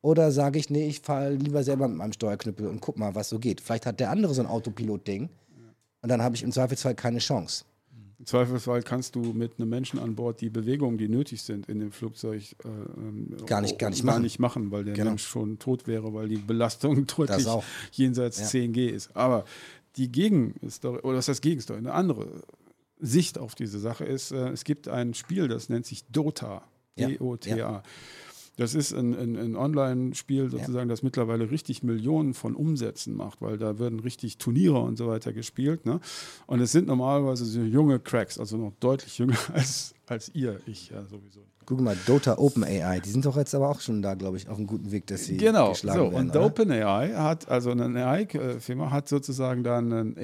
oder 0.00 0.32
sage 0.32 0.58
ich, 0.58 0.70
nee, 0.70 0.86
ich 0.86 1.00
fahre 1.00 1.34
lieber 1.34 1.62
selber 1.62 1.88
mit 1.88 1.98
meinem 1.98 2.14
Steuerknüppel 2.14 2.68
und 2.68 2.80
guck 2.80 2.96
mal, 2.96 3.14
was 3.14 3.28
so 3.28 3.38
geht. 3.38 3.60
Vielleicht 3.60 3.84
hat 3.84 4.00
der 4.00 4.10
andere 4.10 4.32
so 4.32 4.40
ein 4.40 4.46
Autopilot-Ding 4.46 5.28
und 6.02 6.08
dann 6.08 6.22
habe 6.22 6.36
ich 6.36 6.42
im 6.42 6.52
Zweifelsfall 6.52 6.94
keine 6.94 7.18
Chance. 7.18 7.64
Im 8.18 8.24
Zweifelsfall 8.24 8.82
kannst 8.82 9.14
du 9.14 9.20
mit 9.20 9.58
einem 9.58 9.68
Menschen 9.68 9.98
an 9.98 10.14
Bord 10.14 10.40
die 10.40 10.48
Bewegungen, 10.48 10.96
die 10.96 11.06
nötig 11.08 11.42
sind 11.42 11.68
in 11.68 11.80
dem 11.80 11.92
Flugzeug, 11.92 12.42
äh, 12.64 12.68
ähm, 12.68 13.36
Gar 13.44 13.60
nicht- 13.60 13.78
gar 13.78 13.90
nicht 13.90 14.02
gar 14.04 14.12
machen. 14.14 14.22
nicht 14.22 14.38
machen, 14.38 14.70
weil 14.70 14.84
der 14.84 14.94
Genau. 14.94 15.10
Mensch 15.10 15.26
schon 15.26 15.58
tot 15.58 15.86
wäre, 15.86 16.14
weil 16.14 16.28
die 16.28 16.36
Belastung 16.38 17.06
deutlich 17.16 17.46
auch. 17.46 17.62
jenseits 17.92 18.38
Ja. 18.38 18.46
10G 18.46 18.88
ist. 18.88 19.14
Aber 19.14 19.44
die 19.96 20.10
Gegenstory, 20.10 21.00
oder 21.00 21.16
das 21.16 21.28
heißt 21.28 21.42
Gegenstory, 21.42 21.78
eine 21.78 21.92
andere 21.92 22.42
Sicht 22.98 23.36
auf 23.38 23.54
diese 23.54 23.78
Sache 23.78 24.04
ist, 24.06 24.32
äh, 24.32 24.48
es 24.48 24.64
gibt 24.64 24.88
ein 24.88 25.12
Spiel, 25.12 25.48
das 25.48 25.68
nennt 25.68 25.84
sich 25.84 26.06
Dota. 26.06 26.62
Ja. 26.98 27.08
D-O-T-A. 27.08 27.82
Das 28.56 28.74
ist 28.74 28.92
ein, 28.92 29.14
ein, 29.14 29.36
ein 29.36 29.56
Online-Spiel 29.56 30.48
sozusagen, 30.50 30.88
das 30.88 31.02
mittlerweile 31.02 31.50
richtig 31.50 31.82
Millionen 31.82 32.32
von 32.32 32.54
Umsätzen 32.54 33.14
macht, 33.14 33.42
weil 33.42 33.58
da 33.58 33.78
werden 33.78 34.00
richtig 34.00 34.38
Turniere 34.38 34.80
und 34.80 34.96
so 34.96 35.08
weiter 35.08 35.32
gespielt. 35.34 35.84
Ne? 35.84 36.00
Und 36.46 36.60
es 36.60 36.72
sind 36.72 36.86
normalerweise 36.88 37.44
so 37.44 37.60
junge 37.60 38.00
Cracks, 38.00 38.38
also 38.38 38.56
noch 38.56 38.72
deutlich 38.80 39.18
jünger 39.18 39.36
als, 39.52 39.94
als 40.06 40.30
ihr, 40.34 40.60
ich 40.66 40.88
ja 40.90 41.04
sowieso. 41.04 41.40
Guck 41.66 41.80
mal, 41.80 41.96
Dota 42.06 42.38
Open 42.38 42.62
AI, 42.62 43.00
die 43.00 43.10
sind 43.10 43.26
doch 43.26 43.36
jetzt 43.36 43.52
aber 43.52 43.68
auch 43.68 43.80
schon 43.80 44.00
da, 44.00 44.14
glaube 44.14 44.36
ich, 44.36 44.48
auf 44.48 44.56
einem 44.56 44.68
guten 44.68 44.92
Weg, 44.92 45.08
dass 45.08 45.24
sie 45.24 45.36
Genau, 45.36 45.70
geschlagen 45.70 45.98
so. 45.98 46.12
werden. 46.12 46.30
Und 46.30 46.30
oder? 46.30 46.46
OpenAI 46.46 47.08
hat, 47.14 47.48
also 47.48 47.72
eine 47.72 48.06
AI-Firma, 48.06 48.92
hat 48.92 49.08
sozusagen 49.08 49.64
dann 49.64 49.92
einen 49.92 50.16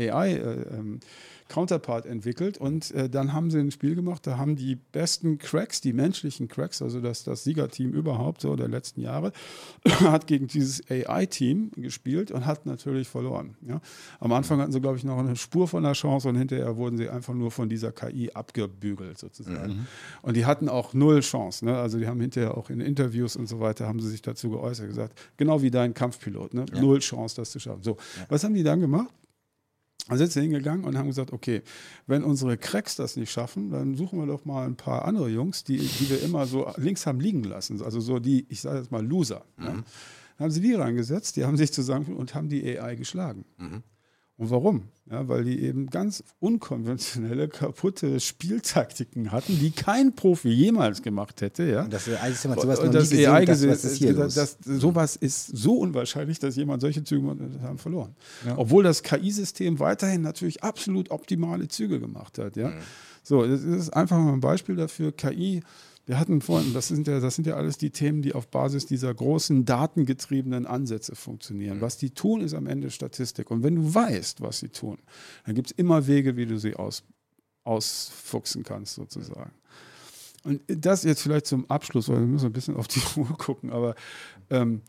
AI-Counterpart 1.53 2.07
entwickelt 2.07 2.59
und 2.59 2.91
äh, 2.93 3.09
dann 3.09 3.33
haben 3.33 3.51
sie 3.51 3.59
ein 3.59 3.71
Spiel 3.71 3.95
gemacht, 3.95 4.27
da 4.27 4.37
haben 4.37 4.57
die 4.57 4.77
besten 4.77 5.39
Cracks, 5.39 5.81
die 5.81 5.93
menschlichen 5.93 6.49
Cracks, 6.49 6.83
also 6.83 7.01
das, 7.01 7.25
das 7.25 7.45
Siegerteam 7.45 7.93
überhaupt 7.93 8.41
so 8.41 8.57
der 8.57 8.69
letzten 8.69 9.01
Jahre, 9.01 9.33
hat 10.01 10.27
gegen 10.27 10.47
dieses 10.47 10.83
AI-Team 10.91 11.73
gespielt 11.77 12.31
und 12.31 12.47
hat 12.47 12.67
natürlich 12.67 13.09
verloren. 13.09 13.57
Ja. 13.67 13.81
Am 14.21 14.33
Anfang 14.33 14.61
hatten 14.61 14.73
sie, 14.73 14.81
glaube 14.81 14.97
ich, 14.97 15.05
noch 15.05 15.19
eine 15.19 15.37
Spur 15.37 15.69
von 15.69 15.83
der 15.83 15.93
Chance 15.93 16.29
und 16.29 16.37
hinterher 16.37 16.77
wurden 16.77 16.97
sie 16.97 17.09
einfach 17.09 17.35
nur 17.35 17.51
von 17.51 17.69
dieser 17.69 17.93
KI 17.93 18.31
abgebügelt 18.33 19.19
sozusagen. 19.19 19.87
Und 20.23 20.37
die 20.37 20.47
hatten 20.47 20.69
auch 20.69 20.95
null 20.95 21.21
Chance. 21.21 21.65
Ne? 21.65 21.77
Also 21.77 21.99
die 21.99 22.07
haben 22.07 22.21
hinterher 22.21 22.57
auch 22.57 22.71
in 22.71 22.81
Interviews 22.81 23.37
und 23.37 23.47
so 23.47 23.61
weiter, 23.61 23.87
haben 23.87 24.01
sie 24.01 24.09
sich 24.09 24.23
dazu 24.23 24.51
geäußert, 24.51 24.89
gesagt, 24.89 25.19
genau 25.37 25.63
wie 25.63 25.71
dein 25.71 25.95
Kampfpilot, 25.95 26.55
ne? 26.55 26.67
null 26.75 26.99
Chance, 27.01 27.37
das 27.37 27.51
zu 27.51 27.61
schaffen. 27.61 27.83
So, 27.83 27.97
was 28.29 28.45
haben 28.45 28.55
die 28.55 28.63
dann 28.63 28.81
gemacht? 28.81 29.13
Dann 30.09 30.19
sind 30.19 30.33
sie 30.33 30.41
hingegangen 30.41 30.85
und 30.85 30.99
haben 30.99 31.07
gesagt, 31.07 31.33
okay, 31.33 31.63
wenn 32.07 32.25
unsere 32.25 32.57
Cracks 32.59 32.97
das 32.97 33.17
nicht 33.17 33.31
schaffen, 33.31 33.71
dann 33.71 33.95
suchen 33.95 34.19
wir 34.19 34.27
doch 34.27 34.45
mal 34.45 34.67
ein 34.67 34.77
paar 34.77 35.05
andere 35.05 35.29
Jungs, 35.29 35.63
die, 35.63 35.79
die 35.79 36.11
wir 36.11 36.23
immer 36.23 36.47
so 36.47 36.71
links 36.77 37.07
haben 37.07 37.21
liegen 37.21 37.45
lassen. 37.45 37.81
Also 37.83 38.01
so 38.01 38.19
die, 38.19 38.45
ich 38.49 38.61
sage 38.61 38.79
jetzt 38.79 38.91
mal 38.91 39.05
Loser. 39.07 39.45
Ne? 39.57 39.67
Dann 39.67 39.85
haben 40.39 40.51
sie 40.51 40.61
die 40.61 40.75
reingesetzt, 40.75 41.37
die 41.37 41.45
haben 41.45 41.57
sich 41.57 41.73
zusammen 41.73 42.17
und 42.17 42.35
haben 42.35 42.49
die 42.49 42.79
AI 42.79 42.97
geschlagen. 42.97 43.45
Und 44.39 44.51
warum? 44.51 44.89
Ja, 45.11 45.29
weil 45.29 45.45
die 45.45 45.61
eben 45.63 45.91
ganz 45.91 46.25
unkonventionelle, 46.41 47.49
kaputte 47.49 48.19
Spieltaktiken 48.19 49.31
hatten, 49.31 49.59
die 49.59 49.71
kein 49.71 50.15
Profi 50.15 50.49
jemals 50.49 51.03
gemacht 51.03 51.43
hätte. 51.43 51.65
Ja? 51.65 51.83
Und 51.85 51.93
das 51.93 52.07
sowas 52.07 52.79
Und 52.79 52.95
das 52.95 53.11
gesehen. 53.11 53.31
AI 53.31 53.45
das, 53.45 53.67
was 53.67 53.85
ist 53.85 53.97
hier 53.99 54.15
das, 54.15 54.37
los? 54.37 54.57
das, 54.65 54.81
sowas 54.81 55.17
ist 55.17 55.47
so 55.57 55.75
unwahrscheinlich, 55.75 56.39
dass 56.39 56.57
jemand 56.57 56.81
solche 56.81 57.05
Züge 57.05 57.37
haben 57.63 57.79
verloren. 57.79 58.15
Ja. 58.47 58.57
Obwohl 58.57 58.85
das 58.85 59.03
KI-System 59.03 59.79
weiterhin 59.81 60.23
natürlich 60.23 60.63
absolut 60.63 61.11
optimale 61.11 61.69
Züge 61.69 62.01
gemacht 62.01 62.39
hat. 62.39 62.57
Ja? 62.57 62.73
So, 63.23 63.47
das 63.47 63.63
ist 63.63 63.91
einfach 63.91 64.19
mal 64.19 64.33
ein 64.33 64.41
Beispiel 64.41 64.77
dafür. 64.77 65.13
KI, 65.13 65.63
wir 66.05 66.19
hatten 66.19 66.41
vorhin, 66.41 66.75
das 66.75 66.89
sind, 66.89 67.07
ja, 67.07 67.21
das 67.21 67.37
sind 67.37 67.47
ja 67.47 67.55
alles 67.55 67.79
die 67.79 67.91
Themen, 67.91 68.23
die 68.23 68.35
auf 68.35 68.49
Basis 68.49 68.87
dieser 68.87 69.15
großen 69.15 69.65
datengetriebenen 69.65 70.67
Ansätze 70.67 71.15
funktionieren. 71.15 71.81
Was 71.81 71.97
die 71.97 72.11
tun, 72.11 72.41
ist 72.41 72.55
am 72.55 72.67
Ende 72.67 72.91
Statistik. 72.91 73.51
Und 73.51 73.63
wenn 73.63 73.77
du 73.77 73.95
weißt, 73.95 74.41
was 74.41 74.59
sie 74.59 74.69
tun, 74.69 74.99
dann 75.47 75.55
gibt 75.55 75.71
es 75.71 75.79
immer 75.79 76.07
Wege, 76.09 76.37
wie 76.37 76.47
du 76.47 76.59
sie 76.59 76.75
aus, 76.75 77.05
ausfuchsen 77.63 78.65
kannst, 78.65 78.95
sozusagen. 78.95 79.53
und 80.43 80.61
das 80.67 81.05
jetzt 81.05 81.23
vielleicht 81.23 81.47
zum 81.47 81.71
Abschluss, 81.71 82.09
weil 82.09 82.19
wir 82.19 82.27
müssen 82.27 82.47
ein 82.47 82.53
bisschen 82.53 82.77
auf 82.77 82.89
die 82.89 83.01
Uhr 83.17 83.39
gucken, 83.39 83.71
aber 83.71 83.95
ähm, 84.51 84.83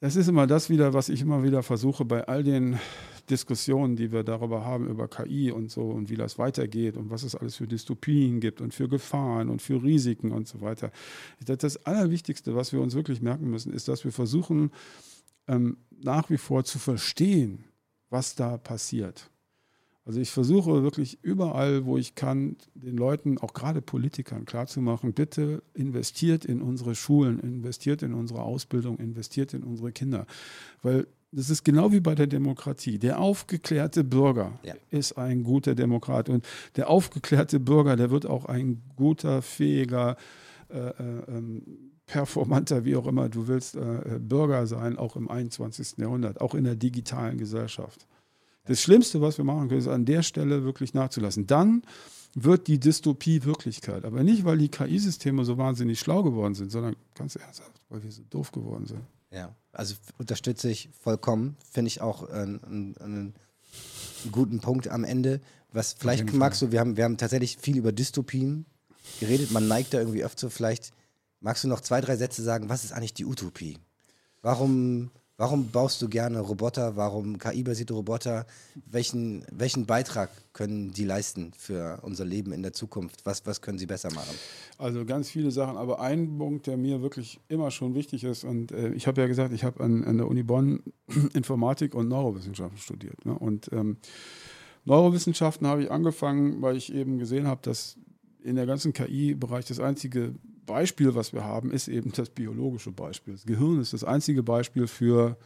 das 0.00 0.16
ist 0.16 0.28
immer 0.28 0.46
das 0.46 0.70
wieder, 0.70 0.94
was 0.94 1.08
ich 1.08 1.20
immer 1.20 1.42
wieder 1.42 1.62
versuche 1.62 2.04
bei 2.04 2.26
all 2.26 2.42
den 2.42 2.78
Diskussionen, 3.30 3.96
die 3.96 4.12
wir 4.12 4.22
darüber 4.22 4.64
haben, 4.64 4.88
über 4.88 5.08
KI 5.08 5.50
und 5.50 5.70
so 5.70 5.82
und 5.82 6.10
wie 6.10 6.16
das 6.16 6.38
weitergeht 6.38 6.96
und 6.96 7.10
was 7.10 7.22
es 7.22 7.34
alles 7.34 7.56
für 7.56 7.66
Dystopien 7.66 8.40
gibt 8.40 8.60
und 8.60 8.74
für 8.74 8.88
Gefahren 8.88 9.48
und 9.48 9.62
für 9.62 9.82
Risiken 9.82 10.32
und 10.32 10.48
so 10.48 10.60
weiter. 10.60 10.90
Das 11.44 11.84
Allerwichtigste, 11.84 12.54
was 12.54 12.72
wir 12.72 12.80
uns 12.80 12.94
wirklich 12.94 13.20
merken 13.20 13.50
müssen, 13.50 13.72
ist, 13.72 13.88
dass 13.88 14.04
wir 14.04 14.12
versuchen, 14.12 14.70
ähm, 15.48 15.76
nach 15.90 16.30
wie 16.30 16.38
vor 16.38 16.64
zu 16.64 16.78
verstehen, 16.78 17.64
was 18.10 18.34
da 18.34 18.56
passiert. 18.56 19.30
Also 20.06 20.20
ich 20.20 20.30
versuche 20.30 20.84
wirklich 20.84 21.18
überall, 21.22 21.84
wo 21.84 21.98
ich 21.98 22.14
kann, 22.14 22.56
den 22.74 22.96
Leuten, 22.96 23.38
auch 23.38 23.52
gerade 23.54 23.82
Politikern, 23.82 24.44
klarzumachen, 24.44 25.12
bitte 25.12 25.64
investiert 25.74 26.44
in 26.44 26.62
unsere 26.62 26.94
Schulen, 26.94 27.40
investiert 27.40 28.04
in 28.04 28.14
unsere 28.14 28.42
Ausbildung, 28.42 28.98
investiert 28.98 29.52
in 29.52 29.64
unsere 29.64 29.90
Kinder. 29.90 30.26
Weil 30.80 31.08
das 31.36 31.50
ist 31.50 31.64
genau 31.64 31.92
wie 31.92 32.00
bei 32.00 32.14
der 32.14 32.26
Demokratie. 32.26 32.98
Der 32.98 33.20
aufgeklärte 33.20 34.04
Bürger 34.04 34.58
ja. 34.62 34.74
ist 34.90 35.18
ein 35.18 35.44
guter 35.44 35.74
Demokrat. 35.74 36.30
Und 36.30 36.46
der 36.76 36.88
aufgeklärte 36.88 37.60
Bürger, 37.60 37.94
der 37.94 38.10
wird 38.10 38.24
auch 38.24 38.46
ein 38.46 38.80
guter, 38.96 39.42
fähiger, 39.42 40.16
äh, 40.70 40.78
äh, 40.78 40.92
ähm, 41.28 41.62
performanter, 42.06 42.86
wie 42.86 42.96
auch 42.96 43.06
immer 43.06 43.28
du 43.28 43.48
willst, 43.48 43.76
äh, 43.76 44.18
Bürger 44.18 44.66
sein, 44.66 44.96
auch 44.96 45.14
im 45.14 45.30
21. 45.30 45.98
Jahrhundert, 45.98 46.40
auch 46.40 46.54
in 46.54 46.64
der 46.64 46.74
digitalen 46.74 47.36
Gesellschaft. 47.36 48.06
Das 48.64 48.80
Schlimmste, 48.80 49.20
was 49.20 49.36
wir 49.36 49.44
machen 49.44 49.68
können, 49.68 49.80
ist 49.80 49.88
an 49.88 50.06
der 50.06 50.22
Stelle 50.22 50.64
wirklich 50.64 50.94
nachzulassen. 50.94 51.46
Dann 51.46 51.82
wird 52.34 52.66
die 52.66 52.80
Dystopie 52.80 53.44
Wirklichkeit. 53.44 54.06
Aber 54.06 54.22
nicht, 54.22 54.46
weil 54.46 54.56
die 54.56 54.70
KI-Systeme 54.70 55.44
so 55.44 55.58
wahnsinnig 55.58 56.00
schlau 56.00 56.22
geworden 56.22 56.54
sind, 56.54 56.72
sondern 56.72 56.96
ganz 57.14 57.36
ernsthaft, 57.36 57.82
weil 57.90 58.02
wir 58.02 58.10
so 58.10 58.22
doof 58.30 58.52
geworden 58.52 58.86
sind. 58.86 59.02
Ja, 59.36 59.54
also 59.72 59.94
unterstütze 60.16 60.70
ich 60.70 60.88
vollkommen. 60.98 61.58
Finde 61.70 61.88
ich 61.88 62.00
auch 62.00 62.26
einen, 62.30 62.64
einen, 62.64 62.96
einen, 62.96 63.34
guten 64.32 64.60
Punkt 64.60 64.88
am 64.88 65.04
Ende. 65.04 65.42
Was 65.72 65.92
vielleicht 65.92 66.32
magst 66.32 66.62
du, 66.62 66.72
wir 66.72 66.80
haben, 66.80 66.96
wir 66.96 67.04
haben 67.04 67.18
tatsächlich 67.18 67.58
viel 67.58 67.76
über 67.76 67.92
Dystopien 67.92 68.64
geredet. 69.20 69.50
Man 69.50 69.68
neigt 69.68 69.92
da 69.92 69.98
irgendwie 69.98 70.24
öfter. 70.24 70.48
Vielleicht 70.48 70.92
magst 71.40 71.64
du 71.64 71.68
noch 71.68 71.82
zwei, 71.82 72.00
drei 72.00 72.16
Sätze 72.16 72.42
sagen, 72.42 72.70
was 72.70 72.82
ist 72.82 72.92
eigentlich 72.92 73.12
die 73.12 73.26
Utopie? 73.26 73.78
Warum 74.40 75.10
Warum 75.38 75.70
baust 75.70 76.00
du 76.00 76.08
gerne 76.08 76.40
Roboter? 76.40 76.96
Warum 76.96 77.36
KI-basierte 77.36 77.92
Roboter? 77.92 78.46
Welchen, 78.86 79.44
welchen 79.52 79.84
Beitrag 79.84 80.30
können 80.54 80.92
die 80.92 81.04
leisten 81.04 81.52
für 81.58 81.98
unser 82.00 82.24
Leben 82.24 82.52
in 82.52 82.62
der 82.62 82.72
Zukunft? 82.72 83.26
Was, 83.26 83.44
was 83.44 83.60
können 83.60 83.76
sie 83.76 83.84
besser 83.84 84.10
machen? 84.14 84.34
Also 84.78 85.04
ganz 85.04 85.28
viele 85.28 85.50
Sachen, 85.50 85.76
aber 85.76 86.00
ein 86.00 86.38
Punkt, 86.38 86.66
der 86.66 86.78
mir 86.78 87.02
wirklich 87.02 87.38
immer 87.48 87.70
schon 87.70 87.94
wichtig 87.94 88.24
ist, 88.24 88.44
und 88.44 88.72
äh, 88.72 88.94
ich 88.94 89.06
habe 89.06 89.20
ja 89.20 89.26
gesagt, 89.26 89.52
ich 89.52 89.62
habe 89.62 89.84
an, 89.84 90.04
an, 90.04 90.16
der 90.16 90.26
Uni 90.26 90.42
Bonn 90.42 90.82
Informatik 91.34 91.94
und 91.94 92.08
Neurowissenschaften 92.08 92.78
studiert. 92.78 93.26
Ne? 93.26 93.38
Und 93.38 93.70
ähm, 93.72 93.98
Neurowissenschaften 94.86 95.66
habe 95.66 95.82
ich 95.82 95.90
angefangen, 95.90 96.62
weil 96.62 96.78
ich 96.78 96.94
eben 96.94 97.18
gesehen 97.18 97.46
habe, 97.46 97.60
dass 97.62 97.98
in 98.42 98.56
der 98.56 98.64
ganzen 98.64 98.94
KI-Bereich 98.94 99.66
das 99.66 99.80
einzige 99.80 100.34
Beispiel, 100.66 101.14
was 101.14 101.32
wir 101.32 101.44
haben, 101.44 101.70
ist 101.70 101.88
eben 101.88 102.12
das 102.12 102.30
biologische 102.30 102.92
Beispiel. 102.92 103.34
Das 103.34 103.46
Gehirn 103.46 103.80
ist 103.80 103.92
das 103.92 104.04
einzige 104.04 104.42
Beispiel 104.42 104.86
für 104.86 105.36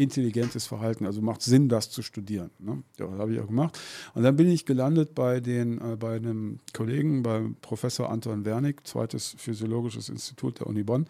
intelligentes 0.00 0.66
Verhalten. 0.66 1.04
Also 1.04 1.20
macht 1.20 1.42
Sinn, 1.42 1.68
das 1.68 1.90
zu 1.90 2.02
studieren. 2.02 2.50
Ne? 2.58 2.82
Ja, 2.98 3.06
das 3.06 3.18
habe 3.18 3.34
ich 3.34 3.40
auch 3.40 3.46
gemacht. 3.46 3.78
Und 4.14 4.22
dann 4.22 4.36
bin 4.36 4.48
ich 4.48 4.64
gelandet 4.64 5.14
bei, 5.14 5.40
den, 5.40 5.78
äh, 5.78 5.96
bei 5.96 6.16
einem 6.16 6.58
Kollegen, 6.72 7.22
beim 7.22 7.56
Professor 7.60 8.10
Anton 8.10 8.44
Wernig, 8.44 8.86
zweites 8.86 9.34
Physiologisches 9.38 10.08
Institut 10.08 10.60
der 10.60 10.66
Uni 10.68 10.82
Bonn, 10.82 11.06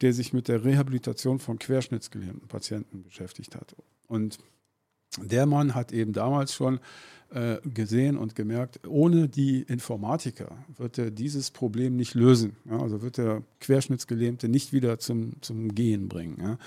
der 0.00 0.12
sich 0.12 0.32
mit 0.32 0.48
der 0.48 0.64
Rehabilitation 0.64 1.38
von 1.38 1.58
querschnittsgelähmten 1.58 2.48
Patienten 2.48 3.04
beschäftigt 3.04 3.54
hat. 3.54 3.76
Und 4.08 4.38
der 5.20 5.46
Mann 5.46 5.74
hat 5.74 5.92
eben 5.92 6.12
damals 6.12 6.54
schon 6.54 6.80
äh, 7.34 7.58
gesehen 7.64 8.18
und 8.18 8.34
gemerkt, 8.34 8.80
ohne 8.86 9.28
die 9.28 9.62
Informatiker 9.62 10.54
wird 10.76 10.98
er 10.98 11.10
dieses 11.10 11.50
Problem 11.50 11.96
nicht 11.96 12.14
lösen. 12.14 12.56
Also 12.68 13.00
wird 13.00 13.16
der 13.16 13.42
Querschnittsgelähmte 13.60 14.48
nicht 14.48 14.72
wieder 14.72 14.98
zum, 14.98 15.40
zum 15.40 15.74
Gehen 15.74 16.08
bringen. 16.08 16.58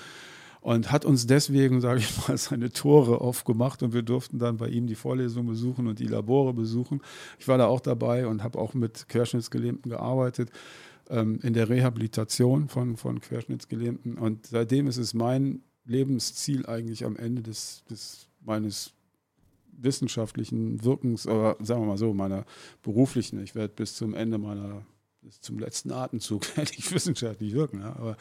Und 0.61 0.91
hat 0.91 1.05
uns 1.05 1.27
deswegen, 1.27 1.81
sage 1.81 1.99
ich 1.99 2.27
mal, 2.27 2.35
seine 2.37 2.71
Tore 2.71 3.21
aufgemacht 3.21 3.83
und 3.83 3.93
wir 3.93 4.01
durften 4.01 4.39
dann 4.39 4.57
bei 4.57 4.67
ihm 4.69 4.87
die 4.87 4.95
Vorlesung 4.95 5.45
besuchen 5.45 5.87
und 5.87 5.99
die 5.99 6.07
Labore 6.07 6.53
besuchen. 6.53 7.01
Ich 7.37 7.47
war 7.47 7.59
da 7.59 7.67
auch 7.67 7.81
dabei 7.81 8.25
und 8.25 8.41
habe 8.41 8.57
auch 8.57 8.73
mit 8.73 9.07
Querschnittsgelähmten 9.07 9.91
gearbeitet 9.91 10.49
ähm, 11.09 11.39
in 11.43 11.53
der 11.53 11.69
Rehabilitation 11.69 12.69
von, 12.69 12.97
von 12.97 13.21
Querschnittsgelähmten. 13.21 14.17
Und 14.17 14.47
seitdem 14.47 14.87
ist 14.87 14.97
es 14.97 15.13
mein 15.13 15.61
Lebensziel 15.85 16.65
eigentlich 16.65 17.05
am 17.05 17.15
Ende 17.15 17.43
des, 17.43 17.83
des 17.89 18.27
meines 18.45 18.93
wissenschaftlichen 19.77 20.83
Wirkens, 20.83 21.27
oder 21.27 21.57
sagen 21.59 21.81
wir 21.81 21.87
mal 21.87 21.97
so, 21.97 22.13
meiner 22.13 22.45
beruflichen, 22.81 23.43
ich 23.43 23.55
werde 23.55 23.73
bis 23.73 23.95
zum 23.95 24.13
Ende 24.13 24.37
meiner, 24.37 24.85
bis 25.21 25.41
zum 25.41 25.59
letzten 25.59 25.91
Atemzug 25.91 26.45
werde 26.57 26.71
ich 26.77 26.91
wissenschaftlich 26.93 27.53
wirken, 27.53 27.81
ja, 27.81 27.95
aber 27.95 28.17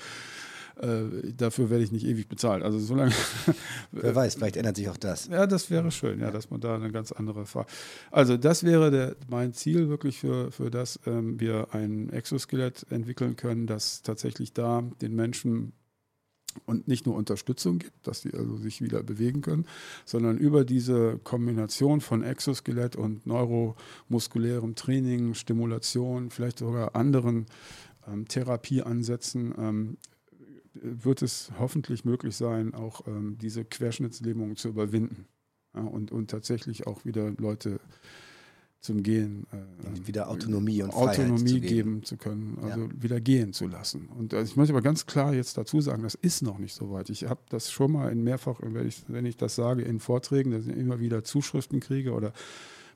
äh, 0.80 1.32
dafür 1.36 1.70
werde 1.70 1.84
ich 1.84 1.92
nicht 1.92 2.04
ewig 2.04 2.28
bezahlt. 2.28 2.62
Also 2.62 2.78
solange. 2.78 3.12
Wer 3.92 4.14
weiß, 4.14 4.34
vielleicht 4.34 4.56
ändert 4.56 4.76
sich 4.76 4.88
auch 4.88 4.96
das. 4.96 5.28
Ja, 5.28 5.46
das 5.46 5.70
wäre 5.70 5.90
schön, 5.92 6.20
ja, 6.20 6.30
dass 6.30 6.50
man 6.50 6.60
da 6.60 6.74
eine 6.74 6.90
ganz 6.90 7.12
andere 7.12 7.46
Frage. 7.46 7.68
Also 8.10 8.36
das 8.36 8.64
wäre 8.64 8.90
der, 8.90 9.16
mein 9.28 9.52
Ziel 9.52 9.88
wirklich 9.88 10.18
für, 10.18 10.50
für 10.50 10.70
das 10.70 10.98
ähm, 11.06 11.38
wir 11.38 11.68
ein 11.72 12.10
Exoskelett 12.10 12.86
entwickeln 12.90 13.36
können, 13.36 13.66
das 13.66 14.02
tatsächlich 14.02 14.52
da 14.52 14.82
den 15.00 15.14
Menschen 15.14 15.72
und 16.66 16.88
nicht 16.88 17.06
nur 17.06 17.14
Unterstützung 17.14 17.78
gibt, 17.78 18.06
dass 18.06 18.22
sie 18.22 18.34
also 18.34 18.56
sich 18.56 18.80
wieder 18.82 19.02
bewegen 19.02 19.40
können, 19.40 19.66
sondern 20.04 20.38
über 20.38 20.64
diese 20.64 21.18
Kombination 21.24 22.00
von 22.00 22.22
Exoskelett 22.22 22.96
und 22.96 23.26
neuromuskulärem 23.26 24.74
Training, 24.74 25.34
Stimulation, 25.34 26.30
vielleicht 26.30 26.58
sogar 26.58 26.94
anderen 26.96 27.46
ähm, 28.06 28.26
Therapieansätzen 28.28 29.54
ähm, 29.58 29.96
wird 30.74 31.22
es 31.22 31.52
hoffentlich 31.58 32.04
möglich 32.04 32.36
sein, 32.36 32.74
auch 32.74 33.06
ähm, 33.06 33.38
diese 33.40 33.64
Querschnittslähmung 33.64 34.56
zu 34.56 34.68
überwinden. 34.68 35.26
Ja, 35.74 35.82
und, 35.82 36.12
und 36.12 36.30
tatsächlich 36.30 36.86
auch 36.86 37.04
wieder 37.04 37.32
Leute 37.38 37.80
zum 38.84 39.02
Gehen. 39.02 39.46
Äh, 39.50 40.06
wieder 40.06 40.28
Autonomie 40.28 40.82
und 40.82 40.90
Autonomie 40.90 41.38
Freiheit 41.38 41.48
zu 41.48 41.60
geben 41.60 42.02
zu 42.04 42.16
können, 42.16 42.58
also 42.62 42.80
ja. 42.82 42.88
wieder 43.02 43.20
gehen 43.20 43.52
zu 43.52 43.66
lassen. 43.66 44.08
Und 44.08 44.34
also 44.34 44.50
ich 44.50 44.56
möchte 44.56 44.72
aber 44.72 44.82
ganz 44.82 45.06
klar 45.06 45.34
jetzt 45.34 45.56
dazu 45.56 45.80
sagen, 45.80 46.02
das 46.02 46.14
ist 46.14 46.42
noch 46.42 46.58
nicht 46.58 46.74
so 46.74 46.90
weit. 46.90 47.08
Ich 47.08 47.24
habe 47.24 47.40
das 47.48 47.70
schon 47.70 47.92
mal 47.92 48.12
in 48.12 48.22
mehrfach, 48.22 48.60
wenn 48.60 48.86
ich, 48.86 49.02
wenn 49.08 49.24
ich 49.24 49.36
das 49.36 49.54
sage, 49.54 49.82
in 49.82 50.00
Vorträgen, 50.00 50.50
dass 50.50 50.66
ich 50.66 50.76
immer 50.76 51.00
wieder 51.00 51.24
Zuschriften 51.24 51.80
kriege 51.80 52.12
oder 52.12 52.32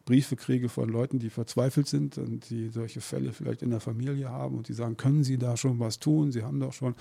Briefe 0.05 0.37
kriege 0.37 0.69
von 0.69 0.89
Leuten, 0.89 1.19
die 1.19 1.31
verzweifelt 1.31 1.87
sind 1.87 2.19
und 2.19 2.49
die 2.51 2.69
solche 2.69 3.01
Fälle 3.01 3.33
vielleicht 3.33 3.63
in 3.63 3.71
der 3.71 3.81
Familie 3.81 4.29
haben 4.29 4.57
und 4.57 4.69
die 4.69 4.73
sagen, 4.75 4.97
können 4.97 5.25
Sie 5.25 5.39
da 5.39 5.57
schon 5.57 5.79
was 5.81 5.99
tun? 5.99 6.33
Sie 6.33 6.43
haben 6.43 6.61
doch 6.61 6.73
schon. 6.73 6.95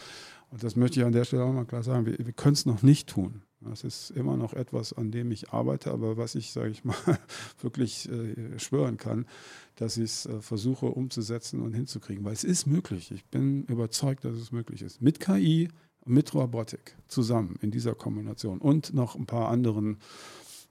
Und 0.49 0.63
das 0.63 0.75
möchte 0.75 0.99
ich 0.99 1.05
an 1.05 1.11
der 1.11 1.25
Stelle 1.25 1.43
auch 1.43 1.53
mal 1.53 1.65
klar 1.65 1.83
sagen, 1.83 2.05
wir, 2.05 2.17
wir 2.17 2.33
können 2.33 2.53
es 2.53 2.65
noch 2.65 2.83
nicht 2.83 3.09
tun. 3.09 3.41
Das 3.61 3.83
ist 3.83 4.11
immer 4.11 4.37
noch 4.37 4.53
etwas, 4.53 4.93
an 4.93 5.11
dem 5.11 5.31
ich 5.31 5.49
arbeite, 5.51 5.91
aber 5.91 6.15
was 6.15 6.35
ich, 6.35 6.51
sage 6.51 6.69
ich 6.69 6.83
mal, 6.83 6.95
wirklich 7.61 8.09
äh, 8.09 8.59
schwören 8.59 8.97
kann, 8.97 9.25
dass 9.75 9.97
ich 9.97 10.03
es 10.03 10.25
äh, 10.27 10.41
versuche 10.41 10.85
umzusetzen 10.85 11.61
und 11.61 11.73
hinzukriegen, 11.73 12.23
weil 12.23 12.33
es 12.33 12.43
ist 12.43 12.67
möglich. 12.67 13.11
Ich 13.11 13.25
bin 13.25 13.63
überzeugt, 13.65 14.25
dass 14.25 14.35
es 14.35 14.51
möglich 14.51 14.83
ist. 14.83 15.01
Mit 15.01 15.19
KI, 15.19 15.69
mit 16.05 16.33
Robotik 16.33 16.95
zusammen 17.07 17.57
in 17.61 17.71
dieser 17.71 17.95
Kombination 17.95 18.59
und 18.59 18.93
noch 18.93 19.15
ein 19.15 19.25
paar 19.25 19.49
anderen 19.49 19.97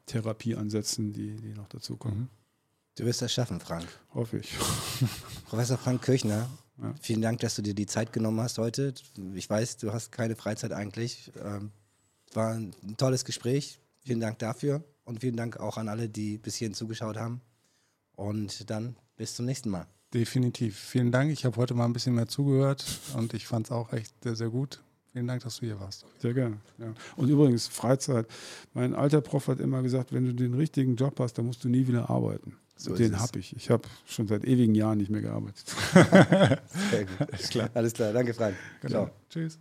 Therapieansätzen, 0.07 1.13
die, 1.13 1.37
die 1.37 1.55
noch 1.55 1.69
dazukommen. 1.69 2.19
Mhm. 2.21 2.29
Du 2.97 3.05
wirst 3.05 3.21
das 3.21 3.33
schaffen, 3.33 3.61
Frank. 3.61 3.87
Hoffe 4.15 4.39
ich. 4.39 4.57
Professor 5.49 5.77
Frank 5.77 6.03
Kirchner, 6.03 6.49
ja. 6.81 6.95
vielen 7.01 7.21
Dank, 7.21 7.41
dass 7.41 7.57
du 7.57 7.63
dir 7.63 7.75
die 7.75 7.87
Zeit 7.87 8.13
genommen 8.13 8.41
hast 8.41 8.59
heute. 8.59 8.95
Ich 9.35 9.51
weiß, 9.51 9.77
du 9.79 9.93
hast 9.93 10.13
keine 10.13 10.37
Freizeit 10.37 10.73
eigentlich. 10.73 11.31
Ähm, 11.45 11.73
war 12.37 12.55
ein 12.55 12.75
tolles 12.97 13.25
Gespräch. 13.25 13.81
Vielen 14.01 14.21
Dank 14.21 14.39
dafür 14.39 14.85
und 15.05 15.21
vielen 15.21 15.37
Dank 15.37 15.59
auch 15.59 15.77
an 15.77 15.89
alle, 15.89 16.09
die 16.09 16.39
bis 16.39 16.57
hierhin 16.57 16.75
zugeschaut 16.75 17.17
haben. 17.17 17.41
Und 18.15 18.71
dann 18.71 18.97
bis 19.17 19.35
zum 19.35 19.47
nächsten 19.47 19.71
Mal. 19.71 19.87
Definitiv. 20.15 20.79
Vielen 20.79 21.11
Dank. 21.11 21.33
Ich 21.33 21.45
habe 21.45 21.57
heute 21.57 21.75
mal 21.75 21.85
ein 21.85 21.93
bisschen 21.93 22.15
mehr 22.15 22.29
zugehört 22.29 22.85
und 23.17 23.35
ich 23.35 23.47
fand 23.47 23.67
es 23.67 23.73
auch 23.73 23.93
echt 23.93 24.15
sehr, 24.23 24.37
sehr 24.37 24.49
gut. 24.49 24.83
Vielen 25.13 25.27
Dank, 25.27 25.43
dass 25.43 25.57
du 25.57 25.67
hier 25.67 25.81
warst. 25.81 26.05
Sehr 26.19 26.35
gerne. 26.35 26.59
Ja. 26.79 26.93
Und 27.17 27.29
übrigens, 27.29 27.67
Freizeit. 27.69 28.27
Mein 28.75 28.95
alter 28.95 29.23
Prof 29.23 29.49
hat 29.49 29.61
immer 29.61 29.83
gesagt, 29.83 30.13
wenn 30.13 30.27
du 30.27 30.35
den 30.35 30.55
richtigen 30.55 30.95
Job 30.97 31.19
hast, 31.21 31.39
dann 31.39 31.47
musst 31.47 31.65
du 31.65 31.69
nie 31.69 31.87
wieder 31.87 32.11
arbeiten. 32.11 32.57
So 32.77 32.95
den 32.95 33.19
habe 33.19 33.39
ich. 33.39 33.57
Ich 33.57 33.71
habe 33.71 33.89
schon 34.05 34.27
seit 34.29 34.45
ewigen 34.45 34.75
Jahren 34.75 34.99
nicht 34.99 35.11
mehr 35.11 35.23
gearbeitet. 35.23 35.65
Sehr 35.95 37.07
gut. 37.07 37.33
Alles 37.33 37.49
klar. 37.49 37.71
Alles 37.73 37.93
klar. 37.95 38.13
Danke, 38.13 38.35
Frank. 38.35 38.57
Genau. 38.83 39.07
Ciao. 39.07 39.11
Tschüss. 39.31 39.59